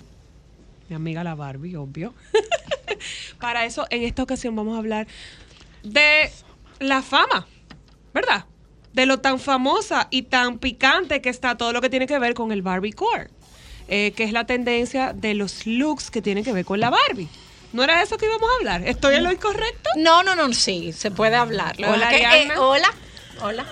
mi 0.87 0.95
amiga 0.95 1.23
la 1.23 1.33
Barbie, 1.33 1.75
obvio. 1.77 2.13
Para 3.39 3.65
eso, 3.65 3.87
en 3.89 4.03
esta 4.03 4.21
ocasión 4.21 4.55
vamos 4.55 4.75
a 4.75 4.77
hablar 4.77 5.07
de 5.81 6.29
la 6.79 7.01
fama, 7.01 7.47
¿verdad? 8.13 8.45
De 8.93 9.07
lo 9.07 9.19
tan 9.19 9.39
famosa 9.39 10.07
y 10.11 10.23
tan 10.23 10.59
picante 10.59 11.23
que 11.23 11.29
está 11.29 11.57
todo 11.57 11.73
lo 11.73 11.81
que 11.81 11.89
tiene 11.89 12.05
que 12.05 12.19
ver 12.19 12.35
con 12.35 12.51
el 12.51 12.61
Barbie 12.61 12.93
Core. 12.93 13.29
eh, 13.87 14.11
que 14.15 14.23
es 14.25 14.31
la 14.31 14.45
tendencia 14.45 15.13
de 15.13 15.33
los 15.33 15.65
looks 15.65 16.11
que 16.11 16.21
tienen 16.21 16.43
que 16.43 16.53
ver 16.53 16.65
con 16.65 16.79
la 16.79 16.91
Barbie. 16.91 17.27
¿No 17.73 17.81
era 17.83 18.03
eso 18.03 18.15
que 18.19 18.27
íbamos 18.27 18.47
a 18.47 18.55
hablar? 18.59 18.87
¿Estoy 18.87 19.15
en 19.15 19.23
lo 19.23 19.31
incorrecto? 19.31 19.89
No, 19.97 20.21
no, 20.21 20.35
no, 20.35 20.53
sí, 20.53 20.93
se 20.93 21.09
puede 21.09 21.35
hablar. 21.35 21.75
Hola, 21.87 22.09
que- 22.09 22.17
eh, 22.43 22.49
hola, 22.59 22.87
hola. 23.41 23.65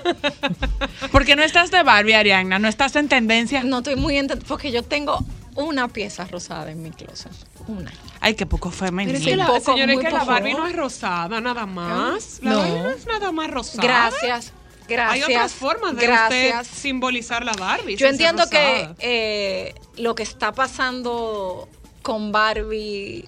Porque 1.11 1.35
no 1.35 1.43
estás 1.43 1.71
de 1.71 1.83
Barbie, 1.83 2.13
Ariadna, 2.13 2.59
no 2.59 2.67
estás 2.67 2.95
en 2.95 3.07
tendencia. 3.09 3.63
No 3.63 3.79
estoy 3.79 3.95
muy 3.95 4.15
ent- 4.15 4.43
porque 4.47 4.71
yo 4.71 4.83
tengo 4.83 5.19
una 5.55 5.87
pieza 5.87 6.25
rosada 6.25 6.71
en 6.71 6.81
mi 6.83 6.91
closet. 6.91 7.31
Una. 7.67 7.91
Ay, 8.21 8.35
qué 8.35 8.45
poco 8.45 8.71
femenino. 8.71 9.17
Pero 9.17 9.23
es 9.23 9.29
que 9.29 9.35
la, 9.35 9.47
poco, 9.47 9.59
señora, 9.73 9.91
es 9.91 9.97
muy 9.97 10.05
que 10.05 10.11
la. 10.11 10.23
Barbie 10.23 10.53
no 10.53 10.67
es 10.67 10.75
rosada, 10.75 11.41
nada 11.41 11.65
más. 11.65 12.39
La 12.41 12.51
No. 12.51 12.57
Barbie 12.59 12.79
no 12.79 12.89
es 12.91 13.05
nada 13.05 13.31
más 13.31 13.49
rosada. 13.51 13.83
Gracias, 13.83 14.53
gracias. 14.87 15.11
Hay 15.27 15.35
otras 15.35 15.53
formas 15.53 15.95
de 15.95 16.05
gracias. 16.05 16.67
usted 16.67 16.77
simbolizar 16.81 17.43
la 17.45 17.53
Barbie. 17.53 17.95
Yo 17.97 18.07
entiendo 18.07 18.49
que 18.49 18.89
eh, 18.99 19.75
lo 19.97 20.15
que 20.15 20.23
está 20.23 20.51
pasando 20.53 21.67
con 22.01 22.31
Barbie 22.31 23.25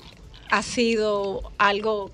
ha 0.51 0.63
sido 0.63 1.51
algo 1.57 2.11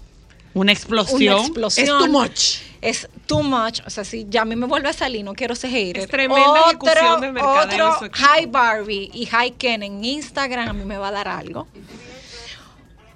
Una 0.53 0.71
explosión. 0.71 1.35
una 1.35 1.41
explosión. 1.45 1.85
Es 1.85 2.05
too 2.05 2.07
much. 2.11 2.55
Es 2.81 3.07
too 3.25 3.43
much. 3.43 3.81
O 3.85 3.89
sea, 3.89 4.03
si 4.03 4.25
ya 4.29 4.41
a 4.41 4.45
mí 4.45 4.55
me 4.55 4.67
vuelve 4.67 4.89
a 4.89 4.93
salir, 4.93 5.23
no 5.23 5.33
quiero 5.33 5.55
ser 5.55 5.71
hater. 5.71 6.03
Es 6.03 6.07
tremenda 6.07 6.61
ejecución 6.67 7.21
de 7.21 7.31
mercadeo 7.31 7.91
de 7.91 7.97
su 7.99 8.05
Otro. 8.05 8.11
Hi 8.17 8.45
Barbie 8.45 9.09
y 9.13 9.27
Hi 9.27 9.51
Ken 9.51 9.83
en 9.83 10.03
Instagram 10.03 10.69
a 10.69 10.73
mí 10.73 10.85
me 10.85 10.97
va 10.97 11.09
a 11.09 11.11
dar 11.11 11.27
algo. 11.27 11.67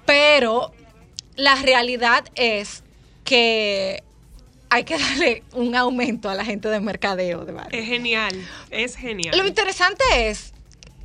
Pero 0.06 0.72
la 1.36 1.54
realidad 1.56 2.24
es 2.34 2.82
que 3.24 4.02
hay 4.70 4.84
que 4.84 4.98
darle 4.98 5.42
un 5.52 5.74
aumento 5.74 6.30
a 6.30 6.34
la 6.34 6.44
gente 6.44 6.68
de 6.68 6.80
mercadeo 6.80 7.44
de 7.44 7.52
Barbie. 7.52 7.78
Es 7.78 7.86
genial, 7.86 8.48
es 8.70 8.96
genial. 8.96 9.36
Lo 9.36 9.46
interesante 9.46 10.02
es 10.28 10.52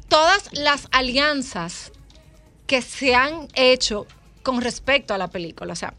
todas 0.08 0.53
las 0.53 0.88
alianzas 0.91 1.91
que 2.68 2.82
se 2.82 3.16
han 3.16 3.47
hecho 3.56 4.08
con 4.43 4.62
respecto 4.62 5.14
a 5.14 5.18
la 5.18 5.28
película. 5.28 5.74
O 5.74 5.76
sea, 5.76 5.93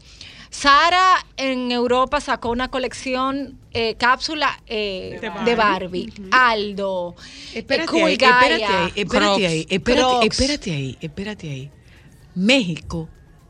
Sara 0.57 1.23
en 1.37 1.71
Europa 1.71 2.19
sacó 2.19 2.49
una 2.49 2.69
colección 2.69 3.59
eh, 3.73 3.93
cápsula 3.93 4.59
eh, 4.65 5.19
De 5.21 5.29
de 5.45 5.55
Barbie. 5.55 6.11
Aldo, 6.31 7.15
eh, 7.53 7.59
Espérate 7.59 7.91
Cool 7.91 8.01
ahí, 8.05 8.13
espérate 8.13 8.65
ahí, 8.65 8.91
espérate 8.95 9.07
Crocs, 9.07 9.45
ahí, 9.45 9.67
espérate, 9.69 10.01
Crocs. 10.01 10.25
espérate 10.25 10.71
ahí, 10.71 10.97
espérate 10.99 11.49
ahí. 11.51 11.71
México 12.33 13.07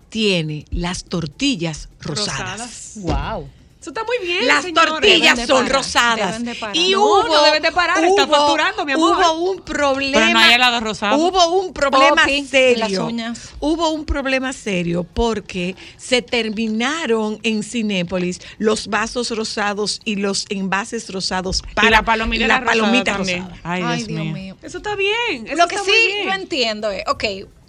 tiene 0.10 0.66
las 0.70 1.06
tortillas 1.06 1.88
rosadas. 2.02 2.96
Wow. 2.98 3.48
Eso 3.88 3.92
está 3.92 4.04
muy 4.04 4.18
bien. 4.28 4.46
Las 4.48 4.64
señores. 4.66 4.90
tortillas 4.92 5.48
son 5.48 5.64
parar, 5.64 5.72
rosadas. 5.72 6.32
deben 6.32 6.44
de 6.46 6.56
parar. 6.56 6.76
Y 6.76 6.92
No, 6.92 7.06
hubo, 7.06 7.24
no 7.24 7.44
deben 7.44 7.64
de 7.64 7.72
parar, 7.72 8.04
está 8.04 8.28
facturando, 8.28 8.86
mi 8.86 8.92
amor. 8.92 9.16
Hubo 9.18 9.32
un 9.52 9.62
problema. 9.62 10.20
Pero 10.20 10.34
no 10.34 10.40
hay 10.40 10.54
helado 10.56 10.80
rosado. 10.82 11.16
Hubo 11.18 11.48
un 11.62 11.72
problema 11.74 12.24
Poppy 12.24 12.46
serio. 12.46 12.80
las 12.80 12.92
uñas. 12.98 13.50
Hubo 13.62 13.90
un 13.92 14.04
problema 14.04 14.52
serio 14.52 15.06
porque 15.14 15.78
se 15.96 16.22
terminaron 16.22 17.40
en 17.44 17.64
Cinépolis 17.64 18.42
los 18.58 18.88
vasos 18.88 19.32
rosados 19.32 20.02
y 20.04 20.18
los 20.18 20.46
envases 20.50 21.10
rosados 21.10 21.64
para 21.74 21.88
y 21.88 21.92
la 21.92 22.04
palomita, 22.04 22.48
la 22.48 22.60
rosada 22.60 22.72
palomita 22.82 23.18
rosada. 23.18 23.58
Ay, 23.64 23.84
Ay, 23.86 23.98
Dios, 24.00 24.08
Dios 24.10 24.20
mío. 24.20 24.34
mío. 24.34 24.58
Eso 24.64 24.78
está 24.80 24.96
bien. 24.98 25.48
eso 25.48 25.56
Lo 25.56 25.68
que 25.70 25.78
sí 25.78 25.92
yo 26.26 26.32
entiendo 26.34 26.92
es, 26.92 27.04
ok, 27.08 27.24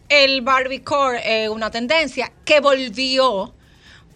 el 0.09 0.41
Barbie 0.43 0.81
Core 0.81 1.45
es 1.45 1.49
una 1.49 1.71
tendencia 1.71 2.33
que 2.45 2.61
volvió 2.61 3.55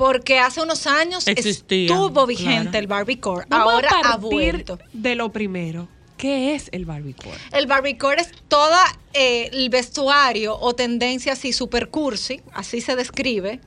porque 0.03 0.40
hace 0.40 0.61
unos 0.61 0.88
años 0.88 1.28
Existía, 1.28 1.86
estuvo 1.86 2.26
vigente 2.26 2.62
claro. 2.70 2.78
el 2.80 2.86
Barbie 2.88 3.20
Core, 3.20 3.46
Vamos 3.48 3.72
ahora 3.74 3.88
a 3.90 3.98
ha 3.98 4.03
partir 4.18 4.20
vuelto. 4.30 4.78
de 4.92 5.14
lo 5.14 5.30
primero. 5.30 5.86
¿Qué 6.16 6.55
es 6.57 6.68
el 6.72 6.84
barbicore? 6.86 7.36
El 7.53 7.66
Barbie 7.68 7.96
Core 7.98 8.22
es 8.22 8.30
todo 8.48 8.74
el 9.12 9.70
vestuario 9.70 10.59
o 10.59 10.74
tendencia 10.74 11.34
así 11.34 11.53
super 11.53 11.88
cursi, 11.88 12.40
así 12.53 12.80
se 12.80 12.96
describe. 12.96 13.61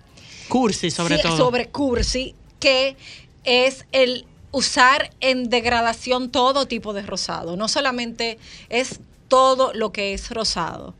Cursi, 0.50 0.92
sobre 0.92 1.18
Sí, 1.18 1.22
todo. 1.24 1.38
Sobre 1.38 1.68
cursi, 1.70 2.36
que 2.60 2.98
es 3.46 3.86
el 3.94 4.26
usar 4.52 5.12
en 5.22 5.50
degradación 5.50 6.32
todo 6.32 6.66
tipo 6.66 6.92
de 6.94 7.02
rosado. 7.02 7.56
No 7.56 7.68
solamente 7.70 8.40
es 8.70 9.00
todo 9.30 9.74
lo 9.74 9.92
que 9.94 10.14
es 10.14 10.30
rosado. 10.32 10.96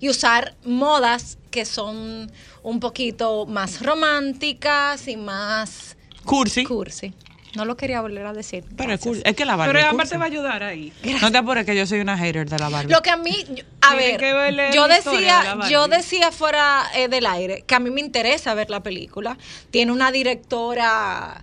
Y 0.00 0.08
usar 0.10 0.54
modas 0.64 1.38
que 1.50 1.64
son 1.64 2.30
un 2.68 2.80
poquito 2.80 3.46
más 3.46 3.80
románticas 3.82 5.08
y 5.08 5.16
más 5.16 5.96
Cursi. 6.24 6.64
cursi. 6.64 7.14
No 7.56 7.64
lo 7.64 7.78
quería 7.78 8.02
volver 8.02 8.26
a 8.26 8.34
decir. 8.34 8.62
Pero 8.76 8.92
es, 8.92 9.00
es 9.24 9.34
que 9.34 9.46
la 9.46 9.56
Barbie 9.56 9.70
Pero 9.72 9.78
es 9.78 9.84
Ámbar 9.86 10.04
cursi. 10.06 10.10
te 10.12 10.18
va 10.18 10.24
a 10.24 10.26
ayudar 10.28 10.62
ahí. 10.62 10.92
No 11.22 11.32
te 11.32 11.38
apures 11.38 11.64
que 11.64 11.74
yo 11.74 11.86
soy 11.86 12.00
una 12.00 12.18
hater 12.18 12.46
de 12.48 12.58
la 12.58 12.68
Barbie. 12.68 12.92
Lo 12.92 13.00
que 13.00 13.08
a 13.10 13.16
mí, 13.16 13.34
yo- 13.54 13.64
a 13.80 13.94
ver, 13.94 14.20
yo 14.74 14.86
de 14.86 14.94
decía, 14.96 15.56
yo 15.70 15.88
decía 15.88 16.30
fuera 16.30 16.84
eh, 16.94 17.08
del 17.08 17.24
aire 17.24 17.62
que 17.66 17.74
a 17.74 17.78
mí 17.80 17.88
me 17.90 18.02
interesa 18.02 18.52
ver 18.52 18.68
la 18.68 18.82
película. 18.82 19.38
Tiene 19.70 19.90
una 19.92 20.12
directora 20.12 21.42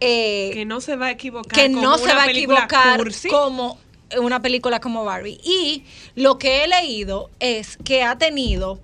eh, 0.00 0.50
Que 0.52 0.64
no 0.66 0.82
se 0.82 0.96
va 0.96 1.06
a 1.06 1.10
equivocar. 1.12 1.52
que 1.58 1.68
no 1.70 1.96
se 1.96 2.12
va 2.12 2.24
a 2.24 2.30
equivocar 2.30 2.98
cursi. 2.98 3.28
como 3.28 3.78
una 4.18 4.42
película 4.42 4.78
como 4.80 5.04
Barbie. 5.06 5.40
Y 5.42 5.84
lo 6.16 6.38
que 6.38 6.64
he 6.64 6.68
leído 6.68 7.30
es 7.40 7.78
que 7.78 8.02
ha 8.02 8.18
tenido 8.18 8.78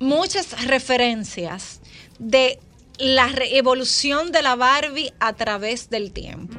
muchas 0.00 0.66
referencias 0.66 1.80
de 2.18 2.58
la 2.98 3.30
evolución 3.38 4.32
de 4.32 4.42
la 4.42 4.56
Barbie 4.56 5.12
a 5.20 5.32
través 5.34 5.88
del 5.88 6.12
tiempo. 6.12 6.56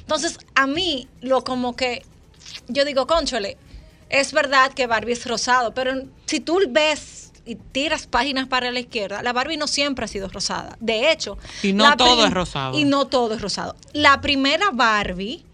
Entonces, 0.00 0.38
a 0.54 0.66
mí, 0.66 1.06
lo 1.20 1.44
como 1.44 1.76
que 1.76 2.02
yo 2.68 2.84
digo, 2.84 3.06
conchole, 3.06 3.56
es 4.08 4.32
verdad 4.32 4.72
que 4.72 4.86
Barbie 4.86 5.12
es 5.12 5.26
rosado, 5.26 5.74
pero 5.74 5.92
si 6.26 6.40
tú 6.40 6.60
ves 6.68 7.32
y 7.44 7.54
tiras 7.54 8.06
páginas 8.06 8.48
para 8.48 8.70
la 8.72 8.80
izquierda, 8.80 9.22
la 9.22 9.32
Barbie 9.32 9.56
no 9.56 9.68
siempre 9.68 10.04
ha 10.04 10.08
sido 10.08 10.28
rosada. 10.28 10.76
De 10.80 11.12
hecho, 11.12 11.38
Y 11.62 11.72
no 11.72 11.96
todo 11.96 12.26
es 12.26 12.32
rosado. 12.32 12.78
Y 12.78 12.84
no 12.84 13.06
todo 13.06 13.34
es 13.34 13.40
rosado. 13.40 13.76
La 13.92 14.20
primera 14.20 14.70
Barbie, 14.72 15.44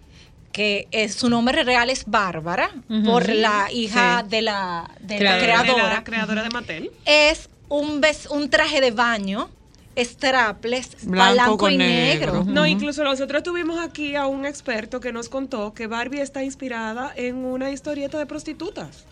que 0.53 0.87
es, 0.91 1.15
su 1.15 1.29
nombre 1.31 1.63
real 1.65 1.89
es 1.91 2.05
Bárbara, 2.07 2.71
por 3.05 3.29
la 3.29 3.69
hija 3.73 4.21
Sí. 4.23 4.29
de 4.31 4.43
la, 4.43 4.91
de 5.01 5.21
la 5.21 5.37
De 5.37 5.39
la 5.39 5.39
creadora, 5.63 6.05
creadora 6.05 6.43
de 6.43 6.51
Mattel. 6.51 6.91
es 7.07 7.49
un, 7.69 8.01
ves- 8.01 8.27
un 8.31 8.51
traje 8.51 8.81
de 8.81 8.91
baño, 8.91 9.49
strapless, 9.97 11.05
Blanco 11.07 11.69
y 11.69 11.77
negro. 11.77 12.33
negro. 12.33 12.45
No, 12.47 12.67
incluso 12.67 13.03
nosotros 13.05 13.43
tuvimos 13.43 13.79
aquí 13.81 14.15
a 14.17 14.27
un 14.27 14.45
experto 14.47 15.01
que 15.01 15.13
nos 15.13 15.29
contó 15.29 15.73
que 15.75 15.87
Barbie 15.87 16.21
está 16.21 16.43
inspirada 16.43 17.13
en 17.17 17.37
una 17.45 17.71
historieta 17.71 18.19
de 18.19 18.27
prostitutas. 18.27 19.05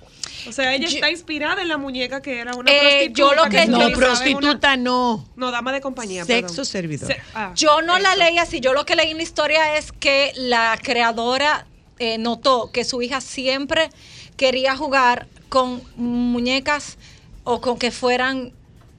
O 0.49 0.53
sea, 0.53 0.75
ella 0.75 0.89
Yo- 0.89 0.95
está 0.97 1.11
inspirada 1.11 1.61
en 1.63 1.69
la 1.69 1.77
muñeca 1.77 2.23
que 2.23 2.39
era 2.39 2.55
una 2.55 2.71
Eh, 2.71 2.79
prostituta. 2.81 3.19
yo 3.19 3.35
lo 3.35 3.51
que- 3.51 3.59
se 3.59 3.67
No, 3.69 3.91
prostituta 3.93 4.77
no. 4.77 5.15
una- 5.15 5.47
no, 5.47 5.51
dama 5.51 5.73
de 5.73 5.81
compañía. 5.81 6.25
Sexo 6.25 6.49
perdón. 6.49 6.65
servidor. 6.67 7.07
Se- 7.09 7.21
ah, 7.35 7.53
Yo 7.55 7.83
no 7.83 7.99
la 7.99 8.17
leí 8.17 8.39
así, 8.39 8.61
yo 8.61 8.73
lo 8.73 8.85
que 8.87 8.97
leí 8.97 9.11
en 9.11 9.17
la 9.19 9.23
historia 9.23 9.77
es 9.77 9.93
que 9.93 10.33
la 10.37 10.79
creadora 10.83 11.67
eh, 11.99 12.17
notó 12.17 12.71
que 12.73 12.85
su 12.85 13.03
hija 13.03 13.21
siempre 13.21 13.91
quería 14.39 14.75
jugar 14.75 15.27
con 15.51 15.83
muñecas 15.97 16.97
o 17.45 17.61
con 17.61 17.79
que 17.79 17.91
fueran 17.91 18.53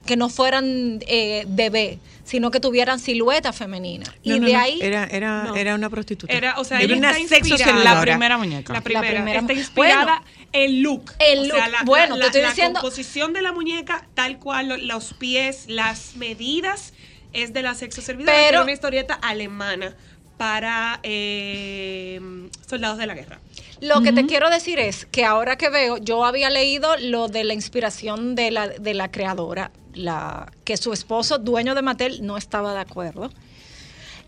que 0.05 0.17
no 0.17 0.29
fueran 0.29 0.99
eh, 1.07 1.45
bebé, 1.47 1.99
sino 2.23 2.49
que 2.49 2.59
tuvieran 2.59 2.99
silueta 2.99 3.53
femenina. 3.53 4.05
y 4.23 4.29
No, 4.31 4.45
de 4.47 4.53
no, 4.53 4.59
ahí 4.59 4.79
Era, 4.81 5.03
era, 5.05 5.43
No. 5.43 5.55
era 5.55 5.75
una 5.75 5.89
prostituta. 5.91 6.33
Era, 6.33 6.59
o 6.59 6.63
sea, 6.63 6.77
Era 6.77 6.85
ella 6.85 6.97
una 6.97 7.11
está 7.11 7.19
sexo 7.35 7.35
inspirada. 7.53 7.65
servidora. 7.65 7.93
La 7.95 8.01
primera 8.01 8.37
muñeca. 8.37 8.73
La 8.73 8.81
primera, 8.81 9.07
primera 9.11 9.39
está 9.41 9.53
inspirada 9.53 10.23
en 10.53 10.83
look. 10.83 11.13
El 11.19 11.47
look. 11.47 11.57
Bueno, 11.85 12.17
te 12.17 12.25
estoy 12.25 12.41
la 12.41 12.49
diciendo- 12.49 12.79
composición 12.81 13.33
de 13.33 13.41
la 13.41 13.51
muñeca, 13.51 14.07
tal 14.13 14.37
cual, 14.39 14.67
lo- 14.69 14.77
los 14.77 15.13
pies, 15.13 15.65
las 15.67 16.15
medidas, 16.15 16.93
es 17.33 17.53
de 17.53 17.61
la 17.61 17.73
sexo 17.75 18.01
servidora. 18.01 18.33
Pero- 18.35 18.47
era 18.49 18.61
una 18.63 18.71
historieta 18.73 19.13
alemana 19.13 19.95
para 20.37 20.99
eh, 21.03 22.19
soldados 22.67 22.97
de 22.97 23.05
la 23.07 23.13
guerra. 23.13 23.39
Lo 23.79 24.01
que 24.01 24.11
te 24.13 24.25
quiero 24.27 24.49
decir 24.49 24.77
es 24.79 25.05
que 25.05 25.25
ahora 25.25 25.57
que 25.57 25.69
veo, 25.69 25.97
yo 25.97 26.23
había 26.25 26.49
leído 26.51 26.97
lo 26.97 27.27
de 27.29 27.43
la 27.43 27.53
inspiración 27.53 28.35
de 28.35 28.51
la, 28.51 28.67
de 28.67 28.93
la 28.93 29.09
creadora, 29.11 29.71
la, 29.93 30.51
que 30.65 30.77
su 30.77 30.93
esposo, 30.93 31.37
dueño 31.39 31.73
de 31.73 31.81
Mattel, 31.81 32.25
no 32.25 32.37
estaba 32.37 32.73
de 32.73 32.79
acuerdo. 32.79 33.31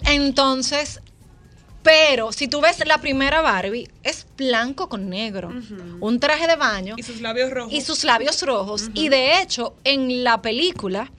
Entonces, 0.06 1.02
pero 1.84 2.32
si 2.32 2.48
tú 2.48 2.62
ves 2.62 2.82
la 2.86 3.00
primera 3.00 3.42
Barbie, 3.42 3.90
es 4.04 4.26
blanco 4.38 4.88
con 4.90 5.10
negro, 5.10 5.52
un 6.00 6.20
traje 6.20 6.48
de 6.48 6.56
baño 6.56 6.96
Y 6.98 7.04
sus 7.04 7.20
labios 7.22 7.52
rojos. 7.52 7.74
y 7.74 7.82
sus 7.82 8.04
labios 8.04 8.42
rojos. 8.42 8.90
Y 8.94 9.10
de 9.10 9.42
hecho, 9.42 9.76
en 9.84 10.24
la 10.24 10.42
película 10.42 11.12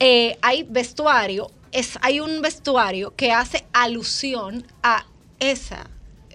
eh, 0.00 0.36
hay 0.42 0.64
vestuario, 0.64 1.50
es, 1.72 1.98
hay 2.02 2.20
un 2.20 2.42
vestuario 2.42 3.14
que 3.16 3.32
hace 3.32 3.64
alusión 3.72 4.66
a 4.82 5.06
esa 5.40 5.86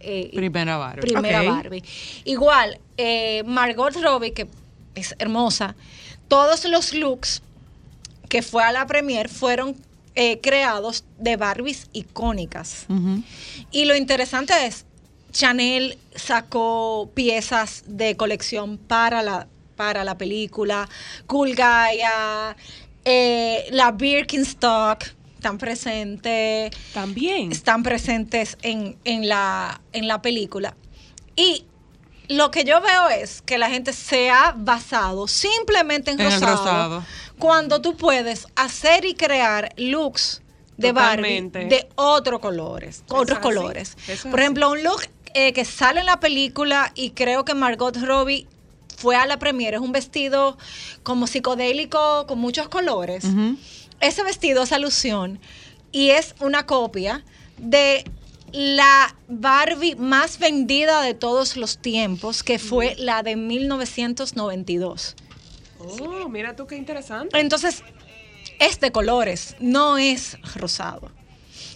eh, 0.01 0.31
Primera 0.33 0.77
Barbie. 0.77 1.01
primera. 1.01 1.43
Barbie. 1.43 1.83
Igual, 2.25 2.79
eh, 2.97 3.43
Margot 3.45 3.93
Robbie, 4.01 4.31
que 4.33 4.47
es 4.95 5.13
hermosa, 5.19 5.75
todos 6.27 6.65
los 6.65 6.93
looks 6.93 7.41
que 8.27 8.41
fue 8.41 8.63
a 8.63 8.71
la 8.71 8.85
premier 8.87 9.27
fueron 9.29 9.75
eh, 10.21 10.41
creados 10.41 11.05
de 11.17 11.37
Barbies 11.37 11.87
icónicas. 11.93 12.87
Y 13.71 13.85
lo 13.85 13.95
interesante 13.95 14.53
es, 14.65 14.85
Chanel 15.31 15.97
sacó 16.13 17.09
piezas 17.13 17.83
de 17.87 18.17
colección 18.17 18.77
para 18.77 19.23
la, 19.23 19.47
para 19.77 20.03
la 20.03 20.17
película. 20.17 20.89
Cool 21.25 21.55
Gaia, 21.55 22.53
eh, 23.05 23.67
la 23.71 23.93
Birkenstock 23.93 25.05
están 25.35 25.57
presentes. 25.57 26.71
También. 26.93 27.53
Están 27.53 27.81
presentes 27.81 28.57
en, 28.61 28.97
en 29.05 29.29
la, 29.29 29.79
en 29.93 30.09
la 30.09 30.21
película. 30.21 30.75
Y 31.37 31.63
lo 32.27 32.51
que 32.51 32.65
yo 32.65 32.81
veo 32.81 33.07
es 33.07 33.41
que 33.41 33.57
la 33.57 33.69
gente 33.69 33.93
se 33.93 34.29
ha 34.29 34.53
basado 34.55 35.27
simplemente 35.27 36.11
en 36.11 36.19
En 36.19 36.25
el 36.25 36.33
rosado, 36.33 36.55
rosado. 36.57 37.05
Cuando 37.39 37.81
tú 37.81 37.95
puedes 37.97 38.47
hacer 38.55 39.05
y 39.05 39.15
crear 39.15 39.73
looks 39.77 40.41
de 40.77 40.89
Totalmente. 40.89 41.59
Barbie 41.59 41.75
de 41.75 41.89
otros 41.95 42.39
colores, 42.39 43.03
otros 43.09 43.39
así, 43.39 43.41
colores. 43.41 43.97
es 44.07 44.21
Por 44.21 44.39
ejemplo, 44.39 44.69
un 44.71 44.83
look 44.83 45.01
eh, 45.33 45.53
que 45.53 45.65
sale 45.65 46.01
en 46.01 46.05
la 46.05 46.19
película 46.19 46.91
y 46.95 47.11
creo 47.11 47.45
que 47.45 47.53
Margot 47.53 47.95
Robbie 47.97 48.47
fue 48.97 49.15
a 49.15 49.25
la 49.25 49.39
premiere, 49.39 49.77
es 49.77 49.81
un 49.81 49.91
vestido 49.91 50.57
como 51.03 51.27
psicodélico 51.27 52.27
con 52.27 52.39
muchos 52.39 52.67
colores. 52.67 53.25
Ese 54.01 54.23
vestido 54.23 54.63
es 54.63 54.71
alusión 54.71 55.39
y 55.91 56.09
es 56.09 56.35
una 56.39 56.65
copia 56.65 57.23
de 57.57 58.03
la 58.51 59.15
Barbie 59.27 59.95
más 59.95 60.39
vendida 60.39 61.01
de 61.01 61.13
todos 61.13 61.55
los 61.55 61.77
tiempos, 61.77 62.43
que 62.43 62.59
fue 62.59 62.95
la 62.97 63.23
de 63.23 63.35
1992. 63.35 65.15
Oh, 65.79 66.27
mira 66.29 66.55
tú 66.55 66.67
qué 66.67 66.75
interesante. 66.75 67.39
Entonces, 67.39 67.83
es 68.59 68.79
de 68.79 68.91
colores, 68.91 69.55
no 69.59 69.97
es 69.97 70.37
rosado. 70.55 71.09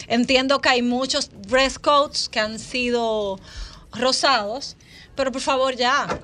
Entiendo 0.06 0.60
que 0.60 0.68
hay 0.68 0.82
muchos 0.82 1.30
dress 1.32 1.78
codes 1.78 2.28
que 2.28 2.38
han 2.40 2.58
sido 2.58 3.38
rosados, 3.92 4.76
pero 5.14 5.32
por 5.32 5.40
favor 5.40 5.74
ya, 5.76 6.20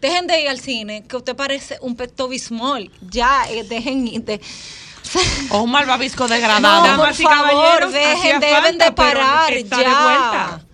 dejen 0.00 0.26
de 0.26 0.40
ir 0.40 0.48
al 0.48 0.60
cine, 0.60 1.04
que 1.06 1.16
usted 1.16 1.36
parece 1.36 1.78
un 1.82 1.94
pecto 1.96 2.28
bismol. 2.28 2.90
Ya, 3.02 3.44
eh, 3.50 3.64
dejen 3.64 4.06
ir 4.08 4.24
de... 4.24 4.40
O 5.50 5.62
un 5.62 5.70
malvavisco 5.70 6.24
No, 6.28 6.34
degradado. 6.34 6.82
por 6.82 6.90
Damas 6.90 7.20
y 7.20 7.22
favor, 7.22 7.90
dejen, 7.90 8.40
deben 8.40 8.62
falta, 8.62 8.84
de 8.84 8.92
parar 8.92 9.52
está 9.54 9.80
ya. 9.82 9.88
de 9.88 9.94
vuelta. 10.04 10.64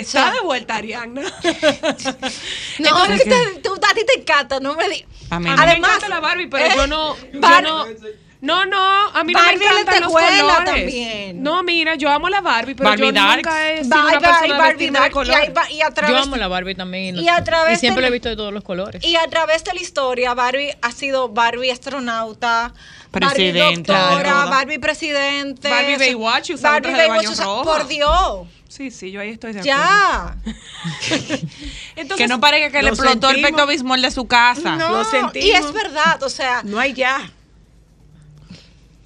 Está 0.00 0.32
de 0.32 0.40
vuelta, 0.40 0.76
Ariana. 0.76 1.22
No, 2.78 3.04
es 3.06 3.22
que 3.22 3.30
te- 3.30 3.60
tú- 3.62 3.74
a 3.74 3.94
ti 3.94 4.00
te 4.06 4.20
encanta, 4.20 4.60
no 4.60 4.74
me 4.74 4.88
di- 4.88 5.04
A 5.30 5.38
mí 5.40 5.46
no. 5.48 5.52
Además, 5.52 5.68
me 5.80 5.86
encanta 5.86 6.08
la 6.08 6.20
Barbie, 6.20 6.46
pero 6.48 6.64
eh, 6.66 6.72
yo 6.76 6.86
no, 6.86 7.16
yo 7.32 7.60
no. 7.62 7.86
No, 8.40 8.66
no, 8.66 8.76
a 9.08 9.24
mí 9.24 9.32
no 9.32 9.38
Barbie 9.38 9.58
me 9.58 9.64
encantan 9.64 10.00
los 10.02 10.12
colores. 10.12 10.64
también. 10.66 11.42
No, 11.42 11.62
mira, 11.62 11.94
yo 11.94 12.10
amo 12.10 12.28
la 12.28 12.42
Barbie, 12.42 12.74
pero 12.74 12.90
Barbie 12.90 13.06
yo 13.06 13.12
Darks. 13.12 13.36
nunca 13.36 13.70
he 13.70 13.84
sido 13.84 13.96
Bye, 13.96 14.02
una 14.08 14.20
persona 14.20 14.58
Barbie 14.58 14.84
de 14.86 14.90
Dark, 14.90 15.06
y, 15.08 15.12
color. 15.14 15.34
hay 15.36 15.48
ba- 15.50 15.70
y 15.70 15.80
a 15.80 15.88
Yo 15.88 15.94
través, 15.94 16.22
amo 16.22 16.36
la 16.36 16.48
Barbie 16.48 16.74
también. 16.74 17.16
y 17.16 17.26
a 17.30 17.42
través 17.42 17.80
siempre 17.80 18.02
de- 18.02 18.08
lo 18.10 18.12
he 18.14 18.18
visto 18.18 18.28
de 18.28 18.36
todos 18.36 18.52
los 18.52 18.62
colores. 18.62 19.02
y 19.02 19.16
a 19.16 19.26
través 19.30 19.64
de 19.64 19.72
la 19.72 19.80
historia, 19.80 20.34
Barbie 20.34 20.76
ha 20.82 20.92
sido 20.92 21.30
Barbie 21.30 21.70
astronauta, 21.70 22.74
Presidente, 23.10 23.90
Barbie 23.92 24.14
doctora. 24.24 24.44
Barbie 24.44 24.78
presidente, 24.78 25.70
Barbie 25.70 25.96
Baywatch, 25.96 26.50
usaba 26.50 26.74
Barbie 26.74 26.88
traje 26.90 27.02
de 27.02 27.08
Baywatch, 27.08 27.24
baño 27.26 27.30
o 27.32 27.34
sea, 27.36 27.44
rojo. 27.46 27.62
por 27.64 27.88
Dios, 27.88 28.46
Sí, 28.76 28.90
sí, 28.90 29.12
yo 29.12 29.20
ahí 29.20 29.30
estoy 29.30 29.52
de 29.52 29.60
acuerdo. 29.60 29.78
ya. 29.78 30.36
Entonces, 31.94 32.16
Que 32.16 32.26
no 32.26 32.40
parezca 32.40 32.70
que 32.70 32.78
le 32.78 32.88
Lo 32.88 32.88
explotó 32.94 33.28
el 33.28 33.36
sentimos. 33.36 33.50
pecto 33.60 33.66
bismol 33.68 34.02
de 34.02 34.10
su 34.10 34.26
casa. 34.26 34.74
No, 34.74 34.88
Lo 34.90 35.04
sentimos. 35.04 35.46
y 35.46 35.52
es 35.52 35.72
verdad, 35.72 36.20
o 36.22 36.28
sea, 36.28 36.62
No 36.64 36.80
hay 36.80 36.92
ya. 36.92 37.30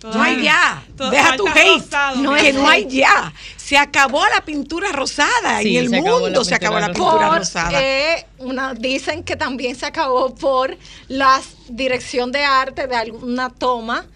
No 0.03 0.23
hay 0.23 0.43
ya. 0.43 0.83
Deja 1.11 1.37
tu 1.37 1.47
hate. 1.49 1.81
rosado, 1.83 2.17
no, 2.23 2.35
que 2.37 2.53
no 2.53 2.69
hay 2.69 2.87
ya. 2.89 3.33
Se 3.57 3.77
acabó 3.77 4.25
la 4.35 4.43
pintura 4.43 4.91
rosada. 4.93 5.61
Sí, 5.61 5.77
en 5.77 5.85
el 5.85 5.91
se 5.91 6.01
mundo 6.01 6.45
se 6.45 6.55
acabó 6.55 6.79
la 6.79 6.87
pintura 6.87 7.29
por, 7.29 7.39
rosada. 7.39 7.83
eh, 7.83 8.27
una, 8.39 8.73
dicen 8.75 9.23
que 9.25 9.37
también 9.37 9.75
se 9.77 9.85
acabó 9.87 10.35
por 10.35 10.75
la 11.09 11.41
dirección 11.69 12.33
de 12.33 12.43
arte 12.45 12.87
de 12.87 12.97
alguna 12.97 13.51
toma 13.51 14.07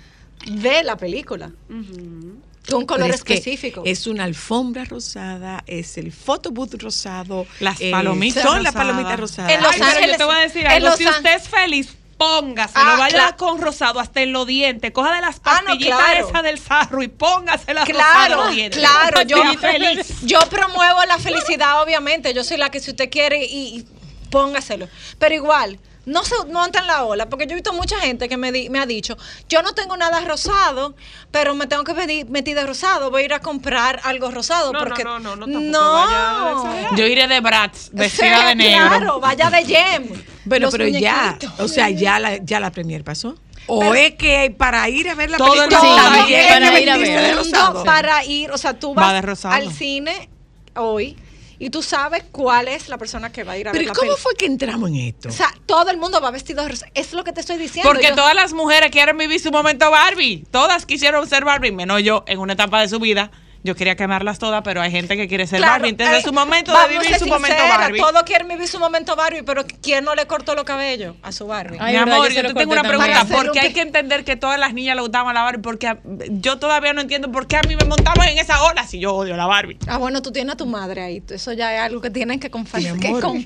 de 0.47 0.83
la 0.85 0.97
película. 0.97 1.51
De 1.69 2.42
un 2.73 2.87
color 2.87 3.11
es 3.11 3.17
específico. 3.17 3.83
Es 3.85 4.07
una 4.07 4.25
alfombra 4.25 4.85
rosada, 4.85 5.65
es 5.67 5.99
el 5.99 6.13
photobooth 6.13 6.75
rosado. 6.81 7.47
Las 7.61 7.81
eh, 7.81 7.91
palomitas 7.91 8.43
Son 8.43 8.63
las 8.63 8.73
palomitas 8.75 9.19
rosadas. 9.19 9.53
En 9.53 9.63
Los 9.63 9.73
Ay, 9.73 9.79
pero 9.81 9.91
yo 9.91 9.97
Ángeles- 9.99 10.19
te 10.19 10.25
voy 10.25 10.35
a 10.37 10.39
decir 10.39 10.61
en 10.67 10.71
algo. 10.73 10.89
Los 10.89 10.99
Si 10.99 11.07
usted 11.07 11.35
es 11.35 11.49
feliz, 11.49 11.89
póngaselo. 12.17 12.85
Ah, 12.89 12.97
vaya 12.99 13.15
claro. 13.17 13.37
con 13.37 13.61
rosado 13.61 13.99
hasta 13.99 14.23
en 14.23 14.33
los 14.33 14.47
dientes. 14.47 14.93
Coja 14.93 15.13
de 15.17 15.21
las 15.23 15.41
Ah, 15.45 15.61
no, 15.63 15.71
pastillitas 15.71 15.99
claro. 15.99 16.29
esas 16.29 16.43
del 16.45 16.59
sarro 16.61 17.03
y 17.03 17.09
póngasela 17.09 17.85
Claro, 17.85 18.35
en 18.35 18.41
los 18.47 18.55
dientes. 18.55 18.79
claro, 18.81 19.23
yo, 19.23 19.43
feliz. 19.59 20.07
yo 20.23 20.39
promuevo 20.49 21.05
la 21.09 21.19
felicidad, 21.19 21.83
obviamente. 21.83 22.33
Yo 22.33 22.45
soy 22.45 22.59
la 22.59 22.71
que 22.71 22.79
si 22.79 22.91
usted 22.93 23.11
quiere 23.11 23.45
y, 23.45 23.79
y 23.79 23.85
póngaselo. 24.31 24.89
Pero 25.19 25.35
igual, 25.35 25.81
no 26.05 26.25
se 26.25 26.35
monten 26.53 26.87
la 26.87 27.05
ola, 27.05 27.27
porque 27.27 27.47
yo 27.47 27.53
he 27.53 27.55
visto 27.55 27.73
mucha 27.73 27.99
gente 28.01 28.29
que 28.29 28.37
me, 28.37 28.51
di- 28.51 28.69
me 28.71 28.79
ha 28.81 28.87
dicho, 28.87 29.17
yo 29.49 29.63
no 29.63 29.73
tengo 29.73 29.97
nada 29.97 30.21
rosado, 30.21 30.95
pero 31.31 31.55
me 31.55 31.67
tengo 31.67 31.85
que 31.85 31.93
vestir 31.93 32.29
meter 32.29 32.55
de 32.57 32.67
rosado, 32.67 33.11
voy 33.11 33.23
a 33.23 33.25
ir 33.27 33.35
a 33.35 33.41
comprar 33.41 34.01
algo 34.05 34.31
rosado. 34.31 34.73
No, 34.73 34.79
no, 34.81 34.85
porque 34.85 35.05
no, 35.05 35.21
no, 35.21 35.37
no, 35.37 35.93
vaya. 35.93 36.89
Yo 36.97 37.07
iré 37.07 37.29
de 37.29 37.41
Bratz, 37.41 37.91
vestida 37.93 38.39
sea, 38.39 38.47
de 38.49 38.55
negro. 38.57 38.89
Claro, 38.89 39.21
vaya 39.21 39.51
de 39.51 39.65
Gem. 39.65 40.09
Bueno, 40.45 40.69
pero 40.71 40.89
ya, 40.89 41.39
o 41.59 41.69
sea, 41.69 41.89
ya 41.91 42.19
la, 42.19 42.37
ya 42.39 42.59
la 42.59 42.71
premier 42.73 43.05
pasó. 43.05 43.37
O 43.69 43.79
Pero- 43.79 43.95
es 43.95 44.15
que 44.17 44.53
para 44.59 44.89
ir 44.89 45.09
a 45.09 45.15
ver 45.15 45.31
la 45.31 45.37
Todo 45.39 45.55
el 45.63 45.69
película 45.69 45.81
Sí, 45.81 45.87
para 45.97 46.81
ir 46.81 46.91
a 46.91 46.97
ver. 46.97 47.09
de 47.09 47.29
Todo 47.29 47.37
rosado. 47.45 47.85
para 47.85 48.25
ir, 48.25 48.51
o 48.51 48.59
sea, 48.59 48.75
tú 48.75 48.93
Va 48.93 49.13
vas 49.23 49.45
al 49.45 49.73
cine 49.73 50.29
hoy 50.75 51.17
y 51.63 51.71
tú 51.71 51.81
sabes 51.81 52.25
cuál 52.33 52.67
es 52.67 52.89
la 52.89 52.99
persona 52.99 53.31
que 53.31 53.45
va 53.45 53.53
a 53.53 53.57
ir 53.57 53.69
a 53.69 53.71
Pero 53.71 53.83
ver 53.83 53.85
¿y 53.85 53.87
la 53.87 53.95
cómo 53.95 54.17
fue 54.17 54.35
que 54.35 54.47
entramos 54.47 54.91
en 54.91 54.97
esto? 54.97 55.29
O 55.29 55.33
sea, 55.33 55.55
todo 55.65 55.91
el 55.93 55.97
mundo 55.97 56.21
va 56.21 56.33
vestido 56.33 56.61
de 56.65 56.71
rosa. 56.71 56.87
Es 56.93 57.13
lo 57.13 57.23
que 57.23 57.33
te 57.33 57.41
estoy 57.41 57.57
diciendo. 57.57 57.89
Porque 57.89 58.09
Yo- 58.09 58.17
todas 58.17 58.35
las 58.35 58.53
mujeres 58.53 58.91
quieren 58.91 59.17
vivir 59.17 59.39
su 59.39 59.53
momento 59.53 59.89
Barbie. 59.89 60.45
Todas 60.51 60.87
quisieron 60.87 61.29
ser 61.29 61.45
Barbie, 61.45 61.71
menos 61.71 62.03
yo 62.03 62.25
en 62.27 62.41
una 62.41 62.55
etapa 62.55 62.81
de 62.81 62.89
su 62.89 62.99
vida. 62.99 63.31
Yo 63.65 63.77
quería 63.77 63.95
quemarlas 63.95 64.39
todas, 64.41 64.63
pero 64.63 64.81
hay 64.81 64.91
gente 64.91 65.17
que 65.17 65.29
quiere 65.29 65.47
ser 65.47 65.59
Claro, 65.59 65.75
Barbie. 65.75 65.91
Entonces 65.91 66.15
eh, 66.17 66.19
es 66.19 66.25
su 66.25 66.33
momento 66.33 66.73
de 66.73 66.89
vivir 66.99 67.17
su 67.17 67.27
momento 67.27 67.63
Barbie. 67.69 67.99
Todos 68.01 68.23
quieren 68.25 68.49
vivir 68.49 68.67
su 68.67 68.81
momento 68.81 69.15
Barbie, 69.15 69.43
pero 69.45 69.65
¿quién 69.81 70.05
no 70.05 70.15
le 70.17 70.27
cortó 70.27 70.55
los 70.57 70.65
cabellos 70.65 71.15
a 71.23 71.31
su 71.31 71.47
Barbie? 71.47 71.77
Ay, 71.81 71.93
Mi 71.93 71.99
verdad, 72.01 72.15
amor, 72.17 72.33
yo 72.33 72.43
te 72.43 72.55
tengo 72.55 72.73
una 72.73 72.83
pregunta. 72.83 73.13
también. 73.13 73.41
¿Por 73.41 73.53
qué 73.53 73.61
hay 73.61 73.73
que 73.73 73.81
entender 73.83 74.25
que 74.25 74.35
todas 74.37 74.59
las 74.59 74.75
niñas 74.75 74.97
le 74.97 75.03
gustaban 75.03 75.33
la 75.35 75.43
Barbie? 75.43 75.63
Porque 75.63 75.87
a- 75.87 75.99
yo 76.31 76.59
todavía 76.59 76.93
no 76.93 77.01
entiendo 77.03 77.31
por 77.31 77.47
qué 77.47 77.57
a 77.57 77.63
mí 77.63 77.77
me 77.77 77.85
montaban 77.85 78.29
en 78.29 78.39
esa 78.39 78.63
ola 78.65 78.85
si 78.87 78.99
yo 78.99 79.15
odio 79.15 79.37
la 79.37 79.47
Barbie. 79.47 79.79
Ah, 79.87 79.97
bueno, 79.99 80.23
tú 80.23 80.33
tienes 80.33 80.55
a 80.55 80.57
tu 80.57 80.67
madre 80.67 81.01
ahí. 81.03 81.23
Eso 81.31 81.53
ya 81.53 81.73
es 81.75 81.81
algo 81.83 82.01
que 82.01 82.11
tienen 82.11 82.41
que, 82.41 82.51
Mi 82.51 82.99
que 83.01 83.11
con- 83.21 83.45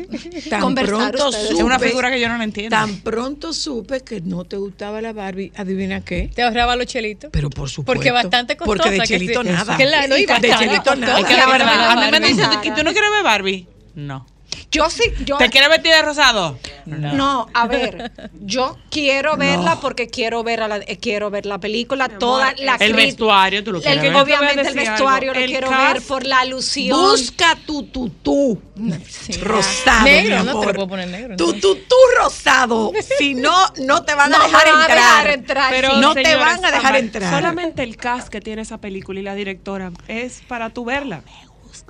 tan 0.49 0.61
conversar 0.63 1.13
pronto 1.13 1.29
ustedes. 1.29 1.51
Es 1.51 1.61
una 1.63 1.77
Supe- 1.79 1.89
figura 1.89 2.11
que 2.11 2.21
yo 2.21 2.29
no 2.31 2.39
la 2.39 2.45
entiendo. 2.45 2.75
Tan 2.75 3.01
pronto 3.01 3.53
supe 3.53 4.01
que 4.01 4.23
no 4.23 4.45
te 4.45 4.57
gustaba 4.57 5.03
la 5.03 5.13
Barbie, 5.13 5.53
adivina 5.57 6.01
qué. 6.01 6.31
Te 6.35 6.43
ahorraba 6.43 6.75
los 6.77 6.87
chelitos. 6.87 7.29
Pero 7.33 7.51
por 7.51 7.69
supuesto. 7.69 7.93
Porque 7.99 8.11
bastante 8.13 8.57
costosa. 8.57 8.79
Porque 8.85 8.91
de 8.93 8.99
que 9.01 9.07
chelito 9.07 9.43
sí. 9.43 9.49
nada. 9.51 9.77
Claro, 9.77 10.06
y 10.15 10.27
de 10.27 10.27
bastante 10.27 10.57
chelito 10.59 10.97
nada. 10.97 11.19
Es 11.19 11.25
que 11.27 11.37
la 11.37 11.47
verdad, 11.47 11.91
a 11.91 11.97
mí 11.97 12.11
me 12.11 12.21
dicen 12.21 12.49
que 12.63 12.71
tú 12.71 12.85
no 12.85 12.93
quieres 12.93 13.11
ver 13.11 13.25
Barbie. 13.25 13.67
No. 13.95 14.27
Yo 14.71 14.91
sí, 14.91 15.05
yo. 15.25 15.39
¿Te 15.39 15.49
quieres 15.49 15.71
vestir 15.71 15.93
de 15.93 16.03
rosado? 16.03 16.59
No, 16.87 17.49
a 17.55 17.67
ver, 17.67 18.13
yo 18.41 18.77
quiero 18.91 19.37
verla 19.37 19.81
porque 19.81 20.09
quiero 20.09 20.43
ver 20.45 20.61
a 20.63 20.69
la, 20.69 20.77
eh, 20.79 20.99
quiero 21.01 21.31
ver 21.31 21.47
la 21.47 21.59
película, 21.59 22.09
toda 22.09 22.53
la 22.59 22.75
El 22.77 22.93
vestuario, 22.95 23.65
tú 23.65 23.73
lo 23.73 23.79
el- 23.79 23.85
quieres 23.85 24.03
ver. 24.03 24.17
obviamente 24.17 24.69
el 24.69 24.75
vestuario 24.75 25.31
algo, 25.31 25.35
lo 25.41 25.45
el 25.45 25.51
quiero 25.51 25.71
cast- 25.71 25.93
ver 25.95 26.03
por 26.03 26.27
la 26.27 26.41
alusión. 26.41 26.99
Busca 26.99 27.57
tu 27.65 27.85
tutú 27.85 28.61
Sí, 29.09 29.33
rosado. 29.41 30.05
Negro, 30.05 30.39
mi 30.41 30.45
no 30.45 30.61
te 30.61 30.67
lo 30.67 30.73
puedo 30.75 30.89
poner 30.89 31.09
negro, 31.09 31.37
Tu 31.37 31.47
¿no? 31.47 31.61
tutú 31.61 31.97
rosado. 32.19 32.93
Si 33.19 33.35
no, 33.35 33.55
no 33.79 34.05
te 34.05 34.15
van 34.15 34.35
a 34.35 34.39
No 34.39 34.45
dejar 34.45 34.67
me 34.67 34.73
van 34.73 34.81
a 34.81 34.85
entrar. 34.85 34.99
dejar 34.99 35.31
entrar, 35.31 35.71
Pero, 35.71 35.95
sí. 35.95 36.01
no 36.01 36.15
te 36.15 36.37
van 36.37 36.65
a 36.65 36.71
dejar 36.71 36.97
entrar. 36.97 37.35
Solamente 37.35 37.83
el 37.83 37.97
cast 37.97 38.29
que 38.29 38.41
tiene 38.41 38.63
esa 38.63 38.79
película 38.79 39.21
y 39.21 39.23
la 39.23 39.35
directora 39.35 39.93
es 40.09 40.43
para 40.47 40.71
tú 40.71 40.85
verla. 40.85 41.23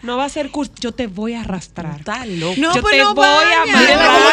No 0.03 0.17
va 0.17 0.25
a 0.25 0.29
ser 0.29 0.51
cur- 0.51 0.71
yo 0.81 0.91
te 0.93 1.07
voy 1.07 1.35
a 1.35 1.43
arrastrar. 1.43 2.01
Está 2.01 2.27
loco. 2.27 2.55
No, 2.59 2.75
yo 2.75 2.83
pues 2.83 2.97
te 2.97 3.03
no 3.03 3.15
voy 3.15 3.25
a 3.27 3.31
vaya. 3.37 3.63
amarrar. 3.63 3.81
Mira 3.83 3.97
la 3.97 4.07
No, 4.07 4.13
no 4.13 4.19
no, 4.19 4.25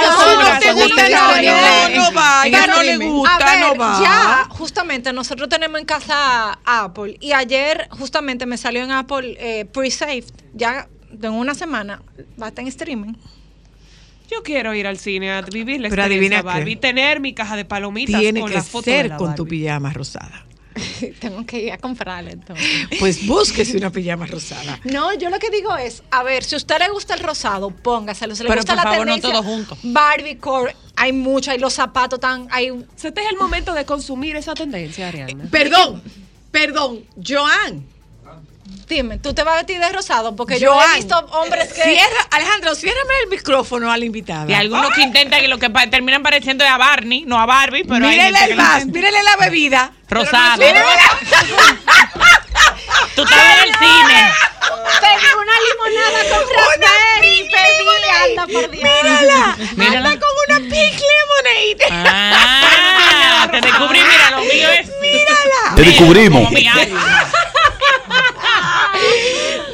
no, 1.99 2.11
vaya, 2.13 2.67
no 2.67 2.83
le 2.83 2.97
gusta, 2.97 3.35
A 3.35 3.39
ver, 3.51 3.59
no 3.59 3.75
va. 3.75 3.99
ya, 4.01 4.45
justamente 4.49 5.13
nosotros 5.13 5.49
tenemos 5.49 5.79
en 5.79 5.85
casa 5.85 6.59
Apple 6.65 7.17
y 7.19 7.33
ayer 7.33 7.87
justamente 7.91 8.45
me 8.45 8.57
salió 8.57 8.83
en 8.83 8.91
Apple 8.91 9.35
eh, 9.39 9.65
pre-saved, 9.65 10.25
ya 10.53 10.87
en 11.21 11.31
una 11.31 11.53
semana 11.55 12.01
va 12.41 12.47
a 12.47 12.49
estar 12.49 12.63
en 12.63 12.67
streaming. 12.69 13.13
Yo 14.31 14.41
quiero 14.41 14.73
ir 14.73 14.87
al 14.87 14.97
cine 14.97 15.31
a 15.31 15.41
vivir 15.41 15.81
la 15.81 15.89
Pero 15.89 16.01
experiencia 16.03 16.39
adivina 16.39 16.53
qué. 16.53 16.59
Barbie, 16.59 16.75
tener 16.77 17.19
mi 17.19 17.33
caja 17.33 17.55
de 17.55 17.65
palomitas 17.65 18.19
Tiene 18.19 18.39
con 18.39 18.49
que 18.49 18.55
la 18.55 18.63
foto 18.63 18.89
de 18.89 18.97
ser 18.97 19.09
la 19.09 19.17
con 19.17 19.35
tu 19.35 19.43
Barbie. 19.43 19.59
pijama 19.63 19.93
rosada. 19.93 20.45
Tengo 21.19 21.45
que 21.45 21.59
ir 21.59 21.71
a 21.71 21.77
comprarla 21.77 22.31
entonces. 22.31 22.65
Pues 22.99 23.25
búsquese 23.25 23.77
una 23.77 23.91
pijama 23.91 24.25
rosada. 24.25 24.79
No, 24.83 25.13
yo 25.17 25.29
lo 25.29 25.39
que 25.39 25.49
digo 25.49 25.75
es, 25.75 26.03
a 26.11 26.23
ver, 26.23 26.43
si 26.43 26.55
a 26.55 26.57
usted 26.57 26.77
le 26.79 26.89
gusta 26.89 27.13
el 27.13 27.19
rosado, 27.19 27.69
póngaselo. 27.69 28.35
Si 28.35 28.43
le 28.43 28.49
Pero, 28.49 28.61
gusta 28.61 28.75
por 28.75 28.83
la 28.83 28.91
favor, 28.91 29.07
no 29.07 29.13
tendencia, 29.13 29.31
todo 29.31 29.43
junto. 29.43 29.77
Barbie 29.83 30.37
core, 30.37 30.75
hay 30.95 31.13
mucho, 31.13 31.51
hay 31.51 31.59
los 31.59 31.73
zapatos 31.73 32.19
tan, 32.19 32.47
hay 32.51 32.67
Este 32.95 33.21
es 33.21 33.31
el 33.31 33.37
momento 33.37 33.73
de 33.73 33.85
consumir 33.85 34.35
esa 34.35 34.53
tendencia, 34.53 35.07
Ariana. 35.07 35.45
Perdón, 35.49 36.01
perdón, 36.51 37.05
Joan. 37.25 37.92
Dime, 38.87 39.17
¿tú 39.17 39.33
te 39.33 39.43
vas 39.43 39.53
a 39.55 39.57
vestir 39.57 39.79
de 39.79 39.89
rosado? 39.91 40.35
Porque 40.35 40.59
yo, 40.59 40.77
he 40.81 40.95
visto 40.97 41.17
hombres 41.31 41.71
que... 41.73 41.81
Cierra, 41.83 42.27
Alejandro, 42.31 42.75
ciérrame 42.75 43.13
el 43.23 43.29
micrófono 43.29 43.91
a 43.91 43.97
la 43.97 44.05
invitada. 44.05 44.49
Y 44.49 44.53
algunos 44.53 44.91
que 44.93 45.01
intentan 45.01 45.41
que 45.41 45.47
lo 45.47 45.57
que 45.57 45.69
pa- 45.69 45.87
terminan 45.87 46.21
pareciendo 46.21 46.63
es 46.63 46.69
a 46.69 46.77
Barney, 46.77 47.23
no 47.25 47.39
a 47.39 47.45
Barbie, 47.45 47.83
pero 47.85 48.07
gente 48.09 48.43
el 48.45 48.55
más, 48.55 48.85
mírele 48.85 49.23
la 49.23 49.35
bebida. 49.37 49.91
Rosado. 50.09 50.61
Tú 53.15 53.23
estás 53.23 53.39
en 53.57 53.63
el 53.69 53.75
cine. 53.75 54.31
Pedí 55.01 55.27
una 55.41 55.53
limonada 55.67 56.19
con 56.29 56.43
raspberry, 56.55 57.49
pedí, 57.49 57.87
anda 58.29 58.43
por 58.47 58.69
Dios. 58.71 58.83
Mírala, 58.83 59.57
Mírala. 59.75 60.09
anda 60.09 60.19
con 60.19 60.29
una 60.49 60.57
pink 60.69 61.01
lemonade. 61.09 61.87
Ah, 61.91 63.47
te 63.51 63.61
descubrí, 63.61 63.99
mira, 64.01 64.31
lo 64.31 64.39
mío 64.41 64.69
es. 64.71 64.87
Mírala. 65.01 65.75
Te 65.75 65.81
descubrimos. 65.81 66.43
Como 66.45 66.51
mi 66.57 66.67
alma. 66.67 67.29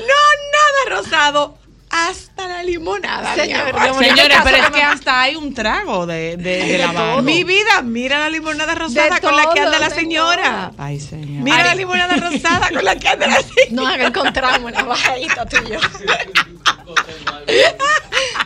No, 0.08 0.22
nada 0.54 1.02
rosado. 1.02 1.58
Hasta 1.92 2.48
la 2.48 2.64
limonada. 2.64 3.29
mi 3.29 3.29
Señor. 3.44 3.96
Señores, 4.00 4.38
pero 4.44 4.58
es 4.58 4.70
que 4.72 4.82
hasta 4.84 5.22
hay 5.22 5.36
un 5.36 5.54
trago 5.54 6.06
de, 6.06 6.38
de, 6.38 6.66
de 6.66 6.78
la. 6.78 7.22
Mi 7.22 7.44
vida, 7.44 7.82
mira 7.84 8.20
la 8.20 8.30
limonada 8.30 8.76
rosada 8.76 9.16
De 9.16 9.22
con 9.22 9.36
la 9.36 9.50
que 9.54 9.60
anda 9.62 9.80
la 9.80 9.90
señora. 9.90 10.72
Ay, 10.78 11.00
señor. 11.00 11.44
Mira 11.44 11.64
la 11.64 11.76
limonada 11.76 12.16
rosada 12.16 12.70
con 12.70 12.84
la 12.84 12.96
que 12.96 13.08
anda 13.08 13.28
la 13.28 13.42
señora. 13.66 13.98
Nos 13.98 14.08
encontramos 14.08 14.72
en 14.72 14.78
la 14.78 14.84
bajadita 14.84 15.46
tú 15.46 15.58
y 15.66 15.70
yo. 15.72 15.80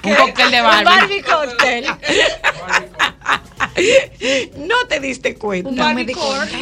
Un 0.03 0.15
cóctel 0.15 0.51
de 0.51 0.57
Un 0.61 0.63
Barbie. 0.67 0.83
Barbie 0.85 1.21
cóctel. 1.23 1.85
No 4.57 4.75
te 4.87 4.99
diste 4.99 5.35
cuenta. 5.35 5.93
Cuenta. 5.93 6.13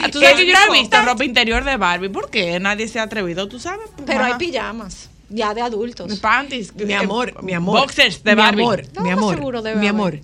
Ah, 0.03 0.09
Tú 0.11 0.19
sabes 0.19 0.35
que 0.35 0.45
yo 0.47 0.53
no 0.53 0.73
he 0.73 0.79
visto 0.79 1.01
ropa 1.01 1.23
interior 1.25 1.63
de 1.63 1.77
Barbie. 1.77 2.09
¿Por 2.09 2.29
qué? 2.29 2.59
Nadie 2.59 2.87
se 2.87 2.99
ha 2.99 3.03
atrevido, 3.03 3.47
tú 3.47 3.59
sabes. 3.59 3.89
Pero 4.05 4.23
hay 4.23 4.33
pijamas, 4.35 5.09
ya 5.31 5.53
de 5.53 5.61
adultos. 5.61 6.19
Panties. 6.19 6.75
Mi 6.75 6.93
eh, 6.93 6.97
amor, 6.97 7.41
mi 7.43 7.53
amor. 7.53 7.79
Boxers 7.79 8.23
de 8.23 8.31
mi 8.35 8.41
Barbie. 8.41 8.61
amor, 8.63 8.83
No, 8.93 9.01
mi 9.01 9.09
amor, 9.09 9.35
seguro 9.35 9.61
debe 9.61 9.79
mi 9.79 9.87
haber. 9.87 9.99
amor. 9.99 10.19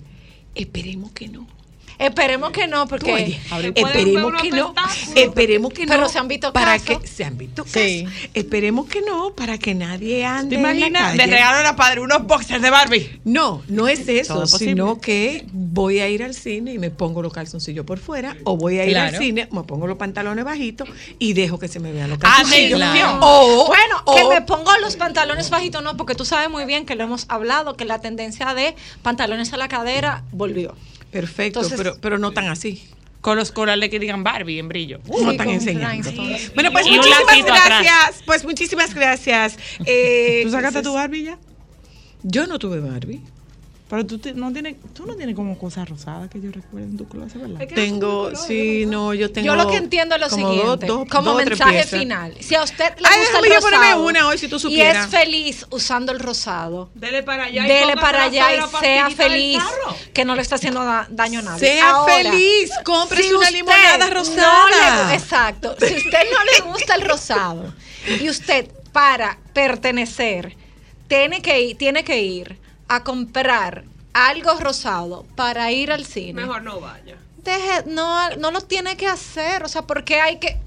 Esperemos 0.54 1.12
que 1.12 1.28
no. 1.28 1.46
Esperemos 1.98 2.50
que 2.52 2.66
no, 2.68 2.86
porque... 2.86 3.12
Oye, 3.12 3.40
esperemos 3.74 4.40
que 4.40 4.50
no. 4.50 4.74
Esperemos 5.16 5.72
que 5.72 5.86
no. 5.86 5.92
Pero 5.94 6.08
se 6.08 6.18
han 6.18 6.28
visto 6.28 6.52
para 6.52 6.78
casos. 6.78 7.00
que 7.00 7.06
se 7.08 7.24
han 7.24 7.36
visto 7.36 7.64
Sí. 7.66 8.04
casos. 8.04 8.18
Esperemos 8.34 8.86
que 8.86 9.02
no 9.02 9.32
para 9.34 9.58
que 9.58 9.74
nadie 9.74 10.24
ande 10.24 10.50
¿Te 10.50 10.56
en 10.56 10.62
la 10.62 10.72
imaginas? 10.74 11.12
De 11.12 11.18
calle. 11.18 11.32
regalo 11.32 11.56
a 11.58 11.62
la 11.62 11.76
padre 11.76 12.00
unos 12.00 12.24
boxers 12.26 12.62
de 12.62 12.70
Barbie. 12.70 13.20
No, 13.24 13.62
no 13.68 13.88
es 13.88 14.06
eso, 14.08 14.46
sino 14.46 15.00
que 15.00 15.44
voy 15.52 15.98
a 16.00 16.08
ir 16.08 16.22
al 16.22 16.34
cine 16.34 16.72
y 16.72 16.78
me 16.78 16.90
pongo 16.90 17.20
los 17.22 17.32
calzoncillos 17.32 17.84
por 17.84 17.98
fuera, 17.98 18.36
o 18.44 18.56
voy 18.56 18.78
a 18.78 18.84
ir 18.86 18.96
al 18.96 19.08
Claro. 19.10 19.24
cine, 19.24 19.48
me 19.50 19.62
pongo 19.64 19.86
los 19.86 19.96
pantalones 19.98 20.44
bajitos 20.44 20.88
y 21.18 21.32
dejo 21.32 21.58
que 21.58 21.68
se 21.68 21.80
me 21.80 21.92
vean 21.92 22.10
los 22.10 22.18
calzoncillos. 22.18 22.80
Atención. 22.80 23.18
O, 23.22 23.66
Bueno, 23.66 24.02
o- 24.04 24.14
que 24.16 24.24
me 24.34 24.42
pongo 24.42 24.70
los 24.78 24.96
pantalones 24.96 25.50
bajitos, 25.50 25.82
no, 25.82 25.96
porque 25.96 26.14
tú 26.14 26.24
sabes 26.24 26.48
muy 26.48 26.64
bien 26.64 26.86
que 26.86 26.94
lo 26.94 27.04
hemos 27.04 27.26
hablado, 27.28 27.76
que 27.76 27.84
la 27.84 28.00
tendencia 28.00 28.54
de 28.54 28.76
pantalones 29.02 29.52
a 29.52 29.56
la 29.56 29.66
cadera 29.68 30.22
volvió. 30.32 30.76
Perfecto, 31.10 31.60
Entonces- 31.60 31.78
pero, 31.78 31.96
pero 32.00 32.18
no 32.18 32.32
tan 32.32 32.48
así. 32.48 32.88
Con 33.20 33.36
los 33.36 33.50
corales 33.50 33.90
que 33.90 33.98
digan 33.98 34.22
Barbie 34.22 34.58
en 34.60 34.68
brillo. 34.68 35.00
no 35.06 35.32
están 35.32 35.48
enseñando. 35.50 36.10
Bueno, 36.54 36.70
pues 36.72 36.86
Y 36.86 36.90
muchísimas 36.96 37.40
atrás. 37.40 37.64
gracias. 37.66 38.22
Pues 38.24 38.44
muchísimas 38.44 38.94
gracias. 38.94 39.58
Eh, 39.84 40.42
¿Tú 40.44 40.50
sacaste 40.50 40.78
entonces, 40.78 40.82
tu 40.84 40.94
Barbie 40.94 41.24
ya? 41.24 41.38
Yo 42.22 42.46
no 42.46 42.58
tuve 42.60 42.78
Barbie. 42.80 43.20
Pero 43.90 44.04
tú 44.04 44.18
te- 44.18 44.34
no 44.34 44.52
tienes, 44.52 44.76
tú 44.92 45.06
no 45.06 45.14
tienes 45.14 45.34
como 45.34 45.56
cosas 45.58 45.88
rosadas 45.88 46.28
que 46.28 46.38
yo 46.42 46.50
recuerdo 46.52 46.86
en 46.88 46.96
tu 46.98 47.08
closet, 47.08 47.40
¿verdad? 47.40 47.66
Tengo, 47.74 48.36
sí, 48.36 48.84
no, 48.86 49.14
yo 49.14 49.32
tengo. 49.32 49.46
Yo 49.46 49.56
lo 49.56 49.66
que 49.70 49.76
entiendo 49.78 50.14
es 50.16 50.20
lo 50.20 50.28
como 50.28 50.46
siguiente, 50.50 50.86
dos- 50.86 50.98
dos- 50.98 51.08
como 51.08 51.30
dos 51.32 51.34
o 51.34 51.36
tres 51.38 51.48
mensaje 51.58 51.72
piezas. 51.72 51.98
final. 52.00 52.34
Si 52.38 52.54
a 52.54 52.62
usted 52.64 52.84
le 52.98 53.08
Ay, 53.08 53.20
gusta 53.20 53.38
el 53.38 53.54
rosado 53.62 54.04
una 54.06 54.28
hoy, 54.28 54.36
si 54.36 54.46
tú 54.46 54.56
y 54.56 54.60
supieras. 54.60 55.06
es 55.06 55.10
feliz 55.10 55.66
usando 55.70 56.12
el 56.12 56.18
rosado, 56.18 56.90
Dele 56.94 57.22
para 57.22 57.44
allá. 57.44 57.64
y 57.64 57.68
dele 57.68 57.94
para 57.96 58.24
allá 58.24 58.54
y 58.56 58.60
sea 58.78 59.08
feliz, 59.08 59.62
que 60.12 60.26
no 60.26 60.34
le 60.36 60.42
está 60.42 60.56
haciendo 60.56 60.84
da- 60.84 61.06
daño 61.10 61.38
a 61.40 61.42
nadie. 61.44 61.60
Sea 61.60 61.88
Ahora, 61.90 62.14
feliz, 62.14 62.70
cómprese 62.84 63.22
si 63.28 63.32
una 63.34 63.50
limonada 63.50 63.98
no 64.06 64.10
rosada. 64.14 65.08
le- 65.08 65.14
exacto. 65.14 65.74
Si 65.78 65.94
usted 65.96 66.18
no 66.30 66.44
le 66.44 66.70
gusta 66.72 66.94
el 66.94 67.00
rosado 67.08 67.72
y 68.20 68.28
usted 68.28 68.70
para 68.92 69.38
pertenecer 69.54 70.56
tiene 71.06 71.40
que 71.40 71.58
ir, 71.62 71.78
tiene 71.78 72.04
que 72.04 72.20
ir 72.22 72.58
a 72.88 73.04
comprar 73.04 73.84
algo 74.12 74.58
rosado 74.58 75.24
para 75.36 75.70
ir 75.70 75.92
al 75.92 76.04
cine. 76.04 76.42
Mejor 76.42 76.62
no 76.62 76.80
vaya. 76.80 77.16
Deje, 77.44 77.84
no, 77.86 78.30
no 78.36 78.50
lo 78.50 78.60
tiene 78.62 78.96
que 78.96 79.06
hacer, 79.06 79.62
o 79.62 79.68
sea, 79.68 79.82
porque 79.82 80.20
hay 80.20 80.38
que 80.38 80.58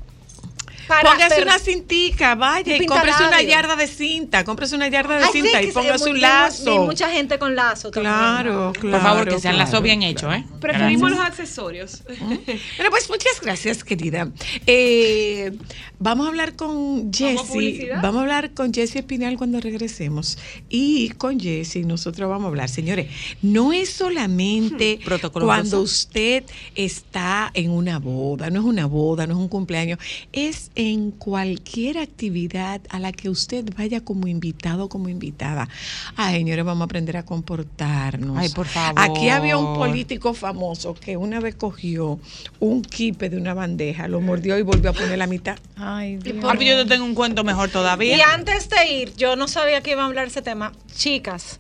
Póngase 1.02 1.42
una 1.42 1.60
cintica, 1.60 2.36
vaya 2.36 2.76
y 2.76 2.86
cómprese 2.86 3.24
una 3.28 3.42
yarda 3.42 3.76
de 3.76 3.88
cinta, 3.88 4.44
cómprese 4.44 4.76
una 4.76 4.88
yarda 4.88 5.18
de 5.20 5.26
cinta 5.28 5.62
y 5.62 5.72
póngase 5.72 6.10
un 6.10 6.16
sí, 6.16 6.22
lazo. 6.22 6.86
mucha 6.86 7.10
gente 7.10 7.39
con 7.39 7.56
lazo. 7.56 7.92
también. 7.92 8.14
Claro, 8.14 8.74
claro. 8.74 8.98
Por 8.98 9.02
favor, 9.02 9.24
que 9.26 9.39
sean 9.39 9.56
claro. 9.56 9.70
lazos 9.70 9.84
bien 9.84 10.04
hechos, 10.04 10.34
¿eh? 10.34 10.44
Preferimos 10.60 11.12
los 11.12 11.20
accesorios. 11.20 12.04
Bueno, 12.08 12.89
pues 12.89 13.10
muchas 13.10 13.39
gracias, 13.42 13.84
querida. 13.84 14.30
Eh, 14.68 15.52
vamos 16.00 16.26
a 16.26 16.30
hablar 16.30 16.56
con 16.56 17.12
publicidad? 17.12 18.02
Vamos 18.02 18.20
a 18.20 18.22
hablar 18.22 18.52
con 18.52 18.74
Jessie 18.74 19.00
Espinal 19.00 19.38
cuando 19.38 19.60
regresemos. 19.60 20.38
Y 20.70 21.10
con 21.12 21.39
Jessie 21.39 21.84
nosotros 21.84 22.30
vamos 22.30 22.46
a 22.46 22.48
hablar. 22.50 22.70
Señores, 22.70 23.08
no 23.42 23.74
es 23.74 23.89
solamente 23.89 24.92
Hmm. 25.00 25.04
Protocolo 25.04 25.46
cuando 25.46 25.82
usted 25.82 26.44
está 26.76 27.52
en 27.54 27.72
una 27.72 28.00
boda, 28.00 28.50
no 28.50 28.60
es 28.60 28.66
una 28.66 28.86
boda, 28.86 29.28
no 29.28 29.34
es 29.34 29.39
un 29.39 29.48
cumpleaños, 29.48 30.00
es 30.32 30.72
en 30.82 31.11
cualquier 31.11 31.99
actividad 31.99 32.82
a 32.89 32.97
la 32.97 33.11
que 33.11 33.29
usted 33.29 33.63
vaya 33.77 34.03
como 34.03 34.27
invitado 34.27 34.86
o 34.86 34.89
como 34.89 35.09
invitada. 35.09 35.69
Ay, 36.15 36.38
señores, 36.38 36.65
vamos 36.65 36.82
a 36.82 36.86
aprender 36.86 37.17
a 37.17 37.23
comportarnos. 37.23 38.36
Ay, 38.36 38.49
por 38.49 38.65
favor. 38.65 38.99
Aquí 38.99 39.29
había 39.29 39.57
un 39.57 39.75
político 39.75 40.34
famoso 40.34 40.95
que 40.95 41.17
una 41.17 41.39
vez 41.39 41.53
cogió 41.53 42.19
un 42.59 42.82
kipe 42.82 43.29
de 43.29 43.38
una 43.38 43.53
bandeja, 43.53 44.07
lo 44.07 44.21
mordió 44.21 44.57
y 44.57 44.63
volvió 44.63 44.89
a 44.89 44.93
poner 44.93 45.19
la 45.19 45.27
mitad. 45.27 45.59
Ay, 45.75 46.17
Dios. 46.17 46.38
Papi, 46.41 46.65
yo 46.65 46.75
te 46.82 46.89
tengo 46.89 47.05
un 47.05 47.13
cuento 47.13 47.43
mejor 47.43 47.69
todavía. 47.69 48.17
Y 48.17 48.21
antes 48.21 48.67
de 48.69 48.91
ir, 48.91 49.15
yo 49.15 49.36
no 49.36 49.47
sabía 49.47 49.82
que 49.82 49.91
iba 49.91 50.01
a 50.01 50.07
hablar 50.07 50.27
ese 50.27 50.41
tema. 50.41 50.71
Chicas, 50.95 51.59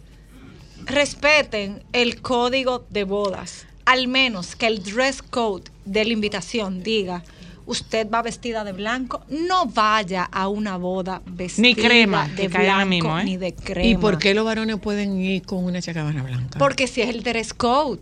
respeten 0.85 1.83
el 1.93 2.21
código 2.21 2.87
de 2.89 3.03
bodas. 3.03 3.67
Al 3.85 4.07
menos 4.07 4.55
que 4.55 4.65
el 4.65 4.81
dress 4.81 5.21
code 5.21 5.65
de 5.85 6.05
la 6.05 6.13
invitación 6.13 6.81
diga, 6.81 7.23
usted 7.71 8.07
va 8.09 8.21
vestida 8.21 8.63
de 8.63 8.71
blanco, 8.73 9.21
no 9.29 9.65
vaya 9.65 10.23
a 10.31 10.47
una 10.47 10.77
boda 10.77 11.21
vestida 11.25 11.61
Ni 11.67 11.75
crema, 11.75 12.27
de 12.27 12.47
blanco 12.47 12.85
mismo, 12.85 13.19
¿eh? 13.19 13.23
ni 13.23 13.37
de 13.37 13.53
crema. 13.55 13.87
¿Y 13.87 13.95
por 13.97 14.17
qué 14.19 14.33
los 14.33 14.45
varones 14.45 14.77
pueden 14.79 15.19
ir 15.19 15.41
con 15.43 15.63
una 15.63 15.81
chacabana 15.81 16.21
blanca? 16.23 16.59
Porque 16.59 16.87
si 16.87 17.01
es 17.01 17.09
el 17.09 17.23
dress 17.23 17.53
code. 17.53 18.01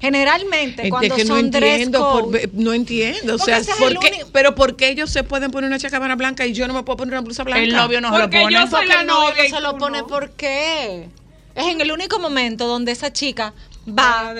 Generalmente, 0.00 0.84
Es 0.84 0.90
cuando 0.90 1.16
que 1.16 1.24
no 1.24 1.34
son 1.34 1.50
dress 1.50 1.72
entiendo, 1.82 1.98
code, 2.00 2.48
por- 2.48 2.54
no 2.60 2.72
entiendo, 2.72 3.34
o 3.34 3.38
Porque 3.38 3.44
sea, 3.52 3.58
ese 3.58 3.72
es 3.72 3.76
¿por 3.78 3.90
el 3.92 3.98
qué- 3.98 4.08
único- 4.08 4.28
pero 4.32 4.54
¿por 4.54 4.76
qué 4.76 4.90
ellos 4.90 5.10
se 5.10 5.24
pueden 5.24 5.50
poner 5.50 5.66
una 5.68 5.78
chacabana 5.78 6.14
blanca 6.14 6.46
y 6.46 6.52
yo 6.52 6.68
no 6.68 6.74
me 6.74 6.84
puedo 6.84 6.98
poner 6.98 7.14
una 7.14 7.22
blusa 7.22 7.42
blanca? 7.42 7.62
El 7.62 7.72
novio 7.74 8.00
no 8.00 8.12
se 8.12 8.18
lo 8.18 8.30
pone. 8.30 8.52
yo 8.52 8.60
soy 8.60 8.70
Porque 8.70 8.86
la 8.86 9.00
el 9.00 9.06
novio 9.08 9.28
novia 9.30 9.46
y 9.46 9.50
no 9.50 9.56
se 9.56 9.62
lo 9.62 9.76
pone 9.78 9.98
no. 9.98 10.06
¿por 10.06 10.30
qué? 10.30 11.08
Es 11.56 11.66
en 11.66 11.80
el 11.80 11.90
único 11.90 12.20
momento 12.20 12.68
donde 12.68 12.92
esa 12.92 13.12
chica 13.12 13.52
va 13.88 14.28
a 14.28 14.34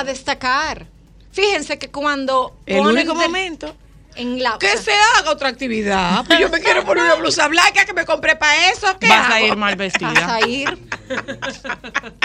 a 0.00 0.04
destacar. 0.04 0.86
Fíjense 1.30 1.78
que 1.78 1.90
cuando 1.90 2.56
El 2.66 2.78
ponen 2.78 2.96
único 2.96 3.14
de- 3.16 3.26
momento 3.26 3.76
en 4.16 4.42
la 4.42 4.58
que 4.58 4.66
o 4.66 4.70
sea, 4.70 4.80
se 4.82 4.92
haga 5.18 5.30
otra 5.30 5.48
actividad. 5.48 6.24
Pues 6.26 6.38
yo 6.38 6.48
me 6.48 6.60
quiero 6.60 6.84
poner 6.84 7.04
una 7.04 7.14
blusa 7.14 7.48
blanca 7.48 7.84
que 7.84 7.92
me 7.92 8.04
compré 8.04 8.36
para 8.36 8.70
eso. 8.70 8.86
¿Qué 9.00 9.08
Vas 9.08 9.30
a 9.30 9.40
ir 9.40 9.56
mal 9.56 9.76
vas 9.76 9.78
vestida. 9.78 10.34
a 10.34 10.46
ir 10.46 10.78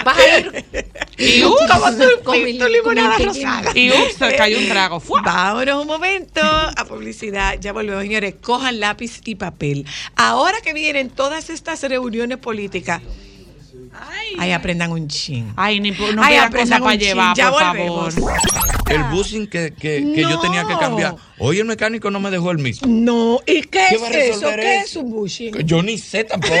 vas 0.04 0.18
a 0.18 0.38
ir 0.38 0.64
Y 1.18 1.44
uh, 1.44 1.54
como 1.70 1.86
Con 2.24 2.36
y 2.36 2.44
mi- 2.44 2.58
tu 2.58 2.66
limonada 2.66 3.16
con 3.16 3.18
mi 3.18 3.24
rosada. 3.26 3.70
Y 3.74 3.90
ups, 3.90 4.14
se 4.18 4.36
cayó 4.36 4.58
un 4.58 4.68
trago. 4.68 5.00
¡Fua! 5.00 5.20
Vámonos 5.22 5.82
un 5.82 5.86
momento 5.86 6.40
a 6.42 6.84
publicidad. 6.88 7.56
Ya 7.60 7.72
volvemos, 7.72 8.02
señores. 8.02 8.34
Cojan 8.40 8.80
lápiz 8.80 9.20
y 9.24 9.34
papel. 9.34 9.86
Ahora 10.16 10.60
que 10.62 10.72
vienen 10.72 11.10
todas 11.10 11.50
estas 11.50 11.82
reuniones 11.82 12.38
políticas, 12.38 13.02
ay, 14.38 14.52
aprendan 14.52 14.92
un 14.92 15.08
chin. 15.08 15.52
Ay, 15.56 15.80
ni 15.80 15.92
por- 15.92 16.14
no 16.14 16.22
Ay, 16.22 16.36
aprendan 16.36 16.82
para 16.82 16.94
llevar, 16.96 17.36
Ya 17.36 17.50
por 17.50 17.62
volvemos. 17.62 18.14
favor. 18.14 18.32
El 18.90 19.04
busing 19.04 19.46
que, 19.46 19.72
que, 19.72 20.12
que 20.14 20.22
yo 20.22 20.40
tenía 20.40 20.64
que 20.66 20.76
cambiar. 20.76 21.14
Hoy 21.38 21.58
el 21.60 21.64
mecánico 21.64 22.10
no 22.10 22.18
me 22.18 22.28
dejó 22.30 22.50
el 22.50 22.58
mismo. 22.58 22.88
No, 22.90 23.38
¿y 23.46 23.62
qué, 23.62 23.86
¿Qué 23.88 23.94
es 23.94 24.02
va 24.02 24.08
a 24.08 24.10
eso? 24.10 24.40
¿Qué 24.56 24.76
eso? 24.78 24.84
es 24.84 24.96
un 24.96 25.10
bushing? 25.12 25.54
Yo 25.64 25.80
ni 25.82 25.96
sé 25.96 26.24
tampoco. 26.24 26.56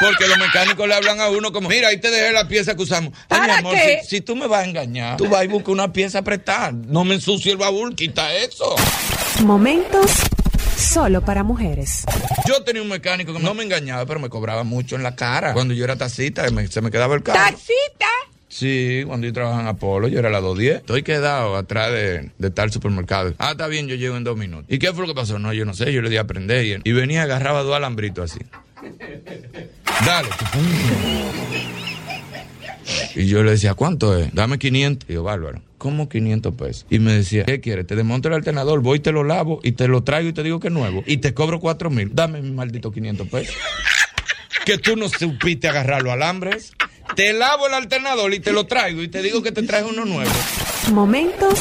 Porque 0.00 0.28
los 0.28 0.36
mecánicos 0.38 0.86
le 0.86 0.94
hablan 0.94 1.20
a 1.20 1.30
uno 1.30 1.50
como, 1.50 1.68
mira, 1.70 1.88
ahí 1.88 1.98
te 1.98 2.10
dejé 2.10 2.32
la 2.32 2.46
pieza 2.46 2.76
que 2.76 2.82
usamos. 2.82 3.12
Ay, 3.30 3.40
mi 3.40 3.46
¿Para 3.46 3.58
amor, 3.60 3.74
qué? 3.74 4.00
si, 4.02 4.16
si 4.16 4.20
tú 4.20 4.36
me 4.36 4.46
vas 4.46 4.64
a 4.64 4.68
engañar, 4.68 5.16
tú 5.16 5.26
vas 5.26 5.42
y 5.44 5.48
buscas 5.48 5.70
una 5.70 5.90
pieza 5.92 6.20
prestada. 6.22 6.70
No 6.72 7.04
me 7.04 7.14
ensucie 7.14 7.50
el 7.50 7.56
baúl, 7.58 7.94
quita 7.96 8.32
eso. 8.34 8.76
Momentos 9.44 10.10
solo 10.78 11.20
para 11.22 11.42
mujeres. 11.42 12.04
Yo 12.46 12.62
tenía 12.64 12.82
un 12.82 12.88
mecánico 12.88 13.32
que 13.32 13.38
no 13.40 13.54
me 13.54 13.64
engañaba, 13.64 14.06
pero 14.06 14.20
me 14.20 14.28
cobraba 14.28 14.64
mucho 14.64 14.96
en 14.96 15.02
la 15.02 15.14
cara. 15.16 15.52
Cuando 15.52 15.74
yo 15.74 15.84
era 15.84 15.96
tacita, 15.96 16.48
me- 16.50 16.66
se 16.68 16.80
me 16.80 16.90
quedaba 16.90 17.14
el 17.14 17.22
carro. 17.22 17.38
¡Taxita! 17.38 18.06
Sí, 18.50 19.02
cuando 19.06 19.26
yo 19.26 19.32
trabajaba 19.34 19.60
en 19.62 19.68
Apolo, 19.68 20.08
yo 20.08 20.18
era 20.18 20.30
la 20.30 20.40
210. 20.40 20.78
Estoy 20.78 21.02
quedado 21.02 21.56
atrás 21.56 21.92
de, 21.92 22.30
de 22.38 22.50
tal 22.50 22.72
supermercado. 22.72 23.34
Ah, 23.38 23.50
está 23.50 23.66
bien, 23.66 23.88
yo 23.88 23.94
llego 23.94 24.16
en 24.16 24.24
dos 24.24 24.38
minutos. 24.38 24.64
¿Y 24.68 24.78
qué 24.78 24.90
fue 24.92 25.02
lo 25.06 25.08
que 25.08 25.14
pasó? 25.14 25.38
No, 25.38 25.52
yo 25.52 25.66
no 25.66 25.74
sé, 25.74 25.92
yo 25.92 26.00
le 26.00 26.08
di 26.08 26.16
a 26.16 26.22
aprender 26.22 26.64
y, 26.64 26.80
y 26.88 26.92
venía, 26.92 27.24
agarraba 27.24 27.62
dos 27.62 27.76
alambritos 27.76 28.32
así. 28.32 28.40
Dale. 30.06 30.28
Y 33.14 33.26
yo 33.26 33.42
le 33.42 33.50
decía, 33.52 33.74
¿cuánto 33.74 34.16
es? 34.16 34.32
Dame 34.34 34.58
500. 34.58 35.10
Y 35.10 35.14
yo, 35.14 35.22
bárbaro, 35.22 35.60
¿cómo 35.78 36.08
500 36.08 36.54
pesos? 36.54 36.86
Y 36.90 36.98
me 36.98 37.12
decía, 37.12 37.44
¿qué 37.44 37.60
quieres? 37.60 37.86
Te 37.86 37.96
desmonto 37.96 38.28
el 38.28 38.34
alternador, 38.34 38.80
voy 38.80 38.98
y 38.98 39.00
te 39.00 39.12
lo 39.12 39.24
lavo 39.24 39.60
y 39.62 39.72
te 39.72 39.88
lo 39.88 40.02
traigo 40.04 40.28
y 40.28 40.32
te 40.32 40.42
digo 40.42 40.60
que 40.60 40.68
es 40.68 40.74
nuevo. 40.74 41.02
Y 41.06 41.18
te 41.18 41.32
cobro 41.34 41.60
4 41.60 41.88
mil. 41.90 42.10
Dame 42.14 42.42
mi 42.42 42.50
maldito 42.50 42.90
500 42.92 43.28
pesos. 43.28 43.54
que 44.66 44.76
tú 44.78 44.96
no 44.96 45.08
supiste 45.08 45.68
agarrar 45.68 46.02
los 46.02 46.12
alambres. 46.12 46.72
Te 47.16 47.32
lavo 47.32 47.66
el 47.68 47.74
alternador 47.74 48.34
y 48.34 48.40
te 48.40 48.52
lo 48.52 48.66
traigo 48.66 49.02
y 49.02 49.08
te 49.08 49.22
digo 49.22 49.42
que 49.42 49.50
te 49.52 49.62
traigo 49.62 49.88
uno 49.88 50.04
nuevo. 50.04 50.30
Momentos 50.92 51.58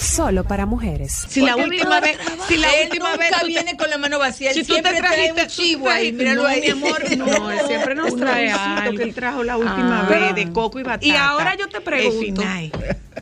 solo 0.00 0.44
para 0.44 0.64
mujeres. 0.64 1.12
Si 1.28 1.42
la 1.42 1.54
última 1.56 2.00
vez, 2.00 2.16
si 2.48 2.56
la 2.56 2.68
última 2.84 3.16
vez 3.18 3.30
tú 3.38 3.46
viene 3.46 3.76
con 3.76 3.90
la 3.90 3.98
mano 3.98 4.18
vacía, 4.18 4.48
él 4.50 4.54
Si 4.54 4.62
tú 4.62 4.68
te 4.68 4.80
siempre 4.80 4.98
trae 4.98 5.32
trajiste 5.32 5.42
un 5.42 5.48
chivo 5.48 5.90
ahí, 5.90 6.12
míralo 6.12 6.46
ahí. 6.46 6.62
mi 6.62 6.68
amor, 6.70 7.16
no, 7.18 7.50
él 7.50 7.60
siempre 7.66 7.94
nos 7.94 8.16
trae 8.16 8.50
algo. 8.50 8.96
que 8.96 9.02
él 9.04 9.14
trajo 9.14 9.44
la 9.44 9.58
última 9.58 10.06
Ah. 10.06 10.08
vez 10.08 10.34
de 10.34 10.50
coco 10.50 10.80
y 10.80 10.82
batata. 10.82 11.06
Y 11.06 11.10
ahora 11.10 11.54
yo 11.58 11.68
te 11.68 11.80
pregunto. 11.82 12.42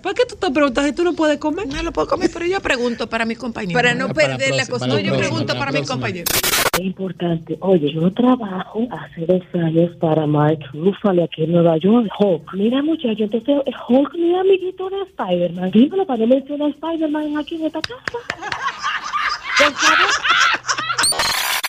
¿Por 0.03 0.15
qué 0.15 0.25
tú 0.27 0.37
te 0.37 0.51
preguntas 0.51 0.85
si 0.87 0.93
tú 0.93 1.05
no 1.05 1.13
puedes 1.15 1.39
comer? 1.39 1.67
No 1.67 1.83
lo 1.83 1.93
puedo 1.93 2.09
comer, 2.09 2.31
pero 2.33 2.47
yo 2.47 2.61
pregunto 2.61 3.09
para 3.09 3.25
mis 3.25 3.39
compañeros. 3.39 3.75
Para 3.75 3.95
no 3.95 4.09
Para 4.09 4.37
perder 4.37 4.51
la 4.55 4.65
próxima, 4.65 4.79
costumbre. 4.79 5.03
No, 5.03 5.09
yo 5.09 5.13
próxima, 5.13 5.29
pregunto 5.29 5.53
para 5.55 5.59
para 5.67 5.81
mis 5.81 5.89
compañeros. 5.89 6.29
Es 6.73 6.81
importante. 6.85 7.57
Oye, 7.61 7.93
yo 7.93 8.13
trabajo 8.13 8.87
hace 8.91 9.27
dos 9.27 9.43
años 9.55 9.97
para 10.01 10.27
Mark 10.27 10.61
Ruffalo 10.73 11.25
aquí 11.25 11.45
en 11.45 11.53
Nueva 11.53 11.77
York, 11.79 12.09
Hulk. 12.19 12.55
Mira, 12.55 12.83
muchacho, 12.83 13.25
entonces 13.25 13.57
Hulk 13.89 14.15
mi 14.15 14.35
amiguito 14.39 14.89
de 14.91 15.03
Spider-Man. 15.03 15.71
Dímelo 15.71 16.07
para 16.07 16.21
no 16.21 16.27
mencionar 16.29 16.69
a 16.69 16.71
Spider-Man 16.71 17.37
aquí 17.37 17.57
en 17.57 17.67
esta 17.67 17.81
casa. 17.81 18.03
Por 18.11 19.73
favor. 19.75 20.28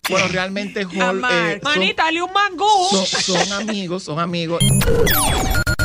Bueno, 0.10 0.28
realmente 0.30 0.86
Hall, 0.86 1.22
eh, 1.32 1.60
son- 1.62 1.72
Manita, 1.80 2.04
dale 2.06 2.22
un 2.22 2.32
mangú. 2.34 2.66
son, 2.90 3.06
son 3.06 3.52
amigos, 3.54 4.04
son 4.04 4.20
amigos. 4.20 4.60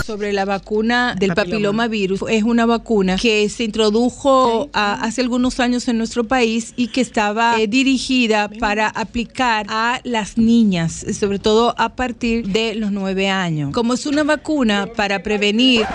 sobre 0.06 0.34
la 0.34 0.44
vacuna 0.44 1.14
del 1.18 1.32
papilomavirus. 1.34 2.24
Es 2.28 2.42
una 2.42 2.66
vacuna 2.66 3.16
que 3.16 3.48
se 3.48 3.64
introdujo 3.64 4.68
hace 4.74 5.22
algunos 5.22 5.60
años 5.60 5.88
en 5.88 5.96
nuestro 5.96 6.24
país 6.24 6.74
y 6.76 6.88
que 6.88 7.00
estaba 7.00 7.58
eh, 7.58 7.66
dirigida 7.68 8.50
para 8.60 8.88
aplicar 8.88 9.64
a 9.70 10.00
las 10.04 10.36
niñas, 10.36 11.06
sobre 11.18 11.38
todo 11.38 11.74
a 11.78 11.96
partir 11.96 12.46
de 12.48 12.74
los 12.74 12.92
nueve 12.92 13.30
años. 13.30 13.72
Como 13.72 13.94
es 13.94 14.04
una 14.04 14.24
vacuna 14.24 14.86
para 14.94 15.22
prevenir 15.22 15.86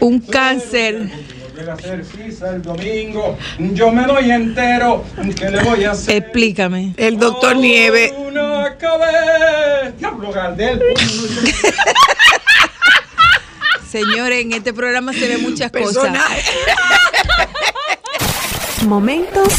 un 0.00 0.20
cáncer 0.20 1.10
Volver 1.54 1.70
a 1.70 1.74
hacer 1.74 2.02
pizza 2.02 2.50
el 2.50 2.62
domingo. 2.62 3.38
Yo 3.58 3.92
me 3.92 4.04
doy 4.06 4.28
entero. 4.28 5.04
¿Qué 5.36 5.50
le 5.50 5.62
voy 5.62 5.84
a 5.84 5.92
hacer? 5.92 6.16
Explícame. 6.16 6.94
El 6.96 7.16
doctor 7.16 7.56
Nieve. 7.56 8.12
Una 8.18 8.76
cabeza. 8.76 9.92
Diablo, 9.96 10.32
Gardel. 10.32 10.82
Señores, 13.88 14.42
en 14.42 14.52
este 14.52 14.72
programa 14.74 15.12
se 15.12 15.28
ve 15.28 15.38
muchas 15.38 15.70
cosas. 15.70 15.94
Personaje. 15.94 16.50
Momentos 18.86 19.52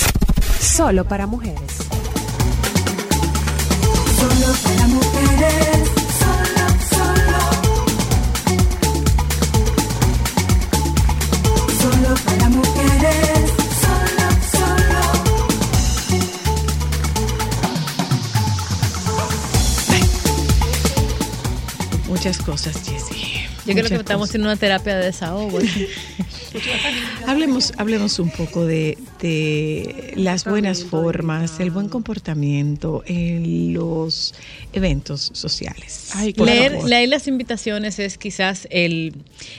solo 0.60 1.06
para 1.06 1.28
mujeres. 1.28 1.72
Solo 4.20 4.54
para 4.64 4.88
mujeres, 4.88 5.05
Muchas 22.26 22.44
cosas, 22.44 22.90
Jessie. 22.90 23.46
Yo 23.68 23.74
creo 23.76 23.88
que 23.88 23.96
estamos 23.98 24.30
cosas. 24.30 24.36
en 24.38 24.42
una 24.42 24.56
terapia 24.56 24.96
de 24.96 25.06
desahogo. 25.06 25.60
Hablemos, 27.28 27.72
hablemos 27.78 28.18
un 28.18 28.32
poco 28.32 28.66
de, 28.66 28.98
de 29.22 30.14
las 30.16 30.44
buenas 30.44 30.86
formas, 30.86 31.60
el 31.60 31.70
buen 31.70 31.88
comportamiento 31.88 33.04
en 33.06 33.76
los 33.76 34.34
eventos 34.74 35.30
sociales. 35.34 36.14
Ay, 36.16 36.34
leer, 36.34 36.84
leer 36.84 37.10
las 37.10 37.28
invitaciones 37.28 38.00
es 38.00 38.18
quizás 38.18 38.68
el, 38.72 39.14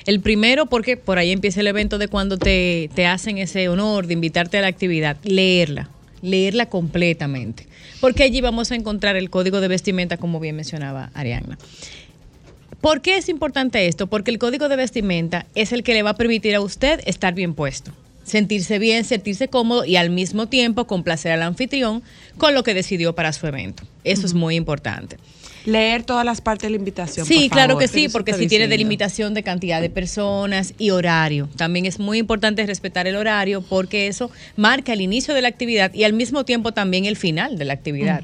el 0.07 0.19
primero 0.19 0.67
porque 0.67 0.97
por 0.97 1.19
ahí 1.19 1.31
empieza 1.31 1.61
el 1.61 1.69
evento 1.69 1.99
de 1.99 2.09
cuando 2.09 2.37
te, 2.37 2.91
te 2.97 3.07
hacen 3.07 3.39
ese 3.39 3.69
honor 3.69 4.09
de 4.09 4.15
invitarte 4.15 4.59
a 4.59 4.63
la 4.63 4.67
actividad. 4.67 5.19
Leerla, 5.23 5.89
leerla 6.21 6.67
completamente. 6.67 7.69
Porque 8.01 8.25
allí 8.25 8.41
vamos 8.41 8.73
a 8.73 8.75
encontrar 8.75 9.15
el 9.15 9.31
código 9.31 9.61
de 9.61 9.69
vestimenta, 9.69 10.17
como 10.17 10.41
bien 10.41 10.57
mencionaba 10.57 11.11
Arianna. 11.15 11.59
¿Por 12.87 13.01
qué 13.01 13.17
es 13.17 13.29
importante 13.29 13.89
esto? 13.89 14.07
Porque 14.07 14.31
el 14.31 14.39
código 14.39 14.69
de 14.69 14.77
vestimenta 14.77 15.47
es 15.57 15.73
el 15.73 15.83
que 15.83 15.93
le 15.93 16.05
va 16.05 16.11
a 16.11 16.17
permitir 16.17 16.55
a 16.55 16.61
usted 16.61 17.01
estar 17.05 17.35
bien 17.35 17.53
puesto, 17.53 17.91
sentirse 18.23 18.79
bien, 18.79 19.05
sentirse 19.05 19.49
cómodo 19.49 19.85
y 19.85 19.97
al 19.97 20.09
mismo 20.09 20.47
tiempo 20.47 20.87
complacer 20.87 21.33
al 21.33 21.43
anfitrión 21.43 22.05
con 22.39 22.55
lo 22.55 22.63
que 22.63 22.75
decidió 22.75 23.13
para 23.13 23.33
su 23.33 23.45
evento. 23.49 23.83
Eso 24.05 24.25
es 24.25 24.35
muy 24.35 24.55
importante. 24.55 25.17
Leer 25.65 26.05
todas 26.05 26.25
las 26.25 26.41
partes 26.41 26.69
de 26.69 26.71
la 26.71 26.77
invitación. 26.77 27.27
Sí, 27.27 27.49
por 27.49 27.57
claro 27.57 27.71
favor. 27.71 27.83
que 27.83 27.89
sí, 27.89 28.09
porque 28.09 28.35
si 28.35 28.47
tiene 28.47 28.69
delimitación 28.69 29.35
de 29.35 29.43
cantidad 29.43 29.81
de 29.81 29.91
personas 29.91 30.73
y 30.79 30.91
horario. 30.91 31.49
También 31.57 31.87
es 31.87 31.99
muy 31.99 32.19
importante 32.19 32.65
respetar 32.67 33.09
el 33.09 33.17
horario 33.17 33.63
porque 33.63 34.07
eso 34.07 34.31
marca 34.55 34.93
el 34.93 35.01
inicio 35.01 35.35
de 35.35 35.43
la 35.43 35.49
actividad 35.49 35.93
y 35.93 36.05
al 36.05 36.13
mismo 36.13 36.45
tiempo 36.45 36.71
también 36.71 37.05
el 37.05 37.17
final 37.17 37.59
de 37.59 37.65
la 37.65 37.73
actividad. 37.73 38.23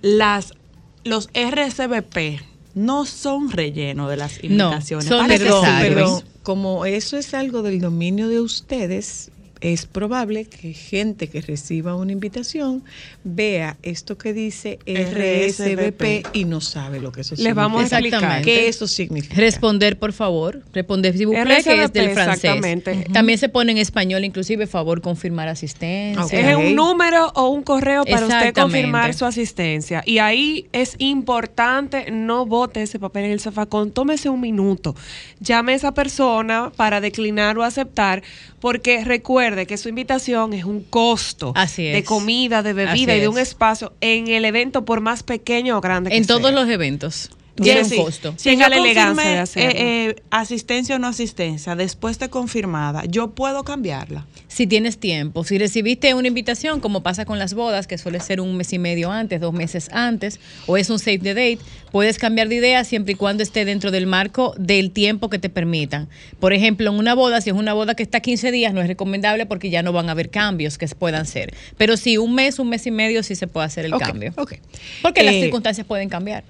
Las, 0.00 0.54
los 1.02 1.28
RSVP 1.34 2.49
no 2.74 3.04
son 3.06 3.50
relleno 3.50 4.08
de 4.08 4.16
las 4.16 4.42
No, 4.42 4.48
invitaciones. 4.66 5.06
son 5.06 5.18
Parece 5.26 5.44
Perdón, 5.44 5.62
necesarios. 5.62 5.94
perdón. 5.94 6.24
Como 6.42 6.84
eso 6.86 7.16
es 7.16 7.34
algo 7.34 7.62
del 7.62 7.80
dominio 7.80 8.28
de 8.28 8.40
ustedes, 8.40 9.30
es 9.60 9.86
probable 9.86 10.46
que 10.46 10.72
gente 10.72 11.28
que 11.28 11.40
reciba 11.42 11.94
una 11.94 12.12
invitación 12.12 12.82
vea 13.24 13.76
esto 13.82 14.16
que 14.16 14.32
dice 14.32 14.78
RSVP 14.86 16.22
y 16.32 16.44
no 16.44 16.60
sabe 16.60 17.00
lo 17.00 17.12
que 17.12 17.20
eso 17.22 17.34
Les 17.34 17.40
significa. 17.40 17.54
vamos 17.62 17.92
a 17.92 17.98
explicar. 17.98 18.42
¿Qué 18.42 18.68
eso 18.68 18.86
significa? 18.86 19.34
Responder, 19.36 19.98
por 19.98 20.12
favor. 20.12 20.62
Responder, 20.72 21.16
si 21.16 21.24
vous 21.24 21.34
plaît, 21.34 21.62
que 21.64 21.72
es 21.74 21.86
RSVP, 21.86 21.98
del 22.00 22.10
francés. 22.12 22.44
exactamente. 22.44 23.06
También 23.12 23.38
se 23.38 23.48
pone 23.48 23.72
en 23.72 23.78
español, 23.78 24.24
inclusive, 24.24 24.66
favor, 24.66 25.00
confirmar 25.00 25.48
asistencia. 25.48 26.50
Es 26.50 26.56
un 26.56 26.74
número 26.74 27.30
o 27.34 27.48
un 27.48 27.62
correo 27.62 28.04
para 28.04 28.26
usted 28.26 28.54
confirmar 28.54 29.14
su 29.14 29.24
asistencia. 29.24 30.02
Y 30.06 30.18
ahí 30.18 30.66
es 30.72 30.94
importante, 30.98 32.10
no 32.10 32.46
bote 32.46 32.82
ese 32.82 32.98
papel 32.98 33.26
en 33.26 33.32
el 33.32 33.40
zafacón, 33.40 33.90
tómese 33.90 34.28
un 34.28 34.40
minuto. 34.40 34.94
Llame 35.40 35.72
a 35.72 35.76
esa 35.76 35.92
persona 35.94 36.72
para 36.76 37.00
declinar 37.00 37.58
o 37.58 37.62
aceptar, 37.62 38.22
porque 38.60 39.04
recuerde 39.50 39.66
que 39.66 39.76
su 39.76 39.88
invitación 39.88 40.52
es 40.52 40.64
un 40.64 40.82
costo 40.84 41.52
Así 41.56 41.82
de 41.84 41.98
es. 41.98 42.04
comida, 42.04 42.62
de 42.62 42.72
bebida 42.72 42.92
Así 42.92 43.02
y 43.02 43.06
de 43.06 43.28
un 43.28 43.38
es. 43.38 43.48
espacio 43.48 43.92
en 44.00 44.28
el 44.28 44.44
evento, 44.44 44.84
por 44.84 45.00
más 45.00 45.22
pequeño 45.22 45.76
o 45.78 45.80
grande 45.80 46.10
que 46.10 46.16
En 46.16 46.26
todos 46.26 46.42
sea. 46.42 46.52
los 46.52 46.68
eventos. 46.68 47.30
Tiene 47.62 47.82
un 47.82 48.04
costo. 48.04 48.34
Si 48.36 48.56
yo 48.56 48.68
la 48.68 48.76
elegancia 48.76 49.44
de 49.44 49.62
eh, 49.62 50.06
eh, 50.10 50.16
asistencia 50.30 50.96
o 50.96 50.98
no 50.98 51.06
asistencia, 51.08 51.74
después 51.76 52.18
de 52.18 52.28
confirmada, 52.28 53.04
yo 53.06 53.30
puedo 53.30 53.64
cambiarla. 53.64 54.26
Si 54.48 54.66
tienes 54.66 54.98
tiempo, 54.98 55.44
si 55.44 55.58
recibiste 55.58 56.12
una 56.14 56.28
invitación, 56.28 56.80
como 56.80 57.02
pasa 57.02 57.24
con 57.24 57.38
las 57.38 57.54
bodas, 57.54 57.86
que 57.86 57.98
suele 57.98 58.20
ser 58.20 58.40
un 58.40 58.56
mes 58.56 58.72
y 58.72 58.78
medio 58.78 59.10
antes, 59.12 59.40
dos 59.40 59.52
meses 59.52 59.88
antes, 59.92 60.40
o 60.66 60.76
es 60.76 60.90
un 60.90 60.98
save 60.98 61.18
the 61.18 61.34
date, 61.34 61.58
puedes 61.92 62.18
cambiar 62.18 62.48
de 62.48 62.56
idea 62.56 62.82
siempre 62.84 63.12
y 63.12 63.16
cuando 63.16 63.42
esté 63.42 63.64
dentro 63.64 63.90
del 63.90 64.06
marco 64.06 64.54
del 64.58 64.90
tiempo 64.90 65.30
que 65.30 65.38
te 65.38 65.48
permitan. 65.48 66.08
Por 66.40 66.52
ejemplo, 66.52 66.90
en 66.90 66.96
una 66.98 67.14
boda, 67.14 67.40
si 67.40 67.50
es 67.50 67.56
una 67.56 67.72
boda 67.74 67.94
que 67.94 68.02
está 68.02 68.20
15 68.20 68.50
días, 68.50 68.74
no 68.74 68.80
es 68.80 68.88
recomendable 68.88 69.46
porque 69.46 69.70
ya 69.70 69.82
no 69.82 69.92
van 69.92 70.08
a 70.08 70.12
haber 70.12 70.30
cambios 70.30 70.78
que 70.78 70.86
puedan 70.88 71.26
ser. 71.26 71.54
Pero 71.78 71.96
si 71.96 72.18
un 72.18 72.34
mes, 72.34 72.58
un 72.58 72.68
mes 72.68 72.86
y 72.86 72.90
medio, 72.90 73.22
sí 73.22 73.34
se 73.36 73.46
puede 73.46 73.66
hacer 73.66 73.84
el 73.84 73.92
cambio. 73.96 74.32
ok. 74.36 74.54
Porque 75.02 75.22
las 75.22 75.34
Eh, 75.34 75.42
circunstancias 75.42 75.86
pueden 75.86 76.08
cambiar. 76.08 76.42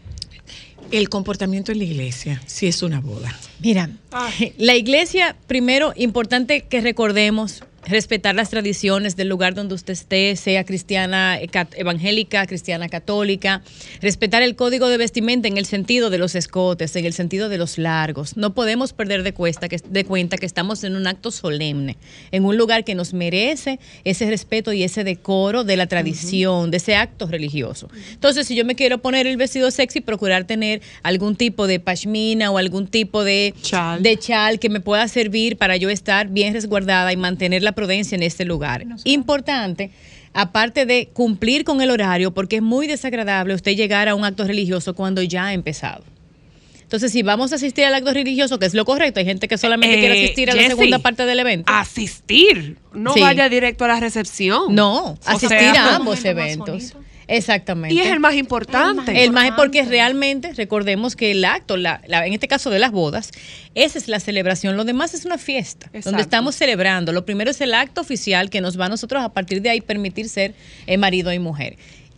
El 0.91 1.09
comportamiento 1.09 1.72
en 1.72 1.78
la 1.78 1.84
iglesia, 1.84 2.43
si 2.47 2.66
es 2.66 2.82
una 2.82 3.01
boda. 3.01 3.36
Mira, 3.61 3.91
la 4.59 4.74
iglesia, 4.74 5.36
primero, 5.47 5.93
importante 5.97 6.62
que 6.62 6.80
recordemos 6.80 7.62
respetar 7.86 8.34
las 8.34 8.50
tradiciones 8.50 9.16
del 9.16 9.28
lugar 9.28 9.54
donde 9.54 9.74
usted 9.74 9.92
esté, 9.92 10.36
sea 10.36 10.64
cristiana 10.64 11.38
eh, 11.40 11.48
evangélica, 11.76 12.46
cristiana 12.46 12.88
católica, 12.88 13.62
respetar 14.00 14.42
el 14.42 14.56
código 14.56 14.88
de 14.88 14.96
vestimenta 14.96 15.48
en 15.48 15.56
el 15.56 15.66
sentido 15.66 16.10
de 16.10 16.18
los 16.18 16.34
escotes, 16.34 16.94
en 16.96 17.04
el 17.04 17.12
sentido 17.12 17.48
de 17.48 17.58
los 17.58 17.78
largos. 17.78 18.36
No 18.36 18.54
podemos 18.54 18.92
perder 18.92 19.22
de, 19.22 19.32
cuesta 19.32 19.68
que, 19.68 19.78
de 19.78 20.04
cuenta 20.04 20.36
que 20.36 20.46
estamos 20.46 20.84
en 20.84 20.96
un 20.96 21.06
acto 21.06 21.30
solemne, 21.30 21.96
en 22.32 22.44
un 22.44 22.56
lugar 22.56 22.84
que 22.84 22.94
nos 22.94 23.14
merece 23.14 23.80
ese 24.04 24.28
respeto 24.28 24.72
y 24.72 24.82
ese 24.82 25.04
decoro 25.04 25.64
de 25.64 25.76
la 25.76 25.86
tradición, 25.86 26.70
de 26.70 26.76
ese 26.76 26.96
acto 26.96 27.26
religioso. 27.26 27.88
Entonces, 28.12 28.46
si 28.46 28.54
yo 28.54 28.64
me 28.64 28.74
quiero 28.74 28.98
poner 28.98 29.26
el 29.26 29.36
vestido 29.36 29.70
sexy, 29.70 30.00
procurar 30.00 30.44
tener 30.44 30.82
algún 31.02 31.36
tipo 31.36 31.66
de 31.66 31.80
pashmina 31.80 32.50
o 32.50 32.58
algún 32.58 32.86
tipo 32.86 33.24
de 33.24 33.54
de 34.00 34.16
chal 34.18 34.58
que 34.58 34.68
me 34.68 34.80
pueda 34.80 35.06
servir 35.08 35.56
para 35.56 35.76
yo 35.76 35.90
estar 35.90 36.28
bien 36.28 36.52
resguardada 36.52 37.12
y 37.12 37.16
mantener 37.16 37.62
la 37.62 37.69
prudencia 37.72 38.14
en 38.16 38.22
este 38.22 38.44
lugar. 38.44 38.84
Importante, 39.04 39.90
aparte 40.32 40.86
de 40.86 41.08
cumplir 41.12 41.64
con 41.64 41.80
el 41.80 41.90
horario, 41.90 42.32
porque 42.32 42.56
es 42.56 42.62
muy 42.62 42.86
desagradable 42.86 43.54
usted 43.54 43.76
llegar 43.76 44.08
a 44.08 44.14
un 44.14 44.24
acto 44.24 44.44
religioso 44.44 44.94
cuando 44.94 45.22
ya 45.22 45.46
ha 45.46 45.52
empezado. 45.54 46.04
Entonces, 46.82 47.12
si 47.12 47.22
vamos 47.22 47.52
a 47.52 47.54
asistir 47.54 47.84
al 47.84 47.94
acto 47.94 48.12
religioso, 48.12 48.58
que 48.58 48.66
es 48.66 48.74
lo 48.74 48.84
correcto, 48.84 49.20
hay 49.20 49.26
gente 49.26 49.46
que 49.46 49.56
solamente 49.58 49.96
Eh, 49.96 50.00
quiere 50.00 50.24
asistir 50.24 50.50
a 50.50 50.54
la 50.56 50.66
segunda 50.66 50.98
parte 50.98 51.24
del 51.24 51.38
evento. 51.38 51.72
Asistir, 51.72 52.78
no 52.92 53.14
Sí. 53.14 53.20
vaya 53.20 53.48
directo 53.48 53.84
a 53.84 53.88
la 53.88 54.00
recepción. 54.00 54.74
No, 54.74 55.12
O 55.12 55.18
asistir 55.24 55.48
sea, 55.58 55.84
a 55.92 55.96
ambos 55.96 56.24
eventos. 56.24 56.94
Exactamente. 57.30 57.94
Y 57.94 58.00
es 58.00 58.08
el 58.08 58.18
más 58.20 58.34
importante. 58.34 59.24
El 59.24 59.30
más 59.30 59.52
porque 59.52 59.84
realmente 59.84 60.52
recordemos 60.52 61.14
que 61.14 61.30
el 61.30 61.44
acto, 61.44 61.76
la, 61.76 62.02
la- 62.06 62.26
en 62.26 62.32
este 62.32 62.48
caso 62.48 62.70
de 62.70 62.78
las 62.80 62.90
bodas, 62.90 63.30
esa 63.74 63.98
es 63.98 64.08
la 64.08 64.18
celebración. 64.18 64.76
Lo 64.76 64.84
demás 64.84 65.14
es 65.14 65.24
una 65.24 65.38
fiesta 65.38 65.86
Exacto. 65.86 66.10
donde 66.10 66.22
estamos 66.22 66.56
celebrando. 66.56 67.12
Lo 67.12 67.24
primero 67.24 67.50
es 67.50 67.60
el 67.60 67.72
acto 67.72 68.00
oficial 68.00 68.50
que 68.50 68.60
nos 68.60 68.78
va 68.78 68.86
a 68.86 68.88
nosotros 68.88 69.22
a 69.22 69.28
partir 69.32 69.62
de 69.62 69.70
ahí 69.70 69.80
permitir 69.80 70.28
ser 70.28 70.54
eh, 70.86 70.96
marido 70.98 71.32
y 71.32 71.38
mujer. 71.38 71.76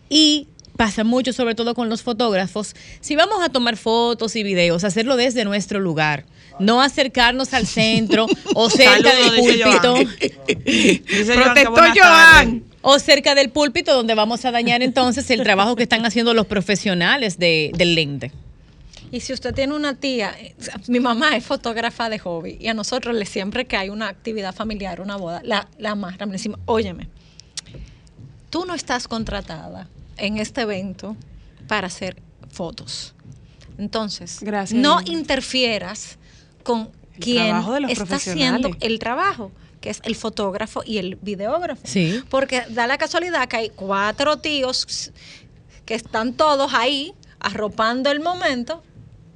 Y 0.08 0.48
pasa 0.78 1.04
mucho, 1.04 1.32
sobre 1.34 1.54
todo 1.54 1.74
con 1.74 1.90
los 1.90 2.02
fotógrafos. 2.02 2.74
Si 3.00 3.14
vamos 3.14 3.44
a 3.44 3.50
tomar 3.50 3.76
fotos 3.76 4.34
y 4.36 4.42
videos, 4.42 4.82
hacerlo 4.82 5.16
desde 5.16 5.44
nuestro 5.44 5.78
lugar. 5.78 6.24
No 6.58 6.80
acercarnos 6.82 7.52
al 7.54 7.66
centro 7.66 8.26
o 8.54 8.70
cerca 8.70 9.10
del 9.14 9.34
púlpito. 9.36 9.94
Dice 10.64 11.34
Joan 11.36 12.64
O 12.82 12.98
cerca 12.98 13.34
del 13.34 13.50
púlpito 13.50 13.94
donde 13.94 14.14
vamos 14.14 14.44
a 14.44 14.50
dañar 14.50 14.82
entonces 14.82 15.30
el 15.30 15.42
trabajo 15.42 15.76
que 15.76 15.84
están 15.84 16.04
haciendo 16.04 16.34
los 16.34 16.46
profesionales 16.46 17.38
de, 17.38 17.70
del 17.74 17.94
lente. 17.94 18.32
Y 19.12 19.20
si 19.20 19.32
usted 19.32 19.54
tiene 19.54 19.74
una 19.74 19.94
tía, 19.94 20.34
mi 20.88 20.98
mamá 20.98 21.36
es 21.36 21.44
fotógrafa 21.44 22.08
de 22.08 22.18
hobby 22.18 22.56
y 22.58 22.68
a 22.68 22.74
nosotros 22.74 23.14
le 23.14 23.26
siempre 23.26 23.66
que 23.66 23.76
hay 23.76 23.90
una 23.90 24.08
actividad 24.08 24.54
familiar, 24.54 25.00
una 25.00 25.16
boda, 25.16 25.42
la, 25.44 25.68
la 25.78 25.90
amarran, 25.90 26.30
le 26.30 26.36
decimos, 26.36 26.58
óyeme, 26.64 27.08
tú 28.48 28.64
no 28.64 28.74
estás 28.74 29.06
contratada 29.08 29.88
en 30.16 30.38
este 30.38 30.62
evento 30.62 31.14
para 31.68 31.88
hacer 31.88 32.16
fotos. 32.50 33.14
Entonces, 33.78 34.38
Gracias, 34.40 34.80
no 34.80 35.00
interfieras 35.04 36.18
con 36.62 36.90
quien 37.18 37.54
de 37.66 37.80
los 37.80 37.90
está 37.90 38.16
haciendo 38.16 38.70
el 38.80 38.98
trabajo, 38.98 39.52
que 39.82 39.90
es 39.90 40.00
el 40.04 40.14
fotógrafo 40.16 40.82
y 40.86 40.96
el 40.96 41.16
videógrafo. 41.16 41.82
Sí. 41.84 42.22
Porque 42.30 42.62
da 42.70 42.86
la 42.86 42.96
casualidad 42.96 43.46
que 43.48 43.56
hay 43.58 43.68
cuatro 43.68 44.38
tíos 44.38 45.10
que 45.84 45.94
están 45.94 46.32
todos 46.32 46.72
ahí 46.72 47.12
arropando 47.40 48.10
el 48.10 48.20
momento 48.20 48.82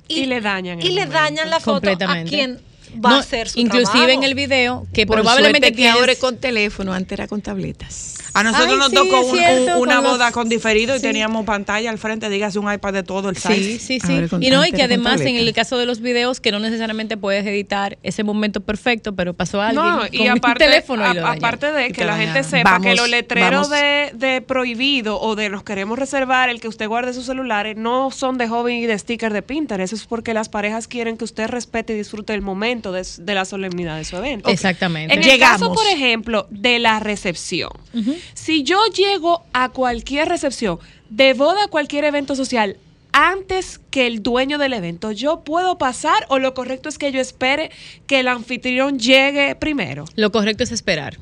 Y 0.09 0.25
le 0.27 0.41
dañan 0.41 0.81
y 0.81 0.87
el 0.87 0.95
le 0.95 1.07
dañan 1.07 1.51
la 1.51 1.61
foto 1.61 1.91
a 1.91 2.23
quien 2.23 2.61
va 3.05 3.11
No, 3.11 3.17
a 3.17 3.19
hacer 3.19 3.49
su 3.49 3.59
inclusive 3.59 3.91
trabajo. 3.93 4.11
en 4.13 4.23
el 4.23 4.35
video 4.35 4.87
que 4.95 5.07
Por 5.07 5.17
probablemente 5.17 5.73
que 5.73 5.89
ahora 5.89 6.13
es 6.13 6.19
con 6.19 6.39
teléfono, 6.39 6.93
antes 6.95 7.13
era 7.19 7.27
con 7.29 7.43
tabletas. 7.43 8.16
A 8.37 8.43
nosotros 8.43 8.73
Ay, 8.73 8.79
nos 8.79 8.89
sí, 8.91 8.95
tocó 8.95 9.21
un- 9.21 9.37
cierto, 9.37 9.77
un- 9.77 9.83
una 9.83 9.95
con 9.97 10.05
los- 10.05 10.13
boda 10.13 10.33
con 10.33 10.49
diferido 10.49 10.95
y 10.95 10.99
sí. 10.99 11.03
teníamos 11.07 11.45
pantalla 11.47 11.91
al 11.91 11.99
frente, 11.99 12.29
dígase 12.29 12.59
un 12.59 12.73
iPad 12.73 12.93
de 12.93 13.03
todo 13.03 13.31
el 13.31 13.37
Sí, 13.37 13.49
size. 13.79 13.79
sí, 13.79 14.01
sí. 14.01 14.13
Y 14.41 14.51
no, 14.51 14.65
y 14.67 14.73
que 14.73 14.83
además 14.83 15.21
en 15.23 15.37
el 15.37 15.53
caso 15.55 15.79
de 15.79 15.87
los 15.87 16.01
videos 16.01 16.41
que 16.41 16.53
no 16.53 16.59
necesariamente 16.59 17.17
puedes 17.17 17.47
editar 17.47 17.99
ese 18.03 18.25
momento 18.25 18.61
perfecto, 18.61 19.15
pero 19.15 19.33
pasó 19.35 19.61
alguien 19.63 19.83
No, 19.85 19.99
con 20.01 20.09
y 20.13 20.29
un 20.29 20.39
aparte, 20.39 20.65
teléfono 20.65 21.11
y 21.11 21.15
lo 21.15 21.27
aparte 21.27 21.73
de 21.73 21.93
que 21.93 22.05
la 22.05 22.17
gente 22.17 22.43
sepa 22.45 22.81
que 22.81 22.95
los 22.95 23.09
letreros 23.09 23.71
de, 23.71 24.11
de 24.15 24.41
prohibido 24.43 25.21
o 25.21 25.35
de 25.35 25.49
los 25.49 25.63
queremos 25.63 25.99
reservar, 25.99 26.49
el 26.51 26.61
que 26.61 26.69
usted 26.69 26.89
guarde 26.89 27.15
sus 27.15 27.25
celulares, 27.27 27.77
no 27.77 28.11
son 28.11 28.37
de 28.39 28.49
joven 28.49 28.77
y 28.77 28.87
de 28.87 28.99
sticker 28.99 29.33
de 29.33 29.43
Pinterest. 29.43 29.93
Eso 29.93 30.03
es 30.03 30.07
porque 30.07 30.35
las 30.35 30.49
parejas 30.49 30.89
quieren 30.89 31.17
que 31.17 31.25
usted 31.25 31.49
respete 31.49 31.95
y 31.95 31.97
disfrute 31.97 32.35
el 32.35 32.43
momento 32.43 32.93
de, 32.93 33.07
de 33.19 33.35
la 33.35 33.45
solemnidad 33.45 33.97
de 33.97 34.05
su 34.05 34.17
evento. 34.17 34.51
Exactamente. 34.51 35.15
En 35.15 35.23
el 35.23 35.39
caso, 35.39 35.73
por 35.73 35.87
ejemplo, 35.87 36.47
de 36.51 36.79
la 36.79 37.01
recepción. 37.01 37.71
Si 38.35 38.63
yo 38.63 38.79
llego 38.95 39.45
a 39.53 39.71
cualquier 39.71 40.29
recepción, 40.29 40.79
de 41.11 41.35
boda 41.35 41.65
a 41.65 41.69
cualquier 41.69 42.05
evento 42.05 42.35
social, 42.35 42.77
antes 43.13 43.81
que 43.91 44.07
el 44.07 44.23
dueño 44.23 44.59
del 44.59 44.75
evento, 44.75 45.11
¿yo 45.11 45.41
puedo 45.41 45.79
pasar 45.79 46.27
o 46.29 46.39
lo 46.39 46.53
correcto 46.53 46.89
es 46.89 46.99
que 46.99 47.13
yo 47.13 47.21
espere 47.21 47.71
que 48.07 48.21
el 48.21 48.29
anfitrión 48.29 48.99
llegue 48.99 49.55
primero? 49.55 50.05
Lo 50.17 50.31
correcto 50.31 50.65
es 50.65 50.73
esperar. 50.73 51.17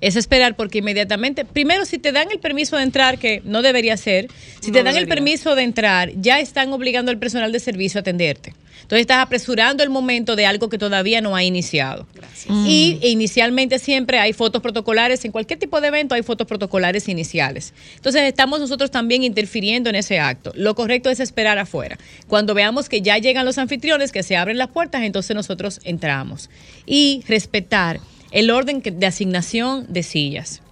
Es 0.00 0.16
esperar 0.16 0.56
porque 0.56 0.78
inmediatamente, 0.78 1.44
primero 1.44 1.84
si 1.86 1.98
te 1.98 2.12
dan 2.12 2.30
el 2.30 2.38
permiso 2.38 2.76
de 2.76 2.82
entrar, 2.82 3.18
que 3.18 3.40
no 3.44 3.62
debería 3.62 3.96
ser, 3.96 4.28
si 4.60 4.70
No 4.70 4.74
te 4.74 4.82
dan 4.84 4.96
el 4.96 5.08
permiso 5.08 5.54
de 5.54 5.62
entrar, 5.62 6.12
ya 6.16 6.40
están 6.40 6.72
obligando 6.72 7.10
al 7.10 7.18
personal 7.18 7.52
de 7.52 7.60
servicio 7.60 7.98
a 7.98 8.02
atenderte. 8.02 8.54
Entonces 8.82 9.00
estás 9.02 9.18
apresurando 9.18 9.82
el 9.82 9.90
momento 9.90 10.36
de 10.36 10.46
algo 10.46 10.68
que 10.68 10.78
todavía 10.78 11.20
no 11.20 11.36
ha 11.36 11.42
iniciado. 11.42 12.06
Y 12.66 12.98
e 13.02 13.10
inicialmente 13.10 13.78
siempre 13.78 14.18
hay 14.18 14.32
fotos 14.32 14.62
protocolares, 14.62 15.24
en 15.24 15.32
cualquier 15.32 15.58
tipo 15.58 15.80
de 15.80 15.88
evento 15.88 16.14
hay 16.14 16.22
fotos 16.22 16.46
protocolares 16.46 17.08
iniciales. 17.08 17.72
Entonces 17.96 18.22
estamos 18.22 18.60
nosotros 18.60 18.90
también 18.90 19.22
interfiriendo 19.24 19.90
en 19.90 19.96
ese 19.96 20.18
acto. 20.18 20.52
Lo 20.56 20.74
correcto 20.74 21.10
es 21.10 21.20
esperar 21.20 21.58
afuera. 21.58 21.98
Cuando 22.26 22.54
veamos 22.54 22.88
que 22.88 23.02
ya 23.02 23.18
llegan 23.18 23.44
los 23.44 23.58
anfitriones, 23.58 24.12
que 24.12 24.22
se 24.22 24.36
abren 24.36 24.58
las 24.58 24.68
puertas, 24.68 25.02
entonces 25.02 25.36
nosotros 25.36 25.80
entramos. 25.84 26.50
Y 26.86 27.22
respetar 27.28 28.00
el 28.32 28.50
orden 28.50 28.82
de 28.82 29.06
asignación 29.06 29.86
de 29.88 30.02
sillas. 30.02 30.62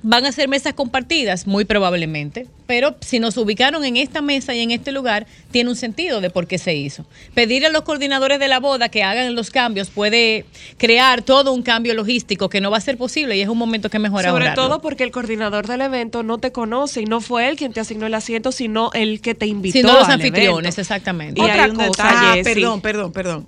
Van 0.00 0.24
a 0.26 0.30
ser 0.30 0.48
mesas 0.48 0.74
compartidas, 0.74 1.48
muy 1.48 1.64
probablemente, 1.64 2.46
pero 2.68 2.94
si 3.00 3.18
nos 3.18 3.36
ubicaron 3.36 3.84
en 3.84 3.96
esta 3.96 4.22
mesa 4.22 4.54
y 4.54 4.60
en 4.60 4.70
este 4.70 4.92
lugar, 4.92 5.26
tiene 5.50 5.70
un 5.70 5.74
sentido 5.76 6.20
de 6.20 6.30
por 6.30 6.46
qué 6.46 6.56
se 6.56 6.72
hizo. 6.76 7.04
Pedir 7.34 7.66
a 7.66 7.68
los 7.70 7.82
coordinadores 7.82 8.38
de 8.38 8.46
la 8.46 8.60
boda 8.60 8.90
que 8.90 9.02
hagan 9.02 9.34
los 9.34 9.50
cambios 9.50 9.90
puede 9.90 10.44
crear 10.76 11.22
todo 11.22 11.52
un 11.52 11.62
cambio 11.62 11.94
logístico 11.94 12.48
que 12.48 12.60
no 12.60 12.70
va 12.70 12.76
a 12.76 12.80
ser 12.80 12.96
posible 12.96 13.36
y 13.36 13.40
es 13.40 13.48
un 13.48 13.58
momento 13.58 13.90
que 13.90 13.98
mejor 13.98 14.22
Sobre 14.22 14.44
ahorrarlo. 14.46 14.68
todo 14.68 14.80
porque 14.80 15.02
el 15.02 15.10
coordinador 15.10 15.66
del 15.66 15.80
evento 15.80 16.22
no 16.22 16.38
te 16.38 16.52
conoce 16.52 17.00
y 17.00 17.04
no 17.04 17.20
fue 17.20 17.48
él 17.48 17.56
quien 17.56 17.72
te 17.72 17.80
asignó 17.80 18.06
el 18.06 18.14
asiento, 18.14 18.52
sino 18.52 18.92
el 18.94 19.20
que 19.20 19.34
te 19.34 19.46
invitó. 19.46 19.78
Sino 19.78 19.94
los 19.94 20.04
al 20.06 20.12
anfitriones, 20.12 20.74
evento. 20.76 20.80
exactamente. 20.80 21.40
Y 21.40 21.44
Otra 21.44 21.64
hay 21.64 21.70
un 21.70 21.76
cosa, 21.76 21.88
detalle, 21.88 22.40
ah, 22.40 22.44
perdón, 22.44 22.80
perdón, 22.80 23.12
perdón. 23.12 23.46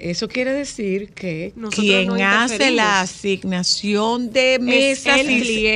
Eso 0.00 0.28
quiere 0.28 0.52
decir 0.52 1.10
que 1.12 1.52
Nosotros 1.56 1.84
quien 1.84 2.08
no 2.08 2.14
hace 2.14 2.70
la 2.70 3.00
asignación 3.02 4.32
de 4.32 4.58
mesas, 4.60 5.20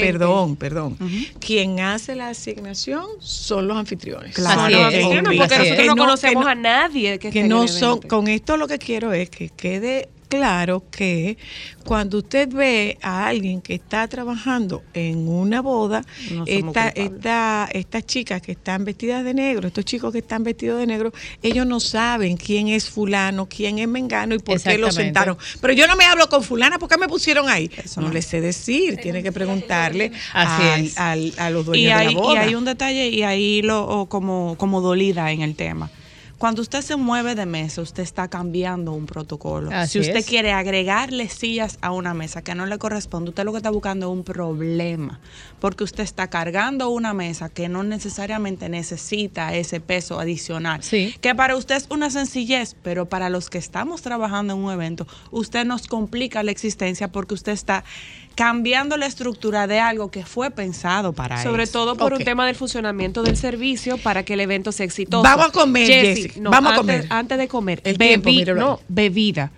perdón, 0.00 0.56
perdón, 0.56 0.96
quien 1.40 1.80
hace 1.80 2.14
la 2.14 2.28
asignación 2.28 3.04
son 3.20 3.68
los 3.68 3.76
anfitriones. 3.76 4.34
Claro, 4.34 4.62
Son 4.62 4.72
los 4.72 4.84
anfitriones, 4.86 5.38
porque 5.38 5.58
nosotros 5.58 5.86
no 5.86 5.94
no 5.94 6.02
conocemos 6.02 6.46
a 6.46 6.54
nadie 6.54 7.18
que 7.18 7.28
esté 7.28 7.40
que 7.40 7.40
en 7.40 7.48
no 7.48 7.62
el 7.62 7.68
son. 7.68 8.00
Con 8.02 8.28
esto 8.28 8.56
lo 8.56 8.66
que 8.66 8.78
quiero 8.78 9.12
es 9.12 9.30
que 9.30 9.48
quede 9.50 10.08
claro 10.36 10.82
que 10.90 11.36
cuando 11.84 12.18
usted 12.18 12.48
ve 12.48 12.98
a 13.02 13.26
alguien 13.26 13.60
que 13.60 13.74
está 13.74 14.06
trabajando 14.08 14.82
en 14.94 15.28
una 15.28 15.60
boda, 15.60 16.04
No 16.30 16.44
esta, 16.46 16.88
esta, 16.88 17.68
estas 17.72 18.06
chicas 18.06 18.40
que 18.42 18.52
están 18.52 18.84
vestidas 18.84 19.24
de 19.24 19.34
negro, 19.34 19.68
estos 19.68 19.84
chicos 19.84 20.12
que 20.12 20.18
están 20.18 20.42
vestidos 20.44 20.78
de 20.78 20.86
negro, 20.86 21.12
ellos 21.42 21.66
no 21.66 21.80
saben 21.80 22.36
quién 22.36 22.68
es 22.68 22.88
fulano, 22.88 23.46
quién 23.46 23.78
es 23.78 23.88
mengano 23.88 24.34
y 24.34 24.38
por 24.38 24.60
qué 24.62 24.78
lo 24.78 24.86
sentaron. 24.92 25.36
Pero 25.60 25.72
yo 25.72 25.86
no 25.86 25.96
me 25.96 26.04
hablo 26.04 26.28
con 26.28 26.42
fulana, 26.42 26.78
¿por 26.78 26.88
qué 26.88 26.96
me 26.98 27.08
pusieron 27.08 27.48
ahí? 27.48 27.70
no, 27.96 28.08
le 28.10 28.22
sé 28.22 28.40
decir, 28.40 28.96
tiene 28.98 29.22
que 29.22 29.32
preguntarle 29.32 30.12
al- 30.32 30.90
al- 30.96 31.32
a 31.38 31.50
los 31.50 31.66
dueños 31.66 31.86
Y 31.88 31.90
hay, 31.90 32.06
de 32.08 32.12
la 32.14 32.20
boda. 32.20 32.34
y 32.34 32.36
hay 32.48 32.54
un 32.54 32.64
detalle 32.64 33.08
y 33.08 33.22
ahí 33.22 33.62
lo 33.62 34.06
como, 34.08 34.54
como 34.58 34.80
dolida 34.80 35.30
en 35.32 35.42
el 35.42 35.54
tema. 35.54 35.90
Cuando 36.38 36.62
usted 36.62 36.82
se 36.82 36.96
mueve 36.96 37.34
de 37.34 37.46
mesa, 37.46 37.80
usted 37.82 38.02
está 38.02 38.28
cambiando 38.28 38.92
un 38.92 39.06
protocolo. 39.06 39.70
Así 39.72 39.92
si 39.92 40.00
usted 40.00 40.16
es. 40.16 40.26
quiere 40.26 40.52
agregarle 40.52 41.28
sillas 41.28 41.78
a 41.80 41.92
una 41.92 42.14
mesa 42.14 42.42
que 42.42 42.54
no 42.54 42.66
le 42.66 42.78
corresponde, 42.78 43.30
usted 43.30 43.44
lo 43.44 43.52
que 43.52 43.58
está 43.58 43.70
buscando 43.70 44.06
es 44.06 44.12
un 44.12 44.24
problema, 44.24 45.20
porque 45.60 45.84
usted 45.84 46.02
está 46.02 46.28
cargando 46.28 46.90
una 46.90 47.14
mesa 47.14 47.48
que 47.48 47.68
no 47.68 47.82
necesariamente 47.82 48.68
necesita 48.68 49.54
ese 49.54 49.80
peso 49.80 50.18
adicional. 50.18 50.82
Sí. 50.82 51.14
Que 51.20 51.34
para 51.34 51.56
usted 51.56 51.76
es 51.76 51.86
una 51.90 52.10
sencillez, 52.10 52.76
pero 52.82 53.06
para 53.08 53.30
los 53.30 53.48
que 53.50 53.58
estamos 53.58 54.02
trabajando 54.02 54.54
en 54.54 54.60
un 54.60 54.72
evento, 54.72 55.06
usted 55.30 55.64
nos 55.64 55.86
complica 55.86 56.42
la 56.42 56.50
existencia 56.50 57.08
porque 57.08 57.34
usted 57.34 57.52
está 57.52 57.84
cambiando 58.34 58.96
la 58.96 59.06
estructura 59.06 59.66
de 59.66 59.80
algo 59.80 60.10
que 60.10 60.24
fue 60.24 60.50
pensado 60.50 61.12
para 61.12 61.42
Sobre 61.42 61.64
eso. 61.64 61.72
todo 61.72 61.96
por 61.96 62.12
un 62.12 62.24
tema 62.24 62.46
del 62.46 62.54
funcionamiento 62.56 63.22
del 63.22 63.36
servicio 63.36 63.98
para 63.98 64.24
que 64.24 64.34
el 64.34 64.40
evento 64.40 64.72
sea 64.72 64.86
exitoso. 64.86 65.22
Vamos 65.22 65.46
a 65.46 65.50
comer, 65.52 65.86
Jessy, 65.86 66.40
no, 66.40 66.50
vamos 66.50 66.72
a 66.72 66.76
antes- 66.76 66.96
comer. 67.02 67.06
Antes 67.10 67.38
de 67.38 67.48
comer, 67.48 67.80
El 67.84 67.96
bebi- 67.98 68.54
no, 68.56 68.80
bebida. 68.88 69.50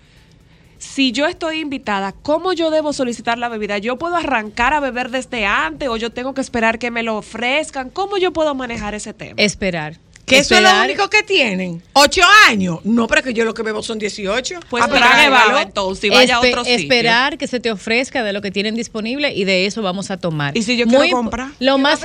si 0.79 1.11
yo 1.13 1.27
estoy 1.27 1.61
invitada, 1.61 2.13
¿cómo 2.13 2.53
yo 2.53 2.71
debo 2.71 2.93
solicitar 2.93 3.39
la 3.39 3.49
bebida? 3.49 3.79
¿Yo 3.79 3.97
puedo 3.97 4.15
arrancar 4.17 4.75
a 4.75 4.81
beber 4.81 5.11
desde 5.11 5.47
antes 5.47 5.89
o 5.89 5.97
yo 5.97 6.11
tengo 6.11 6.35
que 6.35 6.41
esperar 6.43 6.79
que 6.79 6.91
me 6.91 7.03
lo 7.03 7.17
ofrezcan? 7.17 7.89
¿Cómo 7.91 8.19
yo 8.19 8.33
puedo 8.33 8.55
manejar 8.55 8.95
ese 8.95 9.15
tema? 9.15 9.35
Esperar. 9.39 9.97
Que 10.27 10.39
eso 10.39 10.57
es 10.57 10.63
lo 10.63 10.83
único 10.85 11.09
que 11.09 11.23
tienen. 11.23 11.81
¿Ocho 11.93 12.21
años? 12.49 12.81
No, 12.85 13.07
pero 13.07 13.23
que 13.23 13.33
yo 13.33 13.45
lo 13.45 13.55
que 13.55 13.63
bebo 13.63 13.81
son 13.83 13.99
18. 13.99 14.59
Pues 14.69 14.83
Ah, 14.85 14.89
pero 14.91 15.59
entonces, 15.61 16.11
vaya 16.11 16.39
a 16.39 16.41
Espe- 16.43 16.49
otro 16.49 16.65
sitio. 16.65 16.79
Esperar 16.81 17.39
que 17.39 17.47
se 17.47 17.61
te 17.61 17.71
ofrezca 17.71 18.25
de 18.25 18.33
lo 18.33 18.43
que 18.43 18.51
tienen 18.51 18.75
disponible 18.75 19.33
y 19.33 19.45
de 19.45 19.67
eso 19.67 19.83
vamos 19.83 20.11
a 20.11 20.17
tomar. 20.17 20.57
¿Y 20.57 20.63
si 20.63 20.77
yo 20.77 20.87
Muy 20.87 21.03
quiero 21.07 21.17
comprar? 21.19 21.51
Lo 21.61 21.75
a 21.75 21.79
más, 21.79 22.01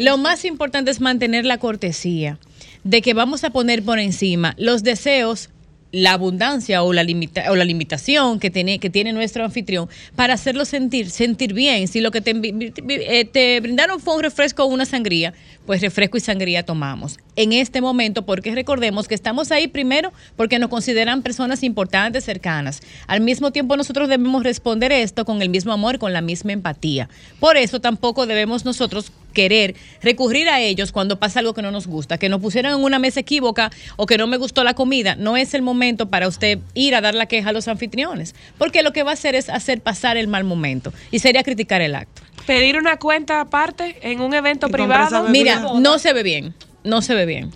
lo 0.00 0.18
más 0.18 0.44
importante 0.44 0.90
es 0.90 1.00
mantener 1.00 1.44
la 1.46 1.58
cortesía 1.58 2.38
de 2.82 3.00
que 3.02 3.14
vamos 3.14 3.44
a 3.44 3.50
poner 3.50 3.84
por 3.84 4.00
encima 4.00 4.54
los 4.58 4.82
deseos 4.82 5.50
la 5.96 6.10
abundancia 6.14 6.82
o 6.82 6.92
la, 6.92 7.04
limita- 7.04 7.52
o 7.52 7.54
la 7.54 7.64
limitación 7.64 8.40
que 8.40 8.50
tiene, 8.50 8.80
que 8.80 8.90
tiene 8.90 9.12
nuestro 9.12 9.44
anfitrión 9.44 9.88
para 10.16 10.34
hacerlo 10.34 10.64
sentir, 10.64 11.08
sentir 11.08 11.54
bien. 11.54 11.86
Si 11.86 12.00
lo 12.00 12.10
que 12.10 12.20
te, 12.20 12.34
envi- 12.34 12.72
eh, 12.88 13.24
te 13.26 13.60
brindaron 13.60 14.00
fue 14.00 14.16
un 14.16 14.22
refresco 14.24 14.64
o 14.64 14.66
una 14.66 14.86
sangría, 14.86 15.34
pues 15.66 15.80
refresco 15.80 16.16
y 16.16 16.20
sangría 16.20 16.64
tomamos. 16.64 17.18
En 17.36 17.52
este 17.52 17.80
momento, 17.80 18.24
porque 18.24 18.54
recordemos 18.54 19.08
que 19.08 19.14
estamos 19.14 19.50
ahí 19.50 19.68
primero 19.68 20.12
porque 20.36 20.58
nos 20.58 20.70
consideran 20.70 21.22
personas 21.22 21.62
importantes, 21.62 22.24
cercanas. 22.24 22.82
Al 23.06 23.20
mismo 23.20 23.50
tiempo 23.50 23.76
nosotros 23.76 24.08
debemos 24.08 24.42
responder 24.42 24.92
esto 24.92 25.24
con 25.24 25.42
el 25.42 25.48
mismo 25.48 25.72
amor, 25.72 25.98
con 25.98 26.12
la 26.12 26.20
misma 26.20 26.52
empatía. 26.52 27.08
Por 27.40 27.56
eso 27.56 27.80
tampoco 27.80 28.26
debemos 28.26 28.64
nosotros 28.64 29.12
querer 29.34 29.74
recurrir 30.00 30.48
a 30.48 30.60
ellos 30.60 30.92
cuando 30.92 31.18
pasa 31.18 31.40
algo 31.40 31.52
que 31.52 31.60
no 31.60 31.70
nos 31.70 31.86
gusta, 31.86 32.16
que 32.16 32.30
nos 32.30 32.40
pusieron 32.40 32.72
en 32.72 32.84
una 32.84 32.98
mesa 32.98 33.20
equívoca 33.20 33.70
o 33.96 34.06
que 34.06 34.16
no 34.16 34.26
me 34.26 34.38
gustó 34.38 34.64
la 34.64 34.74
comida, 34.74 35.16
no 35.16 35.36
es 35.36 35.52
el 35.52 35.62
momento 35.62 36.08
para 36.08 36.28
usted 36.28 36.60
ir 36.72 36.94
a 36.94 37.00
dar 37.02 37.14
la 37.14 37.26
queja 37.26 37.50
a 37.50 37.52
los 37.52 37.68
anfitriones, 37.68 38.34
porque 38.56 38.82
lo 38.82 38.92
que 38.92 39.02
va 39.02 39.10
a 39.10 39.14
hacer 39.14 39.34
es 39.34 39.50
hacer 39.50 39.80
pasar 39.80 40.16
el 40.16 40.28
mal 40.28 40.44
momento 40.44 40.92
y 41.10 41.18
sería 41.18 41.42
criticar 41.42 41.82
el 41.82 41.96
acto. 41.96 42.22
Pedir 42.46 42.76
una 42.76 42.98
cuenta 42.98 43.40
aparte 43.40 43.96
en 44.02 44.20
un 44.20 44.34
evento 44.34 44.68
privado. 44.68 45.28
Mira, 45.28 45.60
no 45.78 45.98
se 45.98 46.12
ve 46.12 46.22
bien, 46.22 46.54
no 46.82 47.02
se 47.02 47.14
ve 47.14 47.26
bien. 47.26 47.50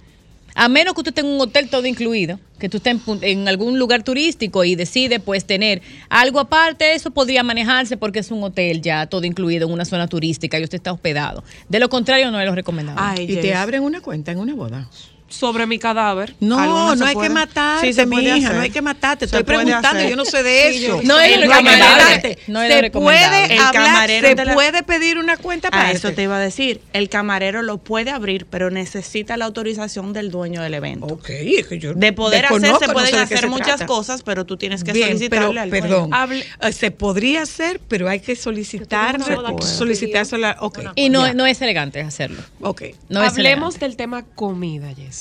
A 0.54 0.68
menos 0.68 0.94
que 0.94 1.02
usted 1.02 1.14
tenga 1.14 1.28
un 1.28 1.40
hotel 1.40 1.70
todo 1.70 1.86
incluido, 1.86 2.40
que 2.58 2.68
tú 2.68 2.78
estés 2.78 2.96
en, 3.22 3.46
algún 3.46 3.78
lugar 3.78 4.02
turístico 4.02 4.64
y 4.64 4.74
decide 4.74 5.20
pues 5.20 5.44
tener 5.44 5.82
algo 6.08 6.40
aparte, 6.40 6.94
eso 6.94 7.12
podría 7.12 7.44
manejarse 7.44 7.96
porque 7.96 8.18
es 8.18 8.32
un 8.32 8.42
hotel 8.42 8.82
ya 8.82 9.06
todo 9.06 9.24
incluido 9.24 9.68
en 9.68 9.72
una 9.72 9.84
zona 9.84 10.08
turística 10.08 10.58
y 10.58 10.64
usted 10.64 10.78
está 10.78 10.92
hospedado. 10.92 11.44
De 11.68 11.78
lo 11.78 11.88
contrario, 11.88 12.32
no 12.32 12.40
es 12.40 12.46
lo 12.46 12.56
recomendable. 12.56 13.22
y 13.22 13.36
te 13.36 13.54
abren 13.54 13.84
una 13.84 14.00
cuenta 14.00 14.32
en 14.32 14.38
una 14.38 14.54
boda. 14.54 14.88
Sobre 15.28 15.66
mi 15.66 15.78
cadáver. 15.78 16.34
No, 16.40 16.96
no 16.96 17.04
hay 17.04 17.14
que 17.14 17.28
matarte, 17.28 17.86
Sí, 17.88 17.92
se 17.92 18.06
mi 18.06 18.16
hija, 18.22 18.34
hacer. 18.36 18.54
no 18.54 18.60
hay 18.62 18.70
que 18.70 18.80
matarte. 18.80 19.26
Estoy 19.26 19.42
preguntando, 19.42 19.88
hacer. 19.88 20.08
yo 20.08 20.16
no 20.16 20.24
sé 20.24 20.42
de 20.42 20.72
Sí, 20.72 20.84
eso. 20.86 21.02
yo- 21.02 21.06
No 21.06 21.18
es 21.20 21.24
hay 21.26 21.32
que 21.34 21.40
recomendable. 21.46 22.02
matarte. 22.04 22.38
No 22.46 22.62
es 22.62 22.72
se 22.80 22.90
puede 22.90 23.44
El 23.44 23.58
hablar, 23.60 23.72
camarero 23.72 24.28
se 24.28 24.44
la- 24.46 24.54
puede 24.54 24.82
pedir 24.84 25.18
una 25.18 25.36
cuenta 25.36 25.70
para 25.70 25.88
A 25.88 25.92
eso 25.92 26.12
te 26.12 26.22
iba 26.22 26.36
a 26.36 26.40
decir. 26.40 26.80
El 26.94 27.10
camarero 27.10 27.60
lo 27.62 27.76
puede 27.76 28.10
abrir, 28.10 28.46
pero 28.46 28.70
necesita 28.70 29.36
la 29.36 29.44
autorización 29.44 30.14
del 30.14 30.30
dueño 30.30 30.62
del 30.62 30.72
evento. 30.72 31.06
Ok, 31.06 31.28
es 31.28 31.66
que 31.66 31.78
yo 31.78 31.92
De 31.94 32.12
poder 32.14 32.46
hacer, 32.46 32.60
se 32.78 32.86
no 32.86 32.92
pueden 32.94 33.10
sé 33.10 33.18
hacer 33.20 33.40
se 33.40 33.46
muchas 33.48 33.66
trata. 33.76 33.86
cosas, 33.86 34.22
pero 34.22 34.46
tú 34.46 34.56
tienes 34.56 34.82
que 34.82 34.92
Bien, 34.92 35.08
solicitarle 35.08 35.48
pero, 35.48 35.60
al 35.60 35.70
dueño. 35.70 36.08
perdón, 36.10 36.42
eh, 36.62 36.72
se 36.72 36.90
podría 36.90 37.42
hacer, 37.42 37.80
pero 37.86 38.08
hay 38.08 38.20
que 38.20 38.34
solicitar, 38.34 39.18
solicitársela. 39.62 40.56
Ok. 40.60 40.78
Y 40.94 41.10
no, 41.10 41.32
no 41.34 41.44
es 41.46 41.60
elegante 41.60 42.00
hacerlo. 42.00 42.42
Ok. 42.60 42.82
No 43.10 43.20
Hablemos 43.20 43.78
del 43.78 43.96
tema 43.96 44.24
comida, 44.34 44.88
Jessie. 44.96 45.17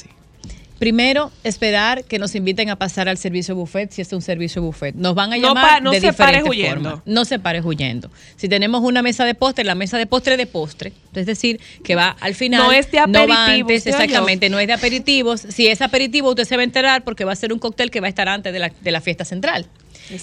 Primero, 0.79 1.31
esperar 1.43 2.03
que 2.03 2.19
nos 2.19 2.35
inviten 2.35 2.69
a 2.69 2.75
pasar 2.75 3.09
al 3.09 3.17
servicio 3.17 3.55
buffet 3.55 3.91
si 3.91 4.01
es 4.01 4.13
un 4.13 4.21
servicio 4.21 4.61
buffet. 4.61 4.93
Nos 4.95 5.15
van 5.15 5.33
a 5.33 5.37
No 5.37 5.47
llamar 5.49 5.65
pa- 5.75 5.79
no 5.79 5.91
de 5.91 5.99
se 6.01 6.13
pare 6.13 6.37
diferentes 6.37 6.49
huyendo. 6.49 6.89
formas. 6.91 7.01
No 7.07 7.25
se 7.25 7.39
pare 7.39 7.61
huyendo. 7.61 8.11
Si 8.35 8.47
tenemos 8.47 8.81
una 8.83 9.01
mesa 9.01 9.25
de 9.25 9.33
postre, 9.33 9.63
la 9.63 9.75
mesa 9.75 9.97
de 9.97 10.05
postre 10.05 10.37
de 10.37 10.45
postre, 10.45 10.93
es 11.15 11.25
decir, 11.25 11.59
que 11.83 11.95
va 11.95 12.09
al 12.19 12.35
final. 12.35 12.61
No 12.63 12.71
es 12.71 12.91
de 12.91 12.97
va 12.99 13.03
aperitivos, 13.05 13.37
antes, 13.71 13.83
¿te 13.83 13.89
oyó? 13.89 13.97
exactamente, 14.03 14.49
no 14.49 14.59
es 14.59 14.67
de 14.67 14.73
aperitivos. 14.73 15.41
Si 15.41 15.67
es 15.67 15.81
aperitivo, 15.81 16.29
usted 16.29 16.45
se 16.45 16.55
va 16.55 16.61
a 16.61 16.65
enterar 16.65 17.03
porque 17.03 17.25
va 17.25 17.31
a 17.31 17.35
ser 17.35 17.51
un 17.53 17.59
cóctel 17.59 17.89
que 17.89 17.99
va 17.99 18.07
a 18.07 18.09
estar 18.09 18.29
antes 18.29 18.53
de 18.53 18.59
la, 18.59 18.71
de 18.81 18.91
la 18.91 19.01
fiesta 19.01 19.25
central. 19.25 19.65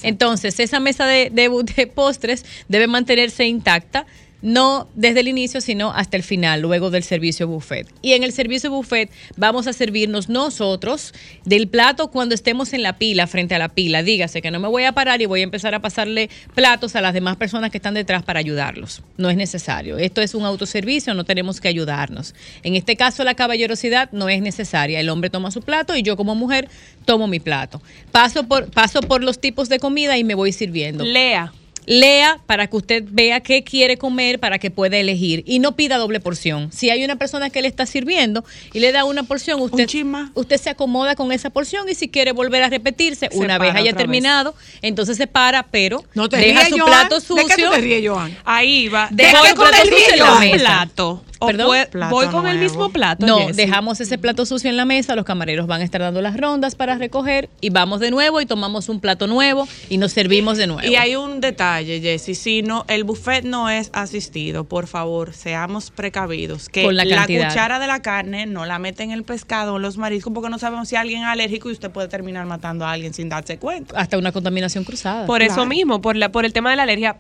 Entonces, 0.03 0.59
esa 0.61 0.81
mesa 0.81 1.07
de, 1.07 1.31
de 1.31 1.87
postres 1.89 2.45
debe 2.69 2.87
mantenerse 2.87 3.45
intacta, 3.45 4.07
no 4.45 4.89
desde 4.95 5.21
el 5.21 5.29
inicio, 5.29 5.63
sino 5.63 5.91
hasta 5.93 6.19
el 6.19 6.23
final, 6.23 6.61
luego 6.61 6.91
del 6.91 7.03
servicio 7.03 7.49
buffet. 7.49 7.89
Y 8.03 8.13
en 8.13 8.23
el 8.23 8.31
servicio 8.31 8.71
buffet 8.71 9.11
vamos 9.37 9.67
a 9.67 9.73
servirnos 9.73 10.29
nosotros 10.29 11.15
del 11.47 11.67
plato 11.67 12.11
cuando 12.11 12.35
estemos 12.35 12.75
en 12.75 12.83
la 12.83 12.99
pila, 12.99 13.27
frente 13.27 13.55
a 13.55 13.59
la 13.59 13.71
pila. 13.71 14.03
Dígase 14.03 14.43
que 14.43 14.51
no 14.51 14.61
me 14.61 14.69
voy 14.69 14.85
a 14.85 14.93
parar 14.93 15.23
y 15.23 15.27
voy 15.27 15.41
a 15.41 15.45
empezar 15.45 15.75
a 15.75 15.81
pasarle 15.81 16.29
platos 16.55 16.95
a 16.95 17.01
las 17.01 17.15
demás 17.15 17.37
personas 17.37 17.71
que 17.71 17.79
están 17.79 17.95
detrás 17.95 18.23
para 18.23 18.39
ayudarlos. 18.39 19.03
No 19.17 19.31
es 19.31 19.37
necesario. 19.39 19.97
Esto 19.97 20.21
es 20.21 20.35
un 20.35 20.45
autoservicio, 20.45 21.15
no 21.15 21.25
tenemos 21.25 21.59
que 21.59 21.69
ayudarnos. 21.69 22.35
En 22.63 22.77
este 22.77 22.97
caso, 22.97 23.25
la 23.25 23.35
caballerosidad 23.35 24.13
no 24.13 24.29
es 24.29 24.43
necesaria. 24.43 25.01
El 25.01 25.09
hombre 25.09 25.31
toma 25.31 25.51
su 25.53 25.63
plato 25.63 25.97
y 25.97 26.03
yo 26.03 26.19
como 26.19 26.35
mujer 26.35 26.69
tomo 27.07 27.29
mi 27.29 27.41
plato. 27.41 27.81
Paso 28.13 28.47
por, 28.47 28.71
paso 28.71 29.01
por 29.01 29.25
los 29.25 29.41
tipos 29.41 29.71
de 29.71 29.79
comida 29.79 30.19
y 30.19 30.25
me 30.25 30.35
voy 30.35 30.53
sirviendo. 30.53 31.03
Lea. 31.03 31.55
Lea 31.87 32.39
para 32.47 32.67
que 32.67 32.77
usted 32.77 33.05
vea 33.07 33.41
qué 33.41 33.63
quiere 33.65 33.97
comer 33.99 34.39
para 34.41 34.59
que 34.59 34.71
pueda 34.71 34.97
elegir 34.97 35.43
y 35.47 35.59
no 35.59 35.77
pida 35.77 35.97
doble 35.99 36.21
porción. 36.21 36.71
Si 36.73 36.91
hay 36.91 37.05
una 37.05 37.17
persona 37.17 37.51
que 37.51 37.61
le 37.63 37.69
está 37.69 37.87
sirviendo 37.87 38.45
y 38.73 38.81
le 38.81 38.93
da 38.93 39.05
una 39.05 39.23
porción, 39.25 39.61
usted, 39.61 39.89
usted 40.35 40.57
se 40.61 40.71
acomoda 40.71 41.15
con 41.15 41.33
esa 41.33 41.51
porción 41.51 41.89
y 41.89 41.95
si 41.95 42.09
quiere 42.09 42.33
volver 42.33 42.63
a 42.63 42.69
repetirse, 42.69 43.29
Se 43.31 43.37
una 43.39 43.59
vez 43.59 43.75
haya 43.75 43.93
vez. 43.93 43.97
terminado, 43.97 44.55
entonces 44.83 45.17
se 45.17 45.27
para, 45.27 45.65
pero 45.65 46.03
No 46.15 46.29
te 46.29 46.37
deja 46.39 46.67
su 46.69 46.79
Joan. 46.79 46.87
plato 46.91 47.21
¿De 47.21 47.21
sucio. 47.27 47.47
qué 47.49 47.63
tú 47.63 47.71
te 47.71 47.81
ríes, 47.81 48.09
Joan? 48.11 48.37
Ahí 48.45 48.89
va. 48.89 49.09
Deja 49.11 49.39
con 49.55 49.69
plato 49.69 49.77
sucio 49.85 49.97
en 50.13 50.19
la 50.19 50.25
mismo 50.27 50.41
mesa. 50.41 50.57
plato. 50.65 51.25
O 51.45 51.47
¿Perdón? 51.47 51.67
voy- 51.67 52.09
voy 52.11 52.27
con 52.29 52.47
el 52.47 52.59
mismo 52.59 52.91
plato. 52.91 53.27
No, 53.27 53.39
Jessie. 53.39 53.55
dejamos 53.55 54.01
ese 54.01 54.19
plato 54.19 54.47
sucio 54.47 54.71
en 54.71 54.77
la 54.77 54.85
mesa, 54.85 55.15
los 55.17 55.25
camareros 55.25 55.67
van 55.67 55.81
a 55.81 55.85
estar 55.85 56.01
dando 56.01 56.21
las 56.21 56.37
rondas 56.37 56.75
para 56.75 56.97
recoger 56.97 57.49
y 57.61 57.71
vamos 57.71 58.01
de 58.01 58.11
nuevo 58.11 58.41
y 58.41 58.47
tomamos 58.47 58.89
un 58.89 59.01
plato 59.01 59.27
nuevo 59.27 59.69
y 59.89 59.99
nos 59.99 60.13
servimos 60.13 60.59
de 60.59 60.67
nuevo. 60.67 60.89
Y 60.91 60.97
hay 60.97 61.17
un 61.17 61.41
detalle, 61.41 62.01
Jessy, 62.01 62.35
si 62.35 62.63
no, 62.63 62.85
el 62.89 63.05
buffet 63.05 63.45
no 63.45 63.69
es 63.71 63.91
asistido, 63.93 64.65
por 64.65 64.87
favor, 64.87 65.33
seamos 65.33 65.91
precavidos, 65.91 66.69
que 66.69 66.83
Con 66.85 66.97
la 66.97 67.05
cuchara 67.27 67.79
de 67.79 67.87
la 67.87 68.03
carne 68.03 68.47
no 68.47 68.67
la 68.67 68.79
meten 68.79 69.11
en 69.11 69.19
el 69.19 69.25
pescado 69.25 69.75
o 69.75 69.77
en 69.77 69.83
los 69.83 69.97
mariscos 69.97 70.33
porque 70.33 70.51
no 70.51 70.59
sabemos 70.59 70.89
si 70.89 70.97
alguien 70.97 71.21
es 71.23 71.27
alérgico 71.27 71.69
y 71.69 71.73
usted 71.73 71.91
puede 71.91 72.09
terminar 72.09 72.47
matando 72.47 72.85
a 72.85 72.93
alguien 72.93 73.13
sin 73.15 73.29
darse 73.29 73.59
cuenta. 73.59 73.99
Hasta 73.99 74.19
una 74.19 74.33
contaminación 74.33 74.85
cruzada. 74.85 75.27
Por 75.27 75.43
eso 75.43 75.67
mismo, 75.67 76.01
por, 76.01 76.17
la, 76.17 76.31
por 76.33 76.45
el 76.45 76.53
tema 76.53 76.71
de 76.71 76.77
la 76.77 76.85
alergia. 76.85 77.17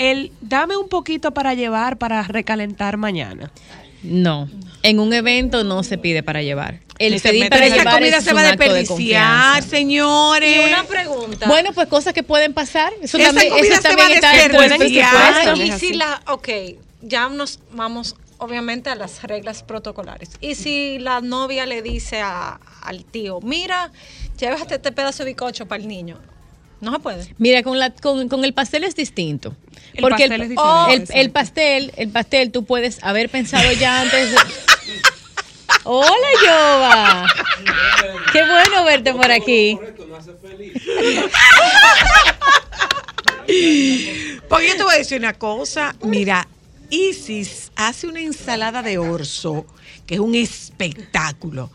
El 0.00 0.32
dame 0.40 0.76
un 0.78 0.88
poquito 0.88 1.32
para 1.32 1.52
llevar 1.52 1.98
para 1.98 2.22
recalentar 2.22 2.96
mañana. 2.96 3.52
No, 4.02 4.48
en 4.82 4.98
un 4.98 5.12
evento 5.12 5.62
no 5.62 5.82
se 5.82 5.98
pide 5.98 6.22
para 6.22 6.40
llevar. 6.42 6.80
El 6.98 7.20
se 7.20 7.28
pedir 7.28 7.50
para 7.50 7.66
esa 7.66 7.84
comida 7.84 8.16
es 8.16 8.24
se 8.24 8.32
va 8.32 8.40
a 8.40 8.44
de 8.44 8.48
desperdiciar, 8.56 9.62
señores. 9.62 10.56
Y 10.56 10.72
una 10.72 10.84
pregunta. 10.84 11.46
Bueno, 11.46 11.70
pues 11.74 11.86
cosas 11.88 12.14
que 12.14 12.22
pueden 12.22 12.54
pasar. 12.54 12.92
Eso 13.02 13.18
Esa 13.18 13.26
también, 13.28 13.50
comida 13.52 13.66
eso 13.66 13.76
se 13.76 13.88
también 13.88 14.08
va 14.22 14.28
a 14.30 14.32
desperdiciar. 14.32 15.56
y 15.58 15.72
si 15.72 15.92
la, 15.92 16.22
ok, 16.28 16.48
ya 17.02 17.28
nos 17.28 17.60
vamos 17.72 18.16
obviamente 18.38 18.88
a 18.88 18.94
las 18.94 19.22
reglas 19.22 19.62
protocolares. 19.62 20.30
Y 20.40 20.54
si 20.54 20.98
la 20.98 21.20
novia 21.20 21.66
le 21.66 21.82
dice 21.82 22.22
a- 22.22 22.58
al 22.82 23.04
tío, 23.04 23.40
mira, 23.42 23.92
llévate 24.38 24.76
este 24.76 24.92
pedazo 24.92 25.24
de 25.24 25.30
bicocho 25.32 25.66
para 25.66 25.82
el 25.82 25.88
niño. 25.88 26.18
No 26.80 26.92
se 26.92 26.98
puede. 26.98 27.34
Mira, 27.38 27.62
con, 27.62 27.78
la, 27.78 27.90
con, 27.90 28.28
con 28.28 28.44
el 28.44 28.54
pastel 28.54 28.84
es 28.84 28.96
distinto. 28.96 29.54
El 29.92 30.00
porque 30.02 30.28
pastel 30.28 30.40
el, 30.42 30.52
es 30.52 30.58
oh, 30.58 30.86
el- 30.90 31.04
el 31.12 31.30
pastel, 31.30 31.92
el 31.96 32.08
pastel, 32.10 32.52
tú 32.52 32.64
puedes 32.64 33.02
haber 33.02 33.28
pensado 33.28 33.70
ya 33.72 34.00
antes. 34.02 34.30
de- 34.30 34.36
Hola, 35.84 36.06
Yoba. 36.44 37.26
Qué 38.32 38.42
bueno 38.44 38.84
verte 38.84 39.12
por 39.14 39.30
aquí. 39.30 39.78
Porque 44.48 44.68
yo 44.68 44.76
te 44.76 44.82
voy 44.82 44.94
a 44.94 44.98
decir 44.98 45.18
una 45.18 45.32
cosa. 45.34 45.94
Mira, 46.02 46.46
Isis 46.90 47.70
hace 47.76 48.06
una 48.06 48.20
ensalada 48.20 48.82
de 48.82 48.98
orzo, 48.98 49.66
que 50.06 50.14
es 50.14 50.20
un 50.20 50.34
espectáculo. 50.34 51.70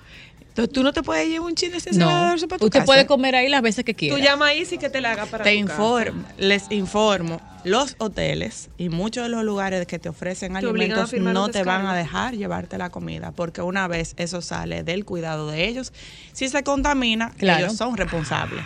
Entonces 0.56 0.72
tú 0.74 0.84
no 0.84 0.94
te 0.94 1.04
puedes 1.04 1.28
llevar 1.28 1.42
un 1.48 1.50
ensalada 1.50 1.92
de 2.22 2.26
No, 2.28 2.32
orzo 2.32 2.48
para 2.48 2.60
tu 2.60 2.66
usted 2.68 2.80
casa? 2.80 2.86
puede 2.86 3.06
comer 3.06 3.36
ahí 3.36 3.50
las 3.50 3.62
veces 3.62 3.84
que 3.84 3.94
quiera. 3.94 4.16
Tú 4.16 4.24
llama 4.24 4.48
ahí 4.48 4.64
sí 4.64 4.78
que 4.78 4.90
te 4.90 5.02
la 5.02 5.12
haga 5.12 5.26
para 5.26 5.44
Te 5.44 5.52
tu 5.52 5.58
informo, 5.58 6.24
les 6.38 6.72
informo, 6.72 7.42
los 7.66 7.96
hoteles 7.98 8.70
y 8.78 8.88
muchos 8.88 9.24
de 9.26 9.30
los 9.30 9.44
lugares 9.44 9.86
que 9.86 10.00
te 10.00 10.08
ofrecen 10.08 10.54
Te 10.54 10.60
alimentos 10.60 11.12
no 11.12 11.50
te 11.50 11.64
van 11.64 11.86
a 11.88 11.94
dejar 11.94 12.36
llevarte 12.36 12.78
la 12.78 12.90
comida, 12.90 13.34
porque 13.34 13.62
una 13.62 13.90
vez 13.90 14.14
eso 14.16 14.42
sale 14.42 14.84
del 14.84 15.04
cuidado 15.04 15.52
de 15.52 15.68
ellos, 15.68 15.92
si 16.32 16.48
se 16.48 16.64
contamina, 16.64 17.32
Claro. 17.38 17.66
ellos 17.66 17.76
son 17.78 17.98
responsables. 17.98 18.64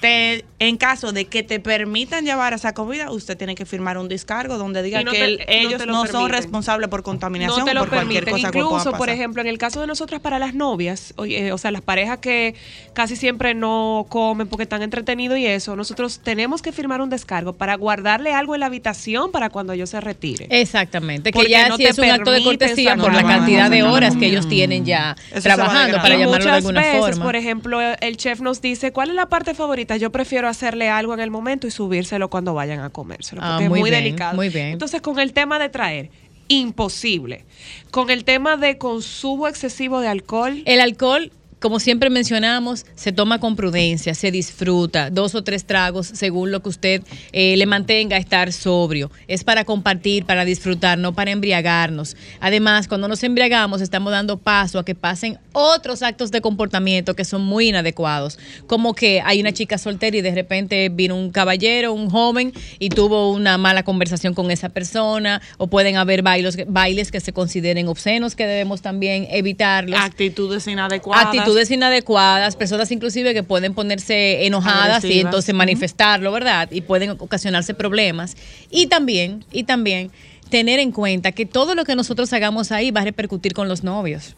Te, 0.00 0.44
en 0.60 0.76
caso 0.76 1.12
de 1.12 1.24
que 1.24 1.42
te 1.42 1.58
permitan 1.60 2.24
llevar 2.24 2.52
esa 2.52 2.72
comida, 2.72 3.10
usted 3.10 3.36
tiene 3.36 3.54
que 3.54 3.66
firmar 3.66 3.98
un 3.98 4.08
descargo 4.08 4.56
donde 4.58 4.82
diga 4.82 5.02
no 5.02 5.10
que 5.10 5.18
te- 5.18 5.24
el- 5.24 5.38
no 5.38 5.44
ellos 5.48 5.86
no, 5.86 6.06
son 6.06 6.30
responsables 6.30 6.88
por 6.88 7.02
contaminación 7.02 7.58
no 7.60 7.64
te 7.64 7.70
o 7.72 7.74
lo 7.74 7.80
por 7.80 7.88
cualquier 7.90 8.24
permiten. 8.24 8.42
cosa 8.42 8.52
que 8.52 8.58
pueda 8.62 8.78
Incluso, 8.80 8.96
por 8.96 9.08
ejemplo, 9.08 9.42
en 9.42 9.48
el 9.48 9.58
caso 9.58 9.80
de 9.80 9.86
nosotras 9.86 10.20
para 10.20 10.38
las 10.38 10.54
novias, 10.54 11.14
oye, 11.16 11.52
o 11.52 11.58
sea, 11.58 11.70
las 11.70 11.82
parejas 11.82 12.18
que 12.18 12.54
casi 12.92 13.16
siempre 13.16 13.54
no 13.54 14.06
comen 14.08 14.46
porque 14.48 14.62
están 14.64 14.82
entretenidos 14.82 15.38
y 15.38 15.46
eso, 15.46 15.74
nosotros 15.76 16.20
tenemos 16.22 16.62
que 16.62 16.72
firmar 16.72 17.00
un 17.00 17.10
descargo 17.10 17.54
para 17.54 17.74
guardarle 17.76 18.32
algo 18.32 18.54
en 18.54 18.60
la 18.60 18.66
habitación 18.66 19.32
para 19.32 19.50
cuando 19.50 19.72
ellos 19.72 19.90
se 19.90 20.00
retiren. 20.00 20.48
Exactamente, 20.50 21.30
que 21.32 21.36
Porque 21.36 21.50
ya 21.50 21.66
es 21.76 21.98
un 21.98 22.04
acto 22.04 22.30
de 22.30 22.42
cortesía 22.44 22.96
por 22.96 23.12
la 23.12 23.22
cantidad 23.24 23.70
de 23.70 23.82
horas 23.82 24.16
que 24.16 24.26
ellos 24.26 24.48
tienen 24.48 24.84
ya 24.84 25.16
Eso 25.32 25.42
trabajando, 25.42 25.96
para 25.98 26.14
Y 26.14 26.18
llamarlo 26.20 26.30
de 26.36 26.38
muchas 26.38 26.56
alguna 26.56 26.80
veces, 26.82 26.98
forma. 27.00 27.24
Por 27.24 27.36
ejemplo, 27.36 27.80
el 27.80 28.16
chef 28.16 28.40
nos 28.40 28.60
dice, 28.60 28.92
¿cuál 28.92 29.10
es 29.10 29.14
la 29.16 29.26
parte 29.26 29.54
favorita? 29.54 29.87
Yo 29.96 30.12
prefiero 30.12 30.48
hacerle 30.48 30.88
algo 30.90 31.14
en 31.14 31.20
el 31.20 31.30
momento 31.30 31.66
y 31.66 31.70
subírselo 31.70 32.28
cuando 32.30 32.54
vayan 32.54 32.80
a 32.80 32.90
comérselo, 32.90 33.40
Ah, 33.42 33.50
porque 33.52 33.64
es 33.64 33.70
muy 33.70 33.80
muy 33.80 33.90
bien, 33.90 34.04
delicado. 34.04 34.34
muy 34.36 34.48
bien. 34.48 34.66
Entonces, 34.68 35.00
con 35.00 35.18
el 35.18 35.32
tema 35.32 35.58
de 35.58 35.68
traer, 35.68 36.10
imposible. 36.48 37.44
Con 37.90 38.10
el 38.10 38.24
tema 38.24 38.56
de 38.56 38.78
consumo 38.78 39.48
excesivo 39.48 40.00
de 40.00 40.08
alcohol, 40.08 40.62
El 40.66 40.80
alcohol, 40.80 41.30
como 41.60 41.80
siempre 41.80 42.10
mencionamos, 42.10 42.86
se 42.94 43.12
toma 43.12 43.40
con 43.40 43.56
prudencia, 43.56 44.14
se 44.14 44.30
disfruta, 44.30 45.10
dos 45.10 45.34
o 45.34 45.42
tres 45.42 45.64
tragos 45.64 46.06
según 46.06 46.50
lo 46.50 46.62
que 46.62 46.68
usted 46.68 47.02
eh, 47.32 47.56
le 47.56 47.66
mantenga 47.66 48.16
estar 48.16 48.52
sobrio. 48.52 49.10
Es 49.26 49.44
para 49.44 49.64
compartir, 49.64 50.24
para 50.24 50.44
disfrutar, 50.44 50.98
no 50.98 51.12
para 51.14 51.30
embriagarnos. 51.30 52.16
Además, 52.40 52.88
cuando 52.88 53.08
nos 53.08 53.22
embriagamos, 53.22 53.80
estamos 53.80 54.12
dando 54.12 54.38
paso 54.38 54.78
a 54.78 54.84
que 54.84 54.94
pasen 54.94 55.38
otros 55.52 56.02
actos 56.02 56.30
de 56.30 56.40
comportamiento 56.40 57.14
que 57.14 57.24
son 57.24 57.42
muy 57.42 57.68
inadecuados, 57.68 58.38
como 58.66 58.94
que 58.94 59.20
hay 59.24 59.40
una 59.40 59.52
chica 59.52 59.78
soltera 59.78 60.16
y 60.16 60.20
de 60.20 60.34
repente 60.34 60.88
vino 60.88 61.16
un 61.16 61.30
caballero, 61.30 61.92
un 61.92 62.10
joven, 62.10 62.52
y 62.78 62.90
tuvo 62.90 63.32
una 63.32 63.58
mala 63.58 63.82
conversación 63.82 64.34
con 64.34 64.50
esa 64.50 64.68
persona, 64.68 65.42
o 65.56 65.66
pueden 65.66 65.96
haber 65.96 66.22
bailos, 66.22 66.56
bailes 66.68 67.10
que 67.10 67.20
se 67.20 67.32
consideren 67.32 67.88
obscenos 67.88 68.36
que 68.36 68.46
debemos 68.46 68.82
también 68.82 69.26
evitarlos 69.30 70.00
Actitudes 70.00 70.66
inadecuadas. 70.66 71.26
actitudes 71.26 71.47
inadecuadas, 71.70 72.56
personas 72.56 72.90
inclusive 72.90 73.34
que 73.34 73.42
pueden 73.42 73.74
ponerse 73.74 74.46
enojadas 74.46 75.04
y 75.04 75.20
entonces 75.20 75.54
manifestarlo, 75.54 76.32
¿verdad? 76.32 76.68
Y 76.70 76.80
pueden 76.80 77.10
ocasionarse 77.10 77.74
problemas. 77.74 78.36
Y 78.70 78.86
también, 78.86 79.44
y 79.52 79.64
también 79.64 80.10
tener 80.50 80.80
en 80.80 80.92
cuenta 80.92 81.32
que 81.32 81.46
todo 81.46 81.74
lo 81.74 81.84
que 81.84 81.94
nosotros 81.94 82.32
hagamos 82.32 82.72
ahí 82.72 82.90
va 82.90 83.02
a 83.02 83.04
repercutir 83.04 83.52
con 83.52 83.68
los 83.68 83.84
novios. 83.84 84.34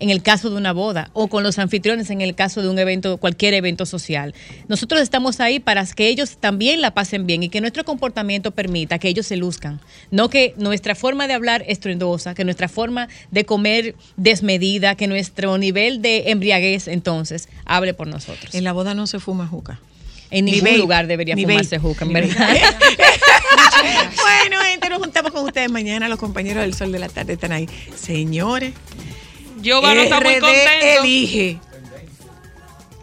En 0.00 0.10
el 0.10 0.22
caso 0.22 0.50
de 0.50 0.56
una 0.56 0.72
boda 0.72 1.10
o 1.12 1.28
con 1.28 1.42
los 1.42 1.58
anfitriones 1.58 2.10
en 2.10 2.20
el 2.20 2.34
caso 2.34 2.62
de 2.62 2.68
un 2.68 2.78
evento, 2.78 3.18
cualquier 3.18 3.54
evento 3.54 3.86
social. 3.86 4.34
Nosotros 4.66 5.00
estamos 5.00 5.40
ahí 5.40 5.60
para 5.60 5.84
que 5.86 6.08
ellos 6.08 6.38
también 6.38 6.80
la 6.80 6.92
pasen 6.92 7.26
bien 7.26 7.42
y 7.42 7.48
que 7.48 7.60
nuestro 7.60 7.84
comportamiento 7.84 8.50
permita 8.50 8.98
que 8.98 9.08
ellos 9.08 9.26
se 9.26 9.36
luzcan. 9.36 9.80
No 10.10 10.30
que 10.30 10.54
nuestra 10.56 10.94
forma 10.94 11.26
de 11.26 11.34
hablar 11.34 11.64
estruendosa, 11.68 12.34
que 12.34 12.44
nuestra 12.44 12.68
forma 12.68 13.08
de 13.30 13.44
comer 13.44 13.94
desmedida, 14.16 14.94
que 14.94 15.06
nuestro 15.06 15.58
nivel 15.58 16.02
de 16.02 16.30
embriaguez 16.30 16.88
entonces 16.88 17.48
hable 17.64 17.94
por 17.94 18.06
nosotros. 18.06 18.54
En 18.54 18.64
la 18.64 18.72
boda 18.72 18.94
no 18.94 19.06
se 19.06 19.20
fuma 19.20 19.46
juca. 19.46 19.80
En 20.30 20.44
Ni 20.44 20.52
ningún 20.52 20.78
lugar 20.78 21.06
debería 21.06 21.34
ni 21.34 21.44
fumarse 21.44 21.78
juca, 21.78 22.04
en 22.04 22.12
verdad. 22.12 22.48
bueno, 24.22 24.62
gente, 24.64 24.88
nos 24.88 25.00
juntamos 25.00 25.32
con 25.32 25.44
ustedes 25.44 25.70
mañana. 25.70 26.08
Los 26.08 26.18
compañeros 26.18 26.62
del 26.62 26.74
Sol 26.74 26.92
de 26.92 27.00
la 27.00 27.08
Tarde 27.08 27.32
están 27.32 27.50
ahí. 27.50 27.68
Señores, 27.96 28.72
Giovanni 29.60 30.00
está 30.02 30.20
muy 30.20 30.34
RD 30.34 30.40
contento. 30.40 31.02
elige. 31.02 31.58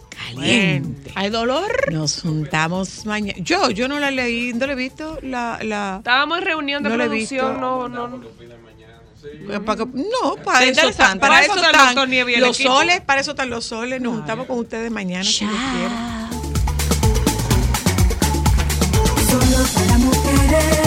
Caliente. 0.10 1.12
¿Hay 1.16 1.30
dolor? 1.30 1.92
Nos 1.92 2.22
juntamos 2.22 3.06
mañana. 3.06 3.38
Yo, 3.42 3.70
yo 3.72 3.88
no 3.88 4.00
la 4.00 4.12
leí, 4.12 4.54
no 4.54 4.68
la 4.68 4.74
he 4.74 4.76
visto. 4.76 5.18
La, 5.24 5.60
la... 5.64 5.96
Estábamos 5.98 6.40
en 6.40 6.46
reunión 6.46 6.84
de 6.84 6.90
No 6.90 6.96
producción, 6.96 7.60
no, 7.60 7.88
no, 7.90 8.08
no. 8.08 8.22
Eh, 9.50 9.60
para 9.60 9.78
que- 9.84 9.92
No, 9.94 10.36
para 10.44 10.64
eso, 10.66 10.88
están, 10.90 11.20
para 11.20 11.34
Para 11.36 11.46
eso 11.46 11.56
están 11.56 12.10
Nieves 12.10 12.40
los 12.40 12.60
equipo. 12.60 12.74
soles, 12.74 13.02
para 13.02 13.22
eso 13.22 13.32
están 13.32 13.50
los 13.50 13.66
soles. 13.66 14.00
Nos 14.02 14.16
juntamos 14.18 14.46
con 14.48 14.60
ustedes 14.60 14.92
mañana, 14.92 15.24
si 15.24 15.46
Dios 15.46 15.58
quiere. 15.74 15.96
Solo 19.30 19.64
para 19.74 19.98
mujeres, 19.98 20.86